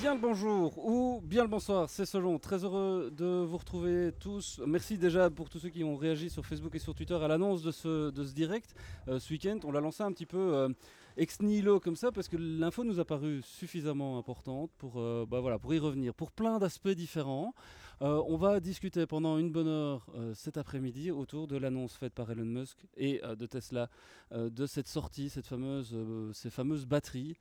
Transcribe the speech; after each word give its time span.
Bien 0.00 0.14
le 0.14 0.20
bonjour 0.20 0.78
ou 0.78 1.20
bien 1.24 1.42
le 1.42 1.48
bonsoir, 1.48 1.90
c'est 1.90 2.06
Solon. 2.06 2.38
Très 2.38 2.62
heureux 2.62 3.10
de 3.10 3.42
vous 3.42 3.56
retrouver 3.56 4.12
tous. 4.20 4.60
Merci 4.64 4.96
déjà 4.96 5.28
pour 5.28 5.50
tous 5.50 5.58
ceux 5.58 5.70
qui 5.70 5.82
ont 5.82 5.96
réagi 5.96 6.30
sur 6.30 6.46
Facebook 6.46 6.72
et 6.76 6.78
sur 6.78 6.94
Twitter 6.94 7.14
à 7.14 7.26
l'annonce 7.26 7.62
de 7.62 7.72
ce, 7.72 8.10
direct. 8.32 8.76
Euh, 9.08 9.18
ce 9.18 9.32
week-end, 9.32 9.58
on 9.64 9.72
l'a 9.72 9.80
lancé 9.80 10.04
un 10.04 10.12
petit 10.12 10.26
peu 10.26 10.54
euh, 10.54 10.68
ex 11.16 11.40
nihilo 11.40 11.80
comme 11.80 11.96
ça 11.96 12.12
parce 12.12 12.28
que 12.28 12.36
l'info 12.36 12.84
nous 12.84 13.00
a 13.00 13.04
paru 13.04 13.40
suffisamment 13.42 14.18
importante 14.18 14.70
pour, 14.78 15.00
euh, 15.00 15.26
bah 15.28 15.40
voilà, 15.40 15.58
pour 15.58 15.74
y 15.74 15.80
revenir, 15.80 16.14
pour 16.14 16.30
plein 16.30 16.60
d'aspects 16.60 16.88
différents. 16.88 17.52
On 18.00 18.36
va 18.36 18.60
discuter 18.60 19.04
pendant 19.06 19.38
une 19.38 19.50
bonne 19.50 19.66
heure 19.66 20.06
cet 20.32 20.56
après-midi 20.56 21.10
autour 21.10 21.48
de 21.48 21.56
l'annonce 21.56 21.96
faite 21.96 22.14
par 22.14 22.30
Elon 22.30 22.44
Musk 22.44 22.86
et 22.96 23.20
de 23.36 23.44
Tesla 23.44 23.90
de 24.30 24.66
cette 24.66 24.86
sortie, 24.86 25.30
cette 25.30 25.48
fameuse, 25.48 25.96
ces 26.32 26.48
fameuses 26.48 26.86
batteries, 26.86 27.36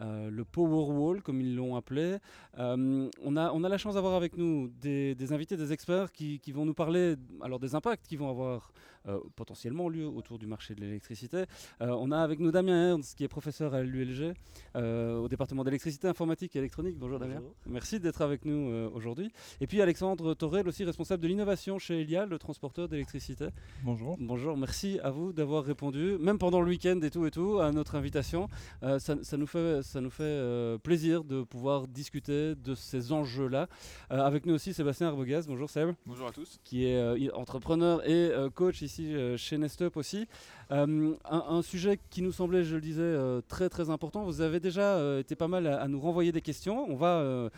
euh, 0.00 0.30
le 0.30 0.44
Powerwall 0.44 1.22
comme 1.22 1.40
ils 1.40 1.54
l'ont 1.54 1.76
appelé. 1.76 2.18
Euh, 2.58 3.08
on, 3.22 3.36
a, 3.36 3.52
on 3.52 3.64
a 3.64 3.68
la 3.68 3.78
chance 3.78 3.94
d'avoir 3.94 4.14
avec 4.14 4.36
nous 4.36 4.68
des, 4.80 5.14
des 5.14 5.32
invités, 5.32 5.56
des 5.56 5.72
experts 5.72 6.12
qui, 6.12 6.40
qui 6.40 6.52
vont 6.52 6.64
nous 6.64 6.74
parler 6.74 7.16
alors 7.42 7.58
des 7.58 7.74
impacts 7.74 8.06
qui 8.06 8.16
vont 8.16 8.30
avoir 8.30 8.72
euh, 9.08 9.18
potentiellement 9.36 9.88
lieu 9.88 10.06
autour 10.06 10.38
du 10.38 10.46
marché 10.46 10.74
de 10.74 10.80
l'électricité. 10.80 11.44
Euh, 11.80 11.88
on 11.98 12.12
a 12.12 12.18
avec 12.18 12.38
nous 12.38 12.52
Damien 12.52 12.90
Ernst 12.90 13.16
qui 13.16 13.24
est 13.24 13.28
professeur 13.28 13.74
à 13.74 13.82
l'ULG 13.82 14.32
euh, 14.76 15.18
au 15.18 15.28
département 15.28 15.64
d'électricité, 15.64 16.06
informatique 16.08 16.54
et 16.54 16.60
électronique. 16.60 16.96
Bonjour, 16.98 17.18
Damien. 17.18 17.36
Bonjour. 17.40 17.54
Merci 17.66 17.98
d'être 17.98 18.22
avec 18.22 18.44
nous 18.44 18.70
euh, 18.70 18.88
aujourd'hui. 18.94 19.32
Et 19.60 19.66
puis 19.66 19.80
Alexandre 19.82 20.34
Torel, 20.34 20.68
aussi 20.68 20.84
responsable 20.84 21.22
de 21.22 21.28
l'innovation 21.28 21.78
chez 21.78 22.00
Elia, 22.02 22.26
le 22.26 22.38
transporteur 22.38 22.88
d'électricité. 22.88 23.48
Bonjour. 23.82 24.16
Bonjour, 24.20 24.56
merci 24.56 25.00
à 25.02 25.10
vous 25.10 25.32
d'avoir 25.32 25.64
répondu, 25.64 26.16
même 26.20 26.38
pendant 26.38 26.60
le 26.60 26.68
week-end 26.68 27.00
et 27.02 27.10
tout 27.10 27.26
et 27.26 27.30
tout, 27.30 27.58
à 27.58 27.72
notre 27.72 27.96
invitation. 27.96 28.48
Euh, 28.84 28.98
ça, 28.98 29.16
ça 29.22 29.36
nous 29.36 29.46
fait, 29.46 29.81
ça 29.82 30.00
nous 30.00 30.10
fait 30.10 30.22
euh, 30.22 30.78
plaisir 30.78 31.24
de 31.24 31.42
pouvoir 31.42 31.86
discuter 31.88 32.54
de 32.54 32.74
ces 32.74 33.12
enjeux-là. 33.12 33.68
Euh, 34.10 34.20
avec 34.20 34.46
nous 34.46 34.54
aussi 34.54 34.72
Sébastien 34.72 35.08
Arbogaz. 35.08 35.46
Bonjour 35.46 35.68
Seb, 35.68 35.94
Bonjour 36.06 36.28
à 36.28 36.32
tous. 36.32 36.58
qui 36.64 36.86
est 36.86 36.96
euh, 36.96 37.28
entrepreneur 37.34 38.06
et 38.08 38.30
coach 38.54 38.82
ici 38.82 39.14
chez 39.36 39.58
Nestup 39.58 39.96
aussi. 39.96 40.26
Euh, 40.72 41.14
un, 41.24 41.60
sujet 41.60 41.98
qui 42.08 42.22
nous 42.22 42.32
semblait, 42.32 42.64
je 42.64 42.76
le 42.76 42.80
disais, 42.80 43.02
euh, 43.02 43.42
très 43.42 43.68
très 43.68 43.90
important. 43.90 44.24
Vous 44.24 44.40
avez 44.40 44.58
déjà 44.58 44.96
euh, 44.96 45.20
été 45.20 45.36
pas 45.36 45.48
mal 45.48 45.66
à, 45.66 45.86
nous 45.86 46.00
renvoyer 46.00 46.32
des 46.32 46.40
questions. 46.40 46.88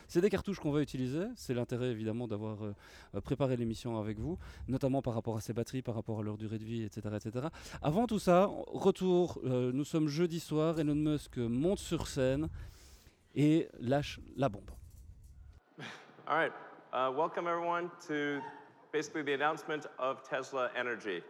C'est 0.09 0.21
des 0.21 0.31
cartouches 0.31 0.59
qu'on 0.59 0.73
va 0.73 0.81
utiliser. 0.81 1.27
C'est 1.37 1.55
l'intérêt 1.55 1.91
évidemment 1.91 2.27
d'avoir 2.27 2.59
préparé 3.23 3.57
l'émission 3.57 3.99
avec 4.01 4.19
vous, 4.19 4.37
notamment 4.67 5.01
par 5.01 5.15
rapport 5.15 5.37
à 5.37 5.41
ces 5.41 5.53
batteries, 5.53 5.83
par 5.83 5.95
rapport 5.95 6.19
à 6.21 6.23
leur 6.23 6.37
durée 6.37 6.59
de 6.59 6.65
vie, 6.65 6.83
etc., 6.83 7.09
etc. 7.15 7.47
Avant 7.83 8.07
tout 8.07 8.19
ça, 8.19 8.51
retour. 8.67 9.41
nous 9.45 9.85
sommes 9.85 10.09
jeudi 10.09 10.41
soir. 10.41 10.81
Elon 10.81 10.95
Musk 10.95 11.39
monte 11.39 11.79
sur 11.79 12.09
scène 12.09 12.49
et 13.37 13.69
lâche 13.79 14.19
la 14.37 14.49
bombe. 14.49 14.71
All 16.27 16.37
right. 16.37 16.53
Uh, 16.93 17.13
welcome, 17.13 17.47
everyone, 17.47 17.91
to 18.09 18.41
basically 18.93 19.23
the 19.23 19.35
announcement 19.35 19.87
of 19.99 20.23
Tesla 20.29 20.71
Energy. 20.77 21.23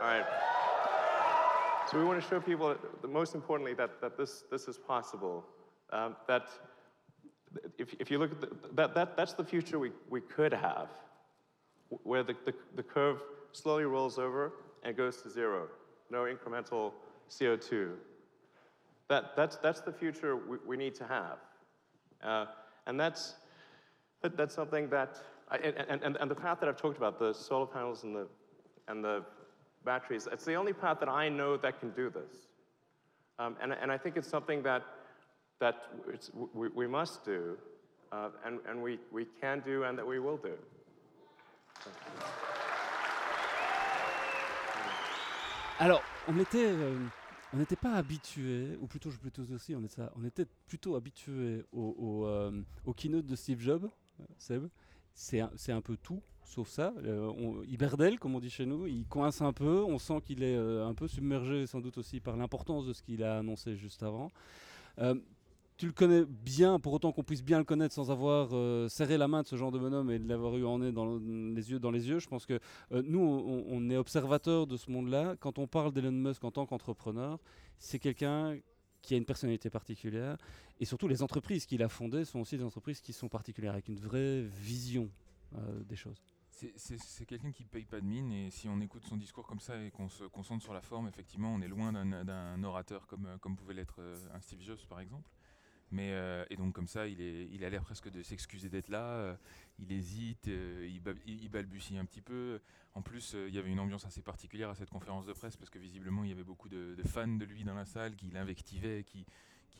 All 0.00 0.06
right. 0.06 0.75
So 1.90 2.00
we 2.00 2.04
want 2.04 2.20
to 2.20 2.28
show 2.28 2.40
people, 2.40 2.74
most 3.08 3.36
importantly, 3.36 3.72
that, 3.74 4.00
that 4.00 4.16
this, 4.16 4.42
this 4.50 4.66
is 4.66 4.76
possible. 4.76 5.44
Um, 5.90 6.16
that 6.26 6.48
if, 7.78 7.94
if 8.00 8.10
you 8.10 8.18
look 8.18 8.32
at 8.32 8.40
the, 8.40 8.48
that, 8.74 8.92
that, 8.96 9.16
that's 9.16 9.34
the 9.34 9.44
future 9.44 9.78
we, 9.78 9.92
we 10.10 10.20
could 10.20 10.52
have, 10.52 10.88
where 12.02 12.24
the, 12.24 12.34
the, 12.44 12.52
the 12.74 12.82
curve 12.82 13.22
slowly 13.52 13.84
rolls 13.84 14.18
over 14.18 14.54
and 14.82 14.96
goes 14.96 15.22
to 15.22 15.30
zero, 15.30 15.68
no 16.10 16.24
incremental 16.24 16.92
CO2. 17.30 17.92
That, 19.08 19.36
that's, 19.36 19.56
that's 19.56 19.80
the 19.80 19.92
future 19.92 20.34
we, 20.34 20.56
we 20.66 20.76
need 20.76 20.96
to 20.96 21.04
have. 21.04 21.38
Uh, 22.20 22.46
and 22.88 22.98
that's, 22.98 23.36
that, 24.22 24.36
that's 24.36 24.56
something 24.56 24.88
that, 24.88 25.18
I, 25.52 25.58
and, 25.58 26.02
and, 26.02 26.16
and 26.16 26.28
the 26.28 26.34
path 26.34 26.58
that 26.58 26.68
I've 26.68 26.76
talked 26.76 26.96
about, 26.96 27.20
the 27.20 27.32
solar 27.32 27.66
panels 27.66 28.02
and 28.02 28.16
the, 28.16 28.26
and 28.88 29.04
the 29.04 29.22
batteries, 29.86 30.28
it's 30.30 30.44
the 30.44 30.56
only 30.56 30.74
path 30.74 30.98
that 31.00 31.08
I 31.08 31.30
know 31.30 31.56
that 31.56 31.80
can 31.80 31.90
do 31.90 32.10
this. 32.10 32.48
Um, 33.38 33.56
and, 33.62 33.72
and 33.72 33.90
I 33.90 33.98
think 33.98 34.16
it's 34.16 34.28
something 34.28 34.62
that, 34.64 34.82
that 35.60 35.76
we, 36.54 36.68
we 36.74 36.86
must 36.86 37.24
do, 37.24 37.56
uh, 38.12 38.30
and, 38.44 38.60
and 38.68 38.82
we, 38.82 38.98
we 39.12 39.26
can 39.40 39.62
do, 39.64 39.84
and 39.84 39.96
that 39.96 40.06
we 40.06 40.18
will 40.18 40.38
do. 40.38 40.56
Alors, 45.78 46.02
on 46.26 46.38
était, 46.38 46.72
euh, 46.72 46.98
on 47.52 47.58
n'était 47.58 47.76
pas 47.76 47.92
habitué, 47.92 48.78
ou 48.80 48.86
plutôt, 48.86 49.10
je 49.10 49.18
plutôt 49.18 49.42
aussi, 49.52 49.74
on 49.76 49.84
était, 49.84 50.02
on 50.16 50.24
était 50.24 50.46
plutôt 50.66 50.96
habitué 50.96 51.64
au, 51.72 51.94
au, 51.98 52.26
euh, 52.26 52.62
au 52.86 52.94
keynote 52.94 53.26
de 53.26 53.36
Steve 53.36 53.60
Jobs, 53.60 53.84
euh, 54.20 54.24
Seb. 54.38 54.68
C'est 55.14 55.40
un, 55.40 55.50
un 55.68 55.80
peu 55.82 55.96
tout, 55.96 56.22
sauf 56.46 56.68
ça. 56.68 56.94
Euh, 57.04 57.32
on- 57.38 57.62
il 57.64 58.18
comme 58.18 58.34
on 58.34 58.40
dit 58.40 58.50
chez 58.50 58.66
nous, 58.66 58.86
il 58.86 59.04
coince 59.06 59.42
un 59.42 59.52
peu. 59.52 59.82
On 59.84 59.98
sent 59.98 60.20
qu'il 60.24 60.42
est 60.42 60.56
euh, 60.56 60.86
un 60.86 60.94
peu 60.94 61.08
submergé, 61.08 61.66
sans 61.66 61.80
doute 61.80 61.98
aussi 61.98 62.20
par 62.20 62.36
l'importance 62.36 62.86
de 62.86 62.92
ce 62.92 63.02
qu'il 63.02 63.22
a 63.22 63.38
annoncé 63.38 63.76
juste 63.76 64.02
avant. 64.02 64.30
Euh, 64.98 65.14
tu 65.76 65.84
le 65.86 65.92
connais 65.92 66.24
bien, 66.24 66.78
pour 66.78 66.94
autant 66.94 67.12
qu'on 67.12 67.22
puisse 67.22 67.42
bien 67.42 67.58
le 67.58 67.64
connaître 67.64 67.94
sans 67.94 68.10
avoir 68.10 68.48
euh, 68.52 68.88
serré 68.88 69.18
la 69.18 69.28
main 69.28 69.42
de 69.42 69.46
ce 69.46 69.56
genre 69.56 69.70
de 69.70 69.78
bonhomme 69.78 70.10
et 70.10 70.18
de 70.18 70.26
l'avoir 70.26 70.56
eu 70.56 70.64
en 70.64 70.78
nez 70.78 70.90
dans 70.90 71.18
les 71.18 71.70
yeux 71.70 71.78
dans 71.78 71.90
les 71.90 72.08
yeux. 72.08 72.18
Je 72.18 72.28
pense 72.28 72.46
que 72.46 72.58
nous, 72.90 73.20
on, 73.20 73.90
est 73.90 73.96
observateurs 73.98 74.66
de 74.66 74.78
ce 74.78 74.90
monde-là. 74.90 75.36
Quand 75.38 75.58
on 75.58 75.66
parle 75.66 75.92
d'Elon 75.92 76.12
Musk 76.12 76.42
en 76.44 76.50
tant 76.50 76.64
qu'entrepreneur, 76.64 77.38
c'est 77.78 77.98
quelqu'un 77.98 78.58
qui 79.02 79.12
a 79.12 79.18
une 79.18 79.26
personnalité 79.26 79.68
particulière. 79.68 80.38
Et 80.80 80.86
surtout, 80.86 81.08
les 81.08 81.22
entreprises 81.22 81.66
qu'il 81.66 81.82
a 81.82 81.90
fondées 81.90 82.24
sont 82.24 82.40
aussi 82.40 82.56
des 82.56 82.64
entreprises 82.64 83.02
qui 83.02 83.12
sont 83.12 83.28
particulières, 83.28 83.72
avec 83.72 83.88
une 83.88 83.98
vraie 83.98 84.42
vision 84.42 85.10
des 85.86 85.96
choses. 85.96 86.22
C'est- 86.56 87.26
quelqu'un 87.26 87.52
qui 87.52 87.64
paye 87.64 87.84
pas 87.84 88.00
de 88.00 88.06
mine 88.06 88.32
et 88.32 88.50
si 88.50 88.66
on 88.66 88.80
écoute 88.80 89.04
son 89.04 89.18
discours 89.18 89.46
comme 89.46 89.60
ça 89.60 89.82
et 89.82 89.90
qu'on 89.90 90.08
se 90.08 90.24
concentre 90.24 90.64
sur 90.64 90.72
la 90.72 90.80
forme, 90.80 91.06
effectivement, 91.06 91.52
on 91.52 91.60
est 91.60 91.68
loin 91.68 91.92
d'un- 91.92 92.64
orateur 92.64 93.06
comme, 93.06 93.26
euh, 93.26 93.36
comme 93.38 93.56
pouvait 93.56 93.74
l'être 93.74 94.00
euh, 94.00 94.16
un 94.32 94.40
Steve 94.40 94.62
Jobs 94.62 94.80
par 94.88 95.00
exemple. 95.00 95.30
Mais, 95.90 96.12
euh, 96.12 96.46
et 96.48 96.56
donc 96.56 96.74
comme 96.74 96.88
ça, 96.88 97.06
il, 97.06 97.62
a 97.62 97.70
l'air 97.70 97.82
presque 97.84 98.10
de 98.10 98.22
s'excuser 98.22 98.70
d'être 98.70 98.88
là, 98.88 99.38
il 99.78 99.92
hésite, 99.92 100.46
il, 100.48 101.00
balbutie 101.50 101.98
un 101.98 102.04
petit 102.06 102.22
peu. 102.22 102.60
En 102.94 103.02
plus, 103.02 103.36
il 103.46 103.54
y 103.54 103.58
avait 103.58 103.70
une 103.70 103.78
ambiance 103.78 104.04
assez 104.06 104.22
particulière 104.22 104.70
à 104.70 104.74
cette 104.74 104.90
conférence 104.90 105.26
de 105.26 105.32
presse 105.32 105.56
parce 105.56 105.70
que 105.70 105.78
visiblement, 105.78 106.24
il 106.24 106.30
y 106.30 106.32
avait 106.32 106.42
beaucoup 106.42 106.68
de, 106.68 106.96
fans 107.04 107.28
de 107.28 107.44
lui 107.44 107.62
dans 107.62 107.74
la 107.74 107.84
salle 107.84 108.16
qui 108.16 108.30
l'invectivaient, 108.30 109.04
qui 109.04 109.26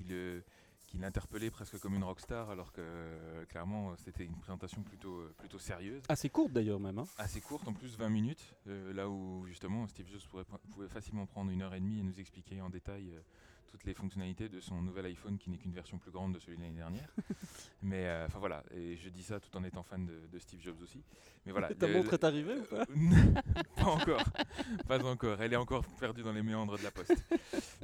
le 0.04 0.44
qui 0.86 0.98
l'interpellait 0.98 1.50
presque 1.50 1.78
comme 1.78 1.94
une 1.94 2.04
rockstar 2.04 2.50
alors 2.50 2.72
que 2.72 2.80
euh, 2.80 3.44
clairement 3.46 3.94
c'était 3.96 4.24
une 4.24 4.36
présentation 4.36 4.82
plutôt, 4.82 5.16
euh, 5.18 5.34
plutôt 5.38 5.58
sérieuse. 5.58 6.02
Assez 6.08 6.28
courte 6.30 6.52
d'ailleurs 6.52 6.80
même. 6.80 6.98
hein. 6.98 7.04
assez 7.18 7.40
courte, 7.40 7.66
en 7.68 7.72
plus 7.72 7.96
20 7.96 8.08
minutes, 8.08 8.54
euh, 8.68 8.92
là 8.92 9.08
où 9.08 9.44
justement 9.46 9.86
Steve 9.88 10.06
Jobs 10.08 10.20
pourrait, 10.30 10.44
pouvait 10.70 10.88
facilement 10.88 11.26
prendre 11.26 11.50
une 11.50 11.62
heure 11.62 11.74
et 11.74 11.80
demie 11.80 11.98
et 11.98 12.02
nous 12.02 12.18
expliquer 12.20 12.60
en 12.60 12.70
détail 12.70 13.12
toutes 13.66 13.84
les 13.84 13.94
fonctionnalités 13.94 14.48
de 14.48 14.60
son 14.60 14.80
nouvel 14.82 15.06
iPhone 15.06 15.38
qui 15.38 15.50
n'est 15.50 15.58
qu'une 15.58 15.72
version 15.72 15.98
plus 15.98 16.10
grande 16.10 16.34
de 16.34 16.38
celui 16.38 16.56
de 16.56 16.62
l'année 16.62 16.76
dernière. 16.76 17.08
Mais 17.82 18.06
euh, 18.06 18.26
enfin 18.26 18.38
voilà, 18.38 18.62
et 18.72 18.96
je 18.96 19.08
dis 19.08 19.22
ça 19.22 19.38
tout 19.40 19.54
en 19.56 19.62
étant 19.64 19.82
fan 19.82 20.06
de, 20.06 20.26
de 20.30 20.38
Steve 20.38 20.60
Jobs 20.60 20.80
aussi. 20.82 21.02
Mais 21.44 21.52
voilà. 21.52 21.72
Ta 21.74 21.86
montre 21.88 22.12
est 22.14 22.24
arrivée 22.24 22.58
ou 22.58 22.64
pas 22.64 22.84
pas 23.76 23.84
encore, 23.84 24.24
pas 24.88 25.04
encore. 25.04 25.40
Elle 25.42 25.52
est 25.52 25.56
encore 25.56 25.84
perdue 25.98 26.22
dans 26.22 26.32
les 26.32 26.42
méandres 26.42 26.78
de 26.78 26.82
la 26.84 26.90
poste. 26.90 27.24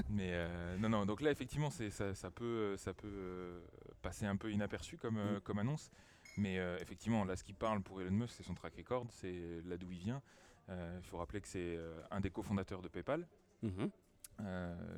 Mais 0.08 0.30
euh, 0.32 0.76
non, 0.78 0.88
non. 0.88 1.04
Donc 1.06 1.20
là, 1.20 1.30
effectivement, 1.30 1.70
c'est 1.70 1.90
ça, 1.90 2.14
ça 2.14 2.30
peut, 2.30 2.44
euh, 2.44 2.76
ça 2.76 2.94
peut 2.94 3.62
passer 4.00 4.26
un 4.26 4.36
peu 4.36 4.50
inaperçu 4.50 4.96
comme, 4.96 5.12
Mm. 5.36 5.40
comme 5.44 5.58
annonce. 5.58 5.90
Mais 6.38 6.58
euh, 6.58 6.78
effectivement, 6.80 7.24
là, 7.24 7.36
ce 7.36 7.44
qui 7.44 7.52
parle 7.52 7.82
pour 7.82 8.00
Elon 8.00 8.10
Musk, 8.12 8.34
c'est 8.36 8.42
son 8.42 8.54
track 8.54 8.74
record, 8.76 9.06
c'est 9.10 9.60
là 9.66 9.76
d'où 9.76 9.90
il 9.92 9.98
vient. 9.98 10.22
Euh, 10.70 10.98
Il 11.02 11.06
faut 11.06 11.18
rappeler 11.18 11.40
que 11.40 11.48
c'est 11.48 11.76
euh, 11.76 12.00
un 12.10 12.20
des 12.20 12.30
cofondateurs 12.30 12.80
de 12.82 12.88
PayPal, 12.88 13.26
Mhm. 13.62 13.72
euh, 13.80 13.86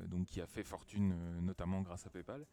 donc 0.07 0.27
qui 0.27 0.41
a 0.41 0.47
fait 0.47 0.63
fortune 0.63 1.13
euh, 1.13 1.41
notamment 1.41 1.81
grâce 1.81 2.05
à 2.05 2.09
PayPal, 2.09 2.45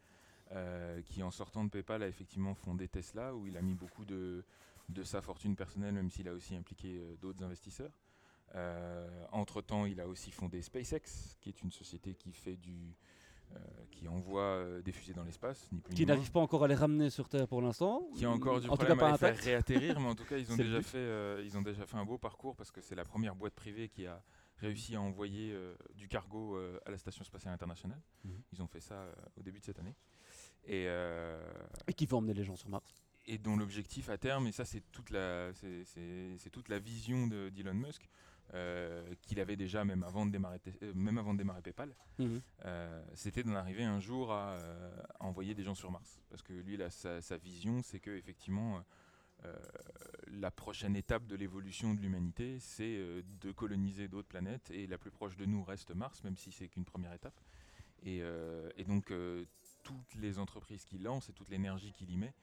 euh, 0.51 1.01
qui 1.01 1.23
en 1.23 1.31
sortant 1.31 1.63
de 1.63 1.69
PayPal 1.69 2.03
a 2.03 2.07
effectivement 2.07 2.53
fondé 2.53 2.87
Tesla, 2.87 3.35
où 3.35 3.47
il 3.47 3.57
a 3.57 3.61
mis 3.61 3.73
beaucoup 3.73 4.05
de, 4.05 4.43
de 4.89 5.03
sa 5.03 5.21
fortune 5.21 5.55
personnelle, 5.55 5.93
même 5.93 6.09
s'il 6.09 6.27
a 6.27 6.33
aussi 6.33 6.55
impliqué 6.55 6.99
euh, 6.99 7.15
d'autres 7.21 7.43
investisseurs. 7.43 7.97
Euh, 8.55 9.07
entre-temps, 9.31 9.85
il 9.85 9.99
a 9.99 10.07
aussi 10.07 10.31
fondé 10.31 10.61
SpaceX, 10.61 11.37
qui 11.41 11.49
est 11.49 11.61
une 11.63 11.71
société 11.71 12.13
qui 12.13 12.31
fait 12.33 12.55
du, 12.57 12.95
euh, 13.55 13.59
qui 13.91 14.07
envoie 14.07 14.41
euh, 14.41 14.81
des 14.81 14.91
fusées 14.91 15.13
dans 15.13 15.23
l'espace, 15.23 15.67
ni 15.71 15.79
plus 15.79 15.93
Qui 15.93 16.05
n'arrive 16.05 16.31
pas 16.31 16.39
encore 16.39 16.63
à 16.63 16.67
les 16.67 16.75
ramener 16.75 17.09
sur 17.09 17.29
Terre 17.29 17.47
pour 17.47 17.61
l'instant. 17.61 18.07
Qui 18.15 18.25
a 18.25 18.31
encore 18.31 18.59
du 18.59 18.67
en 18.67 18.75
cas 18.75 18.85
problème 18.85 18.99
à 19.03 19.11
les 19.11 19.17
faire 19.17 19.37
réatterrir, 19.37 19.99
mais 19.99 20.07
en 20.07 20.15
tout 20.15 20.25
cas, 20.25 20.37
ils 20.39 20.51
ont, 20.51 20.55
déjà 20.55 20.81
fait, 20.81 20.97
euh, 20.97 21.43
ils 21.45 21.57
ont 21.57 21.61
déjà 21.61 21.85
fait 21.85 21.97
un 21.97 22.05
beau 22.05 22.17
parcours 22.17 22.55
parce 22.55 22.71
que 22.71 22.81
c'est 22.81 22.95
la 22.95 23.05
première 23.05 23.35
boîte 23.35 23.53
privée 23.53 23.89
qui 23.89 24.07
a 24.07 24.23
réussi 24.67 24.95
à 24.95 25.01
envoyer 25.01 25.51
euh, 25.53 25.75
du 25.95 26.07
cargo 26.07 26.55
euh, 26.57 26.79
à 26.85 26.91
la 26.91 26.97
Station 26.97 27.23
Spatiale 27.23 27.53
Internationale. 27.53 28.01
Mhm. 28.23 28.41
Ils 28.53 28.61
ont 28.61 28.67
fait 28.67 28.79
ça 28.81 28.95
euh, 28.95 29.13
au 29.37 29.43
début 29.43 29.59
de 29.59 29.65
cette 29.65 29.79
année. 29.79 29.95
Et, 30.65 30.85
Et 31.87 31.93
qui 31.93 32.05
va 32.05 32.17
emmener 32.17 32.33
les 32.33 32.43
gens 32.43 32.55
sur 32.55 32.69
Mars? 32.69 32.93
et 33.25 33.37
dont 33.37 33.55
l'objectif 33.55 34.09
à 34.09 34.17
terme, 34.17 34.47
et 34.47 34.51
ça 34.51 34.65
c'est 34.65 34.81
toute 34.91 35.09
la, 35.09 35.53
c'est, 35.53 36.49
toute 36.51 36.67
la 36.67 36.77
vision 36.79 37.25
de- 37.27 37.47
d'Elon 37.49 37.73
Musk, 37.73 38.09
qu'il 39.21 39.39
avait 39.39 39.55
déjà 39.55 39.85
même 39.85 40.03
avant 40.03 40.25
de 40.25 40.31
démarrer, 40.31 40.59
même 40.93 41.17
avant 41.17 41.33
de 41.33 41.37
démarrer 41.37 41.61
PayPal, 41.61 41.95
Mhm. 42.19 42.41
c'était 43.13 43.43
d'en 43.43 43.55
arriver 43.55 43.83
un 43.85 43.99
jour 44.01 44.31
à, 44.33 44.55
à, 45.19 45.23
envoyer 45.23 45.53
des 45.55 45.63
gens 45.63 45.73
sur 45.75 45.89
Mars. 45.89 46.19
Parce 46.29 46.41
que 46.43 46.51
lui, 46.53 46.75
là, 46.75 46.89
sa, 46.89 47.21
sa 47.21 47.37
vision, 47.37 47.81
c'est 47.81 47.99
que 48.01 48.11
effectivement, 48.11 48.83
la 50.27 50.51
prochaine 50.51 50.95
étape 50.95 51.27
de 51.27 51.35
l'évolution 51.35 51.93
de 51.93 51.99
l'humanité, 51.99 52.57
c'est 52.59 53.23
de 53.41 53.51
coloniser 53.51 54.07
d'autres 54.07 54.27
planètes, 54.27 54.71
et 54.71 54.87
la 54.87 54.97
plus 54.97 55.11
proche 55.11 55.35
de 55.37 55.45
nous 55.45 55.63
reste 55.63 55.91
Mars, 55.91 56.23
même 56.23 56.37
si 56.37 56.51
c'est 56.51 56.67
qu'une 56.67 56.85
première 56.85 57.13
étape. 57.13 57.39
Et, 58.03 58.21
et 58.77 58.83
donc 58.83 59.11
toutes 59.83 60.15
les 60.15 60.39
entreprises 60.39 60.85
qu'il 60.85 61.03
lance 61.03 61.29
et 61.29 61.33
toute 61.33 61.49
l'énergie 61.49 61.91
qu'il 61.91 62.09
y 62.09 62.17
met, 62.17 62.33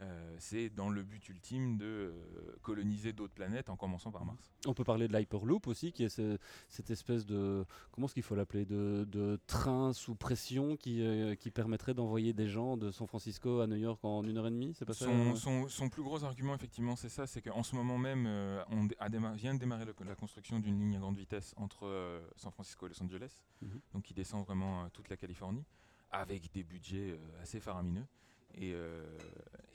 euh, 0.00 0.34
c'est 0.38 0.70
dans 0.70 0.88
le 0.88 1.02
but 1.02 1.28
ultime 1.28 1.76
de 1.76 1.84
euh, 1.84 2.56
coloniser 2.62 3.12
d'autres 3.12 3.34
planètes 3.34 3.68
en 3.68 3.76
commençant 3.76 4.10
par 4.10 4.24
Mars. 4.24 4.50
On 4.66 4.74
peut 4.74 4.84
parler 4.84 5.06
de 5.06 5.16
l'Hyperloop 5.16 5.66
aussi, 5.66 5.92
qui 5.92 6.04
est 6.04 6.08
ce, 6.08 6.38
cette 6.68 6.90
espèce 6.90 7.26
de, 7.26 7.64
comment 7.92 8.06
est-ce 8.06 8.14
qu'il 8.14 8.22
faut 8.22 8.34
l'appeler, 8.34 8.64
de, 8.64 9.06
de, 9.10 9.38
train 9.46 9.92
sous 9.92 10.14
pression 10.14 10.76
qui, 10.76 11.02
euh, 11.02 11.34
qui 11.34 11.50
permettrait 11.50 11.94
d'envoyer 11.94 12.32
des 12.32 12.48
gens 12.48 12.76
de 12.76 12.90
San 12.90 13.06
Francisco 13.06 13.60
à 13.60 13.66
New 13.66 13.76
York 13.76 14.02
en 14.04 14.24
une 14.24 14.38
heure 14.38 14.46
et 14.46 14.50
demie, 14.50 14.72
c'est 14.74 14.86
pas 14.86 14.94
ça 14.94 15.04
son, 15.04 15.36
son, 15.36 15.68
son, 15.68 15.88
plus 15.88 16.02
gros 16.02 16.24
argument, 16.24 16.54
effectivement, 16.54 16.96
c'est 16.96 17.10
ça, 17.10 17.26
c'est 17.26 17.42
qu'en 17.42 17.62
ce 17.62 17.76
moment 17.76 17.98
même, 17.98 18.26
on 18.70 18.88
a 18.98 19.08
vient 19.34 19.54
de 19.54 19.60
démarrer 19.60 19.84
le, 19.84 19.94
la 20.06 20.14
construction 20.14 20.58
d'une 20.58 20.78
ligne 20.80 20.96
à 20.96 21.00
grande 21.00 21.18
vitesse 21.18 21.54
entre 21.56 22.22
San 22.36 22.50
Francisco 22.50 22.86
et 22.86 22.88
Los 22.88 23.02
Angeles, 23.02 23.40
mm 23.60 23.66
-hmm. 23.68 23.80
donc 23.92 24.02
qui 24.02 24.14
descend 24.14 24.44
vraiment 24.44 24.88
toute 24.90 25.08
la 25.10 25.16
Californie 25.16 25.64
avec 26.10 26.50
des 26.52 26.64
budgets 26.64 27.18
assez 27.42 27.60
faramineux. 27.60 28.06
Et, 28.54 28.72
euh, 28.74 29.04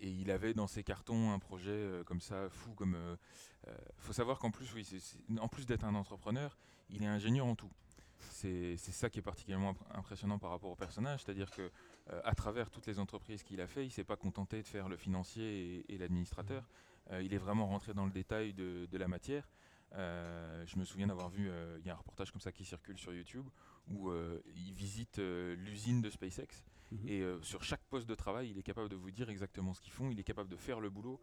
et, 0.02 0.10
il 0.10 0.30
avait 0.32 0.54
dans 0.54 0.68
ses 0.68 0.84
cartons 0.84 1.32
un 1.32 1.40
projet 1.40 1.72
euh, 1.72 2.04
comme 2.04 2.22
ça 2.22 2.50
fou 2.50 2.74
comme 2.74 2.96
il 3.66 3.74
faut 3.98 4.14
savoir 4.14 4.40
qu'en 4.40 4.52
plus 4.52 4.74
oui 4.74 4.86
c 4.86 4.98
est, 4.98 5.00
c 5.00 5.18
est, 5.30 5.40
en 5.40 5.48
plus 5.48 5.66
d'être 5.66 5.84
un 5.84 5.96
entrepreneur 5.96 6.58
il 6.90 7.04
est 7.04 7.08
ingénieur 7.08 7.46
en 7.46 7.56
tout. 7.56 7.72
C'est 8.20 8.78
ça 8.78 9.10
qui 9.10 9.20
est 9.20 9.24
particulièrement 9.24 9.76
impressionnant 9.94 10.40
par 10.40 10.52
rapport 10.52 10.72
au 10.72 10.76
personnage 10.76 11.24
c'est 11.24 11.32
à 11.32 11.34
dire 11.34 11.52
que 11.52 11.72
euh, 12.12 12.22
à 12.24 12.36
travers 12.36 12.70
toutes 12.70 12.88
les 12.88 13.00
entreprises 13.00 13.44
qu'il 13.44 13.62
a 13.62 13.68
fait 13.68 13.86
il 13.86 13.92
s'est 13.92 14.04
pas 14.04 14.16
contenté 14.16 14.62
de 14.62 14.68
faire 14.68 14.90
le 14.90 14.98
financier 14.98 15.86
et, 15.90 15.94
et 15.94 15.98
l'administrateur. 15.98 16.70
Euh, 17.12 17.22
il 17.22 17.34
est 17.34 17.38
vraiment 17.38 17.68
rentré 17.68 17.94
dans 17.94 18.06
le 18.06 18.12
détail 18.12 18.54
de, 18.54 18.86
de 18.86 18.98
la 18.98 19.08
matière. 19.08 19.50
Euh, 19.94 20.66
je 20.66 20.78
me 20.78 20.84
souviens 20.84 21.08
d'avoir 21.08 21.30
vu, 21.30 21.50
il 21.80 21.86
y 21.86 21.90
a 21.90 21.94
un 21.94 21.98
reportage 21.98 22.32
comme 22.32 22.42
ça 22.42 22.52
qui 22.52 22.66
circule 22.66 22.98
sur 22.98 23.14
YouTube 23.14 23.48
où 23.89 24.10
euh, 24.10 24.42
il 24.56 24.74
visite 24.74 25.19
euh, 25.19 25.56
l'usine 25.56 26.01
de 26.01 26.10
SpaceX 26.10 26.63
-hmm. 26.92 27.07
et 27.07 27.22
euh, 27.22 27.42
sur 27.42 27.63
chaque 27.63 27.84
poste 27.89 28.07
de 28.07 28.16
travail, 28.16 28.50
il 28.51 28.57
est 28.57 28.63
capable 28.63 28.89
de 28.89 28.95
vous 28.95 29.12
dire 29.12 29.30
exactement 29.30 29.74
ce 29.74 29.81
qu'ils 29.81 29.94
font, 29.94 30.10
il 30.10 30.19
est 30.19 30.24
capable 30.24 30.50
de 30.50 30.57
faire 30.57 30.80
le 30.80 30.89
boulot, 30.89 31.19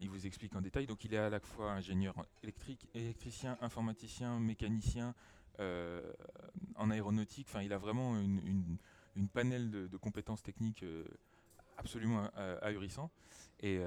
il 0.00 0.08
vous 0.10 0.26
explique 0.26 0.54
en 0.56 0.60
détail. 0.60 0.86
Donc 0.86 1.04
il 1.04 1.14
est 1.14 1.18
à 1.18 1.30
la 1.30 1.40
fois 1.40 1.70
ingénieur 1.72 2.14
électrique, 2.42 2.88
électricien, 2.94 3.56
informaticien, 3.60 4.40
mécanicien, 4.40 5.14
en 6.82 6.90
aéronautique. 6.90 7.46
Enfin, 7.48 7.62
il 7.62 7.72
a 7.72 7.78
vraiment 7.78 8.18
une, 8.18 8.40
une, 8.44 8.76
une 9.14 9.28
panel 9.28 9.70
de, 9.70 9.86
de, 9.86 9.96
compétences 9.98 10.42
techniques 10.42 10.84
absolument 11.76 12.28
ahurissant. 12.60 13.08
Et 13.60 13.80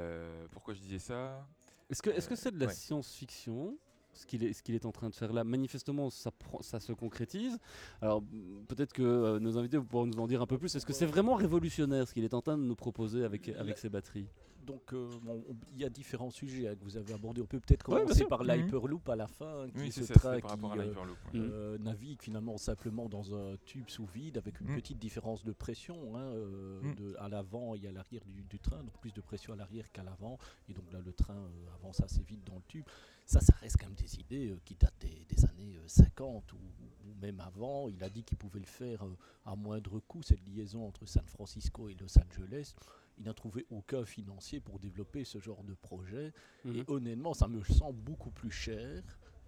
pourquoi 0.54 0.74
je 0.76 0.80
disais 0.80 1.00
ça? 1.00 1.46
Est-ce 1.90 2.02
que 2.02 2.12
c'est 2.14 2.34
-ce 2.34 2.36
c'est 2.36 2.52
de 2.52 2.60
la 2.60 2.68
ouais. 2.68 2.74
science-fiction? 2.74 3.78
Ce 4.16 4.26
qu'il 4.26 4.44
est, 4.44 4.62
qu 4.64 4.74
est, 4.74 4.86
en 4.86 4.92
train 4.92 5.10
de 5.10 5.16
faire 5.16 5.32
là. 5.34 5.44
Manifestement, 5.44 6.10
ça, 6.10 6.32
ça 6.62 6.80
se 6.80 6.94
concrétise. 6.94 7.58
Alors, 8.02 8.24
peut-être 8.68 8.94
que 8.94 9.04
euh, 9.04 9.40
nos 9.40 9.58
invités 9.58 9.80
pourront 9.80 10.06
nous 10.06 10.20
en 10.20 10.28
dire 10.28 10.42
un 10.42 10.48
peu 10.48 10.58
plus. 10.58 10.74
Est-ce 10.76 10.86
que 10.86 10.94
c'est 10.94 11.06
vraiment 11.06 11.36
révolutionnaire 11.36 12.08
ce 12.08 12.14
qu'il 12.14 12.24
est 12.24 12.34
en 12.34 12.42
train 12.42 12.58
de 12.58 12.64
nous 12.64 12.76
proposer 12.76 13.24
avec, 13.24 13.50
avec 13.50 13.78
ces 13.78 13.90
batteries? 13.90 14.28
Donc, 14.66 14.94
euh, 14.94 15.08
bon, 15.22 15.44
il 15.76 15.82
y 15.82 15.86
a 15.86 15.90
différents 15.90 16.32
sujets 16.32 16.68
hein, 16.68 16.76
que 16.76 16.84
vous 16.84 16.98
avez 16.98 17.14
abordés. 17.14 17.40
On 17.40 17.46
peut 17.46 17.60
peut-être 17.60 17.84
commencer 17.84 18.22
ouais, 18.24 18.28
par 18.28 18.44
Mhm. 18.44 18.50
l'Hyperloop 18.64 19.08
à 19.10 19.16
la 19.16 19.28
fin, 19.28 19.68
qui 19.70 19.78
oui, 19.80 19.92
ce 19.92 20.04
ça, 20.06 20.16
par 20.16 20.42
qui 20.42 20.48
rapport 20.48 20.72
à 20.74 20.78
euh, 20.78 20.84
l'Hyperloop. 20.86 21.18
ouais. 21.36 21.40
euh, 21.40 21.78
navigue 21.78 22.20
finalement 22.24 22.58
simplement 22.58 23.08
dans 23.08 23.36
un 23.36 23.58
tube 23.66 23.88
sous 23.90 24.08
vide 24.08 24.38
avec 24.40 24.60
une 24.62 24.70
Mhm. 24.70 24.76
petite 24.76 24.98
différence 24.98 25.44
de 25.44 25.52
pression 25.52 26.16
hein, 26.16 26.20
euh, 26.34 26.82
Mhm. 26.82 26.96
de- 26.96 27.16
à 27.20 27.30
l'avant 27.30 27.76
et 27.76 27.86
à 27.88 27.92
l'arrière 27.92 28.24
du, 28.26 28.42
du 28.44 28.58
train, 28.60 28.78
donc 28.82 28.98
plus 29.00 29.14
de 29.14 29.22
pression 29.22 29.54
à 29.54 29.56
l'arrière 29.56 29.92
qu'à 29.92 30.02
l'avant. 30.02 30.40
Et 30.68 30.74
donc 30.74 30.92
là, 30.92 31.00
le 31.00 31.14
train 31.14 31.36
euh, 31.36 31.76
avance 31.76 32.02
assez 32.02 32.24
vite 32.24 32.44
dans 32.44 32.56
le 32.56 32.64
tube. 32.68 32.86
Ça, 33.26 33.42
ça 33.42 33.54
reste 33.60 33.78
quand 33.80 33.88
même 33.88 33.96
des 33.96 34.20
idées 34.20 34.50
euh, 34.50 34.60
qui 34.64 34.76
datent 34.76 35.00
des, 35.00 35.26
des 35.28 35.46
années 35.46 35.76
euh, 35.78 35.88
50 35.88 36.54
ou, 36.54 36.58
ou 36.58 37.14
même 37.22 37.40
avant. 37.40 37.90
Il 37.90 38.04
a 38.04 38.10
dit 38.10 38.24
qu'il 38.24 38.38
pouvait 38.38 38.60
le 38.60 38.66
faire 38.66 39.04
euh, 39.04 39.18
à 39.46 39.56
moindre 39.56 40.00
coût, 40.00 40.22
cette 40.22 40.46
liaison 40.48 40.88
entre 40.88 41.06
San 41.06 41.26
Francisco 41.26 41.90
et 41.90 41.96
Los 41.96 42.20
Angeles. 42.20 42.76
Il 43.18 43.24
n'a 43.26 43.34
trouvé 43.34 43.66
aucun 43.72 44.06
financier 44.06 44.60
pour 44.60 44.80
développer 44.80 45.24
ce 45.24 45.40
genre 45.40 45.64
de 45.64 45.74
projet. 45.74 46.34
Mhm. 46.66 46.76
Et 46.76 46.84
honnêtement, 46.88 47.34
ça 47.34 47.48
me 47.48 47.64
semble 47.64 48.00
beaucoup 48.00 48.32
plus 48.32 48.52
cher 48.52 49.02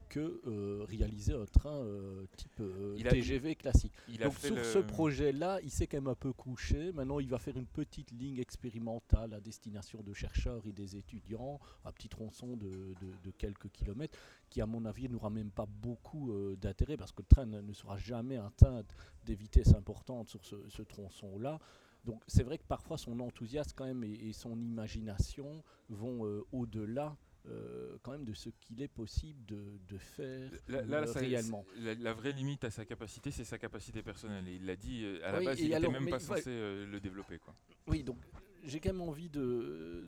que 0.08 0.42
euh, 0.48 0.86
réaliser 0.88 1.34
un 1.34 1.46
train 1.46 1.76
euh, 1.84 2.26
type 2.36 2.60
euh, 2.60 2.96
Il 2.98 3.08
a- 3.08 3.12
TGV 3.12 3.56
classique. 3.56 3.94
Il 4.08 4.18
Donc 4.18 4.34
sur 4.48 4.56
le- 4.56 4.64
ce 4.64 4.80
projet-là, 4.80 5.60
il 5.64 5.70
s'est 5.70 5.88
quand 5.88 5.98
même 5.98 6.08
un 6.08 6.16
peu 6.16 6.34
couché. 6.34 6.92
Maintenant, 6.94 7.20
il 7.20 7.30
va 7.30 7.38
faire 7.40 7.58
une 7.58 7.66
petite 7.68 8.12
ligne 8.12 8.40
expérimentale 8.40 9.34
à 9.34 9.40
destination 9.40 10.02
de 10.04 10.14
chercheurs 10.14 10.66
et 10.66 10.72
des 10.72 10.96
étudiants, 10.96 11.60
un 11.86 11.92
petit 11.92 12.10
tronçon 12.10 12.58
de, 12.58 12.68
de- 12.68 12.94
de 13.24 13.32
quelques 13.38 13.70
kilomètres, 13.70 14.18
qui 14.50 14.62
à 14.62 14.66
mon 14.66 14.86
avis 14.86 15.10
n'aura 15.10 15.30
même 15.30 15.52
pas 15.52 15.66
beaucoup 15.66 16.32
d'intérêt 16.58 16.98
parce 16.98 17.12
que 17.12 17.22
le 17.22 17.28
train 17.28 17.46
ne, 17.46 17.74
sera 17.74 17.98
jamais 17.98 18.38
atteindre 18.38 18.88
des 19.26 19.36
vitesses 19.36 19.74
importantes 19.74 20.30
sur 20.30 20.44
ce, 20.46 20.56
ce 20.70 20.82
tronçon-là. 20.82 21.60
Donc 22.06 22.24
c'est 22.28 22.44
vrai 22.44 22.58
que 22.58 22.64
parfois 22.64 22.98
son 22.98 23.20
enthousiasme 23.20 23.74
quand 23.76 23.86
même 23.86 24.04
et, 24.04 24.14
et 24.30 24.34
son 24.34 24.58
imagination 24.58 25.64
vont 25.90 26.22
au-delà 26.54 27.18
euh, 27.48 27.98
quand 28.04 28.12
même 28.12 28.26
de 28.26 28.34
ce 28.34 28.50
qu'il 28.50 28.82
est 28.82 28.88
possible 28.88 29.46
de, 29.46 29.80
de 29.88 29.98
faire 29.98 30.52
Là, 30.68 30.82
là, 30.84 30.98
euh, 31.02 31.06
ça- 31.08 31.20
réellement. 31.20 31.66
La, 31.78 31.94
la 31.96 32.14
vraie 32.14 32.32
limite 32.34 32.64
à 32.64 32.72
sa 32.72 32.86
capacité, 32.86 33.32
c'est 33.32 33.46
sa 33.46 33.58
capacité 33.58 34.02
personnelle. 34.04 34.48
Et 34.48 34.56
il 34.56 34.66
l'a 34.66 34.76
dit 34.76 35.04
euh, 35.04 35.20
à 35.28 35.32
la 35.32 35.40
Oui, 35.40 35.46
base, 35.46 35.60
il 35.60 35.70
n'était 35.70 35.90
même 35.90 36.10
pas 36.10 36.20
censé 36.20 36.50
le 36.86 37.00
développer. 37.00 37.40
Quoi. 37.40 37.56
Oui, 37.88 38.04
donc 38.04 38.18
j'ai 38.64 38.80
quand 38.80 38.92
même 38.94 39.02
envie 39.02 39.30
de, 39.30 40.06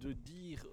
de 0.00 0.12
dire 0.12 0.64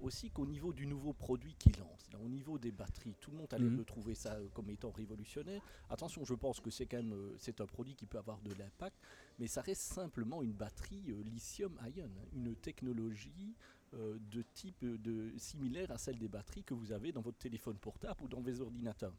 aussi 0.00 0.30
qu'au 0.30 0.44
niveau 0.44 0.72
du 0.72 0.86
nouveau 0.86 1.12
produit 1.14 1.54
qu'il 1.54 1.78
lance, 1.78 2.10
là, 2.12 2.18
au 2.20 2.28
niveau 2.28 2.58
des 2.58 2.72
batteries, 2.72 3.14
tout 3.20 3.30
le 3.30 3.38
monde 3.38 3.54
allait 3.54 3.64
Mhm. 3.64 3.76
le 3.78 3.84
trouver 3.84 4.14
ça 4.14 4.34
euh, 4.34 4.48
comme 4.52 4.68
étant 4.68 4.90
révolutionnaire. 4.90 5.62
Attention, 5.88 6.24
je 6.24 6.34
pense 6.34 6.60
que 6.60 6.68
c'est 6.68 6.84
quand 6.84 6.98
même 6.98 7.12
euh, 7.14 7.34
c'est 7.38 7.60
un 7.60 7.66
produit 7.66 7.94
qui 7.94 8.04
peut 8.04 8.18
avoir 8.18 8.40
de 8.42 8.52
l'impact, 8.54 8.96
mais 9.38 9.46
ça 9.46 9.62
reste 9.62 9.80
simplement 9.82 10.42
une 10.42 10.52
batterie 10.52 11.04
euh, 11.10 11.22
lithium-ion, 11.22 12.04
hein, 12.04 12.26
une 12.34 12.54
technologie 12.56 13.54
euh, 13.94 14.18
de 14.30 14.42
type 14.54 14.82
euh, 14.82 14.98
de, 14.98 15.32
similaire 15.38 15.90
à 15.90 15.98
celle 15.98 16.18
des 16.18 16.28
batteries 16.28 16.64
que 16.64 16.74
vous 16.74 16.92
avez 16.92 17.12
dans 17.12 17.20
votre 17.20 17.38
téléphone 17.38 17.76
portable 17.76 18.22
ou 18.24 18.28
dans 18.28 18.40
vos 18.40 18.60
ordinateurs. 18.60 19.14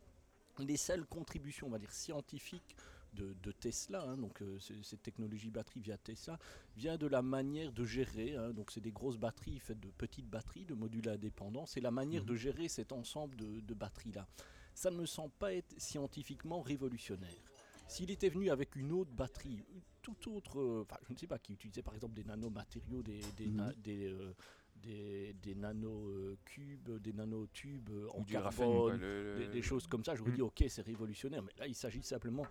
Les 0.60 0.78
seules 0.78 1.06
contributions, 1.06 1.68
on 1.68 1.70
va 1.72 1.80
dire, 1.80 1.92
scientifiques 1.92 2.76
de, 3.14 3.34
de 3.44 3.52
Tesla, 3.52 4.04
hein, 4.04 4.18
donc 4.18 4.42
euh, 4.42 4.58
cette 4.60 5.02
technologie 5.02 5.50
batterie 5.50 5.80
via 5.82 5.98
Tesla, 5.98 6.38
vient 6.76 6.98
de 6.98 7.08
la 7.08 7.22
manière 7.22 7.72
de 7.72 7.86
gérer. 7.86 8.36
hein, 8.36 8.52
donc 8.52 8.72
c'est 8.72 8.82
des 8.82 8.92
grosses 8.92 9.18
batteries 9.18 9.60
faites 9.60 9.80
de 9.80 9.90
petites 9.90 10.28
batteries, 10.30 10.66
de 10.66 10.74
modules 10.74 11.08
indépendants. 11.10 11.66
C'est 11.66 11.82
la 11.82 11.92
manière 11.92 12.22
Mhm. 12.24 12.28
de 12.30 12.36
gérer 12.36 12.68
cet 12.68 12.92
ensemble 12.92 13.36
de, 13.38 13.60
de 13.62 13.74
batteries-là. 13.74 14.28
Ça 14.74 14.92
ne 14.92 14.98
me 14.98 15.06
semble 15.06 15.32
pas 15.40 15.54
être 15.54 15.74
scientifiquement 15.80 16.62
révolutionnaire. 16.62 17.42
S'il 17.88 18.12
était 18.12 18.30
venu 18.30 18.50
avec 18.50 18.76
une 18.76 18.92
autre 18.92 19.12
batterie, 19.12 19.64
tout 20.02 20.36
autre, 20.36 20.60
euh, 20.60 20.82
enfin 20.84 21.00
je 21.08 21.14
ne 21.14 21.18
sais 21.18 21.28
pas, 21.28 21.40
qui 21.40 21.54
utilisait 21.54 21.84
par 21.84 21.94
exemple 21.96 22.14
des 22.16 22.24
nanomatériaux, 22.24 23.02
des, 23.04 23.22
des, 23.38 23.48
Mhm. 23.48 23.56
na- 23.56 23.74
des, 23.74 24.06
euh, 24.08 24.34
des, 24.76 25.34
des 25.42 25.56
nanocubes, 25.56 26.90
des 27.02 27.14
nanotubes 27.14 27.90
euh, 27.90 28.08
en 28.14 28.22
du 28.22 28.34
graphène. 28.34 28.98
le- 28.98 29.48
des, 29.52 29.62
choses 29.62 29.88
comme 29.88 30.04
ça, 30.04 30.16
je 30.16 30.22
vous 30.24 30.32
Mm. 30.32 30.36
dis 30.36 30.42
ok 30.42 30.64
c'est 30.68 30.82
révolutionnaire, 30.82 31.44
mais 31.44 31.52
là 31.58 31.68
il 31.68 31.76
s'agit 31.76 32.04
simplement 32.04 32.46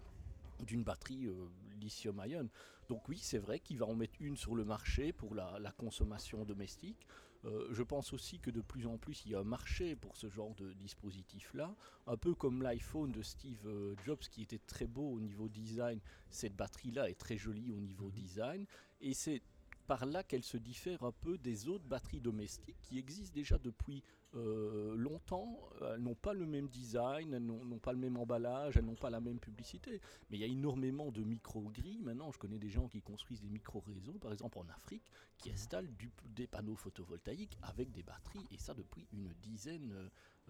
d'une 0.61 0.85
batterie 0.85 1.26
euh, 1.26 1.47
lithium-ion. 1.81 2.49
Donc 2.88 3.09
oui 3.09 3.19
c'est 3.19 3.38
vrai 3.38 3.61
qu'il 3.61 3.78
va 3.78 3.87
en 3.87 3.95
mettre 3.95 4.14
une 4.21 4.37
sur 4.37 4.54
le 4.54 4.64
marché 4.64 5.12
pour 5.12 5.35
la, 5.35 5.59
la 5.59 5.73
consommation 5.73 6.45
domestique. 6.45 7.07
Euh, 7.45 7.69
je 7.73 7.83
pense 7.83 8.14
aussi 8.14 8.38
que 8.40 8.50
de 8.50 8.62
plus 8.62 8.87
en 8.87 8.97
plus 8.97 9.26
il 9.26 9.33
y 9.33 9.35
a 9.35 9.40
un 9.40 9.45
marché 9.45 9.97
pour 9.97 10.16
ce 10.16 10.31
genre 10.31 10.54
de 10.54 10.73
dispositif-là, 10.73 11.75
un 12.07 12.16
peu 12.16 12.35
comme 12.35 12.62
l'iPhone 12.62 13.12
de 13.12 13.21
Steve 13.23 13.66
euh, 13.66 13.95
Jobs 14.02 14.19
qui 14.31 14.43
était 14.43 14.61
très 14.66 14.87
beau 14.87 15.11
au 15.12 15.21
niveau 15.21 15.49
design, 15.50 16.00
cette 16.31 16.57
batterie-là 16.57 17.11
est 17.11 17.19
très 17.19 17.37
jolie 17.37 17.71
au 17.71 17.81
niveau 17.81 18.11
design, 18.11 18.64
et 19.02 19.12
c'est 19.12 19.43
par 19.86 20.06
là 20.06 20.22
qu'elle 20.22 20.42
se 20.42 20.56
diffère 20.56 21.02
un 21.02 21.12
peu 21.12 21.36
des 21.38 21.68
autres 21.68 21.84
batteries 21.84 22.20
domestiques 22.20 22.76
qui 22.82 22.98
existent 22.98 23.34
déjà 23.34 23.58
depuis 23.58 24.02
euh, 24.34 24.96
longtemps. 24.96 25.58
Elles 25.82 26.00
n'ont 26.00 26.14
pas 26.14 26.32
le 26.32 26.46
même 26.46 26.68
design, 26.68 27.32
elles 27.34 27.44
n'ont 27.44 27.78
pas 27.78 27.92
le 27.92 27.98
même 27.98 28.16
emballage, 28.16 28.76
elles 28.76 28.84
n'ont 28.84 28.94
pas 28.96 29.10
la 29.10 29.20
même 29.20 29.38
publicité. 29.38 30.00
Mais 30.30 30.38
il 30.38 30.40
y 30.40 30.44
a 30.44 30.48
énormément 30.48 31.10
de 31.12 31.22
micro-grilles. 31.22 32.00
Maintenant, 32.02 32.32
je 32.32 32.38
connais 32.38 32.58
des 32.58 32.70
gens 32.70 32.88
qui 32.88 33.00
construisent 33.02 33.42
des 33.42 33.50
micro-réseaux, 33.50 34.18
par 34.20 34.32
exemple 34.32 34.58
en 34.58 34.68
Afrique, 34.70 35.04
qui 35.38 35.50
installent 35.50 35.92
du- 35.96 36.10
des 36.24 36.46
panneaux 36.46 36.76
photovoltaïques 36.76 37.56
avec 37.62 37.90
des 37.92 38.02
batteries, 38.02 38.46
et 38.50 38.58
ça 38.58 38.74
depuis 38.74 39.06
une 39.12 39.32
dizaine 39.42 39.92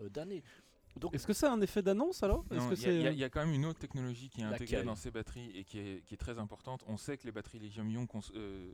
euh, 0.01 0.09
d'années. 0.09 0.43
Donc, 0.97 1.13
Est-ce 1.13 1.27
que 1.27 1.33
ça 1.33 1.51
a 1.51 1.53
un 1.53 1.61
effet 1.61 1.83
d'annonce 1.83 2.23
alors? 2.23 2.47
Que 2.47 2.55
Il 2.55 2.61
y, 2.61 2.63
a- 2.63 2.73
y 2.73 2.77
c'est- 2.77 3.17
y 3.17 3.31
quand 3.31 3.45
même 3.45 3.53
une 3.53 3.65
autre 3.65 3.81
technologie 3.81 4.29
qui 4.31 4.43
est 4.43 4.45
intégrée 4.45 4.85
dans 4.85 4.95
ces 4.95 5.11
batteries 5.11 5.51
et 5.51 5.65
qui 5.65 5.79
est, 5.81 6.05
qui 6.05 6.15
est 6.15 6.19
très 6.19 6.39
importante. 6.39 6.85
On 6.87 6.97
sait 6.97 7.19
que 7.19 7.25
les 7.27 7.33
batteries 7.33 7.59
lithium-ion 7.59 8.07
euh, 8.37 8.73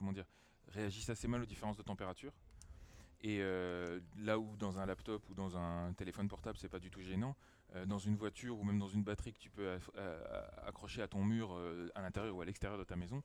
comment 0.00 0.12
dire, 0.12 0.26
réagissent 0.68 1.10
assez 1.10 1.28
mal 1.28 1.42
aux 1.42 1.46
différences 1.46 1.76
de 1.76 1.82
température. 1.82 2.32
Et 3.22 3.38
euh, 3.42 4.00
là 4.16 4.38
où 4.38 4.56
dans 4.56 4.78
un 4.78 4.86
laptop 4.86 5.28
ou 5.28 5.34
dans 5.34 5.54
un 5.58 5.92
téléphone 5.92 6.26
portable, 6.26 6.56
c'est 6.58 6.70
pas 6.70 6.78
du 6.80 6.90
tout 6.90 7.02
gênant, 7.02 7.36
euh, 7.74 7.84
dans 7.84 7.98
une 7.98 8.16
voiture 8.16 8.58
ou 8.58 8.64
même 8.64 8.78
dans 8.78 8.88
une 8.88 9.04
batterie 9.04 9.34
que 9.34 9.38
tu 9.38 9.50
peux 9.50 9.78
euh, 9.96 10.46
accrocher 10.66 11.02
à 11.02 11.08
ton 11.08 11.22
mur 11.22 11.52
euh, 11.52 11.90
à 11.94 12.00
l'intérieur 12.00 12.34
ou 12.34 12.40
à 12.40 12.46
l'extérieur 12.46 12.78
de 12.78 12.84
ta 12.84 12.96
maison, 12.96 13.22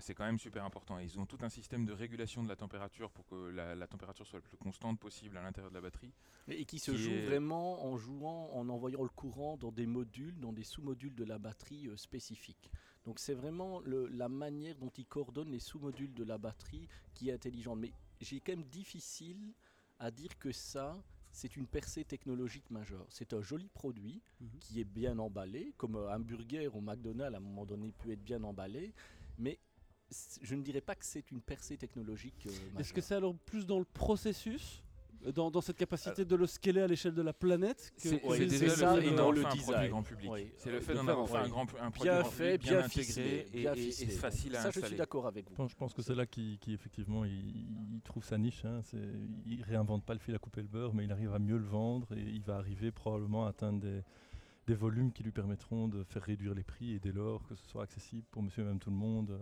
c'est 0.00 0.14
quand 0.14 0.24
même 0.24 0.38
super 0.40 0.64
important. 0.64 0.98
Et 0.98 1.04
ils 1.04 1.20
ont 1.20 1.26
tout 1.26 1.38
un 1.42 1.48
système 1.48 1.84
de 1.84 1.92
régulation 1.92 2.42
de 2.42 2.48
la 2.48 2.56
température 2.56 3.10
pour 3.12 3.24
que 3.26 3.50
la, 3.50 3.76
la 3.76 3.86
température 3.86 4.26
soit 4.26 4.38
le 4.40 4.42
plus 4.42 4.56
constante 4.56 4.98
possible 4.98 5.36
à 5.36 5.42
l'intérieur 5.42 5.70
de 5.70 5.76
la 5.76 5.82
batterie. 5.82 6.12
Et 6.48 6.64
qui 6.64 6.80
se 6.80 6.90
Qui 6.90 6.98
joue 6.98 7.10
est- 7.12 7.26
vraiment 7.26 7.84
en 7.84 7.96
jouant, 7.96 8.50
en 8.54 8.68
envoyant 8.70 9.02
le 9.04 9.08
courant 9.10 9.56
dans 9.58 9.70
des 9.70 9.86
modules, 9.86 10.40
dans 10.40 10.52
des 10.52 10.64
sous-modules 10.64 11.14
de 11.14 11.24
la 11.24 11.38
batterie 11.38 11.88
spécifiques. 11.96 12.72
Donc 13.04 13.18
c'est 13.18 13.34
vraiment 13.34 13.80
le- 13.80 14.06
la 14.08 14.28
manière 14.28 14.76
dont 14.76 14.90
ils 14.96 15.06
coordonnent 15.06 15.50
les 15.50 15.58
sous-modules 15.58 16.14
de 16.14 16.24
la 16.24 16.38
batterie 16.38 16.88
qui 17.14 17.28
est 17.28 17.32
intelligente. 17.32 17.78
Mais 17.78 17.92
j'ai 18.20 18.40
quand 18.40 18.52
même 18.52 18.64
difficile 18.64 19.52
à 19.98 20.10
dire 20.10 20.38
que 20.38 20.52
ça, 20.52 21.02
c'est 21.32 21.56
une 21.56 21.66
percée 21.66 22.04
technologique 22.04 22.70
majeure. 22.70 23.06
C'est 23.08 23.32
un 23.32 23.40
joli 23.40 23.68
produit 23.68 24.22
Mhm. 24.40 24.48
qui 24.60 24.80
est 24.80 24.84
bien 24.84 25.18
emballé, 25.18 25.72
comme 25.76 25.96
un 25.96 26.14
hamburger 26.14 26.74
au 26.76 26.80
McDonald's 26.80 27.34
à 27.34 27.38
un 27.38 27.40
moment 27.40 27.64
donné 27.66 27.92
peut 27.92 28.10
être 28.10 28.22
bien 28.22 28.42
emballé, 28.44 28.92
mais 29.38 29.58
je 30.42 30.54
ne 30.54 30.62
dirais 30.62 30.82
pas 30.82 30.94
que 30.94 31.04
c'est 31.06 31.30
une 31.30 31.40
percée 31.40 31.78
technologique 31.78 32.46
euh, 32.46 32.50
majeure. 32.50 32.80
Est-ce 32.80 32.92
que 32.92 33.00
c'est 33.00 33.14
alors 33.14 33.34
plus 33.34 33.66
dans 33.66 33.78
le 33.78 33.84
processus 33.86 34.84
dans, 35.34 35.50
dans 35.50 35.60
cette 35.60 35.76
capacité 35.76 36.24
de 36.24 36.34
le 36.36 36.46
scaler 36.46 36.80
à 36.82 36.86
l'échelle 36.86 37.14
de 37.14 37.22
la 37.22 37.32
planète 37.32 37.92
que- 37.96 38.08
C'est 38.08 38.24
ouais, 38.24 38.48
c'est 38.48 38.68
ça, 38.70 38.96
le 38.96 39.02
fait 39.02 39.08
et 39.08 39.14
dans 39.14 39.30
le 39.30 39.44
design. 39.52 39.90
grand 39.90 40.02
public. 40.02 40.30
Oui. 40.30 40.48
C'est 40.58 40.70
le 40.70 40.78
Euh, 40.78 40.80
fait 40.80 40.92
de 40.94 40.98
d'en 40.98 41.08
avoir 41.08 41.28
fait 41.28 41.36
un, 41.36 41.48
grand, 41.48 41.66
un 41.80 41.90
produit 41.90 42.10
bien 42.10 42.24
fait, 42.24 42.58
public, 42.58 42.70
bien, 42.72 42.78
intégré 42.84 43.02
ficelé, 43.04 43.46
et, 43.52 43.60
bien 43.60 43.74
et- 43.74 43.78
et 43.78 43.82
ficelé. 43.82 44.12
facile 44.12 44.56
à 44.56 44.60
Ça, 44.62 44.68
je 44.68 44.72
suis 44.72 44.80
installer. 44.80 44.96
d'accord 44.98 45.26
avec 45.26 45.44
vous. 45.44 45.50
Je 45.52 45.56
pense, 45.56 45.70
je 45.70 45.76
pense 45.76 45.94
que 45.94 46.02
c'est 46.02 46.14
là 46.14 46.26
qui, 46.26 46.58
qui, 46.60 46.72
effectivement, 46.72 47.24
il, 47.24 47.32
il 47.94 48.00
trouve 48.02 48.24
sa 48.24 48.38
niche. 48.38 48.64
Hein. 48.64 48.80
C'est- 48.82 48.98
Il 49.46 49.62
réinvente 49.62 50.04
pas 50.04 50.14
le 50.14 50.20
fil 50.20 50.34
à 50.34 50.38
couper 50.38 50.62
le 50.62 50.68
beurre, 50.68 50.94
mais 50.94 51.04
il 51.04 51.12
arrive 51.12 51.32
à 51.34 51.38
mieux 51.38 51.58
le 51.58 51.64
vendre 51.64 52.12
et 52.16 52.20
il 52.22 52.42
va 52.42 52.56
arriver 52.56 52.90
probablement 52.90 53.46
à 53.46 53.50
atteindre 53.50 53.80
des, 53.80 54.02
des 54.66 54.74
volumes 54.74 55.12
qui 55.12 55.22
lui 55.22 55.32
permettront 55.32 55.88
de 55.88 56.02
faire 56.04 56.22
réduire 56.22 56.54
les 56.54 56.62
prix 56.64 56.92
et 56.94 56.98
dès 57.00 57.12
lors 57.12 57.46
que 57.46 57.54
ce 57.54 57.66
soit 57.68 57.82
accessible 57.82 58.26
pour 58.30 58.42
monsieur 58.42 58.62
et 58.62 58.66
même 58.66 58.78
tout 58.78 58.90
le 58.90 58.96
monde. 58.96 59.38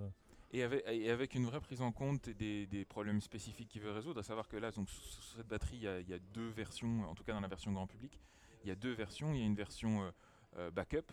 Et 0.52 0.62
avec, 0.62 0.85
et 0.88 1.11
avec 1.11 1.35
une 1.35 1.47
vraie 1.47 1.61
prise 1.61 1.80
en 1.80 1.92
compte 1.92 2.28
des, 2.28 2.66
des 2.66 2.85
problèmes 2.85 3.21
spécifiques 3.21 3.69
qu'il 3.69 3.83
veut 3.83 3.92
résoudre, 3.92 4.21
à 4.21 4.23
savoir 4.25 4.49
que 4.49 4.57
là, 4.57 4.73
donc, 4.73 4.88
sur 4.90 5.23
cette 5.37 5.47
batterie, 5.47 5.76
il 5.76 5.83
y, 5.83 5.88
a, 5.88 6.00
il 6.00 6.09
y 6.09 6.14
a 6.14 6.19
deux 6.19 6.49
versions, 6.49 7.09
en 7.09 7.14
tout 7.14 7.23
cas 7.23 7.33
dans 7.33 7.40
la 7.40 7.49
version 7.49 7.73
grand 7.73 7.87
public, 7.87 8.19
il 8.64 8.69
y 8.69 8.73
a 8.73 8.75
deux 8.75 8.92
versions. 8.92 9.33
Il 9.33 9.40
y 9.40 9.42
a 9.42 9.47
une 9.47 9.54
version 9.54 10.02
euh, 10.02 10.11
euh, 10.59 10.71
backup 10.71 11.12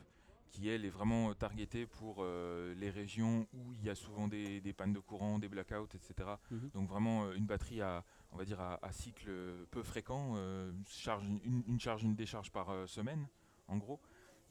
qui, 0.49 0.69
elle, 0.69 0.85
est 0.85 0.89
vraiment 0.89 1.33
targetée 1.33 1.85
pour 1.85 2.17
euh, 2.19 2.73
les 2.75 2.89
régions 2.89 3.47
où 3.53 3.73
il 3.73 3.83
y 3.83 3.89
a 3.89 3.95
souvent 3.95 4.27
des, 4.27 4.61
des 4.61 4.73
pannes 4.73 4.93
de 4.93 4.99
courant, 4.99 5.39
des 5.39 5.49
blackouts, 5.49 5.89
etc. 5.93 6.29
Mhm. 6.49 6.69
Donc 6.73 6.89
vraiment 6.89 7.31
une 7.33 7.45
batterie 7.45 7.81
à, 7.81 8.03
on 8.31 8.37
va 8.37 8.45
dire, 8.45 8.59
à, 8.59 8.83
à 8.83 8.91
cycle 8.91 9.29
peu 9.71 9.83
fréquent, 9.83 10.33
euh, 10.35 10.71
charge, 10.87 11.25
une, 11.43 11.63
une 11.67 11.79
charge, 11.79 12.03
une 12.03 12.15
décharge 12.15 12.51
par 12.51 12.69
semaine, 12.87 13.27
en 13.67 13.77
gros. 13.77 13.99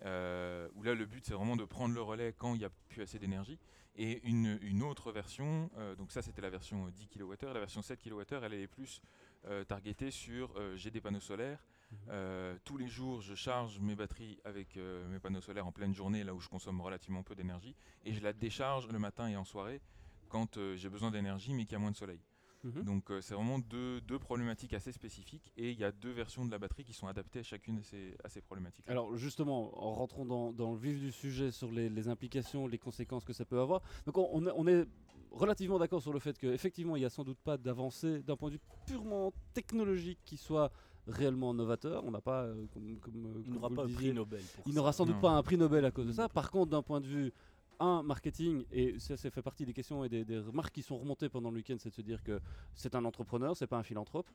Euh, 0.05 0.69
où 0.75 0.83
là, 0.83 0.95
le 0.95 1.07
but, 1.07 1.25
c'est 1.25 1.33
vraiment 1.35 1.57
de 1.57 1.65
prendre 1.65 1.95
le 1.95 2.03
relais 2.03 2.35
quand 2.37 2.55
il 2.55 2.59
n'y 2.59 2.65
a 2.65 2.71
plus 2.89 3.03
assez 3.03 3.19
d'énergie. 3.19 3.59
Et 3.97 4.21
une, 4.29 4.59
une 4.61 4.83
autre 4.83 5.11
version, 5.11 5.71
euh, 5.79 5.95
donc 5.97 6.13
ça 6.13 6.21
c'était 6.21 6.43
la 6.43 6.51
version 6.51 6.87
euh, 6.87 6.91
10 6.91 7.09
kWh, 7.09 7.53
la 7.55 7.61
version 7.61 7.81
7 7.81 8.03
kWh, 8.03 8.45
elle 8.45 8.53
est 8.55 8.67
plus 8.67 9.01
euh, 9.47 9.65
targetée 9.65 10.11
sur 10.11 10.53
euh, 10.57 10.77
j'ai 10.77 10.91
des 10.91 11.01
panneaux 11.01 11.21
solaires. 11.21 11.65
Euh, 12.11 12.59
tous 12.65 12.77
les 12.77 12.89
jours, 12.89 13.23
je 13.23 13.35
charge 13.35 13.79
mes 13.79 13.95
batteries 13.95 14.39
avec 14.45 14.77
euh, 14.77 15.09
mes 15.09 15.19
panneaux 15.19 15.41
solaires 15.41 15.67
en 15.67 15.73
pleine 15.73 15.95
journée, 15.95 16.25
là 16.25 16.35
où 16.35 16.41
je 16.41 16.49
consomme 16.49 16.81
relativement 16.81 17.23
peu 17.23 17.35
d'énergie, 17.35 17.75
et 18.05 18.13
je 18.13 18.23
la 18.23 18.33
décharge 18.33 18.89
le 18.89 18.99
matin 18.99 19.29
et 19.29 19.37
en 19.37 19.45
soirée 19.45 19.81
quand 20.29 20.57
euh, 20.57 20.77
j'ai 20.77 20.89
besoin 20.89 21.11
d'énergie 21.11 21.55
mais 21.55 21.65
qu'il 21.65 21.73
y 21.73 21.77
a 21.77 21.79
moins 21.79 21.93
de 21.93 21.97
soleil. 21.97 22.21
Mhm. 22.67 22.85
Donc 22.85 23.11
euh, 23.11 23.21
c'est 23.21 23.35
vraiment 23.35 23.59
deux, 23.59 24.01
deux 24.03 24.19
problématiques 24.19 24.75
assez 24.75 24.93
spécifiques, 24.93 25.53
et 25.57 25.71
il 25.71 25.79
y 25.79 25.85
a 25.85 25.93
deux 25.93 26.11
versions 26.11 26.45
de 26.45 26.51
la 26.51 26.59
batterie 26.59 26.85
qui 26.85 26.93
sont 26.93 27.07
adaptées 27.07 27.41
à 27.41 27.43
chacune 27.43 27.77
de 27.77 27.83
ces, 27.83 28.17
à 28.25 28.29
ces 28.29 28.41
problématiques. 28.41 28.89
Alors 28.89 29.17
justement, 29.17 29.83
en 29.83 29.93
rentrant 29.93 30.25
dans, 30.25 30.53
dans 30.53 30.73
le 30.73 30.79
vif 30.79 30.99
du 30.99 31.13
sujet 31.13 31.51
sur 31.51 31.71
les, 31.71 31.89
les 31.89 32.09
implications, 32.09 32.67
les 32.67 32.79
conséquences 32.79 33.25
que 33.25 33.33
ça 33.33 33.45
peut 33.45 33.61
avoir, 33.61 33.83
donc 34.05 34.19
on, 34.19 34.29
on 34.33 34.67
est, 34.67 34.87
relativement 35.33 35.79
d'accord 35.79 36.03
sur 36.03 36.13
le 36.13 36.19
fait 36.19 36.39
qu'effectivement 36.39 36.97
il 36.97 37.01
n'y 37.01 37.05
a 37.05 37.11
sans 37.11 37.25
doute 37.25 37.39
pas 37.39 37.57
d'avancée 37.59 38.23
d'un 38.23 38.37
point 38.37 38.49
de 38.49 38.55
vue 38.55 38.61
purement 38.87 39.33
technologique 39.53 40.19
qui 40.25 40.37
soit 40.37 40.71
réellement 41.07 41.55
novateur. 41.55 42.05
On 42.05 42.11
n'a 42.11 42.21
pas, 42.21 42.45
euh, 42.45 42.67
comme, 42.73 42.99
comme, 42.99 43.27
euh, 43.27 43.43
Il 43.45 43.53
n'aura 43.53 43.71
pas 43.71 43.85
un 43.85 43.89
prix 43.89 44.13
Nobel 44.13 44.41
pour 44.55 44.65
il 44.67 44.75
n'aura 44.75 44.93
sans 44.93 45.05
doute 45.05 45.17
Non. 45.17 45.21
pas 45.21 45.31
un 45.31 45.43
prix 45.43 45.57
Nobel 45.57 45.85
à 45.85 45.91
cause 45.91 46.07
de 46.07 46.13
ça. 46.13 46.29
Par 46.29 46.51
contre, 46.51 46.71
d'un 46.71 46.83
point 46.83 47.01
de 47.01 47.07
vue 47.07 47.33
un 47.81 48.03
marketing 48.03 48.65
et 48.71 48.99
ça, 48.99 49.17
ça 49.17 49.31
fait 49.31 49.43
partie 49.43 49.65
des 49.67 49.73
questions 49.73 50.05
et 50.05 50.09
des, 50.09 50.25
des 50.25 50.39
remarques 50.39 50.75
qui 50.75 50.83
sont 50.83 50.99
remontées 50.99 51.29
pendant 51.29 51.51
le 51.51 51.57
week-end, 51.57 51.77
c'est 51.79 51.91
de 51.91 51.95
se 51.95 52.03
dire 52.03 52.23
que 52.23 52.41
c'est 52.75 52.95
un 52.95 53.05
entrepreneur, 53.05 53.57
c'est 53.57 53.67
pas 53.67 53.79
un 53.79 53.83
philanthrope. 53.83 54.29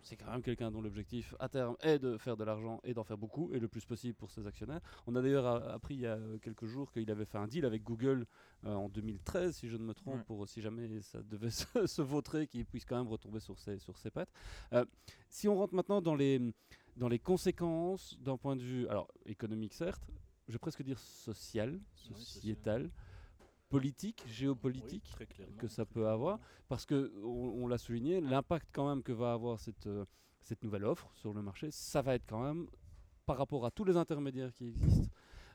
C'est 0.00 0.16
quand 0.16 0.30
même 0.30 0.42
quelqu'un 0.42 0.70
dont 0.70 0.80
l'objectif 0.80 1.34
à 1.40 1.48
terme 1.48 1.76
est 1.80 1.98
de 1.98 2.16
faire 2.18 2.36
de 2.36 2.44
l'argent 2.44 2.80
et 2.84 2.94
d'en 2.94 3.02
faire 3.02 3.18
beaucoup 3.18 3.52
et 3.52 3.58
le 3.58 3.66
plus 3.66 3.84
possible 3.84 4.14
pour 4.14 4.30
ses 4.30 4.46
actionnaires. 4.46 4.80
On 5.08 5.16
a 5.16 5.20
d'ailleurs 5.20 5.44
a- 5.44 5.72
appris 5.72 5.94
il 5.96 6.00
y 6.02 6.06
a 6.06 6.14
euh, 6.14 6.38
quelques 6.38 6.66
jours 6.66 6.92
qu'il 6.92 7.10
avait 7.10 7.24
fait 7.24 7.36
un 7.36 7.48
deal 7.48 7.64
avec 7.66 7.82
Google 7.82 8.24
euh, 8.64 8.74
en 8.74 8.88
2013, 8.88 9.56
si 9.56 9.68
je 9.68 9.76
ne 9.76 9.82
me 9.82 9.92
trompe, 9.94 10.14
Ouais. 10.18 10.24
pour 10.24 10.48
si 10.48 10.62
jamais 10.62 11.02
ça 11.02 11.20
devait 11.24 11.50
se, 11.50 11.86
se 11.86 12.00
vautrer, 12.00 12.46
qu'il 12.46 12.64
puisse 12.64 12.84
quand 12.84 12.96
même 12.96 13.08
retomber 13.08 13.40
sur 13.40 13.58
ses, 13.58 13.80
sur 13.80 13.98
ses 13.98 14.10
pattes. 14.12 14.30
Euh, 14.72 14.84
si 15.28 15.48
on 15.48 15.56
rentre 15.56 15.74
maintenant 15.74 16.00
dans 16.00 16.14
les, 16.14 16.40
dans 16.96 17.08
les 17.08 17.18
conséquences 17.18 18.16
d'un 18.20 18.36
point 18.38 18.54
de 18.54 18.62
vue, 18.62 18.86
alors 18.88 19.08
économique 19.26 19.74
certes, 19.74 20.06
je 20.48 20.52
vais 20.54 20.58
presque 20.58 20.82
dire 20.82 20.98
social, 20.98 21.78
social. 21.94 22.24
sociétal, 22.24 22.90
politique, 23.68 24.22
Oui, 24.26 24.32
géopolitique 24.32 25.04
très 25.10 25.26
que 25.58 25.68
ça 25.68 25.84
peut 25.84 26.08
avoir, 26.08 26.38
parce 26.68 26.86
que 26.86 27.12
on, 27.22 27.62
on 27.64 27.68
l'a 27.68 27.78
souligné, 27.78 28.20
l'impact 28.20 28.66
quand 28.72 28.88
même 28.88 29.02
que 29.02 29.12
va 29.12 29.32
avoir 29.32 29.60
cette, 29.60 29.86
euh, 29.86 30.04
cette 30.40 30.62
nouvelle 30.64 30.84
offre 30.84 31.10
sur 31.14 31.34
le 31.34 31.42
marché, 31.42 31.70
ça 31.70 32.00
va 32.00 32.14
être 32.14 32.24
quand 32.26 32.42
même 32.42 32.66
par 33.26 33.36
rapport 33.36 33.66
à 33.66 33.70
tous 33.70 33.84
les 33.84 33.96
intermédiaires 33.96 34.52
qui 34.54 34.66
existent. 34.68 35.10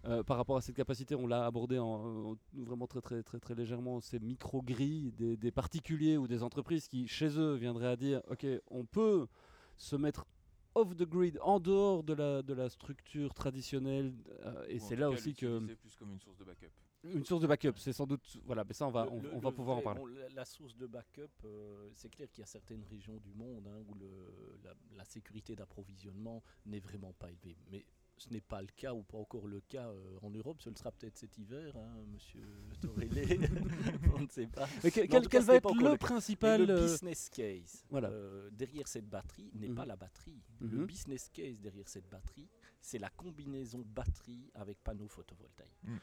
euh, 0.06 0.22
par 0.22 0.38
rapport 0.38 0.58
à 0.58 0.62
cette 0.62 0.76
capacité, 0.76 1.16
on 1.16 1.26
l'a 1.26 1.46
abordé 1.46 1.80
en, 1.80 1.86
en- 2.32 2.38
vraiment 2.54 2.86
très 2.88 3.02
très 3.02 3.24
très 3.24 3.40
très 3.40 3.56
légèrement, 3.56 4.00
ces 4.02 4.20
micro-grilles 4.20 5.12
des, 5.14 5.38
des 5.38 5.52
particuliers 5.52 6.18
ou 6.18 6.28
des 6.28 6.44
entreprises 6.44 6.88
qui 6.88 7.08
chez 7.08 7.40
eux 7.40 7.56
viendraient 7.56 7.88
à 7.88 7.96
dire, 7.96 8.22
ok, 8.30 8.46
on 8.70 8.86
peut 8.86 9.28
se 9.76 9.96
mettre 9.96 10.26
off 10.76 10.96
the 10.96 11.04
grid, 11.04 11.38
en 11.42 11.60
dehors 11.60 12.04
de 12.04 12.14
la, 12.14 12.42
de 12.42 12.54
la 12.54 12.70
structure 12.70 13.34
traditionnelle, 13.34 14.14
euh, 14.42 14.66
et 14.68 14.80
c'est 14.80 14.96
là 14.96 15.08
cas, 15.10 15.14
aussi 15.14 15.34
que 15.34 15.60
plus 15.76 15.96
comme 15.96 16.12
une 16.12 16.20
source 16.20 16.38
de 16.38 16.44
backup. 16.46 16.72
une 17.04 17.26
source 17.26 17.42
de 17.42 17.48
backup, 17.48 17.74
c'est 17.78 17.94
sans 17.94 18.08
doute, 18.08 18.38
voilà, 18.46 18.64
mais 18.64 18.74
ça 18.74 18.88
on 18.88 18.92
va, 18.92 19.04
Le- 19.06 19.12
on, 19.12 19.22
le- 19.22 19.34
on 19.36 19.40
va 19.40 19.52
pouvoir 19.52 19.78
en 19.78 19.82
parler. 19.82 20.00
bon, 20.00 20.08
la, 20.08 20.30
la 20.30 20.46
source 20.46 20.76
de 20.78 20.88
backup, 20.88 21.30
euh, 21.46 21.90
c'est 21.94 22.10
clair 22.10 22.30
qu'il 22.32 22.42
y 22.42 22.44
a 22.44 22.48
certaines 22.48 22.84
régions 22.84 23.18
du 23.18 23.34
monde 23.34 23.68
hein, 23.68 23.84
où 23.88 23.94
le- 23.96 24.60
la, 24.64 24.74
la 24.96 25.04
sécurité 25.06 25.56
d'approvisionnement 25.56 26.42
n'est 26.66 26.80
vraiment 26.80 27.14
pas 27.14 27.30
élevée. 27.30 27.58
Mais 27.70 27.86
ce 28.18 28.30
n'est 28.30 28.42
pas 28.42 28.62
le 28.62 28.68
cas 28.76 28.94
ou 28.94 29.04
pas 29.04 29.18
encore 29.18 29.48
le 29.48 29.60
cas 29.62 29.90
euh, 29.90 30.18
en 30.22 30.30
Europe. 30.30 30.62
Ce 30.62 30.70
le 30.70 30.76
sera 30.76 30.92
peut-être 30.92 31.18
cet 31.18 31.38
hiver, 31.38 31.76
hein, 31.76 32.04
monsieur 32.12 32.48
Torelli. 32.82 33.10
On 34.16 34.22
ne 34.22 34.28
sait 34.30 34.48
pas. 34.48 34.68
Mais 34.84 34.92
que- 34.92 35.02
Mais 35.02 35.16
en 35.16 35.22
quel, 35.22 35.42
va 35.44 35.56
être 35.56 35.76
le 35.76 35.98
principal 35.98 36.66
le 36.66 36.74
euh, 36.74 36.82
business 36.86 37.30
case 37.30 37.86
voilà. 37.90 38.10
euh, 38.10 38.50
derrière 38.52 38.88
cette 38.88 39.10
batterie 39.10 39.52
n'est 39.56 39.70
Mhm. 39.70 39.76
pas 39.76 39.86
la 39.86 39.96
batterie. 39.96 40.42
Mhm. 40.62 40.70
Le 40.72 40.86
business 40.86 41.30
case 41.30 41.60
derrière 41.60 41.88
cette 41.90 42.08
batterie, 42.10 42.50
c'est 42.82 43.00
la 43.00 43.10
combinaison 43.10 43.84
batterie 43.86 44.50
avec 44.54 44.80
panneaux 44.84 45.08
photovoltaïques. 45.08 45.84
Mhm. 45.84 46.00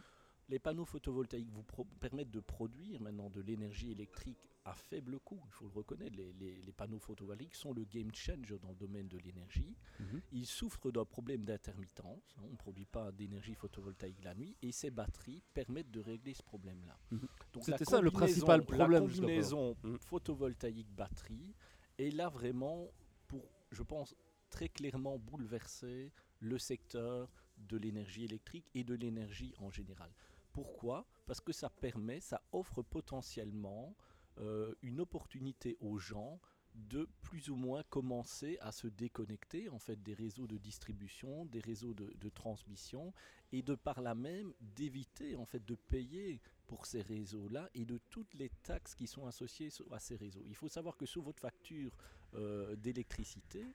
Les 0.50 0.58
panneaux 0.58 0.84
photovoltaïques 0.84 1.50
vous 1.50 1.64
permettent 2.00 2.30
de 2.32 2.40
produire 2.40 3.00
maintenant 3.00 3.30
de 3.30 3.40
l'énergie 3.40 3.92
électrique 3.92 4.36
à 4.64 4.74
faible 4.74 5.18
coût. 5.20 5.40
Il 5.46 5.52
faut 5.52 5.64
le 5.66 5.70
reconnaître, 5.70 6.16
les, 6.16 6.32
les- 6.34 6.60
les 6.60 6.72
panneaux 6.72 6.98
photovoltaïques 6.98 7.54
sont 7.54 7.72
le 7.72 7.84
game 7.84 8.12
changer 8.12 8.58
dans 8.58 8.70
le 8.70 8.74
domaine 8.74 9.06
de 9.06 9.16
l'énergie. 9.18 9.76
Mhm. 10.00 10.20
Ils 10.32 10.46
souffrent 10.46 10.90
d'un 10.90 11.04
problème 11.04 11.44
d'intermittence. 11.44 12.34
hein, 12.36 12.42
on 12.48 12.50
ne 12.50 12.56
produit 12.56 12.84
pas 12.84 13.12
d'énergie 13.12 13.54
photovoltaïque 13.54 14.22
la 14.24 14.34
nuit 14.34 14.56
et 14.60 14.72
ces 14.72 14.90
batteries 14.90 15.40
permettent 15.54 15.90
de 15.92 16.00
régler 16.00 16.34
ce 16.34 16.42
problème-là. 16.42 16.98
Mhm. 17.12 17.28
C'était 17.62 17.84
ça 17.84 18.00
le 18.00 18.10
principal 18.10 18.64
problème 18.64 18.90
La 18.90 18.98
combinaison 19.00 19.76
Mhm. 19.84 19.98
photovoltaïque-batterie 19.98 21.54
est 21.98 22.10
là 22.10 22.28
vraiment 22.28 22.88
pour, 23.28 23.44
je 23.70 23.82
pense, 23.84 24.16
très 24.50 24.68
clairement 24.68 25.16
bouleverser 25.18 26.10
le 26.40 26.58
secteur 26.58 27.30
de 27.56 27.76
l'énergie 27.76 28.24
électrique 28.24 28.66
et 28.74 28.82
de 28.84 28.94
l'énergie 28.94 29.54
en 29.58 29.70
général. 29.70 30.10
Pourquoi? 30.52 31.06
Parce 31.26 31.40
que 31.40 31.52
ça 31.52 31.70
permet, 31.70 32.20
ça 32.20 32.42
offre 32.52 32.82
potentiellement 32.82 33.94
euh, 34.38 34.74
une 34.82 35.00
opportunité 35.00 35.76
aux 35.80 35.98
gens 35.98 36.40
de 36.74 37.08
plus 37.22 37.50
ou 37.50 37.56
moins 37.56 37.82
commencer 37.84 38.56
à 38.60 38.72
se 38.72 38.86
déconnecter 38.86 39.68
des 40.04 40.14
réseaux 40.14 40.46
de 40.46 40.56
distribution, 40.56 41.44
des 41.46 41.60
réseaux 41.60 41.94
de, 41.94 42.28
transmission 42.28 43.12
et 43.52 43.62
de 43.62 43.74
par 43.74 44.00
là 44.00 44.14
même 44.14 44.54
d'éviter 44.60 45.34
de 45.34 45.74
payer 45.74 46.40
pour 46.66 46.86
ces 46.86 47.02
réseaux-là 47.02 47.68
et 47.74 47.84
de 47.84 47.98
toutes 48.08 48.32
les 48.34 48.50
taxes 48.62 48.94
qui 48.94 49.08
sont 49.08 49.26
associées 49.26 49.70
so- 49.70 49.92
à 49.92 49.98
ces 49.98 50.16
réseaux. 50.16 50.44
Il 50.46 50.54
faut 50.54 50.68
savoir 50.68 50.96
que 50.96 51.06
sur 51.06 51.22
votre 51.22 51.40
facture 51.40 51.90
euh, 52.34 52.76
d'électricité, 52.76 53.74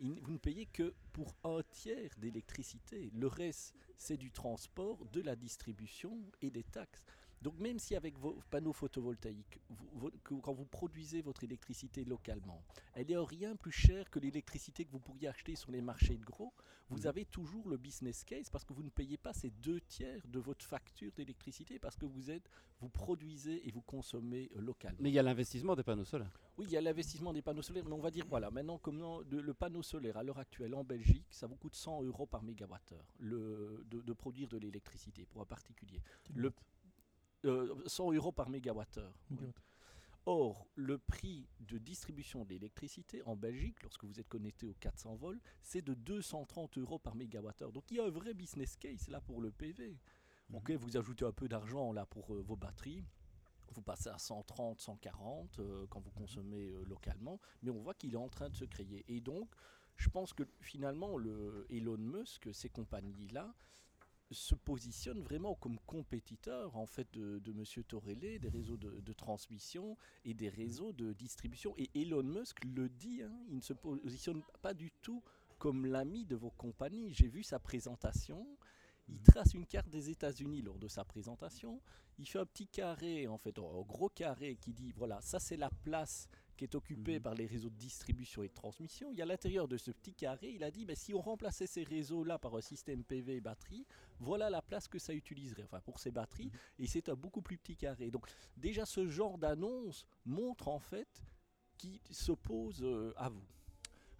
vous 0.00 0.32
ne 0.32 0.38
payez 0.38 0.66
que 0.66 0.94
pour 1.12 1.36
un 1.44 1.62
tiers 1.70 2.10
d'électricité. 2.18 3.10
Le 3.12 3.28
reste, 3.28 3.76
c'est 4.02 4.16
du 4.16 4.32
transport, 4.32 4.98
de 5.12 5.20
la 5.20 5.36
distribution 5.36 6.18
et 6.40 6.50
des 6.50 6.64
taxes. 6.64 7.04
Donc 7.42 7.58
même 7.58 7.78
si 7.78 7.96
avec 7.96 8.18
vos 8.18 8.38
panneaux 8.50 8.72
photovoltaïques, 8.72 9.60
quand 10.24 10.52
vous 10.52 10.64
produisez 10.64 11.22
votre 11.22 11.42
électricité 11.44 12.04
localement, 12.04 12.62
elle 12.94 13.10
est 13.10 13.18
rien 13.18 13.56
plus 13.56 13.72
chère 13.72 14.08
que 14.10 14.20
l'électricité 14.20 14.84
que 14.84 14.92
vous 14.92 15.00
pourriez 15.00 15.28
acheter 15.28 15.56
sur 15.56 15.72
les 15.72 15.80
marchés 15.80 16.16
de 16.16 16.24
gros, 16.24 16.52
vous 16.88 17.02
mm. 17.02 17.06
avez 17.06 17.24
toujours 17.24 17.68
le 17.68 17.76
business 17.76 18.22
case 18.24 18.48
parce 18.50 18.64
que 18.64 18.72
vous 18.72 18.82
ne 18.82 18.90
payez 18.90 19.16
pas 19.16 19.32
ces 19.32 19.50
deux 19.50 19.80
tiers 19.80 20.22
de 20.26 20.38
votre 20.38 20.64
facture 20.64 21.10
d'électricité 21.12 21.78
parce 21.78 21.96
que 21.96 22.06
vous 22.06 22.30
êtes, 22.30 22.48
vous 22.80 22.88
produisez 22.88 23.66
et 23.66 23.70
vous 23.70 23.82
consommez 23.82 24.50
euh, 24.56 24.60
localement. 24.60 24.98
Mais 25.00 25.10
il 25.10 25.14
y 25.14 25.18
a 25.18 25.22
l'investissement 25.22 25.74
des 25.74 25.82
panneaux 25.82 26.04
solaires. 26.04 26.38
Oui, 26.58 26.66
il 26.68 26.72
y 26.72 26.76
a 26.76 26.80
l'investissement 26.80 27.32
des 27.32 27.42
panneaux 27.42 27.62
solaires, 27.62 27.84
mais 27.86 27.94
on 27.94 28.00
va 28.00 28.10
dire 28.10 28.26
voilà, 28.28 28.50
maintenant 28.50 28.78
comment 28.78 29.20
le 29.30 29.54
panneau 29.54 29.82
solaire 29.82 30.16
à 30.16 30.22
l'heure 30.22 30.38
actuelle 30.38 30.74
en 30.74 30.84
Belgique, 30.84 31.26
ça 31.30 31.46
vous 31.46 31.56
coûte 31.56 31.74
100 31.74 32.02
euros 32.04 32.26
par 32.26 32.42
mégawattheure 32.42 33.04
le, 33.18 33.84
de, 33.90 34.12
produire 34.12 34.48
de 34.48 34.58
l'électricité 34.58 35.24
pour 35.24 35.40
un 35.40 35.46
particulier. 35.46 36.00
Le, 36.34 36.52
100 37.44 37.48
euh, 37.48 38.14
euros 38.14 38.32
par 38.32 38.48
mégawattheure. 38.48 39.14
Or, 40.24 40.68
le 40.76 40.98
prix 40.98 41.48
de 41.60 41.78
distribution 41.78 42.44
d'électricité 42.44 43.22
en 43.24 43.34
Belgique, 43.34 43.82
lorsque 43.82 44.04
vous 44.04 44.20
êtes 44.20 44.28
connecté 44.28 44.66
aux 44.66 44.74
400 44.74 45.16
volts, 45.16 45.42
c'est 45.60 45.82
de 45.82 45.94
230 45.94 46.78
euros 46.78 46.98
par 47.00 47.16
mégawattheure. 47.16 47.72
Donc 47.72 47.90
il 47.90 47.96
y 47.96 48.00
a 48.00 48.04
un 48.04 48.10
vrai 48.10 48.32
business 48.32 48.76
case 48.76 49.08
là 49.08 49.20
pour 49.20 49.40
le 49.40 49.50
PV. 49.50 49.98
Mhm. 50.50 50.56
Ok, 50.56 50.70
vous 50.72 50.96
ajoutez 50.96 51.24
un 51.24 51.32
peu 51.32 51.48
d'argent 51.48 51.92
là 51.92 52.06
pour 52.06 52.32
euh, 52.34 52.40
vos 52.40 52.56
batteries. 52.56 53.04
Vous 53.74 53.82
passez 53.82 54.10
à 54.10 54.18
130, 54.18 54.80
140 54.80 55.58
euh, 55.58 55.86
quand 55.88 56.00
vous 56.00 56.10
consommez 56.10 56.72
localement, 56.86 57.40
mais 57.62 57.70
on 57.70 57.80
voit 57.80 57.94
qu'il 57.94 58.12
est 58.12 58.18
en 58.18 58.28
train 58.28 58.48
de 58.48 58.54
se 58.54 58.66
créer. 58.66 59.04
Et 59.08 59.20
donc, 59.20 59.50
je 59.96 60.08
pense 60.08 60.32
que 60.32 60.44
finalement, 60.60 61.16
le 61.16 61.66
Elon 61.70 61.96
Musk, 61.96 62.48
ces 62.52 62.68
compagnies-là, 62.68 63.54
se 64.32 64.54
positionne 64.54 65.20
vraiment 65.20 65.54
comme 65.54 65.78
compétiteur 65.86 66.76
en 66.76 66.86
fait 66.86 67.06
de, 67.12 67.38
de 67.38 67.52
Monsieur 67.52 67.82
Torelli, 67.82 68.38
des 68.38 68.48
réseaux 68.48 68.76
de, 68.76 69.12
transmission 69.12 69.96
et 70.24 70.34
des 70.34 70.48
réseaux 70.48 70.92
de 70.92 71.12
distribution. 71.12 71.74
Et 71.78 71.90
Elon 71.94 72.22
Musk 72.22 72.64
le 72.64 72.88
dit, 72.88 73.22
hein, 73.22 73.32
il 73.48 73.56
ne 73.56 73.60
se 73.60 73.72
positionne 73.72 74.42
pas 74.62 74.74
du 74.74 74.90
tout 75.02 75.22
comme 75.58 75.86
l'ami 75.86 76.24
de 76.24 76.36
vos 76.36 76.50
compagnies. 76.50 77.12
J'ai 77.12 77.28
vu 77.28 77.42
sa 77.42 77.58
présentation. 77.58 78.46
Il 79.08 79.20
trace 79.20 79.54
une 79.54 79.66
carte 79.66 79.88
des 79.88 80.10
États-Unis 80.10 80.62
lors 80.62 80.78
de 80.78 80.88
sa 80.88 81.04
présentation. 81.04 81.80
Il 82.18 82.26
fait 82.26 82.38
un 82.38 82.46
petit 82.46 82.66
carré, 82.66 83.26
en 83.26 83.38
fait, 83.38 83.58
un 83.58 83.82
gros 83.82 84.08
carré 84.08 84.56
qui 84.56 84.72
dit 84.72 84.92
voilà, 84.92 85.20
ça 85.20 85.38
c'est 85.38 85.56
la 85.56 85.70
place 85.70 86.28
qui 86.62 86.64
est 86.64 86.76
occupé 86.76 87.16
mhm. 87.16 87.22
par 87.22 87.34
les 87.34 87.46
réseaux 87.46 87.70
de 87.70 87.76
distribution 87.76 88.44
et 88.44 88.48
de 88.48 88.54
transmission. 88.54 89.10
Il 89.10 89.18
y 89.18 89.20
a 89.20 89.24
à 89.24 89.26
l'intérieur 89.26 89.66
de 89.66 89.76
ce 89.76 89.90
petit 89.90 90.14
carré, 90.14 90.52
il 90.54 90.62
a 90.62 90.70
dit, 90.70 90.86
mais 90.86 90.94
si 90.94 91.12
on 91.12 91.20
remplaçait 91.20 91.66
ces 91.66 91.82
réseaux-là 91.82 92.38
par 92.38 92.54
un 92.54 92.60
système 92.60 93.02
PV 93.02 93.36
et 93.36 93.40
batterie, 93.40 93.84
voilà 94.20 94.48
la 94.48 94.62
place 94.62 94.86
que 94.86 95.00
ça 95.00 95.12
utiliserait, 95.12 95.64
enfin 95.64 95.80
pour 95.80 95.98
ces 95.98 96.12
batteries, 96.12 96.46
mhm. 96.46 96.84
et 96.84 96.86
c'est 96.86 97.08
un 97.08 97.14
beaucoup 97.14 97.42
plus 97.42 97.58
petit 97.58 97.76
carré. 97.76 98.12
Donc 98.12 98.28
déjà 98.56 98.86
ce 98.86 99.08
genre 99.08 99.38
d'annonce 99.38 100.06
montre 100.24 100.68
en 100.68 100.78
fait 100.78 101.24
qui 101.78 102.00
s'oppose 102.10 102.80
euh, 102.82 103.12
à 103.16 103.28
vous. 103.28 103.42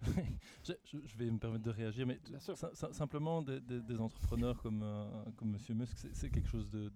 je, 0.65 1.17
vais 1.17 1.31
me 1.31 1.39
permettre 1.39 1.63
de 1.63 1.69
réagir, 1.69 2.05
mais 2.05 2.19
simplement 2.91 3.41
des, 3.41 3.97
entrepreneurs 3.99 4.61
comme, 4.61 4.83
euh, 4.83 5.05
comme 5.37 5.55
M. 5.55 5.77
Musk, 5.77 5.95
c'est 6.11 6.29
quelque 6.29 6.49
chose 6.49 6.69
de, 6.69 6.91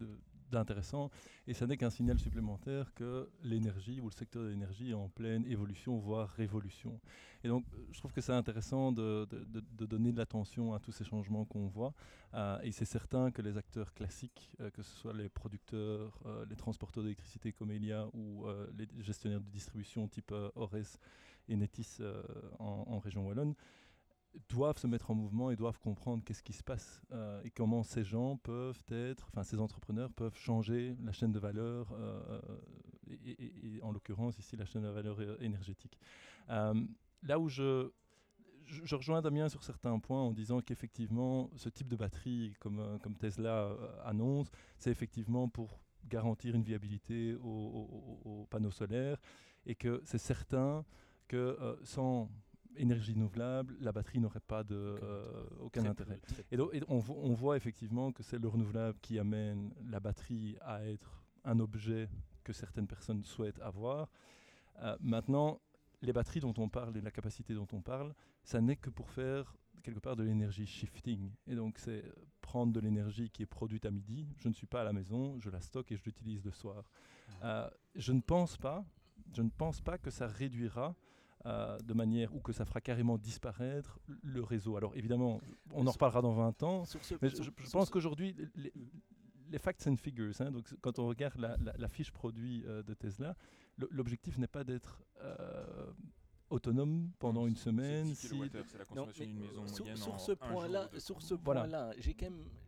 d'intéressant. 0.52 1.10
Et 1.48 1.54
ça 1.54 1.68
n'est 1.68 1.78
qu'un 1.78 1.90
signal 1.90 2.20
supplémentaire 2.20 2.94
que 2.94 3.30
l'énergie 3.44 4.00
ou 4.02 4.06
le 4.06 4.12
secteur 4.12 4.44
de 4.44 4.50
l'énergie 4.50 4.92
est 4.92 4.96
en 4.96 5.10
pleine 5.10 5.46
évolution, 5.46 5.98
voire 5.98 6.30
révolution. 6.30 7.00
Et 7.44 7.48
donc, 7.48 7.66
je 7.92 8.00
trouve 8.00 8.12
que 8.12 8.22
c'est 8.22 8.34
intéressant 8.34 8.92
de, 8.92 9.28
de, 9.30 9.86
donner 9.86 10.12
de 10.12 10.18
l'attention 10.18 10.74
à 10.74 10.80
tous 10.80 10.92
ces 10.92 11.04
changements 11.04 11.46
qu'on 11.46 11.68
voit. 11.68 11.94
Euh, 12.34 12.60
et 12.64 12.72
c'est 12.72 12.86
certain 12.86 13.32
que 13.32 13.42
les 13.42 13.58
acteurs 13.58 13.94
classiques, 13.94 14.56
euh, 14.60 14.70
que 14.72 14.82
ce 14.82 14.96
soit 14.96 15.14
les 15.14 15.30
producteurs, 15.30 16.20
euh, 16.26 16.46
les 16.50 16.56
transporteurs 16.56 17.04
d'électricité 17.04 17.54
comme 17.54 17.72
Elia 17.72 18.08
ou 18.14 18.46
les 18.78 18.88
gestionnaires 19.04 19.42
de 19.42 19.50
distribution 19.50 20.08
type 20.08 20.34
Ores 20.56 21.00
et 21.50 21.56
Netis 21.56 22.00
en 22.60 23.00
région 23.00 23.26
wallonne, 23.26 23.54
doivent 24.50 24.78
se 24.78 24.88
mettre 24.88 25.12
en 25.12 25.16
mouvement 25.16 25.52
et 25.52 25.56
doivent 25.56 25.80
comprendre 25.80 26.24
qu'est-ce 26.24 26.44
qui 26.44 26.54
se 26.54 26.64
passe 26.64 27.02
euh, 27.12 27.42
et 27.44 27.52
comment 27.52 27.84
ces 27.84 28.04
gens 28.04 28.38
peuvent 28.38 28.82
être, 28.90 29.28
enfin 29.32 29.44
ces 29.44 29.60
entrepreneurs 29.60 30.12
peuvent 30.14 30.38
changer 30.38 30.96
la 31.04 31.12
chaîne 31.12 31.32
de 31.32 31.40
valeur 31.40 31.92
euh, 31.94 32.40
et, 33.26 33.80
en 33.82 33.92
l'occurrence 33.92 34.38
ici 34.38 34.56
la 34.56 34.66
chaîne 34.66 34.84
de 34.84 34.90
valeur 34.90 35.20
énergétique. 35.42 35.98
Euh, 36.50 36.74
là 37.24 37.40
où 37.40 37.50
je, 37.50 37.90
rejoins 38.92 39.22
Damien 39.22 39.50
sur 39.50 39.64
certains 39.64 39.98
points 40.00 40.22
en 40.22 40.32
disant 40.32 40.62
qu'effectivement 40.62 41.50
ce 41.56 41.70
type 41.70 41.88
de 41.88 41.96
batterie 41.96 42.54
comme, 42.60 43.00
comme 43.02 43.16
Tesla 43.16 43.76
annonce, 44.04 44.52
c'est 44.78 44.92
effectivement 44.92 45.48
pour 45.48 45.80
garantir 46.06 46.56
une 46.56 46.64
viabilité 46.64 47.36
aux 47.36 48.48
panneaux 48.50 48.72
solaires 48.72 49.18
et 49.66 49.76
que 49.76 50.02
c'est 50.04 50.18
certain 50.18 50.86
que 51.28 51.78
sans 51.84 52.30
énergie 52.78 53.14
renouvelable, 53.14 53.76
la 53.80 53.92
batterie 53.92 54.20
n'aurait 54.20 54.40
pas 54.40 54.64
de, 54.64 54.76
euh, 54.76 55.44
aucun 55.60 55.86
intérêt. 55.86 56.20
Et, 56.52 56.58
donc, 56.58 56.72
on, 56.88 57.34
voit 57.34 57.58
effectivement 57.58 58.12
que 58.12 58.24
c'est 58.24 58.40
le 58.40 58.48
renouvelable 58.48 58.98
qui 59.02 59.20
amène 59.20 59.74
la 59.90 60.00
batterie 60.00 60.58
à 60.62 60.86
être 60.86 61.24
un 61.44 61.60
objet 61.60 62.10
que 62.44 62.54
certaines 62.54 62.88
personnes 62.88 63.24
souhaitent 63.24 63.60
avoir. 63.60 64.10
Euh, 64.82 64.96
maintenant, 65.02 65.60
les 66.02 66.14
batteries 66.14 66.40
dont 66.40 66.54
on 66.58 66.70
parle 66.70 66.96
et 66.98 67.02
la 67.02 67.12
capacité 67.12 67.54
dont 67.54 67.68
on 67.74 67.82
parle, 67.82 68.14
ça 68.44 68.62
n'est 68.62 68.76
que 68.76 68.90
pour 68.90 69.10
faire 69.10 69.56
quelque 69.84 70.00
part 70.00 70.16
de 70.16 70.24
l'énergie 70.24 70.66
shifting. 70.66 71.32
Et 71.48 71.56
donc, 71.56 71.78
c'est 71.80 72.04
prendre 72.42 72.74
de 72.74 72.80
l'énergie 72.80 73.30
qui 73.30 73.44
est 73.44 73.48
produite 73.48 73.86
à 73.86 73.92
midi, 73.92 74.28
je 74.38 74.48
ne 74.48 74.54
suis 74.54 74.68
pas 74.68 74.82
à 74.82 74.84
la 74.84 74.94
maison, 74.94 75.40
je 75.40 75.50
la 75.50 75.60
stocke 75.62 75.92
et 75.92 75.98
je 75.98 76.04
l'utilise 76.06 76.44
le 76.44 76.52
soir. 76.52 76.90
Euh, 77.44 77.70
je 77.96 78.14
ne 78.14 78.22
pense 78.22 78.58
pas, 78.58 78.86
je 79.34 79.42
ne 79.42 79.50
pense 79.50 79.82
pas 79.82 79.98
que 79.98 80.10
ça 80.10 80.28
réduira 80.28 80.96
euh, 81.46 81.78
de 81.80 81.94
manière 81.94 82.36
ou 82.36 82.40
que 82.40 82.52
ça 82.52 82.66
fera 82.66 82.82
carrément 82.82 83.18
disparaître 83.18 84.00
le 84.24 84.44
réseau. 84.44 84.76
Alors 84.76 84.96
évidemment, 84.96 85.40
on 85.72 85.86
en 85.86 85.92
reparlera 85.92 86.22
dans 86.22 86.34
20 86.34 86.64
ans, 86.64 86.84
mais 87.22 87.30
je, 87.30 87.72
pense 87.72 87.90
qu'aujourd'hui, 87.90 88.36
les, 88.56 89.60
facts 89.60 89.88
and 89.88 89.98
figures, 89.98 90.34
hein, 90.42 90.52
donc 90.52 90.68
quand 90.82 91.00
on 91.00 91.08
regarde 91.08 91.38
la, 91.38 91.88
fiche 91.88 92.12
produit 92.12 92.64
euh, 92.66 92.82
de 92.84 92.94
Tesla, 92.94 93.36
l'objectif 93.92 94.38
n'est 94.40 94.48
pas 94.48 94.64
d'être 94.64 95.04
euh, 95.22 95.92
autonome 96.50 97.12
pendant 97.20 97.46
une 97.48 97.56
semaine. 97.56 98.14
C'est 98.16 98.34
la 98.78 98.86
consommation 98.86 99.26
d'une 99.26 99.40
maison 99.40 99.64
moyenne 99.64 99.96
sur, 99.96 100.20
ce 100.20 100.32
point-là, 100.32 100.90
point-là, 101.44 101.94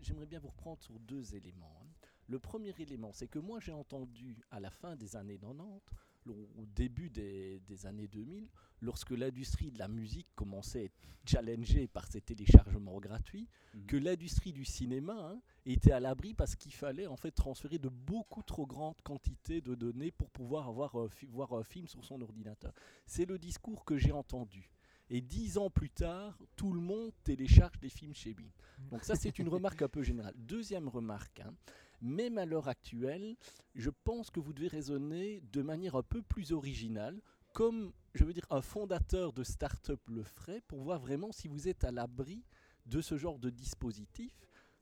j'aimerais 0.01 0.27
bien 0.27 0.39
vous 0.39 0.49
reprendre 0.49 0.81
sur 0.81 0.97
deux 0.99 1.35
éléments. 1.35 1.75
Hein. 1.81 1.87
Le 2.27 2.37
premier 2.37 2.73
élément, 2.77 3.11
c'est 3.11 3.27
que 3.27 3.39
moi 3.39 3.59
j'ai 3.59 3.71
entendu 3.71 4.37
à 4.51 4.59
la 4.59 4.69
fin 4.69 4.95
des 4.95 5.15
années 5.15 5.39
90 5.39 5.81
au 6.29 6.65
début 6.75 7.09
des, 7.09 7.61
années 7.85 8.07
2000, 8.07 8.47
lorsque 8.81 9.11
l'industrie 9.11 9.71
de 9.71 9.79
la 9.79 9.87
musique 9.87 10.27
commençait 10.35 10.79
à 10.79 10.83
être 10.83 10.97
challengée 11.25 11.87
par 11.87 12.07
ces 12.07 12.21
téléchargements 12.21 12.99
gratuits, 12.99 13.47
mhm. 13.73 13.85
que 13.85 13.97
l'industrie 13.97 14.53
du 14.53 14.65
cinéma 14.65 15.13
hein, 15.13 15.41
était 15.65 15.91
à 15.91 15.99
l'abri 15.99 16.33
parce 16.33 16.55
qu'il 16.55 16.73
fallait 16.73 17.07
en 17.07 17.17
fait 17.17 17.31
transférer 17.31 17.77
de 17.77 17.89
beaucoup 17.89 18.43
trop 18.43 18.65
grandes 18.65 19.01
quantités 19.03 19.61
de 19.61 19.75
données 19.75 20.11
pour 20.11 20.29
pouvoir 20.29 20.67
avoir, 20.67 20.95
voir 21.29 21.53
un 21.53 21.63
film 21.63 21.87
sur 21.87 22.03
son 22.03 22.21
ordinateur. 22.21 22.73
C'est 23.05 23.25
le 23.25 23.37
discours 23.37 23.85
que 23.85 23.97
j'ai 23.97 24.11
entendu. 24.11 24.71
Et 25.11 25.21
dix 25.21 25.57
ans 25.57 25.71
plus 25.71 25.89
tard, 25.89 26.37
tout 26.55 26.71
le 26.71 26.79
monde 26.79 27.11
télécharge 27.23 27.79
des 27.79 27.89
films 27.89 28.13
chez 28.13 28.33
lui. 28.33 28.51
Donc 28.91 29.03
ça, 29.03 29.15
c'est 29.15 29.39
une 29.39 29.49
remarque 29.49 29.81
un 29.81 29.87
peu 29.87 30.03
générale. 30.03 30.35
Deuxième 30.37 30.87
remarque, 30.87 31.39
hein, 31.39 31.53
même 32.01 32.37
à 32.37 32.45
l'heure 32.45 32.67
actuelle, 32.67 33.35
je 33.75 33.89
pense 33.89 34.29
que 34.29 34.39
vous 34.39 34.53
devez 34.53 34.67
raisonner 34.67 35.41
de 35.51 35.61
manière 35.61 35.95
un 35.95 36.03
peu 36.03 36.21
plus 36.21 36.51
originale, 36.51 37.21
comme, 37.53 37.91
je 38.13 38.23
veux 38.23 38.33
dire, 38.33 38.45
un 38.49 38.61
fondateur 38.61 39.33
de 39.33 39.43
start-up 39.43 39.99
le 40.07 40.23
ferait, 40.23 40.61
pour 40.61 40.81
voir 40.81 40.99
vraiment 40.99 41.31
si 41.31 41.47
vous 41.47 41.67
êtes 41.67 41.83
à 41.83 41.91
l'abri 41.91 42.43
de 42.85 43.01
ce 43.01 43.17
genre 43.17 43.39
de 43.39 43.49
dispositif 43.49 44.33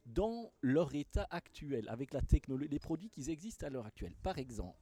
dans 0.05 0.51
leur 0.61 0.95
état 0.95 1.27
actuel, 1.31 1.87
avec 1.89 2.13
la 2.13 2.21
technologie, 2.21 2.69
les 2.69 2.79
produits 2.79 3.09
qui 3.09 3.29
existent 3.29 3.67
à 3.67 3.69
l'heure 3.69 3.85
actuelle. 3.85 4.15
Par 4.23 4.37
exemple, 4.37 4.79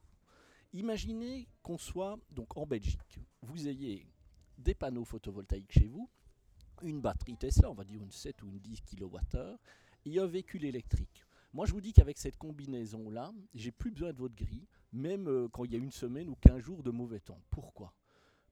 imaginez 0.72 1.48
qu'on 1.62 1.78
soit 1.78 2.18
donc 2.30 2.56
en 2.56 2.66
Belgique, 2.66 3.20
vous 3.42 3.68
ayez 3.68 4.06
des 4.58 4.74
panneaux 4.74 5.04
photovoltaïques 5.04 5.72
chez 5.72 5.88
vous, 5.88 6.08
une 6.82 7.00
batterie 7.00 7.36
Tesla, 7.36 7.70
on 7.70 7.74
va 7.74 7.84
dire 7.84 8.02
une 8.02 8.12
7 8.12 8.42
ou 8.42 8.48
une 8.48 8.58
10 8.58 8.82
kWh, 8.82 9.56
et 10.04 10.18
un 10.20 10.26
véhicule 10.26 10.64
électrique. 10.64 11.25
Moi, 11.56 11.64
je 11.64 11.72
vous 11.72 11.80
dis 11.80 11.94
qu'avec 11.94 12.18
cette 12.18 12.36
combinaison-là, 12.36 13.32
j'ai 13.54 13.72
plus 13.72 13.90
besoin 13.90 14.12
de 14.12 14.18
votre 14.18 14.34
grille, 14.34 14.66
même 14.92 15.26
euh, 15.26 15.48
quand 15.48 15.64
il 15.64 15.72
y 15.72 15.74
a 15.74 15.78
une 15.78 15.90
semaine 15.90 16.28
ou 16.28 16.34
15 16.34 16.58
jours 16.58 16.82
de 16.82 16.90
mauvais 16.90 17.18
temps. 17.18 17.40
Pourquoi? 17.48 17.94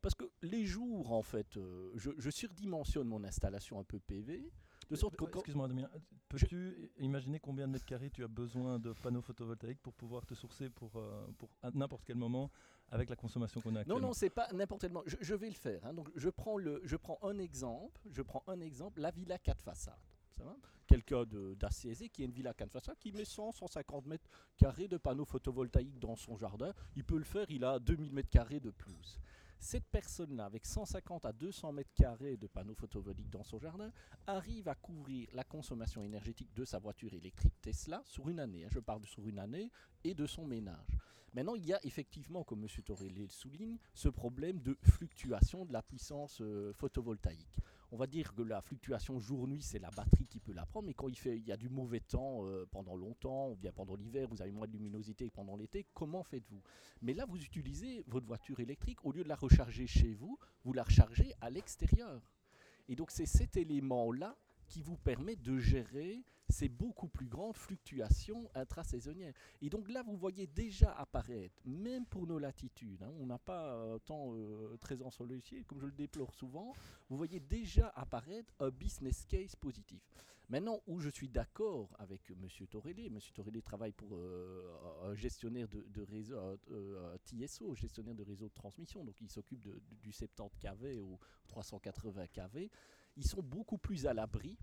Parce 0.00 0.14
que 0.14 0.24
les 0.40 0.64
jours, 0.64 1.12
en 1.12 1.20
fait, 1.20 1.58
euh, 1.58 1.92
je, 1.96 2.30
surdimensionne 2.30 3.06
mon 3.06 3.22
installation 3.22 3.78
un 3.78 3.84
peu 3.84 3.98
PV. 3.98 4.50
De 4.88 4.96
sorte 4.96 5.16
que 5.16 5.24
Excuse-moi, 5.26 5.68
Damien, 5.68 5.90
peux-tu 6.30 6.90
imaginer 6.98 7.38
combien 7.40 7.66
de 7.66 7.72
mètres 7.72 7.84
carrés 7.84 8.08
tu 8.08 8.24
as 8.24 8.28
besoin 8.28 8.78
de 8.78 8.94
panneaux 8.94 9.20
photovoltaïques 9.20 9.82
pour 9.82 9.92
pouvoir 9.92 10.24
te 10.24 10.32
sourcer 10.32 10.70
pour, 10.70 10.96
euh, 10.96 11.26
pour 11.36 11.50
n'importe 11.74 12.04
quel 12.06 12.16
moment 12.16 12.50
avec 12.90 13.10
la 13.10 13.16
consommation 13.16 13.60
qu'on 13.60 13.76
a 13.76 13.80
actuellement 13.80 14.00
Non, 14.00 14.06
non, 14.08 14.12
c'est 14.14 14.30
pas 14.30 14.48
n'importe 14.54 14.80
quel 14.80 14.92
moment. 14.92 15.04
Je, 15.06 15.34
vais 15.34 15.48
le 15.48 15.54
faire. 15.54 15.84
Hein. 15.84 15.92
Donc, 15.92 16.08
je 16.16 16.30
prends, 16.30 16.56
le, 16.56 16.80
je 16.84 16.96
prends 16.96 17.18
un 17.22 17.36
exemple. 17.36 18.00
Je 18.10 18.22
prends 18.22 18.42
un 18.46 18.60
exemple, 18.60 18.98
la 18.98 19.10
Villa 19.10 19.36
4 19.36 19.62
façades. 19.62 20.13
Quelqu'un 20.86 21.24
d'assez 21.58 22.08
qui 22.10 22.22
a 22.22 22.24
une 22.26 22.32
villa 22.32 22.50
à 22.50 22.54
Canfassa 22.54 22.94
qui 22.96 23.10
met 23.12 23.24
100, 23.24 23.52
150 23.52 24.06
mètres 24.06 24.28
carrés 24.56 24.86
de 24.86 24.96
panneaux 24.96 25.24
photovoltaïques 25.24 25.98
dans 25.98 26.16
son 26.16 26.36
jardin. 26.36 26.72
Il 26.94 27.04
peut 27.04 27.18
le 27.18 27.24
faire, 27.24 27.46
il 27.50 27.64
a 27.64 27.78
2000 27.78 28.12
mètres 28.12 28.28
carrés 28.28 28.60
de 28.60 28.70
pelouse. 28.70 29.18
Cette 29.58 29.86
personne-là, 29.86 30.44
avec 30.44 30.66
150 30.66 31.24
à 31.24 31.32
200 31.32 31.72
mètres 31.72 31.94
carrés 31.94 32.36
de 32.36 32.46
panneaux 32.46 32.74
photovoltaïques 32.74 33.30
dans 33.30 33.44
son 33.44 33.58
jardin, 33.58 33.90
arrive 34.26 34.68
à 34.68 34.74
couvrir 34.74 35.26
la 35.32 35.42
consommation 35.42 36.02
énergétique 36.02 36.52
de 36.54 36.66
sa 36.66 36.78
voiture 36.78 37.14
électrique 37.14 37.54
Tesla 37.62 38.02
sur 38.04 38.28
une 38.28 38.40
année. 38.40 38.64
hein. 38.64 38.68
je 38.70 38.80
parle 38.80 39.00
de 39.00 39.06
sur 39.06 39.26
une 39.26 39.38
année 39.38 39.70
et 40.04 40.12
de 40.12 40.26
son 40.26 40.44
ménage. 40.46 40.98
Maintenant, 41.34 41.56
il 41.56 41.66
y 41.66 41.72
a 41.72 41.80
effectivement, 41.84 42.44
comme 42.44 42.62
M. 42.62 42.68
Torelli 42.84 43.22
le 43.22 43.28
souligne, 43.28 43.76
ce 43.92 44.08
problème 44.08 44.60
de 44.60 44.78
fluctuation 44.82 45.64
de 45.64 45.72
la 45.72 45.82
puissance 45.82 46.40
euh, 46.40 46.72
photovoltaïque. 46.72 47.58
On 47.90 47.96
va 47.96 48.06
dire 48.06 48.34
que 48.34 48.42
la 48.42 48.62
fluctuation 48.62 49.18
jour-nuit, 49.18 49.60
c'est 49.60 49.80
la 49.80 49.90
batterie 49.90 50.26
qui 50.26 50.38
peut 50.38 50.52
la 50.52 50.64
prendre, 50.64 50.86
mais 50.86 50.94
quand 50.94 51.08
il, 51.08 51.44
y 51.44 51.52
a 51.52 51.56
du 51.56 51.68
mauvais 51.68 51.98
temps 51.98 52.46
euh, 52.46 52.66
pendant 52.70 52.94
longtemps, 52.94 53.50
ou 53.50 53.56
bien 53.56 53.72
pendant 53.72 53.96
l'hiver, 53.96 54.28
vous 54.28 54.42
avez 54.42 54.52
moins 54.52 54.68
de 54.68 54.72
luminosité 54.72 55.28
que 55.28 55.34
pendant 55.34 55.56
l'été, 55.56 55.86
comment 55.92 56.22
faites-vous? 56.22 56.62
Mais 57.02 57.14
là, 57.14 57.26
vous 57.26 57.42
utilisez 57.42 58.04
votre 58.06 58.26
voiture 58.26 58.60
électrique, 58.60 59.04
au 59.04 59.10
lieu 59.10 59.24
de 59.24 59.28
la 59.28 59.36
recharger 59.36 59.88
chez 59.88 60.14
vous, 60.14 60.38
vous 60.62 60.72
la 60.72 60.84
rechargez 60.84 61.32
à 61.40 61.50
l'extérieur. 61.50 62.22
Et 62.88 62.94
donc, 62.94 63.10
c'est 63.10 63.26
cet 63.26 63.56
élément-là 63.56 64.36
qui 64.68 64.82
vous 64.82 64.96
permet 64.96 65.36
de 65.36 65.58
gérer 65.58 66.24
ces 66.48 66.68
beaucoup 66.68 67.08
plus 67.08 67.26
grandes 67.26 67.56
fluctuations 67.56 68.48
intrasaisonnières. 68.54 69.32
Et 69.62 69.70
donc 69.70 69.88
là, 69.88 70.02
vous 70.02 70.16
voyez 70.16 70.46
déjà 70.46 70.92
apparaître, 70.92 71.60
même 71.64 72.04
pour 72.06 72.26
nos 72.26 72.38
latitudes, 72.38 73.02
hein, 73.02 73.12
on 73.18 73.26
n'a 73.26 73.38
pas 73.38 73.74
euh, 73.74 73.98
tant 73.98 74.34
euh, 74.34 74.76
13 74.80 75.02
ans 75.02 75.10
sur 75.10 75.24
le 75.24 75.40
ciel, 75.40 75.64
comme 75.64 75.80
je 75.80 75.86
le 75.86 75.92
déplore 75.92 76.34
souvent, 76.34 76.72
vous 77.08 77.16
voyez 77.16 77.40
déjà 77.40 77.88
apparaître 77.96 78.52
un 78.60 78.70
business 78.70 79.24
case 79.26 79.56
positif. 79.56 80.02
Maintenant, 80.50 80.82
où 80.86 81.00
je 81.00 81.08
suis 81.08 81.28
d'accord 81.28 81.88
avec 81.98 82.30
M. 82.30 82.66
Torelli, 82.68 83.06
M. 83.06 83.18
Torelli 83.34 83.62
travaille 83.62 83.92
pour 83.92 84.14
euh, 84.14 84.76
un 85.04 85.14
gestionnaire 85.14 85.66
de, 85.68 86.02
réseau, 86.02 86.36
euh, 86.70 87.16
TSO, 87.24 87.74
gestionnaire 87.74 88.14
de 88.14 88.22
réseau 88.22 88.48
de 88.48 88.52
transmission, 88.52 89.04
donc 89.04 89.18
il 89.22 89.30
s'occupe 89.30 89.66
du 90.02 90.12
70 90.12 90.58
kV 90.60 90.98
au 90.98 91.18
380 91.48 92.26
kV. 92.26 92.70
Ils 93.16 93.26
sont 93.26 93.42
beaucoup 93.42 93.78
plus 93.78 94.06
à 94.06 94.14
l'abri 94.14 94.56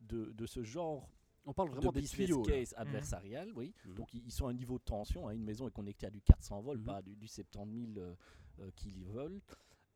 de, 0.00 0.32
de 0.32 0.46
ce 0.46 0.62
genre 0.62 1.08
On 1.46 1.52
parle 1.52 1.70
vraiment 1.70 1.90
de 1.90 1.94
des 1.96 2.00
business 2.02 2.26
tuyaux. 2.26 2.46
là. 2.46 2.52
case 2.54 2.74
adversarial, 2.76 3.52
oui. 3.54 3.74
Mhm. 3.84 3.94
Donc 3.94 4.14
ils 4.14 4.30
sont 4.32 4.46
à 4.46 4.50
un 4.50 4.54
niveau 4.54 4.78
de 4.78 4.84
tension. 4.84 5.28
hein. 5.28 5.32
Une 5.32 5.44
maison 5.44 5.66
est 5.68 5.72
connectée 5.72 6.06
à 6.06 6.10
du 6.10 6.20
400 6.20 6.60
volts, 6.60 6.80
Mhm. 6.80 6.86
pas 6.86 7.02
du, 7.02 7.16
du 7.16 7.26
70 7.26 7.94
000 7.94 7.98
euh, 7.98 8.14
euh, 8.60 8.70
kilovolts, 8.76 9.42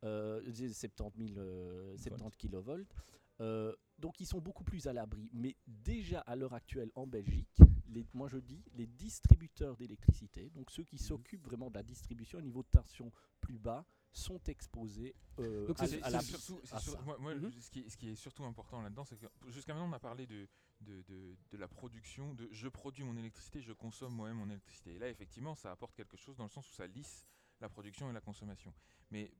euh, 0.04 0.42
des 0.42 0.72
70 0.72 1.28
000, 1.34 1.38
euh, 1.38 1.96
70 1.98 2.36
kilovolts. 2.36 2.92
Euh, 3.40 3.72
donc 3.98 4.18
ils 4.20 4.26
sont 4.26 4.40
beaucoup 4.40 4.64
plus 4.64 4.86
à 4.88 4.92
l'abri. 4.92 5.30
Mais 5.32 5.54
déjà 5.66 6.20
à 6.22 6.34
l'heure 6.36 6.54
actuelle 6.54 6.90
en 6.96 7.06
Belgique, 7.06 7.58
les, 7.88 8.04
moi 8.12 8.28
je 8.28 8.38
dis 8.38 8.62
les 8.74 8.86
distributeurs 8.86 9.76
d'électricité, 9.76 10.50
donc 10.50 10.70
ceux 10.70 10.82
qui 10.84 10.96
Mhm. 10.96 11.00
s'occupent 11.02 11.44
vraiment 11.44 11.70
de 11.70 11.74
la 11.74 11.82
distribution 11.84 12.38
au 12.38 12.42
niveau 12.42 12.62
de 12.62 12.68
tension 12.68 13.12
plus 13.40 13.58
bas, 13.58 13.84
sont 14.12 14.40
exposés 14.46 15.14
euh, 15.38 15.66
Donc 15.66 15.80
à, 15.80 15.86
la 16.10 16.20
surtout- 16.20 16.60
c'est 16.64 16.74
à 16.74 16.80
sur- 16.80 16.92
ça. 16.94 17.00
moi- 17.02 17.18
moi, 17.18 17.34
ce, 17.60 17.70
qui 17.70 17.80
est, 17.80 17.88
ce 17.88 17.96
qui 17.96 18.08
est 18.10 18.14
surtout 18.16 18.44
important 18.44 18.80
là-dedans, 18.82 19.04
c'est 19.04 19.16
que 19.16 19.26
jusqu'à 19.50 19.74
maintenant, 19.74 19.88
on 19.88 19.92
a 19.92 20.00
parlé 20.00 20.26
de, 20.26 20.48
de, 20.80 21.02
de- 21.02 21.36
de 21.50 21.56
la 21.56 21.68
production, 21.68 22.34
de 22.34 22.48
je 22.50 22.68
produis 22.68 23.04
mon 23.04 23.16
électricité, 23.16 23.60
je 23.60 23.72
consomme 23.72 24.14
moi-même 24.14 24.38
mon 24.38 24.48
électricité. 24.50 24.94
Et 24.94 24.98
là, 24.98 25.08
effectivement, 25.08 25.54
ça 25.54 25.70
apporte 25.70 25.94
quelque 25.94 26.16
chose 26.16 26.36
dans 26.36 26.44
le 26.44 26.50
sens 26.50 26.68
où 26.68 26.72
ça 26.72 26.86
lisse 26.86 27.26
la 27.60 27.68
production 27.68 28.10
et 28.10 28.12
la 28.12 28.20
consommation. 28.20 28.72
Mais 29.10 29.30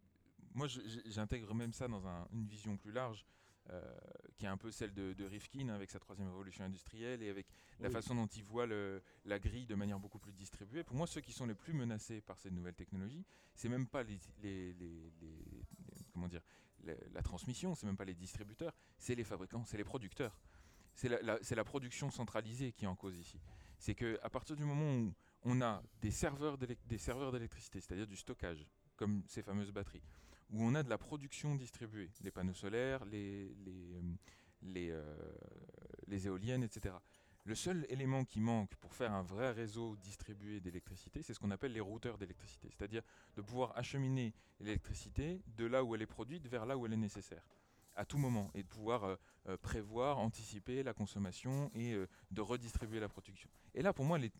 moi, 0.54 0.66
j'intègre 1.06 1.54
même 1.54 1.72
ça 1.72 1.88
dans 1.88 2.06
un- 2.06 2.28
une 2.32 2.46
vision 2.46 2.76
plus 2.76 2.92
large. 2.92 3.24
Euh, 3.70 3.96
qui 4.36 4.44
est 4.46 4.48
un 4.48 4.56
peu 4.56 4.70
celle 4.70 4.92
de, 4.94 5.12
de 5.12 5.24
Rifkin 5.24 5.68
avec 5.68 5.90
sa 5.90 5.98
troisième 5.98 6.28
révolution 6.28 6.64
industrielle 6.64 7.22
et 7.22 7.28
avec 7.28 7.46
la 7.80 7.88
Oui. 7.88 7.92
façon 7.92 8.14
dont 8.14 8.26
il 8.26 8.42
voit 8.44 8.66
le- 8.66 9.02
la 9.24 9.38
grille 9.38 9.66
de 9.66 9.74
manière 9.74 9.98
beaucoup 9.98 10.18
plus 10.18 10.32
distribuée. 10.32 10.84
Pour 10.84 10.96
moi, 10.96 11.06
ceux 11.06 11.20
qui 11.20 11.32
sont 11.32 11.46
les 11.46 11.54
plus 11.54 11.72
menacés 11.72 12.20
par 12.20 12.38
ces 12.38 12.50
nouvelles 12.50 12.74
technologies, 12.76 13.24
c'est 13.54 13.68
même 13.68 13.86
pas 13.86 14.02
les, 14.02 14.18
les- 14.42 14.72
les- 14.74 15.12
les- 15.20 15.44
les- 15.50 15.64
comment 16.12 16.28
dire 16.28 16.42
la, 16.84 17.22
transmission, 17.22 17.74
c'est 17.74 17.86
même 17.86 17.96
pas 17.96 18.04
les 18.04 18.14
distributeurs, 18.14 18.72
c'est 18.98 19.14
les 19.16 19.24
fabricants, 19.24 19.64
c'est 19.64 19.76
les 19.76 19.84
producteurs. 19.84 20.38
C'est 20.94 21.08
la, 21.08 21.20
la- 21.22 21.38
c'est 21.42 21.54
la 21.56 21.64
production 21.64 22.10
centralisée 22.10 22.72
qui 22.72 22.84
est 22.84 22.88
en 22.88 22.96
cause 22.96 23.16
ici. 23.16 23.38
C'est 23.78 23.94
que 23.94 24.18
à 24.22 24.30
partir 24.30 24.56
du 24.56 24.64
moment 24.64 24.94
où 24.96 25.12
on 25.42 25.60
a 25.60 25.82
des 26.00 26.10
serveurs 26.12 26.56
d'élec- 26.56 26.78
des 26.86 26.98
serveurs 26.98 27.32
d'électricité, 27.32 27.80
c'est-à-dire 27.80 28.06
du 28.06 28.16
stockage, 28.16 28.66
comme 28.96 29.22
ces 29.26 29.42
fameuses 29.42 29.70
batteries, 29.72 30.02
où 30.50 30.62
on 30.62 30.74
a 30.74 30.82
de 30.82 30.88
la 30.88 30.98
production 30.98 31.54
distribuée, 31.54 32.10
les 32.22 32.30
panneaux 32.30 32.54
solaires, 32.54 33.04
les, 33.04 33.54
les, 34.62 34.90
euh, 34.90 35.14
euh, 36.10 36.18
éoliennes, 36.26 36.62
etc. 36.62 36.94
Le 37.44 37.54
seul 37.54 37.86
élément 37.88 38.24
qui 38.24 38.40
manque 38.40 38.74
pour 38.76 38.92
faire 38.94 39.12
un 39.12 39.22
vrai 39.22 39.52
réseau 39.52 39.96
distribué 39.96 40.60
d'électricité, 40.60 41.22
c'est 41.22 41.32
ce 41.32 41.40
qu'on 41.40 41.50
appelle 41.50 41.72
les 41.72 41.80
routeurs 41.80 42.18
d'électricité, 42.18 42.68
c'est-à-dire 42.70 43.02
de 43.36 43.42
pouvoir 43.42 43.76
acheminer 43.76 44.34
l'électricité 44.60 45.40
de 45.56 45.64
là 45.64 45.82
où 45.82 45.94
elle 45.94 46.02
est 46.02 46.06
produite 46.06 46.46
vers 46.46 46.66
là 46.66 46.76
où 46.76 46.84
elle 46.84 46.92
est 46.92 46.96
nécessaire, 46.98 47.42
à 47.98 48.04
tout 48.04 48.16
moment, 48.18 48.50
et 48.54 48.62
de 48.62 48.68
pouvoir 48.68 49.04
euh, 49.04 49.16
euh, 49.48 49.56
prévoir, 49.56 50.18
anticiper 50.18 50.82
la 50.82 50.94
consommation 50.94 51.70
et 51.74 51.92
euh, 51.94 52.06
de 52.30 52.40
redistribuer 52.40 53.00
la 53.00 53.08
production. 53.08 53.50
Et 53.74 53.82
là, 53.82 53.92
pour 53.92 54.04
moi, 54.04 54.18
les, 54.18 54.30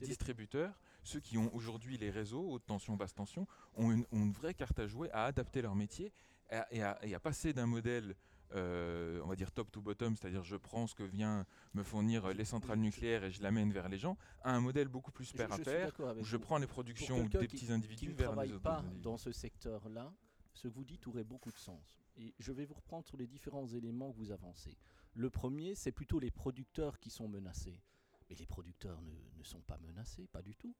distributeurs, 0.00 0.78
ceux 1.02 1.20
qui 1.20 1.38
ont 1.38 1.52
aujourd'hui 1.54 1.96
les 1.96 2.10
réseaux, 2.10 2.46
haute 2.50 2.66
tension, 2.66 2.96
basse 2.96 3.14
tension, 3.14 3.46
ont 3.74 3.90
une, 3.90 4.04
ont 4.12 4.22
une 4.22 4.32
vraie 4.32 4.54
carte 4.54 4.78
à 4.78 4.86
jouer 4.86 5.10
à 5.12 5.24
adapter 5.24 5.62
leur 5.62 5.74
métier 5.74 6.12
et 6.50 6.54
à, 6.56 6.66
et 6.72 6.82
à- 6.82 6.98
et 7.06 7.14
à 7.14 7.20
passer 7.20 7.52
d'un 7.52 7.66
modèle 7.66 8.14
euh, 8.52 9.20
on 9.22 9.28
va 9.28 9.36
dire 9.36 9.52
top 9.52 9.70
to 9.70 9.80
bottom, 9.80 10.16
c'est-à-dire 10.16 10.42
je 10.42 10.56
prends 10.56 10.88
ce 10.88 10.94
que 10.96 11.04
vient 11.04 11.46
me 11.72 11.84
fournir 11.84 12.26
les 12.34 12.44
centrales 12.44 12.80
nucléaires 12.80 13.22
et 13.22 13.30
je 13.30 13.40
l'amène 13.44 13.70
vers 13.72 13.88
les 13.88 13.96
gens, 13.96 14.16
à 14.42 14.52
un 14.52 14.60
modèle 14.60 14.88
beaucoup 14.88 15.12
plus 15.12 15.30
pair 15.32 15.46
je 15.50 15.54
à 15.54 15.58
pair, 15.64 15.92
où 16.18 16.24
je 16.24 16.36
prends 16.36 16.58
les 16.58 16.66
productions 16.66 17.22
des 17.22 17.28
qui- 17.28 17.38
petits 17.46 17.66
qui 17.66 17.72
individus 17.72 18.08
ne 18.08 18.14
vers 18.14 18.26
travaille 18.30 18.48
les 18.48 18.54
autres 18.54 18.62
pas 18.64 18.78
individus. 18.78 19.02
dans 19.02 19.16
ce 19.18 19.30
secteur-là, 19.30 20.12
ce 20.52 20.66
que 20.66 20.74
vous 20.74 20.84
dites 20.84 21.06
aurait 21.06 21.22
beaucoup 21.22 21.52
de 21.52 21.58
sens. 21.58 22.02
Et 22.16 22.34
je 22.38 22.52
vais 22.52 22.64
vous 22.64 22.74
reprendre 22.74 23.06
sur 23.06 23.16
les 23.16 23.26
différents 23.26 23.66
éléments 23.66 24.12
que 24.12 24.16
vous 24.18 24.32
avancez. 24.32 24.76
Le 25.14 25.30
premier, 25.30 25.74
c'est 25.74 25.92
plutôt 25.92 26.18
les 26.18 26.30
producteurs 26.30 26.98
qui 26.98 27.10
sont 27.10 27.28
menacés. 27.28 27.80
Mais 28.28 28.36
les 28.36 28.46
producteurs 28.46 29.00
ne, 29.02 29.38
ne 29.38 29.42
sont 29.42 29.60
pas 29.60 29.78
menacés, 29.78 30.28
pas 30.28 30.42
du 30.42 30.54
tout. 30.54 30.74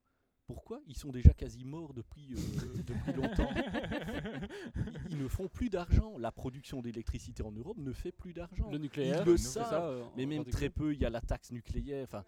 Pourquoi? 0.47 0.81
Ils 0.87 0.97
sont 0.97 1.11
déjà 1.11 1.33
quasi 1.33 1.63
morts 1.63 1.93
depuis, 1.93 2.33
euh, 2.33 2.83
depuis 2.85 3.13
longtemps. 3.13 3.49
Ils, 3.55 4.99
ils 5.11 5.17
ne 5.17 5.27
font 5.27 5.47
plus 5.47 5.69
d'argent. 5.69 6.17
La 6.17 6.31
production 6.31 6.81
d'électricité 6.81 7.43
en 7.43 7.51
Europe 7.51 7.77
ne 7.77 7.93
fait 7.93 8.11
plus 8.11 8.33
d'argent. 8.33 8.69
Le 8.69 8.77
nucléaire, 8.77 9.25
le 9.25 9.37
c'est 9.37 9.59
savent, 9.59 10.03
ça, 10.03 10.11
Mais 10.17 10.25
même 10.25 10.45
très 10.45 10.69
peu, 10.69 10.93
il 10.93 10.99
y 10.99 11.05
a 11.05 11.09
la 11.09 11.21
taxe 11.21 11.51
nucléaire. 11.51 12.03
Enfin, 12.03 12.25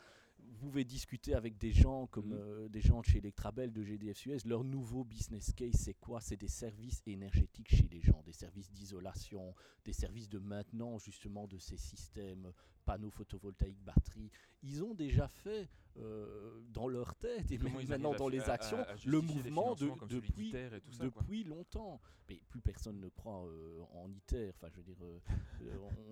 pouvez 0.69 0.83
discuter 0.83 1.33
avec 1.35 1.57
des 1.57 1.71
gens 1.71 2.07
comme 2.07 2.27
Mhm. 2.29 2.33
euh, 2.39 2.69
des 2.69 2.81
gens 2.81 3.01
de 3.01 3.05
chez 3.05 3.17
Electrabel, 3.19 3.71
de 3.71 3.83
GDF 3.83 4.17
Suez. 4.17 4.37
Leur 4.45 4.63
nouveau 4.63 5.03
business 5.03 5.53
case, 5.53 5.75
c'est 5.75 5.93
quoi? 5.95 6.21
C'est 6.21 6.37
des 6.37 6.47
services 6.47 7.01
énergétiques 7.05 7.69
chez 7.75 7.87
les 7.91 8.01
gens, 8.01 8.21
des 8.25 8.33
services 8.33 8.71
d'isolation, 8.71 9.53
des 9.85 9.93
services 9.93 10.29
de 10.29 10.39
maintenance 10.39 11.03
justement 11.03 11.47
de 11.47 11.57
ces 11.57 11.77
systèmes, 11.77 12.51
panneaux 12.83 13.09
photovoltaïques, 13.09 13.81
batteries. 13.83 14.29
Ils 14.61 14.83
ont 14.83 14.93
déjà 14.93 15.27
fait 15.27 15.69
euh, 15.97 16.59
dans 16.69 16.87
leur 16.87 17.13
tête 17.15 17.51
et 17.51 17.57
même 17.57 17.73
maintenant 17.87 18.13
dans 18.15 18.27
les 18.27 18.41
à- 18.41 18.53
actions 18.53 18.79
à 18.83 18.95
le 19.05 19.21
mouvement 19.21 19.75
de, 19.75 19.91
depuis, 20.07 20.49
et 20.55 20.79
tout 20.81 20.91
ça, 20.93 21.03
depuis 21.03 21.43
longtemps. 21.43 22.01
Mais 22.29 22.41
plus 22.49 22.61
personne 22.61 22.99
ne 22.99 23.09
croit 23.09 23.45
euh, 23.45 23.81
en 23.91 24.09
ITER. 24.11 24.51
Enfin, 24.55 24.69
je 24.71 24.77
veux 24.77 24.83
dire, 24.83 24.97
euh, 25.03 25.19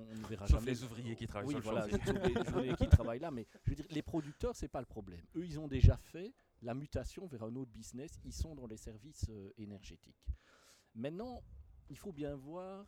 on, 0.09 0.15
ne 0.15 0.27
verra 0.27 0.45
Sauf 0.47 0.59
jamais. 0.59 0.71
les 0.71 0.83
ouvriers 0.83 1.15
qui 1.15 1.25
travaillent 1.25 1.47
Oui, 1.55 1.61
sur 1.61 1.71
voilà, 1.71 1.87
les 1.87 2.75
qui 2.75 2.87
travaillent 2.89 3.19
là. 3.19 3.31
Mais 3.31 3.47
je 3.65 3.71
veux 3.71 3.75
dire, 3.75 3.85
les 3.89 4.01
producteurs, 4.01 4.55
c'est 4.55 4.67
pas 4.67 4.81
le 4.81 4.85
problème. 4.85 5.21
Eux, 5.35 5.45
ils 5.45 5.59
ont 5.59 5.67
déjà 5.67 5.97
fait 5.97 6.33
la 6.61 6.73
mutation 6.73 7.25
vers 7.27 7.43
un 7.43 7.55
autre 7.55 7.71
business. 7.71 8.19
Ils 8.25 8.33
sont 8.33 8.53
dans 8.55 8.67
les 8.67 8.77
services 8.77 9.31
énergétiques. 9.57 10.27
Maintenant, 10.93 11.41
il 11.89 11.97
faut 11.97 12.11
bien 12.11 12.35
voir 12.35 12.85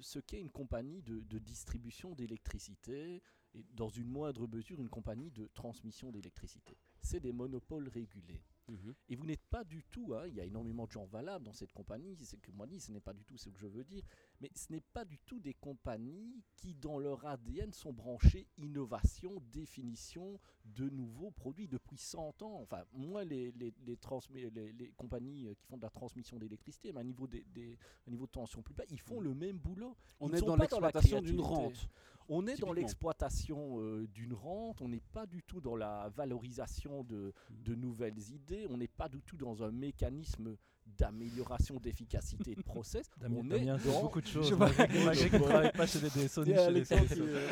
ce 0.00 0.18
qu'est 0.18 0.40
une 0.40 0.50
compagnie 0.50 1.02
de, 1.02 1.20
de 1.20 1.38
distribution 1.38 2.14
d'électricité 2.14 3.22
et 3.54 3.64
dans 3.72 3.88
une 3.88 4.08
moindre 4.08 4.46
mesure 4.46 4.80
une 4.80 4.88
compagnie 4.88 5.30
de 5.30 5.48
transmission 5.54 6.10
d'électricité. 6.10 6.76
C'est 7.00 7.20
des 7.20 7.32
monopoles 7.32 7.88
régulés. 7.88 8.42
Mhm. 8.68 8.94
Et 9.08 9.16
vous 9.16 9.26
n'êtes 9.26 9.44
pas 9.48 9.64
du 9.64 9.84
tout, 9.84 10.14
hein, 10.14 10.26
il 10.26 10.34
y 10.34 10.40
a 10.40 10.44
énormément 10.44 10.86
de 10.86 10.92
gens 10.92 11.06
valables 11.06 11.44
dans 11.44 11.52
cette 11.52 11.72
compagnie, 11.72 12.16
c'est 12.22 12.38
que 12.38 12.50
moi 12.50 12.66
dis, 12.66 12.80
ce 12.80 12.90
n'est 12.90 13.00
pas 13.00 13.14
du 13.14 13.24
tout 13.24 13.36
ce 13.36 13.48
que 13.48 13.58
je 13.58 13.66
veux 13.66 13.84
dire, 13.84 14.02
mais 14.40 14.50
ce 14.54 14.72
n'est 14.72 14.80
pas 14.92 15.04
du 15.04 15.18
tout 15.18 15.40
des 15.40 15.54
compagnies 15.54 16.42
qui 16.56 16.74
dans 16.74 16.98
leur 16.98 17.24
ADN 17.26 17.72
sont 17.72 17.92
branchées 17.92 18.46
innovation, 18.56 19.40
définition 19.52 20.38
de 20.64 20.88
nouveaux 20.90 21.30
produits 21.30 21.68
depuis 21.68 21.96
100 21.98 22.42
ans. 22.42 22.60
Enfin, 22.62 22.84
moi, 22.92 23.24
les, 23.24 23.52
les, 23.52 23.72
les, 23.86 23.96
transmi- 23.96 24.50
les- 24.54 24.72
les 24.72 24.90
compagnies 24.92 25.46
euh, 25.46 25.54
qui 25.54 25.64
font 25.66 25.76
de 25.76 25.82
la 25.82 25.90
transmission 25.90 26.38
d'électricité, 26.38 26.92
mais 26.92 26.98
à 26.98 27.00
un 27.02 27.04
niveau, 27.04 27.26
des, 27.26 27.44
des- 27.54 27.78
un 28.06 28.10
niveau 28.10 28.26
de 28.26 28.30
tension 28.32 28.62
plus 28.62 28.74
bas, 28.74 28.84
ils 28.90 29.00
font 29.00 29.20
le 29.20 29.34
même 29.34 29.58
boulot. 29.58 29.96
On 30.20 30.28
Ils 30.28 30.34
est 30.36 30.38
sont 30.38 30.46
dans 30.46 30.56
pas 30.56 30.66
dans 30.66 30.80
la 30.80 30.88
l'exploitation 30.88 31.20
d'une 31.22 31.40
rente. 31.40 31.88
On 32.28 32.46
est 32.48 32.56
dans 32.60 32.72
l'exploitation 32.72 33.80
euh, 33.80 34.06
d'une 34.08 34.32
rente, 34.34 34.82
on 34.82 34.88
n'est 34.88 34.98
pas 35.12 35.26
du 35.26 35.44
tout 35.44 35.60
dans 35.60 35.76
la 35.76 36.08
valorisation 36.08 37.04
de, 37.04 37.32
de 37.50 37.74
nouvelles 37.76 38.18
idées, 38.32 38.66
on 38.68 38.76
n'est 38.76 38.88
pas 38.88 39.08
du 39.08 39.22
tout 39.22 39.36
dans 39.36 39.62
un 39.62 39.70
mécanisme 39.70 40.56
d'amélioration 40.86 41.78
d'efficacité 41.78 42.54
de 42.54 42.62
process. 42.62 43.10
Damien, 43.18 43.36
on 43.40 43.50
est 43.50 43.64
Damien, 43.64 43.76
dans- 43.84 44.02
beaucoup 44.02 44.20
de 44.20 44.26
choses. 44.26 44.56
Pas 44.56 45.86
chez 45.86 45.98
chez 45.98 46.70
les 46.70 46.84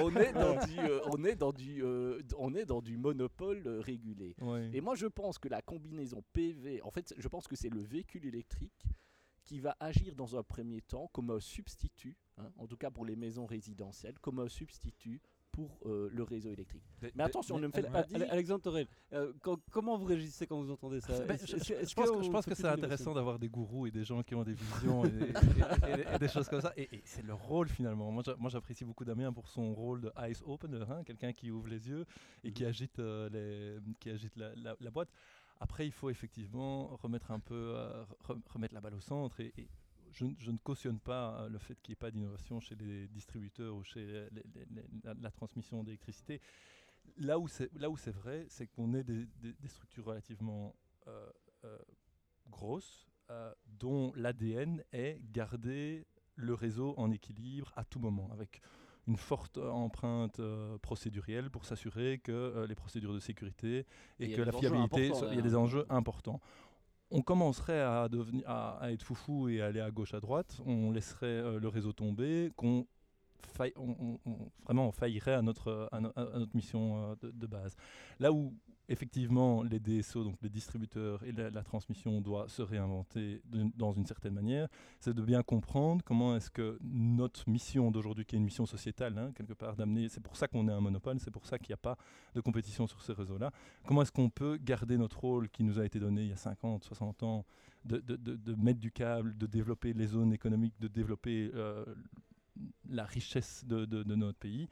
on 0.01 0.17
est 0.17 0.33
dans 0.33 0.55
du, 0.67 0.79
euh, 0.79 1.01
on 1.13 1.25
est 1.25 1.37
dans 1.37 1.53
du, 1.53 1.85
euh, 1.85 2.21
on 2.39 2.55
est 2.55 2.65
dans 2.65 2.81
du 2.83 2.97
monopole 2.97 3.63
euh, 3.67 3.81
régulé. 3.81 4.35
Ouais. 4.41 4.71
Et 4.73 4.81
moi, 4.81 4.95
je 4.95 5.07
pense 5.07 5.39
que 5.39 5.49
la 5.49 5.63
combinaison 5.63 6.23
PV, 6.33 6.83
en 6.83 6.91
fait, 6.91 7.15
je 7.17 7.29
pense 7.29 7.47
que 7.47 7.57
c'est 7.57 7.71
le 7.71 7.81
véhicule 7.81 8.27
électrique 8.27 8.87
qui 9.45 9.61
va 9.61 9.77
agir 9.79 10.15
dans 10.15 10.37
un 10.37 10.43
premier 10.43 10.81
temps 10.81 11.11
comme 11.13 11.31
un 11.31 11.41
substitut, 11.41 12.17
hein, 12.39 12.51
en 12.57 12.67
tout 12.67 12.77
cas 12.77 12.91
pour 12.91 13.05
les 13.05 13.15
maisons 13.15 13.45
résidentielles, 13.47 14.19
comme 14.21 14.39
un 14.39 14.49
substitut 14.49 15.21
pour 15.55 15.79
euh, 15.87 16.11
le 16.13 16.23
réseau 16.25 16.51
électrique. 16.51 16.83
Mais 17.01 17.23
attention, 17.23 17.59
ne 17.59 17.67
me 17.69 17.73
faites 17.73 17.91
pas 17.91 18.03
dire... 18.03 18.27
Alexandre 18.31 18.63
Torel, 18.63 18.87
euh, 19.13 19.33
quand- 19.41 19.61
comment 19.71 19.97
vous 19.97 20.05
réagissez 20.05 20.47
quand 20.49 20.61
vous 20.61 20.71
entendez 20.71 21.01
ça? 21.01 21.21
Ben, 21.25 21.39
je, 21.39 21.95
pense 21.95 22.11
que, 22.11 22.23
je 22.23 22.31
pense 22.31 22.45
c'est 22.55 22.67
intéressant 22.67 23.15
d'avoir 23.15 23.39
des 23.39 23.49
gourous 23.49 23.87
et 23.87 23.91
des 23.93 24.05
gens 24.05 24.23
qui 24.25 24.35
ont 24.35 24.43
des 24.43 24.55
visions 24.55 25.05
et, 25.05 25.09
et- 25.89 26.01
et- 26.01 26.15
et 26.15 26.19
des 26.19 26.29
choses 26.29 26.49
comme 26.49 26.61
ça. 26.61 26.73
Et, 26.77 26.89
c'est 27.05 27.23
leur 27.25 27.39
rôle 27.41 27.69
finalement. 27.69 28.11
Moi, 28.11 28.23
j'a- 28.27 28.37
moi, 28.37 28.51
j'apprécie 28.51 28.85
beaucoup 28.85 29.05
Damien 29.05 29.33
pour 29.33 29.49
son 29.49 29.73
rôle 29.75 30.01
de 30.01 30.13
eyes 30.21 30.35
opener, 30.45 30.85
hein, 30.91 31.05
quelqu'un 31.05 31.33
qui 31.33 31.51
ouvre 31.53 31.69
les 31.69 31.89
yeux 31.89 32.05
et 32.43 32.53
qui 32.53 32.65
agite, 32.65 32.99
euh, 32.99 33.29
les, 33.31 33.95
qui 34.01 34.11
agite 34.11 34.37
la, 34.37 34.55
la- 34.57 34.77
la 34.81 34.91
boîte. 34.91 35.09
Après, 35.61 35.87
il 35.87 35.93
faut 35.93 36.11
effectivement 36.11 36.89
remettre 36.97 37.31
un 37.31 37.39
peu, 37.39 37.55
euh, 37.77 38.03
re- 38.29 38.41
remettre 38.53 38.75
la 38.75 38.81
balle 38.81 38.95
au 38.95 39.01
centre. 39.01 39.39
Et, 39.41 39.53
et 39.57 39.69
je, 40.15 40.25
ne- 40.25 40.35
je 40.39 40.51
ne 40.51 40.59
cautionne 40.59 40.99
pas 40.99 41.41
euh, 41.43 41.49
le 41.49 41.59
fait 41.59 41.75
qu'il 41.83 41.93
n'y 41.93 41.95
ait 41.95 41.97
pas 41.97 42.11
d'innovation 42.11 42.61
chez 42.61 42.75
les 42.77 43.09
distributeurs 43.09 43.75
ou 43.75 43.83
chez 43.85 44.05
les- 44.05 44.43
les- 44.55 44.67
les- 44.71 44.85
la, 45.05 45.15
la 45.15 45.31
transmission 45.31 45.83
d'électricité. 45.85 46.41
Là 47.19 47.39
où 47.39 47.49
c'est 47.49 47.71
vrai, 48.13 48.47
c'est 48.49 48.67
qu'on 48.67 48.95
est 48.95 49.05
des, 49.05 49.27
des- 49.43 49.53
des 49.53 49.69
structures 49.69 50.07
relativement 50.07 50.75
euh, 51.07 51.29
euh, 51.65 51.79
grosses, 52.49 53.07
euh, 53.31 53.53
dont 53.67 54.13
l'ADN 54.17 54.83
est 54.93 55.21
garder 55.33 56.07
le 56.37 56.55
réseau 56.55 56.95
en 56.97 57.11
équilibre 57.11 57.73
à 57.77 57.85
tout 57.85 57.99
moment, 58.01 58.31
avec 58.33 58.61
une 59.07 59.17
forte 59.19 59.59
empreinte 59.59 60.41
euh, 60.41 60.79
procédurielle 60.79 61.51
pour 61.51 61.65
s'assurer 61.67 62.19
que 62.21 62.33
euh, 62.33 62.67
les 62.67 62.75
procédures 62.75 63.13
de 63.13 63.21
sécurité 63.21 63.85
Et 64.19 64.33
que 64.33 64.41
la 64.41 64.53
fiabilité, 64.53 65.09
il 65.09 65.21
y 65.29 65.33
a 65.33 65.37
là. 65.37 65.43
des 65.43 65.55
enjeux 65.55 65.85
importants. 65.91 66.41
On 67.17 67.23
commencerait 67.23 67.81
à, 67.81 68.09
devenir, 68.09 68.43
à, 68.49 68.77
à 68.83 68.91
être 68.91 69.05
foufou 69.05 69.49
et 69.49 69.61
aller 69.63 69.79
à 69.81 69.91
gauche, 69.93 70.15
à 70.15 70.21
droite, 70.21 70.61
on 70.67 70.91
laisserait 70.91 71.27
euh, 71.27 71.61
le 71.61 71.69
réseau 71.69 71.93
tomber, 71.93 72.51
qu'on 72.57 72.87
vraiment 74.65 74.89
on 74.89 74.93
faillirait 74.93 75.35
à 75.35 75.43
notre, 75.43 75.89
à 75.93 76.01
no- 76.01 76.13
à 76.17 76.39
notre 76.41 76.57
mission 76.57 77.13
euh, 77.13 77.15
de, 77.23 77.31
de 77.31 77.47
base. 77.47 77.77
Là 78.19 78.33
où 78.33 78.53
effectivement 78.89 79.63
les 79.63 79.81
DSO, 79.81 80.25
donc 80.25 80.37
les 80.43 80.51
distributeurs 80.51 81.23
et 81.25 81.33
la, 81.33 81.63
transmission 81.63 82.21
doit 82.21 82.49
se 82.49 82.63
réinventer 82.63 83.41
dans 83.77 83.93
une 83.93 84.07
certaine 84.07 84.35
manière, 84.35 84.69
c'est 85.01 85.15
de 85.15 85.23
bien 85.23 85.43
comprendre 85.43 86.05
comment 86.05 86.37
est-ce 86.37 86.51
que 86.51 86.79
notre 86.83 87.49
mission 87.49 87.91
d'aujourd'hui, 87.91 88.25
qui 88.25 88.37
est 88.37 88.39
une 88.39 88.45
mission 88.45 88.67
sociétale, 88.67 89.17
hein, 89.17 89.33
quelque 89.35 89.55
part 89.55 89.77
d'amener, 89.77 90.09
c'est 90.09 90.21
pour 90.21 90.37
ça 90.37 90.49
qu'on 90.49 90.69
est 90.69 90.73
un 90.73 90.81
monopole, 90.81 91.19
c'est 91.19 91.31
pour 91.31 91.47
ça 91.47 91.59
qu'il 91.59 91.71
n'y 91.71 91.75
a 91.75 91.79
pas 91.79 91.97
de 92.35 92.41
compétition 92.41 92.87
sur 92.87 93.01
ces 93.03 93.13
réseaux-là, 93.13 93.51
comment 93.87 94.03
est-ce 94.03 94.13
qu'on 94.13 94.31
peut 94.31 94.59
garder 94.63 94.99
notre 94.99 95.21
rôle 95.21 95.49
qui 95.49 95.65
nous 95.65 95.79
a 95.79 95.85
été 95.85 95.99
donné 95.99 96.23
il 96.23 96.29
y 96.29 96.33
a 96.33 96.37
50, 96.37 96.85
60 96.85 97.23
ans, 97.23 97.45
de, 97.85 98.55
mettre 98.57 98.81
du 98.81 98.91
câble, 98.91 99.37
de 99.37 99.47
développer 99.47 99.93
les 99.93 100.07
zones 100.07 100.33
économiques, 100.33 100.75
de 100.81 100.89
développer 100.89 101.51
euh, 101.55 101.85
la 102.89 103.05
richesse 103.05 103.65
de 103.67 104.15
notre 104.15 104.39
pays, 104.39 104.69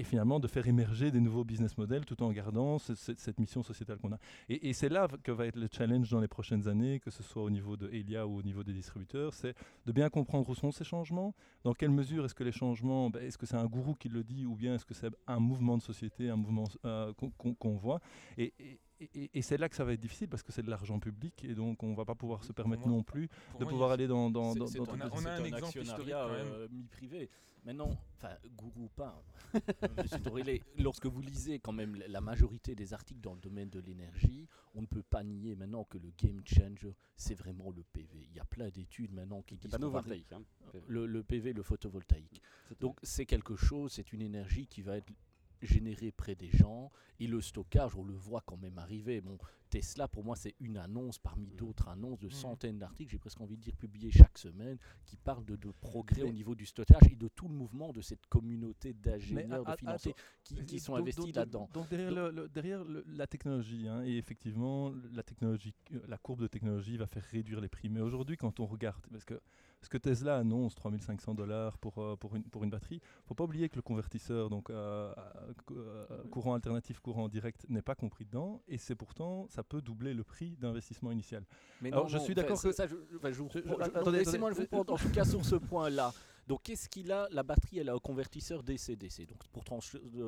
et 0.00 0.04
finalement 0.04 0.40
de 0.40 0.48
faire 0.48 0.66
émerger 0.66 1.10
des 1.10 1.20
nouveaux 1.20 1.44
business 1.44 1.76
models 1.76 2.06
tout 2.06 2.22
en 2.22 2.32
gardant 2.32 2.78
ce- 2.78 2.94
ce- 2.94 3.12
cette 3.16 3.38
mission 3.38 3.62
sociétale 3.62 3.98
qu'on 3.98 4.12
a. 4.12 4.18
Et, 4.48 4.72
c'est 4.72 4.88
là 4.88 5.06
que 5.22 5.30
va 5.30 5.46
être 5.46 5.56
le 5.56 5.68
challenge 5.70 6.08
dans 6.10 6.20
les 6.20 6.28
prochaines 6.28 6.66
années, 6.68 7.00
que 7.00 7.10
ce 7.10 7.22
soit 7.22 7.42
au 7.42 7.50
niveau 7.50 7.76
de 7.76 7.86
Elia 7.92 8.26
ou 8.26 8.38
au 8.38 8.42
niveau 8.42 8.62
des 8.64 8.72
distributeurs, 8.72 9.34
c'est 9.34 9.54
de 9.84 9.92
bien 9.92 10.08
comprendre 10.08 10.48
où 10.48 10.54
sont 10.54 10.72
ces 10.72 10.84
changements, 10.84 11.34
dans 11.64 11.74
quelle 11.74 11.90
mesure 11.90 12.24
est-ce 12.24 12.34
que 12.34 12.44
les 12.44 12.52
changements, 12.52 13.10
ben, 13.10 13.22
est-ce 13.22 13.36
que 13.36 13.44
c'est 13.46 13.56
un 13.56 13.66
gourou 13.66 13.94
qui 13.94 14.08
le 14.08 14.24
dit 14.24 14.46
ou 14.46 14.54
bien 14.56 14.74
est-ce 14.74 14.86
que 14.86 14.94
c'est 14.94 15.10
un 15.26 15.38
mouvement 15.38 15.76
de 15.76 15.82
société, 15.82 16.30
un 16.30 16.36
mouvement 16.36 16.64
euh, 16.86 17.12
qu'on 17.58 17.76
voit. 17.76 18.00
Et- 19.14 19.30
et 19.34 19.42
c'est 19.42 19.56
là 19.56 19.68
que 19.68 19.76
ça 19.76 19.84
va 19.84 19.92
être 19.92 20.00
difficile 20.00 20.28
parce 20.28 20.42
que 20.42 20.52
c'est 20.52 20.62
de 20.62 20.70
l'argent 20.70 20.98
public 21.00 21.44
et 21.44 21.54
donc 21.54 21.82
on 21.82 21.94
va 21.94 22.04
pas 22.04 22.14
pouvoir 22.14 22.44
se 22.44 22.52
permettre 22.52 22.82
moi- 22.86 22.96
non 22.98 23.02
plus 23.02 23.28
de 23.58 23.64
moi, 23.64 23.68
pouvoir 23.70 23.90
aller 23.92 24.06
dans, 24.06 24.30
dans, 24.30 24.54
dans, 24.54 24.64
dans 24.66 24.82
un- 24.82 24.96
on 24.96 25.00
a- 25.00 25.08
on 25.12 25.24
a 25.26 25.30
un 25.32 25.36
c'est 25.38 25.46
exemple 25.48 25.78
historique, 25.80 25.90
actionnariat, 25.90 26.26
quand 26.26 26.32
même. 26.44 26.52
euh, 26.52 26.68
mi-privé. 26.70 27.30
Maintenant, 27.62 27.90
enfin, 28.16 28.34
gourou 28.56 28.88
pas. 28.96 29.22
hein. 29.54 29.60
Monsieur 29.98 30.18
Torelli, 30.22 30.62
lorsque 30.78 31.04
vous 31.04 31.20
lisez 31.20 31.58
quand 31.58 31.72
même 31.72 31.94
la- 31.94 32.20
majorité 32.22 32.74
des 32.74 32.94
articles 32.94 33.20
dans 33.20 33.34
le 33.34 33.40
domaine 33.40 33.68
de 33.68 33.80
l'énergie, 33.80 34.48
on 34.74 34.80
ne 34.80 34.86
peut 34.86 35.02
pas 35.02 35.22
nier 35.22 35.56
maintenant 35.56 35.84
que 35.84 35.98
le 35.98 36.10
game 36.16 36.40
changer, 36.46 36.94
c'est 37.16 37.34
vraiment 37.34 37.70
le 37.70 37.82
PV. 37.92 38.28
Il 38.30 38.34
y 38.36 38.40
a 38.40 38.44
plein 38.46 38.70
d'études 38.70 39.12
maintenant 39.12 39.42
qui 39.42 39.56
disent 39.58 39.74
hein. 40.32 40.42
le, 40.88 41.04
le 41.06 41.22
PV, 41.22 41.52
le 41.52 41.62
photovoltaïque. 41.62 42.40
Donc 42.80 42.98
c'est 43.02 43.26
quelque 43.26 43.56
chose, 43.56 43.92
c'est 43.92 44.10
une 44.14 44.22
énergie 44.22 44.66
qui 44.66 44.80
va 44.80 44.96
être 44.96 45.12
générée 45.62 46.10
près 46.12 46.34
des 46.34 46.50
gens 46.50 46.90
et 47.18 47.26
le 47.26 47.40
stockage, 47.40 47.96
on 47.96 48.04
le 48.04 48.14
voit 48.14 48.42
quand 48.46 48.56
même 48.56 48.78
arriver. 48.78 49.20
Bon, 49.20 49.38
Tesla, 49.68 50.08
pour 50.08 50.24
moi, 50.24 50.34
c'est 50.36 50.54
une 50.58 50.76
annonce 50.78 51.18
parmi 51.18 51.46
Mm. 51.46 51.56
d'autres 51.56 51.88
annonces 51.88 52.18
de 52.18 52.26
Mm. 52.26 52.30
centaines 52.32 52.78
d'articles, 52.78 53.12
j'ai 53.12 53.18
presque 53.18 53.40
envie 53.40 53.56
de 53.56 53.62
dire 53.62 53.76
publiés 53.76 54.10
chaque 54.10 54.36
semaine, 54.38 54.78
qui 55.04 55.16
parlent 55.16 55.44
de, 55.44 55.56
de 55.56 55.70
progrès 55.80 56.22
au 56.22 56.32
niveau 56.32 56.54
du 56.54 56.66
stockage 56.66 57.02
et 57.10 57.14
de 57.16 57.28
tout 57.28 57.46
le 57.46 57.54
mouvement 57.54 57.92
de 57.92 58.00
cette 58.00 58.26
communauté 58.26 58.94
d'ingénieurs, 58.94 59.64
de 59.64 59.76
financiers 59.76 60.14
qui, 60.42 60.64
qui 60.64 60.80
sont 60.80 60.92
Donc- 60.92 61.02
investis 61.02 61.24
donc- 61.26 61.34
là-dedans. 61.36 61.68
Donc 61.72 61.88
derrière, 61.88 62.10
le- 62.10 62.30
le- 62.30 62.48
derrière 62.48 62.84
le- 62.84 63.04
la 63.06 63.26
technologie, 63.26 63.86
hein, 63.86 64.02
et 64.04 64.16
effectivement, 64.16 64.92
la, 65.12 65.22
technologie, 65.22 65.74
euh, 65.92 66.00
la 66.08 66.18
courbe 66.18 66.40
de 66.42 66.46
technologie 66.48 66.96
va 66.96 67.06
faire 67.06 67.22
réduire 67.24 67.60
les 67.60 67.68
prix. 67.68 67.88
Mais 67.88 68.00
aujourd'hui, 68.00 68.36
quand 68.36 68.58
on 68.60 68.66
regarde, 68.66 69.06
parce 69.10 69.24
que 69.24 69.40
ce 69.82 69.88
que 69.88 69.98
Tesla 69.98 70.36
annonce 70.38 70.74
3500 70.74 71.34
dollars 71.34 71.78
pour, 71.78 71.98
euh, 71.98 72.16
pour, 72.16 72.36
une, 72.36 72.44
pour 72.44 72.64
une 72.64 72.70
batterie, 72.70 73.00
faut 73.26 73.34
pas 73.34 73.44
oublier 73.44 73.68
que 73.68 73.76
le 73.76 73.82
convertisseur, 73.82 74.50
donc 74.50 74.68
euh, 74.70 75.12
euh, 75.16 75.52
cou- 76.22 76.28
courant 76.30 76.54
alternatif, 76.54 77.00
courant 77.00 77.28
direct, 77.28 77.64
n'est 77.68 77.82
pas 77.82 77.94
compris 77.94 78.24
dedans, 78.26 78.62
et 78.68 78.76
c'est 78.78 78.94
pourtant, 78.94 79.46
ça 79.48 79.62
peut 79.62 79.80
doubler 79.80 80.12
le 80.14 80.24
prix 80.24 80.56
d'investissement 80.56 81.10
initial. 81.12 81.44
Mais 81.80 81.92
Alors, 81.92 82.08
je 82.08 82.18
suis 82.18 82.34
d'accord 82.34 82.60
que- 82.60 82.72
ça, 82.72 82.86
je, 82.86 82.96
enfin, 83.16 83.30
je 83.32 83.42
vous 83.42 83.48
Je- 83.52 83.58
je- 83.60 83.68
reprends- 83.68 83.84
je- 83.86 83.98
attendez, 83.98 84.18
Laissez-moi 84.18 84.50
vous 84.50 84.66
prendre 84.66 84.92
en 84.92 84.96
tout 84.98 85.10
cas 85.10 85.24
sur 85.24 85.44
ce 85.44 85.56
point-là. 85.56 86.12
Donc, 86.46 86.62
qu'est-ce 86.64 86.88
qu'il 86.88 87.12
a 87.12 87.28
La 87.30 87.42
batterie, 87.44 87.78
elle 87.78 87.88
a 87.88 87.94
un 87.94 87.98
convertisseur 87.98 88.62
DC-DC. 88.62 89.24
Donc, 89.26 89.38
pour 89.52 89.62
trans- 89.64 89.78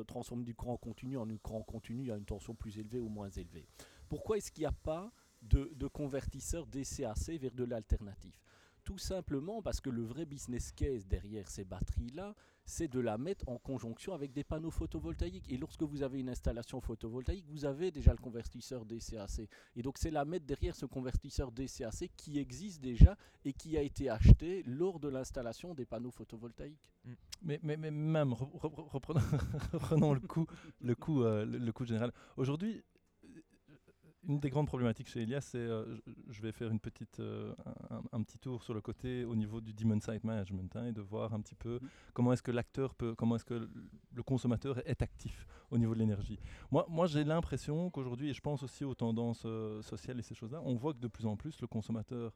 transformer 0.07 0.45
du 0.45 0.55
courant 0.55 0.77
continu 0.77 1.17
en 1.17 1.29
un 1.29 1.37
courant 1.37 1.63
continu 1.63 2.11
à 2.11 2.15
une 2.17 2.23
tension 2.25 2.55
plus 2.55 2.77
élevée 2.79 2.99
ou 2.99 3.09
moins 3.09 3.29
élevée. 3.29 3.67
Pourquoi 4.07 4.37
est-ce 4.37 4.51
qu'il 4.51 4.61
n'y 4.61 4.67
a 4.67 4.71
pas 4.71 5.11
de, 5.41 5.69
de 5.75 5.87
convertisseur 5.87 6.65
DC-AC 6.67 7.37
vers 7.37 7.51
de 7.51 7.65
l'alternatif? 7.65 8.39
Tout 8.83 8.97
simplement 8.97 9.61
parce 9.61 9.79
que 9.79 9.89
le 9.89 10.03
vrai 10.03 10.25
business 10.25 10.71
case 10.73 11.07
derrière 11.07 11.49
ces 11.49 11.63
batteries-là, 11.63 12.35
c'est 12.65 12.87
de 12.89 12.99
la 12.99 13.17
mettre 13.17 13.47
en 13.47 13.57
conjonction 13.57 14.13
avec 14.13 14.33
des 14.33 14.43
panneaux 14.43 14.71
photovoltaïques. 14.71 15.49
Et 15.49 15.57
lorsque 15.57 15.83
vous 15.83 16.03
avez 16.03 16.19
une 16.19 16.29
installation 16.29 16.81
photovoltaïque, 16.81 17.45
vous 17.47 17.63
avez 17.65 17.91
déjà 17.91 18.11
le 18.11 18.17
convertisseur 18.17 18.85
DC-AC. 18.85 19.47
Et 19.75 19.81
donc 19.81 19.97
c'est 19.97 20.11
la 20.11 20.25
mettre 20.25 20.45
derrière 20.45 20.75
ce 20.75 20.85
convertisseur 20.85 21.51
DC-AC 21.51 22.09
qui 22.17 22.39
existe 22.39 22.81
déjà 22.81 23.17
et 23.45 23.53
qui 23.53 23.77
a 23.77 23.81
été 23.81 24.09
acheté 24.09 24.63
lors 24.63 24.99
de 24.99 25.07
l'installation 25.07 25.73
des 25.73 25.85
panneaux 25.85 26.11
photovoltaïques. 26.11 26.79
Mais, 27.41 27.59
mais, 27.63 27.75
mais 27.77 27.91
même, 27.91 28.31
re- 28.31 28.59
re- 28.59 28.73
reprenons, 29.73 30.13
le 30.13 30.21
le 30.81 30.95
coup, 30.95 31.23
euh, 31.23 31.45
le, 31.45 31.57
le 31.57 31.71
coup 31.73 31.85
général. 31.85 32.13
Aujourd'hui, 32.37 32.81
une 34.27 34.39
des 34.39 34.49
grandes 34.49 34.67
problématiques 34.67 35.07
chez 35.09 35.21
Elias, 35.23 35.41
c'est, 35.41 35.57
euh, 35.57 35.97
je, 36.29 36.41
vais 36.41 36.51
faire 36.51 36.69
une 36.71 36.79
petite, 36.79 37.19
euh, 37.19 37.53
un, 37.89 38.01
un 38.11 38.23
petit 38.23 38.37
tour 38.37 38.63
sur 38.63 38.73
le 38.73 38.81
côté 38.81 39.25
au 39.25 39.35
niveau 39.35 39.59
du 39.61 39.73
demand 39.73 39.99
side 39.99 40.23
management 40.23 40.73
hein, 40.75 40.85
et 40.87 40.91
de 40.93 41.01
voir 41.01 41.33
un 41.33 41.41
petit 41.41 41.55
peu 41.55 41.79
Mhm. 41.81 41.89
comment 42.13 42.33
est-ce 42.33 42.43
que 42.43 42.51
l'acteur 42.51 42.95
peut, 42.95 43.15
comment 43.15 43.35
est-ce 43.35 43.45
que 43.45 43.53
le- 43.55 43.69
le 44.13 44.23
consommateur 44.23 44.77
est 44.87 45.01
actif 45.01 45.45
au 45.71 45.77
niveau 45.77 45.93
de 45.93 45.99
l'énergie. 45.99 46.39
Moi, 46.71 46.85
moi 46.89 47.05
j'ai 47.07 47.23
l'impression 47.23 47.89
qu'aujourd'hui, 47.89 48.29
et 48.29 48.33
je 48.33 48.41
pense 48.41 48.63
aussi 48.63 48.83
aux 48.85 48.95
tendances 48.95 49.43
euh, 49.45 49.81
sociales 49.81 50.19
et 50.19 50.23
ces 50.23 50.35
choses-là, 50.35 50.61
on 50.63 50.75
voit 50.75 50.93
que 50.93 50.99
de 50.99 51.07
plus 51.07 51.25
en 51.25 51.35
plus 51.35 51.59
le 51.61 51.67
consommateur 51.67 52.33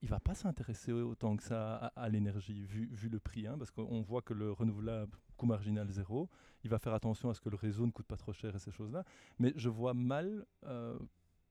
il 0.00 0.08
va 0.08 0.20
pas 0.20 0.34
s'intéresser 0.34 0.92
autant 0.92 1.36
que 1.36 1.42
ça 1.42 1.74
à, 1.76 1.86
à 2.04 2.08
l'énergie, 2.08 2.64
vu, 2.64 2.88
vu 2.92 3.08
le 3.08 3.18
prix, 3.18 3.48
hein, 3.48 3.56
parce 3.58 3.72
qu'on 3.72 4.00
voit 4.02 4.22
que 4.22 4.32
le 4.32 4.52
renouvelable, 4.52 5.18
coût 5.38 5.46
marginal 5.46 5.88
zéro, 5.88 6.28
il 6.64 6.70
va 6.70 6.78
faire 6.78 6.92
attention 6.92 7.30
à 7.30 7.34
ce 7.34 7.40
que 7.40 7.48
le 7.48 7.56
réseau 7.56 7.86
ne 7.86 7.90
coûte 7.92 8.06
pas 8.06 8.16
trop 8.16 8.32
cher 8.32 8.54
et 8.54 8.58
ces 8.58 8.70
choses-là. 8.70 9.04
Mais 9.38 9.52
je 9.56 9.70
vois 9.70 9.94
mal 9.94 10.44
euh, 10.66 10.98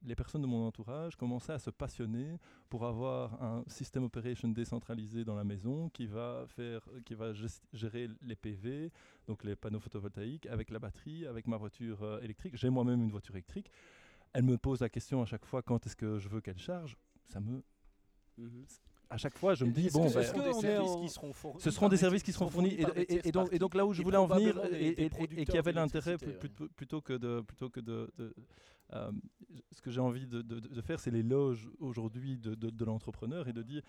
les 0.04 0.16
personnes 0.16 0.44
de 0.44 0.48
mon 0.48 0.68
entourage 0.68 1.16
commencer 1.16 1.52
à 1.52 1.60
se 1.60 1.72
passionner 1.72 2.38
pour 2.70 2.86
avoir 2.86 3.42
un 3.42 3.64
système 3.68 4.04
operation 4.04 4.50
décentralisé 4.50 5.26
dans 5.26 5.36
la 5.36 5.44
maison 5.44 5.90
qui 5.90 6.06
va, 6.06 6.46
faire, 6.48 6.82
qui 7.06 7.16
va 7.16 7.34
gérer 7.74 8.10
les 8.22 8.36
PV, 8.36 8.92
donc 9.26 9.44
les 9.44 9.56
panneaux 9.56 9.80
photovoltaïques, 9.80 10.46
avec 10.46 10.70
la 10.70 10.80
batterie, 10.80 11.26
avec 11.26 11.48
ma 11.48 11.58
voiture 11.58 12.04
euh, 12.04 12.20
électrique. 12.22 12.56
J'ai 12.56 12.70
moi-même 12.70 13.02
une 13.02 13.12
voiture 13.12 13.36
électrique. 13.36 13.72
Elle 14.34 14.44
me 14.44 14.58
pose 14.58 14.82
la 14.82 14.90
question 14.90 15.22
à 15.22 15.26
chaque 15.26 15.46
fois 15.46 15.64
quand 15.64 15.86
est-ce 15.88 15.96
que 15.96 16.20
je 16.20 16.30
veux 16.30 16.42
qu'elle 16.42 16.60
charge? 16.60 16.98
Ça 17.28 17.40
me 17.40 17.64
Mhm. 18.38 18.66
À 19.10 19.18
chaque 19.18 19.38
fois, 19.38 19.54
je 19.56 19.64
me 19.66 19.72
dis, 19.72 19.90
bon, 19.92 20.10
ce 20.10 20.16
ben, 20.16 20.24
seront 20.24 20.40
est-ce 20.40 20.44
des 20.44 20.52
qu'on 20.52 20.60
est 20.60 20.62
services 20.62 20.92
en- 20.92 21.02
qui 21.02 21.10
seront 21.10 21.34
fournis 21.34 21.62
ce 21.62 21.72
seront 21.72 21.90
des 21.90 21.98
services 21.98 22.24
qui 22.24 22.34
seront 22.34 22.50
fournis. 22.50 22.78
Et, 23.08 23.32
donc, 23.32 23.50
et 23.54 23.60
donc 23.60 23.74
là 23.76 23.86
où 23.86 23.94
je 23.94 24.02
voulais 24.02 24.18
en 24.18 24.28
venir, 24.28 24.60
et, 24.66 24.70
des 24.70 24.76
et- 24.78 24.88
et- 25.02 25.06
et 25.06 25.10
producteurs 25.10 25.46
qui 25.46 25.58
avait 25.58 25.72
l'intérêt 25.72 26.12
ouais. 26.14 26.34
plutôt, 26.34 26.68
plutôt 26.76 27.02
que 27.02 27.14
de, 27.14 27.42
plutôt 27.42 27.70
que 27.70 27.80
de, 27.80 28.12
de- 28.18 28.34
euh, 28.94 29.12
ce 29.72 29.82
que 29.82 29.92
j'ai 29.92 30.02
envie 30.02 30.28
de, 30.28 30.42
de- 30.42 30.60
de 30.60 30.82
faire, 30.82 31.00
c'est 31.00 31.12
l'éloge 31.12 31.70
aujourd'hui 31.80 32.38
de, 32.38 32.86
l'entrepreneur 32.86 33.48
et 33.48 33.54
de 33.54 33.62
dire 33.64 33.82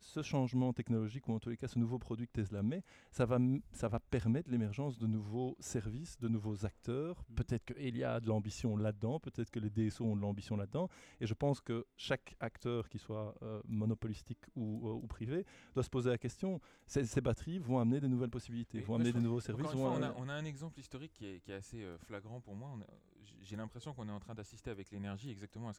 ce 0.00 0.22
changement 0.22 0.72
technologique 0.72 1.28
ou 1.28 1.32
en 1.32 1.38
tous 1.38 1.50
les 1.50 1.56
cas 1.58 1.68
ce 1.68 1.78
nouveau 1.78 1.98
produit 1.98 2.26
que 2.26 2.32
Tesla 2.32 2.62
met, 2.62 2.82
ça 3.10 3.26
va, 3.26 3.38
ça 3.72 3.88
va 3.88 4.00
permettre 4.00 4.50
l'émergence 4.50 4.98
de 4.98 5.06
nouveaux 5.06 5.56
services, 5.60 6.18
de 6.18 6.28
nouveaux 6.28 6.64
acteurs. 6.64 7.22
Peut-être 7.34 7.64
qu'il 7.74 7.96
y 7.96 8.02
a 8.02 8.18
de 8.18 8.28
l'ambition 8.28 8.76
là-dedans, 8.76 9.20
peut-être 9.20 9.50
que 9.50 9.60
les 9.60 9.68
DSO 9.70 10.04
ont 10.04 10.16
de 10.16 10.20
l'ambition 10.22 10.56
là-dedans. 10.56 10.88
Et 11.20 11.26
je 11.26 11.34
pense 11.34 11.60
que 11.60 11.86
chaque 11.96 12.34
acteur, 12.40 12.88
qu'il 12.88 13.00
soit 13.00 13.34
euh, 13.42 13.60
monopolistique 13.66 14.40
ou, 14.56 14.88
euh, 14.88 14.92
ou 14.94 15.06
privé, 15.06 15.44
doit 15.74 15.84
se 15.84 15.90
poser 15.90 16.10
la 16.10 16.18
question 16.18 16.60
ces, 16.86 17.04
ces 17.04 17.20
batteries 17.20 17.58
vont 17.58 17.78
amener 17.78 18.00
des 18.00 18.08
nouvelles 18.08 18.30
possibilités, 18.30 18.78
Mais 18.78 18.84
vont 18.84 18.94
amener 18.96 19.12
des 19.12 19.20
nouveaux 19.20 19.40
services. 19.40 19.70
fois, 19.70 19.90
on, 19.90 20.02
a, 20.02 20.06
amener- 20.08 20.14
on 20.18 20.28
a 20.28 20.34
un 20.34 20.44
exemple 20.44 20.80
historique 20.80 21.12
qui 21.12 21.26
est, 21.26 21.40
qui 21.40 21.52
est 21.52 21.56
assez 21.56 21.84
flagrant 22.06 22.40
pour 22.40 22.54
moi. 22.56 22.70
On 22.74 22.80
a- 22.80 22.86
j- 23.10 23.11
J'ai 23.42 23.56
l'impression 23.56 23.92
qu'on 23.92 24.08
est 24.08 24.12
en 24.12 24.20
train 24.20 24.34
d'assister 24.34 24.70
avec 24.70 24.90
l'énergie 24.90 25.30
exactement 25.30 25.70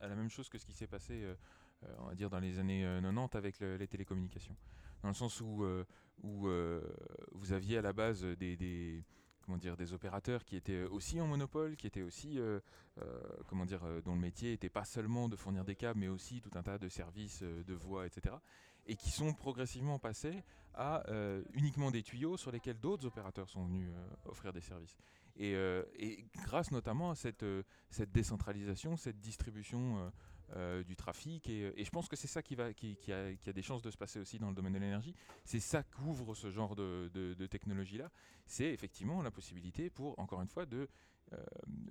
à, 0.00 0.08
la 0.08 0.14
même 0.14 0.30
chose 0.30 0.48
que 0.48 0.58
ce 0.58 0.64
qui 0.64 0.72
s'est 0.72 0.86
passé, 0.86 1.22
euh, 1.22 1.34
euh, 1.84 1.94
on 1.98 2.06
va 2.06 2.14
dire, 2.14 2.30
dans 2.30 2.40
les 2.40 2.58
années 2.58 2.84
euh, 2.84 3.00
90 3.00 3.36
avec 3.36 3.60
le- 3.60 3.76
les 3.76 3.86
télécommunications. 3.86 4.56
Dans 5.02 5.08
le 5.08 5.14
sens 5.14 5.40
où, 5.40 5.64
euh, 5.64 5.84
euh, 6.24 6.80
vous 7.32 7.52
aviez 7.52 7.78
à 7.78 7.82
la 7.82 7.92
base 7.92 8.22
des, 8.22 9.04
comment 9.42 9.58
dire, 9.58 9.76
des 9.76 9.92
opérateurs 9.92 10.44
qui 10.44 10.56
étaient 10.56 10.84
aussi 10.84 11.20
en 11.20 11.26
monopole, 11.26 11.76
qui 11.76 11.86
étaient 11.86 12.02
aussi, 12.02 12.38
euh, 12.38 12.60
euh, 12.98 13.20
comment 13.48 13.66
dire, 13.66 13.84
euh, 13.84 14.00
dont 14.00 14.14
le 14.14 14.20
métier 14.20 14.50
n'était 14.52 14.68
pas 14.70 14.84
seulement 14.84 15.28
de 15.28 15.36
fournir 15.36 15.64
des 15.64 15.76
câbles, 15.76 16.00
mais 16.00 16.08
aussi 16.08 16.40
tout 16.40 16.50
un 16.54 16.62
tas 16.62 16.78
de 16.78 16.88
services 16.88 17.40
euh, 17.42 17.62
de 17.64 17.74
voix, 17.74 18.06
etc. 18.06 18.36
Et 18.86 18.96
qui 18.96 19.10
sont 19.10 19.32
progressivement 19.34 19.98
passés 19.98 20.42
à 20.74 21.02
euh, 21.10 21.42
uniquement 21.52 21.90
des 21.90 22.02
tuyaux 22.02 22.36
sur 22.36 22.50
lesquels 22.50 22.78
d'autres 22.78 23.06
opérateurs 23.06 23.48
sont 23.48 23.66
venus 23.66 23.90
euh, 23.92 24.08
offrir 24.30 24.52
des 24.52 24.60
services. 24.62 24.96
Et, 25.42 25.54
euh, 25.54 25.82
et 25.94 26.26
grâce 26.44 26.70
notamment 26.70 27.10
à 27.10 27.14
cette, 27.14 27.44
euh, 27.44 27.62
cette 27.88 28.12
décentralisation, 28.12 28.96
cette 28.98 29.18
distribution 29.20 30.12
euh, 30.54 30.84
du 30.84 30.96
trafic, 30.96 31.48
et, 31.48 31.72
je 31.82 31.88
pense 31.90 32.08
que 32.08 32.16
c'est 32.16 32.26
ça 32.28 32.42
qui, 32.42 32.54
va, 32.54 32.74
qui, 32.74 32.98
a, 33.10 33.34
qui 33.34 33.48
a 33.48 33.52
des 33.54 33.62
chances 33.62 33.80
de 33.80 33.90
se 33.90 33.96
passer 33.96 34.20
aussi 34.20 34.38
dans 34.38 34.50
le 34.50 34.54
domaine 34.54 34.74
de 34.74 34.78
l'énergie, 34.78 35.14
c'est 35.46 35.58
ça 35.60 35.82
qu'ouvre 35.82 36.34
ce 36.34 36.50
genre 36.50 36.76
de, 36.76 37.10
de- 37.14 37.32
de 37.32 37.46
technologie-là, 37.46 38.10
c'est 38.44 38.70
effectivement 38.70 39.22
la 39.22 39.30
possibilité 39.30 39.88
pour, 39.88 40.18
encore 40.18 40.42
une 40.42 40.48
fois, 40.48 40.66
de, 40.66 40.88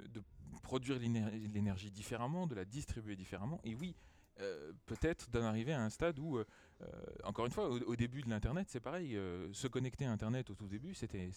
de 0.10 0.22
produire 0.62 1.00
l'éner- 1.00 1.48
l'énergie 1.48 1.90
différemment, 1.90 2.46
de 2.46 2.54
la 2.54 2.66
distribuer 2.66 3.16
différemment, 3.16 3.60
et 3.64 3.74
oui, 3.74 3.96
euh, 4.40 4.72
peut-être 4.86 5.30
d'en 5.30 5.44
arriver 5.44 5.74
à 5.74 5.82
un 5.84 5.90
stade 5.90 6.20
où, 6.20 6.38
euh, 6.38 6.46
euh, 6.82 6.88
encore 7.24 7.46
une 7.46 7.52
fois, 7.52 7.70
au, 7.70 7.80
au 7.82 7.96
début 7.96 8.22
de 8.22 8.30
l'Internet, 8.30 8.68
c'est 8.70 8.80
pareil. 8.80 9.16
euh, 9.18 9.52
se 9.54 9.68
connecter 9.68 10.06
à 10.06 10.12
Internet 10.12 10.50
au 10.50 10.56
tout 10.56 10.68
début, 10.68 10.94
c'était, 10.94 11.30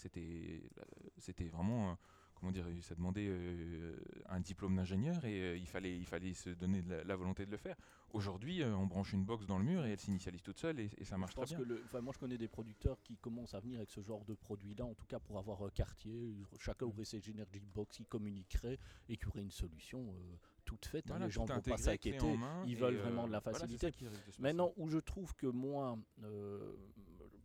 vraiment, 1.51 1.97
comment 2.35 2.53
dire, 2.53 2.67
ça 2.83 2.95
demandait 2.95 3.31
un 4.29 4.41
diplôme 4.41 4.77
d'ingénieur 4.77 5.25
et 5.25 5.57
il 5.57 5.67
fallait, 5.67 5.97
il 5.97 6.07
fallait 6.07 6.35
se 6.35 6.51
donner 6.51 6.83
de 6.83 6.91
la, 6.91 7.05
la 7.05 7.17
volonté 7.17 7.47
de 7.47 7.51
le 7.51 7.57
faire. 7.57 7.77
Aujourd'hui, 8.13 8.63
on 8.65 8.87
branche 8.87 9.13
une 9.13 9.25
box 9.25 9.47
dans 9.47 9.59
le 9.59 9.65
mur 9.65 9.85
et 9.87 9.93
elle 9.93 10.01
s'initialise 10.01 10.43
toute 10.43 10.59
seule 10.59 10.79
et, 10.81 10.91
et 10.99 11.05
ça 11.05 11.17
marche 11.17 11.33
Je 11.33 11.37
très 11.37 11.57
bien. 11.57 11.65
que 11.65 11.69
le, 11.69 11.83
enfin, 11.85 12.01
moi 12.01 12.13
je 12.13 12.19
connais 12.19 12.37
des 12.39 12.49
producteurs 12.49 13.01
qui 13.03 13.17
commencent 13.17 13.55
à 13.55 13.61
venir 13.61 13.79
avec 13.79 13.91
ce 13.91 14.03
genre 14.03 14.25
de 14.25 14.35
produit-là, 14.35 14.85
en 14.85 14.95
tout 14.95 15.07
cas 15.07 15.19
pour 15.19 15.39
avoir 15.39 15.63
un 15.63 15.71
quartier, 15.71 16.35
chacun 16.59 16.87
aurait 16.87 17.05
ses 17.05 17.23
Energy 17.31 17.61
Box 17.75 17.97
qui 17.97 18.05
communiquerait 18.05 18.79
et 19.09 19.17
qui 19.17 19.27
aurait 19.29 19.41
une 19.43 19.51
solution 19.51 20.15
toute 20.65 20.87
faite. 20.87 21.07
hein. 21.11 21.19
Les 21.27 21.31
gens 21.31 21.43
ne 21.43 21.49
vont 21.49 21.63
pas 21.71 21.77
s'inquiéter. 22.19 22.19
ils 22.67 22.77
veulent 22.77 22.95
vraiment 23.03 23.27
de 23.27 23.33
la 23.33 23.41
facilité. 23.59 23.87
Maintenant, 24.43 24.73
où 24.77 24.89
je 24.89 24.99
trouve 24.99 25.35
que 25.37 25.47
moi, 25.47 25.99
euh, 26.23 26.75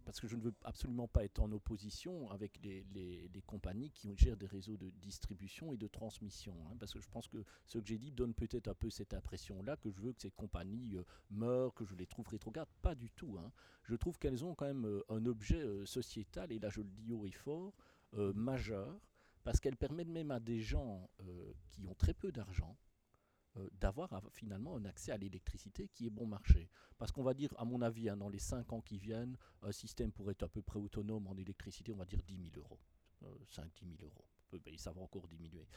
parce 0.05 0.21
que 0.21 0.27
je 0.27 0.37
ne 0.37 0.41
veux 0.41 0.53
absolument 0.63 1.07
pas 1.09 1.25
être 1.25 1.39
en 1.41 1.51
opposition 1.51 2.31
avec 2.31 2.57
les, 2.63 2.85
les- 2.93 3.27
les 3.27 3.41
compagnies 3.41 3.91
qui 3.91 4.15
gèrent 4.15 4.37
des 4.37 4.45
réseaux 4.45 4.77
de 4.77 4.89
distribution 4.91 5.73
et 5.73 5.77
de 5.77 5.87
transmission, 5.87 6.55
hein, 6.69 6.75
parce 6.79 6.93
que 6.93 6.99
je 7.01 7.09
pense 7.09 7.27
que 7.27 7.43
ce 7.65 7.77
que 7.79 7.85
j'ai 7.85 7.97
dit 7.97 8.11
donne 8.11 8.33
peut-être 8.33 8.69
un 8.69 8.73
peu 8.73 8.89
cette 8.89 9.13
impression-là 9.13 9.75
que 9.75 9.91
je 9.91 9.99
veux 9.99 10.13
que 10.13 10.21
ces 10.21 10.31
compagnies 10.31 10.95
euh, 10.95 11.03
meurent, 11.29 11.73
que 11.73 11.83
je 11.83 11.95
les 11.95 12.05
trouve 12.07 12.27
rétrogrades. 12.29 12.69
Pas 12.81 12.95
du 12.95 13.09
tout. 13.11 13.37
hein. 13.37 13.51
Je 13.83 13.95
trouve 13.95 14.17
qu'elles 14.17 14.45
ont 14.45 14.55
quand 14.55 14.65
même 14.65 14.85
euh, 14.85 15.03
un 15.09 15.25
objet 15.25 15.59
euh, 15.61 15.85
sociétal, 15.85 16.51
et 16.53 16.59
là 16.59 16.69
je 16.69 16.79
le 16.81 16.89
dis 16.89 17.11
haut 17.11 17.25
et 17.25 17.31
fort, 17.31 17.73
euh, 18.13 18.31
majeur, 18.33 18.97
parce 19.43 19.59
qu'elles 19.59 19.75
permettent 19.77 20.07
même 20.07 20.31
à 20.31 20.39
des 20.39 20.61
gens 20.61 21.09
euh, 21.21 21.53
qui 21.69 21.85
ont 21.85 21.95
très 21.95 22.13
peu 22.13 22.31
d'argent, 22.31 22.77
euh, 23.57 23.69
d'avoir 23.79 24.09
finalement 24.31 24.75
un 24.75 24.85
accès 24.85 25.11
à 25.11 25.17
l'électricité 25.17 25.87
qui 25.89 26.07
est 26.07 26.09
bon 26.09 26.25
marché. 26.25 26.69
Parce 26.97 27.11
qu'on 27.11 27.23
va 27.23 27.33
dire, 27.33 27.53
à 27.57 27.65
mon 27.65 27.81
avis, 27.81 28.09
hein, 28.09 28.17
dans 28.17 28.29
les 28.29 28.39
5 28.39 28.71
ans 28.73 28.81
qui 28.81 28.97
viennent, 28.97 29.37
un 29.61 29.71
système 29.71 30.11
pourrait 30.11 30.33
être 30.33 30.43
à 30.43 30.49
peu 30.49 30.61
près 30.61 30.79
autonome 30.79 31.27
en 31.27 31.35
électricité, 31.37 31.91
on 31.91 31.97
va 31.97 32.05
dire 32.05 32.21
10 32.23 32.35
000 32.35 32.47
euros. 32.57 32.79
5-10 33.49 33.85
000 33.85 33.97
euros. 34.03 34.25
Peu- 34.49 34.59
ben, 34.59 34.77
ça 34.77 34.91
va 34.91 35.01
encore 35.01 35.27
diminuer. 35.27 35.67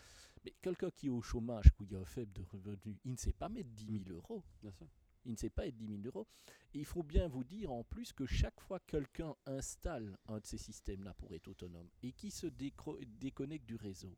Mais 0.45 0.55
quelqu'un 0.63 0.91
qui 0.91 1.07
est 1.07 1.11
au 1.11 1.23
chômage, 1.23 1.67
y 1.91 1.95
a 1.95 1.99
un 1.99 2.05
faible 2.05 2.33
de 2.33 2.43
revenus, 2.43 2.99
il 3.05 3.13
ne 3.13 3.17
sait 3.17 3.33
pas 3.33 3.49
mettre 3.49 3.71
10 3.71 4.05
000 4.05 4.17
euros. 4.17 4.45
Bien 4.63 4.73
sûr. 4.73 4.87
Il 5.27 5.33
ne 5.33 5.37
sait 5.37 5.51
pas 5.51 5.67
être 5.67 5.77
10 5.77 5.87
000 5.87 6.01
euros. 6.07 6.27
Et 6.73 6.79
il 6.79 6.85
faut 6.85 7.03
bien 7.03 7.29
vous 7.29 7.45
dire 7.45 7.73
en 7.73 7.85
plus 7.85 8.13
que 8.13 8.27
chaque 8.27 8.61
fois 8.61 8.79
que 8.81 8.87
quelqu'un 8.87 9.35
installe 9.47 10.17
un 10.29 10.39
de 10.39 10.47
ces 10.47 10.57
systèmes-là 10.59 11.15
pour 11.15 11.35
être 11.35 11.49
autonome 11.49 11.89
et 12.03 12.13
qui 12.13 12.31
se 12.31 12.47
déconnecte 12.47 13.67
du 13.67 13.77
réseau, 13.77 14.17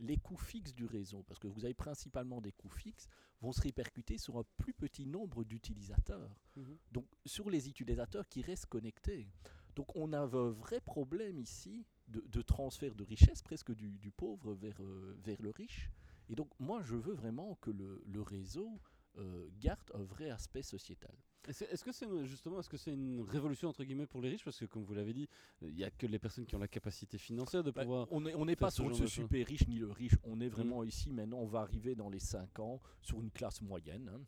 les 0.00 0.16
coûts 0.16 0.36
fixes 0.36 0.74
du 0.74 0.84
réseau, 0.84 1.22
parce 1.22 1.38
que 1.38 1.46
vous 1.46 1.64
avez 1.64 1.74
principalement 1.74 2.40
des 2.40 2.52
coûts 2.52 2.68
fixes, 2.70 3.08
vont 3.40 3.52
se 3.52 3.60
répercuter 3.60 4.18
sur 4.18 4.38
un 4.38 4.44
plus 4.56 4.74
petit 4.74 5.06
nombre 5.06 5.44
d'utilisateurs. 5.44 6.36
Mhm. 6.56 6.76
Donc 6.92 7.06
sur 7.24 7.50
les 7.50 7.68
utilisateurs 7.68 8.28
qui 8.28 8.42
restent 8.42 8.66
connectés. 8.66 9.28
Donc 9.74 9.94
on 9.94 10.12
a 10.12 10.20
un 10.20 10.50
vrai 10.50 10.80
problème 10.80 11.38
ici 11.38 11.86
de, 12.08 12.20
de 12.20 12.42
transfert 12.42 12.94
de 12.94 13.04
richesse, 13.04 13.42
presque 13.42 13.72
du, 13.72 13.98
du 13.98 14.10
pauvre 14.10 14.54
vers, 14.54 14.80
euh, 14.80 15.16
vers 15.22 15.40
le 15.42 15.50
riche. 15.50 15.90
Et 16.28 16.34
donc 16.34 16.48
moi 16.58 16.82
je 16.82 16.96
veux 16.96 17.14
vraiment 17.14 17.56
que 17.56 17.70
le, 17.70 18.02
le 18.06 18.22
réseau 18.22 18.80
euh, 19.18 19.48
garde 19.60 19.90
un 19.94 20.02
vrai 20.02 20.30
aspect 20.30 20.62
sociétal. 20.62 21.14
Est-ce 21.48 21.84
que 21.84 21.92
c'est 21.92 22.06
une- 22.06 22.24
justement 22.24 22.58
est-ce 22.60 22.68
que 22.68 22.76
c'est 22.76 22.92
une 22.92 23.20
révolution 23.22 23.68
entre 23.68 23.84
guillemets 23.84 24.06
pour 24.06 24.20
les 24.20 24.30
riches? 24.30 24.44
Parce 24.44 24.58
que 24.58 24.64
comme 24.64 24.82
vous 24.84 24.94
l'avez 24.94 25.12
dit, 25.12 25.28
il 25.62 25.74
n'y 25.74 25.84
a 25.84 25.90
que 25.90 26.06
les 26.06 26.18
personnes 26.18 26.44
qui 26.46 26.54
ont 26.56 26.58
la 26.58 26.68
capacité 26.68 27.18
financière 27.18 27.62
de 27.62 27.70
Bah, 27.70 27.82
pouvoir. 27.82 28.08
on 28.10 28.20
n'est 28.20 28.34
on 28.34 28.46
pas 28.56 28.70
sur 28.70 28.88
le 28.88 29.06
super 29.06 29.46
riche 29.46 29.66
ni 29.68 29.78
le 29.78 29.90
riche. 29.90 30.16
On 30.24 30.40
est 30.40 30.48
vraiment 30.48 30.82
ici 30.82 31.12
maintenant. 31.12 31.38
On 31.38 31.46
va 31.46 31.60
arriver 31.60 31.94
dans 31.94 32.08
les 32.08 32.18
5 32.18 32.58
ans 32.58 32.80
sur 33.02 33.20
une 33.20 33.30
classe 33.30 33.60
moyenne. 33.62 34.10
hein. 34.14 34.20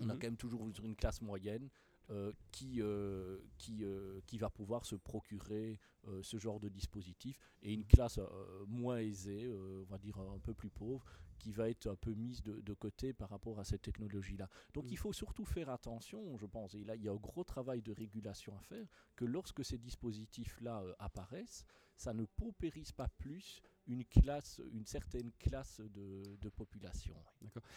On 0.00 0.08
a 0.10 0.14
Mhm. 0.14 0.18
quand 0.20 0.26
même 0.26 0.36
toujours 0.36 0.68
sur 0.74 0.84
une 0.84 0.96
classe 0.96 1.22
moyenne 1.22 1.68
euh, 2.10 2.32
qui, 2.52 2.80
euh, 2.80 3.38
qui, 3.58 3.82
euh, 3.82 4.20
qui 4.26 4.38
va 4.38 4.48
pouvoir 4.48 4.84
se 4.86 4.94
procurer 4.94 5.80
ce 6.22 6.38
genre 6.38 6.60
de 6.60 6.68
dispositif 6.68 7.36
et 7.62 7.72
une 7.74 7.84
classe 7.84 8.20
moins 8.68 8.98
aisée, 8.98 9.52
on 9.52 9.82
va 9.90 9.98
dire 9.98 10.16
un 10.20 10.38
peu 10.38 10.54
plus 10.54 10.70
pauvre, 10.70 11.04
qui 11.38 11.52
va 11.52 11.68
être 11.68 11.86
un 11.88 11.96
peu 11.96 12.12
mise 12.12 12.42
de, 12.42 12.60
de 12.60 12.74
côté 12.74 13.12
par 13.12 13.30
rapport 13.30 13.58
à 13.60 13.64
cette 13.64 13.82
technologie-là. 13.82 14.48
Donc 14.74 14.90
il 14.90 14.98
faut 14.98 15.12
surtout 15.12 15.44
faire 15.44 15.68
attention, 15.68 16.36
je 16.36 16.46
pense, 16.46 16.74
et 16.74 16.84
là 16.84 16.96
il 16.96 17.02
y 17.02 17.08
a 17.08 17.12
un 17.12 17.16
gros 17.16 17.44
travail 17.44 17.82
de 17.82 17.92
régulation 17.92 18.56
à 18.56 18.60
faire, 18.60 18.86
que 19.14 19.24
lorsque 19.24 19.64
ces 19.64 19.78
dispositifs-là 19.78 20.82
euh, 20.82 20.94
apparaissent, 20.98 21.64
ça 21.96 22.12
ne 22.12 22.24
paupérise 22.24 22.92
pas 22.92 23.08
plus 23.08 23.62
une 23.86 24.04
classe, 24.04 24.60
une 24.72 24.84
certaine 24.84 25.32
classe 25.38 25.80
de, 25.80 26.36
de 26.40 26.48
population. 26.48 27.16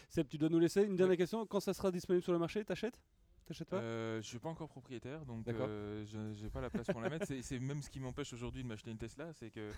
Seb, 0.09 0.27
tu 0.27 0.37
dois 0.37 0.49
nous 0.49 0.59
laisser 0.59 0.83
une 0.83 0.95
dernière 0.95 1.17
question. 1.17 1.45
Quand 1.45 1.61
ça 1.61 1.73
sera 1.73 1.91
disponible 1.91 2.23
sur 2.23 2.33
le 2.33 2.39
marché, 2.39 2.65
t'achètes? 2.65 2.99
T'achètes 3.45 3.69
pas? 3.69 3.77
Euh, 3.77 4.21
je 4.21 4.27
suis 4.27 4.39
pas 4.39 4.49
encore 4.49 4.67
propriétaire, 4.69 5.25
donc 5.25 5.45
D'accord. 5.45 5.67
euh, 5.69 6.05
je 6.05 6.43
n'ai 6.43 6.49
pas 6.49 6.61
la 6.61 6.69
place 6.69 6.87
pour 6.87 7.01
la 7.01 7.09
mettre. 7.09 7.27
C'est 7.41 7.59
même 7.59 7.81
ce 7.81 7.89
qui 7.89 7.99
m'empêche 7.99 8.33
aujourd'hui 8.33 8.61
de 8.61 8.67
m'acheter 8.67 8.91
une 8.91 8.97
Tesla, 8.97 9.33
c'est 9.33 9.49
que. 9.49 9.71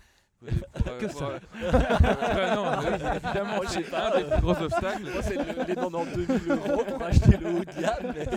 Pour, 0.74 0.98
Que 0.98 1.06
pour, 1.06 1.20
ça. 1.20 1.40
bah 1.72 2.56
non, 2.56 2.66
oui, 2.80 2.88
évidemment, 3.24 3.56
Moi, 3.58 3.66
je 3.66 3.70
sais 3.72 3.84
c'est 3.84 3.92
pas. 3.92 4.12
un 4.16 4.18
des 4.18 4.24
plus 4.26 4.42
gros 4.42 4.62
obstacles. 4.62 5.04
Moi, 5.04 5.22
c'est 5.24 5.36
le- 5.36 5.60
les 5.68 5.76
92 5.76 6.28
000 6.28 6.60
euros 6.68 6.84
pour 6.84 7.04
acheter 7.04 7.38
le 7.38 7.48
haut 7.50 7.60
de 7.60 7.72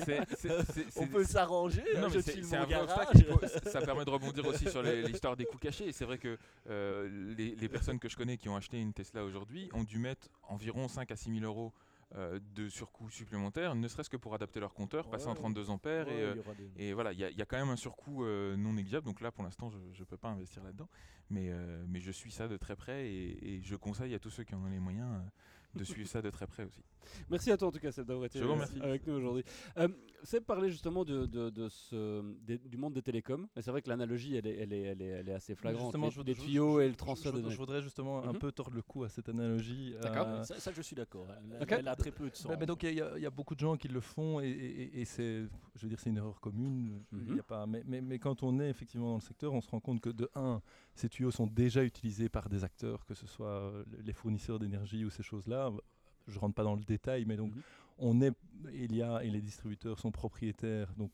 c'est- 0.05 0.87
on 0.97 1.07
peut 1.07 1.25
s'arranger. 1.25 1.83
Non, 1.97 2.05
hein, 2.05 2.09
mais 2.13 2.21
je 2.21 2.21
c'est 2.43 2.57
un 2.57 2.65
vrai 2.65 2.81
obstacle. 2.81 3.25
ça 3.71 3.81
permet 3.81 4.05
de 4.05 4.11
rebondir 4.11 4.47
aussi 4.47 4.69
sur 4.69 4.83
l'histoire 4.83 5.37
des 5.37 5.45
coûts 5.47 5.59
cachés. 5.59 5.89
Et 5.89 5.93
c'est 5.93 6.05
vrai 6.05 6.19
que 6.19 6.37
euh, 6.71 7.09
les, 7.37 7.55
les 7.55 7.69
personnes 7.69 7.99
que 7.99 8.09
je 8.09 8.17
connais 8.17 8.37
qui 8.37 8.49
ont 8.49 8.57
acheté 8.57 8.79
une 8.81 8.93
Tesla 8.93 9.25
aujourd'hui 9.25 9.69
ont 9.73 9.85
dû 9.85 9.99
mettre 9.99 10.29
environ 10.49 10.89
5 10.89 11.11
à 11.11 11.17
6 11.17 11.33
000 11.41 11.45
euros 11.45 11.73
euh, 12.15 12.39
de 12.55 12.69
surcoût 12.69 13.11
supplémentaires, 13.11 13.75
ne 13.75 13.89
serait-ce 13.89 14.11
que 14.11 14.17
pour 14.17 14.35
adapter 14.35 14.61
leur 14.61 14.75
compteur, 14.75 15.09
passer 15.09 15.27
en 15.27 15.31
Ouais. 15.33 15.37
32 15.37 15.71
ampères. 15.71 16.07
Ouais, 16.07 16.15
et, 16.19 16.23
euh, 16.23 16.35
des- 16.77 16.93
voilà, 16.93 17.13
il 17.13 17.19
y, 17.19 17.25
a- 17.25 17.31
il 17.31 17.37
y 17.37 17.43
a 17.43 17.47
quand 17.47 17.57
même 17.59 17.71
un 17.71 17.77
surcoût 17.77 18.25
euh, 18.25 18.57
non 18.57 18.73
négligeable. 18.73 19.07
Donc 19.07 19.21
là, 19.21 19.31
pour 19.33 19.43
l'instant, 19.45 19.71
je 19.71 19.79
ne 20.01 20.05
peux 20.05 20.17
pas 20.17 20.29
investir 20.29 20.63
là-dedans. 20.63 20.89
Mais, 21.31 21.49
euh, 21.51 21.85
mais 21.89 22.01
je 22.01 22.11
suis 22.11 22.31
ça 22.31 22.49
de 22.49 22.57
très 22.57 22.77
près 22.77 23.07
et, 23.09 23.55
et 23.57 23.63
je 23.63 23.77
conseille 23.77 24.15
à 24.15 24.19
tous 24.19 24.31
ceux 24.31 24.45
qui 24.45 24.55
en 24.55 24.63
ont 24.63 24.67
les 24.71 24.79
moyens 24.79 25.23
de 25.75 25.83
suivre 25.85 26.09
ça 26.09 26.23
de 26.23 26.31
très 26.31 26.47
près 26.47 26.65
aussi. 26.65 26.85
Merci 27.31 27.51
à 27.51 27.57
toi 27.57 27.69
en 27.69 27.73
tout 27.73 27.79
cas, 27.79 27.93
Seb, 27.93 28.07
d'avoir 28.07 28.27
été 28.27 28.41
avec 28.81 29.07
nous 29.07 29.15
aujourd'hui. 29.15 29.45
Euh, 29.79 29.89
Seb 30.23 30.45
parlait 30.45 30.71
justement 30.71 31.05
de, 31.05 31.27
de- 31.27 31.51
de 31.51 31.69
ce, 31.69 32.23
des- 32.41 32.57
du 32.59 32.77
monde 32.79 32.95
des 32.95 33.03
télécoms. 33.03 33.47
Et 33.57 33.63
c'est 33.63 33.71
vrai 33.71 33.83
que 33.83 33.89
l'analogie, 33.91 34.37
elle 34.37 34.47
est, 34.47 34.57
elle, 34.57 34.73
est, 34.73 34.83
elle, 34.83 35.03
est, 35.03 35.07
elle 35.07 35.29
est 35.29 35.35
assez 35.35 35.55
flagrante. 35.55 35.85
Justement, 35.87 36.07
les, 36.07 36.13
je- 36.13 36.21
les 36.23 36.35
tuyaux 36.35 36.79
je- 36.81 36.85
et 36.85 36.89
le 36.89 36.95
transfert 36.95 37.37
je, 37.37 37.43
de 37.43 37.51
je 37.51 37.57
voudrais 37.59 37.83
justement 37.83 38.23
un 38.25 38.33
Mhm. 38.33 38.39
peu 38.39 38.51
tordre 38.53 38.75
le 38.75 38.83
cou 38.83 39.05
à 39.05 39.09
cette 39.11 39.29
analogie. 39.29 39.95
D'accord. 40.01 40.27
euh, 40.29 40.43
Ça, 40.45 40.59
ça, 40.61 40.73
je 40.73 40.81
suis 40.81 40.97
d'accord. 40.97 41.27
Elle, 41.69 41.89
a 41.89 41.95
très 41.97 42.11
peu 42.11 42.31
de 42.31 42.35
sens. 42.35 42.47
Bah, 42.51 42.57
mais 42.59 42.65
donc 42.67 42.83
il 42.85 42.95
y, 42.95 43.01
a- 43.03 43.19
y 43.19 43.27
a 43.27 43.31
beaucoup 43.31 43.55
de 43.55 43.61
gens 43.61 43.77
qui 43.77 43.89
le 43.89 44.01
font 44.01 44.41
et, 44.41 44.49
et- 44.49 45.01
et 45.01 45.05
c'est, 45.05 45.43
je 45.75 45.83
veux 45.83 45.89
dire, 45.89 46.01
c'est 46.01 46.11
une 46.11 46.17
erreur 46.17 46.41
commune. 46.41 47.03
je- 47.13 47.19
il 47.19 47.29
y 47.29 47.33
Mhm. 47.33 47.41
a 47.41 47.43
pas, 47.43 47.67
mais, 47.67 47.83
mais, 47.87 48.01
mais 48.01 48.19
quand 48.19 48.43
on 48.43 48.59
est 48.61 48.71
effectivement 48.71 49.09
dans 49.11 49.15
le 49.17 49.21
secteur, 49.21 49.53
on 49.53 49.61
se 49.61 49.69
rend 49.71 49.81
compte 49.81 50.01
que 50.01 50.11
de 50.11 50.29
un, 50.35 50.63
ces 50.95 51.09
tuyaux 51.09 51.31
sont 51.31 51.47
déjà 51.47 51.85
utilisés 51.85 52.29
par 52.29 52.49
des 52.49 52.65
acteurs, 52.65 53.05
que 53.05 53.15
ce 53.15 53.27
soit 53.27 53.47
euh, 53.49 53.85
les 54.03 54.13
fournisseurs 54.13 54.59
d'énergie 54.59 55.05
ou 55.05 55.11
ces 55.11 55.23
choses-là. 55.23 55.71
Je 56.27 56.39
rentre 56.39 56.55
pas 56.55 56.65
dans 56.65 56.75
le 56.75 56.85
détail, 56.85 57.25
mais 57.27 57.37
donc 57.37 57.55
Mhm. 57.55 57.63
on 57.99 58.21
est, 58.23 58.33
il 58.73 58.95
y 58.95 59.03
a 59.03 59.23
et 59.23 59.31
les 59.31 59.41
distributeurs 59.43 59.99
sont 59.99 60.11
propriétaires, 60.11 60.93
donc 60.97 61.13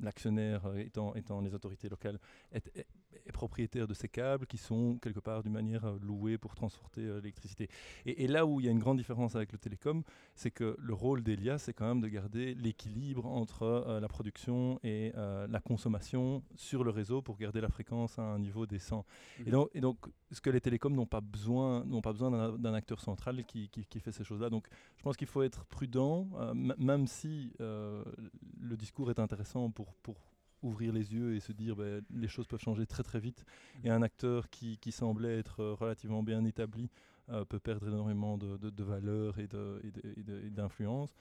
l'actionnaire 0.00 0.76
étant, 0.76 1.14
étant 1.14 1.40
les 1.40 1.54
autorités 1.54 1.88
locales 1.88 2.18
est, 2.52 2.70
est- 2.76 2.86
est 3.26 3.32
propriétaire 3.32 3.86
de 3.86 3.94
ces 3.94 4.08
câbles 4.08 4.46
qui 4.46 4.58
sont 4.58 4.98
quelque 5.00 5.20
part 5.20 5.42
d'une 5.42 5.52
manière 5.52 5.84
euh, 5.84 5.98
loués 6.00 6.38
pour 6.38 6.54
transporter 6.54 7.02
euh, 7.02 7.16
l'électricité. 7.16 7.68
Et, 8.06 8.24
et 8.24 8.26
là 8.26 8.46
où 8.46 8.60
il 8.60 8.66
y 8.66 8.68
a 8.68 8.72
une 8.72 8.78
grande 8.78 8.98
différence 8.98 9.36
avec 9.36 9.52
le 9.52 9.58
télécom, 9.58 10.02
c'est 10.34 10.50
que 10.50 10.76
le 10.78 10.94
rôle 10.94 11.22
d'Elia, 11.22 11.58
c'est 11.58 11.72
quand 11.72 11.86
même 11.86 12.00
de 12.00 12.08
garder 12.08 12.54
l'équilibre 12.54 13.26
entre 13.26 13.62
euh, 13.62 14.00
la 14.00 14.08
production 14.08 14.78
et 14.82 15.12
euh, 15.16 15.46
la 15.48 15.60
consommation 15.60 16.42
sur 16.56 16.84
le 16.84 16.90
réseau 16.90 17.22
pour 17.22 17.36
garder 17.36 17.60
la 17.60 17.68
fréquence 17.68 18.18
à 18.18 18.22
un 18.22 18.38
niveau 18.38 18.66
décent. 18.66 19.04
Mhm. 19.38 19.46
Et, 19.46 19.50
donc, 19.50 19.68
et 19.74 19.80
donc, 19.80 19.96
ce 20.30 20.40
que 20.40 20.50
les 20.50 20.60
télécoms 20.60 20.94
n'ont 20.94 21.06
pas 21.06 21.20
besoin, 21.20 21.84
n'ont 21.84 22.00
pas 22.02 22.12
besoin 22.12 22.56
d'un 22.58 22.74
acteur 22.74 23.00
central 23.00 23.44
qui, 23.44 23.68
qui- 23.68 23.84
qui 23.86 24.00
fait 24.00 24.12
ces 24.12 24.24
choses-là. 24.24 24.48
Donc, 24.50 24.66
je 24.96 25.02
pense 25.02 25.16
qu'il 25.16 25.26
faut 25.28 25.42
être 25.42 25.64
prudent, 25.66 26.28
euh, 26.36 26.54
même 26.54 27.06
si 27.06 27.52
le 27.58 28.76
discours 28.76 29.10
est 29.10 29.18
intéressant 29.18 29.70
pour, 29.70 29.94
pour 30.02 30.16
ouvrir 30.62 30.92
les 30.92 31.12
yeux 31.14 31.34
et 31.34 31.40
se 31.40 31.52
dire 31.52 31.76
ben, 31.76 32.02
les 32.10 32.28
choses 32.28 32.46
peuvent 32.46 32.60
changer 32.60 32.86
très 32.86 33.02
très 33.02 33.20
vite. 33.20 33.44
Et 33.84 33.90
un 33.90 34.02
acteur 34.02 34.48
qui, 34.50 34.78
qui 34.78 34.92
semblait 34.92 35.38
être 35.38 35.60
euh, 35.60 35.74
relativement 35.74 36.22
bien 36.22 36.44
établi 36.44 36.88
euh, 37.28 37.44
peut 37.44 37.60
perdre 37.60 37.88
énormément 37.88 38.36
de, 38.38 38.56
de, 38.56 38.70
de 38.70 38.84
valeur 38.84 39.38
et 39.38 39.46
de- 39.46 39.80
et 39.84 39.90
de- 39.90 40.14
et 40.18 40.22
de- 40.22 40.46
et 40.46 40.50
d'influence. 40.50 41.14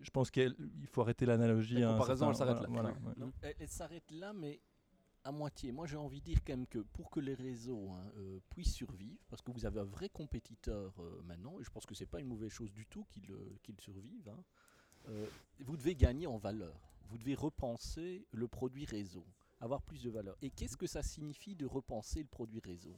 Je 0.00 0.10
pense 0.10 0.30
qu'il 0.30 0.54
faut 0.90 1.02
arrêter 1.02 1.26
l'analogie. 1.26 1.74
La 1.80 1.92
comparaison, 1.92 2.32
certain- 2.32 2.52
elle 2.52 2.56
s'arrête 2.56 2.70
voilà, 2.70 2.88
là. 2.90 2.96
voilà, 3.02 3.08
ouais. 3.08 3.14
Non, 3.26 3.32
elle, 3.42 3.54
elle 3.58 3.68
s'arrête 3.68 4.10
là, 4.10 4.32
mais 4.32 4.60
à 5.24 5.32
moitié. 5.32 5.72
Moi, 5.72 5.86
j'ai 5.86 5.96
envie 5.98 6.20
de 6.20 6.24
dire 6.24 6.38
quand 6.46 6.54
même 6.54 6.66
que 6.66 6.78
pour 6.78 7.10
que 7.10 7.20
les 7.20 7.34
réseaux 7.34 7.90
hein, 7.90 8.10
euh, 8.16 8.38
puissent 8.48 8.72
survivre, 8.74 9.20
parce 9.28 9.42
que 9.42 9.50
vous 9.50 9.66
avez 9.66 9.80
un 9.80 9.84
vrai 9.84 10.08
compétiteur 10.08 10.94
euh, 11.00 11.20
maintenant, 11.26 11.60
et 11.60 11.64
je 11.64 11.70
pense 11.70 11.84
que 11.84 11.94
c'est 11.94 12.06
pas 12.06 12.20
une 12.20 12.28
mauvaise 12.28 12.50
chose 12.50 12.72
du 12.72 12.86
tout 12.86 13.04
qu'il 13.10 13.30
euh, 13.30 13.56
qu'il 13.62 13.78
survive, 13.80 14.26
hein, 14.30 14.42
euh, 15.10 15.26
vous 15.60 15.76
devez 15.76 15.94
gagner 15.94 16.26
en 16.26 16.38
valeur. 16.38 16.74
Vous 17.10 17.18
devez 17.18 17.34
repenser 17.34 18.24
le 18.30 18.46
produit 18.46 18.84
réseau, 18.84 19.26
avoir 19.60 19.82
plus 19.82 20.02
de 20.02 20.10
valeur. 20.10 20.36
Et 20.42 20.50
qu'est-ce 20.50 20.76
que 20.76 20.86
ça 20.86 21.02
signifie 21.02 21.56
de 21.56 21.66
repenser 21.66 22.20
le 22.20 22.28
produit 22.28 22.60
réseau? 22.60 22.96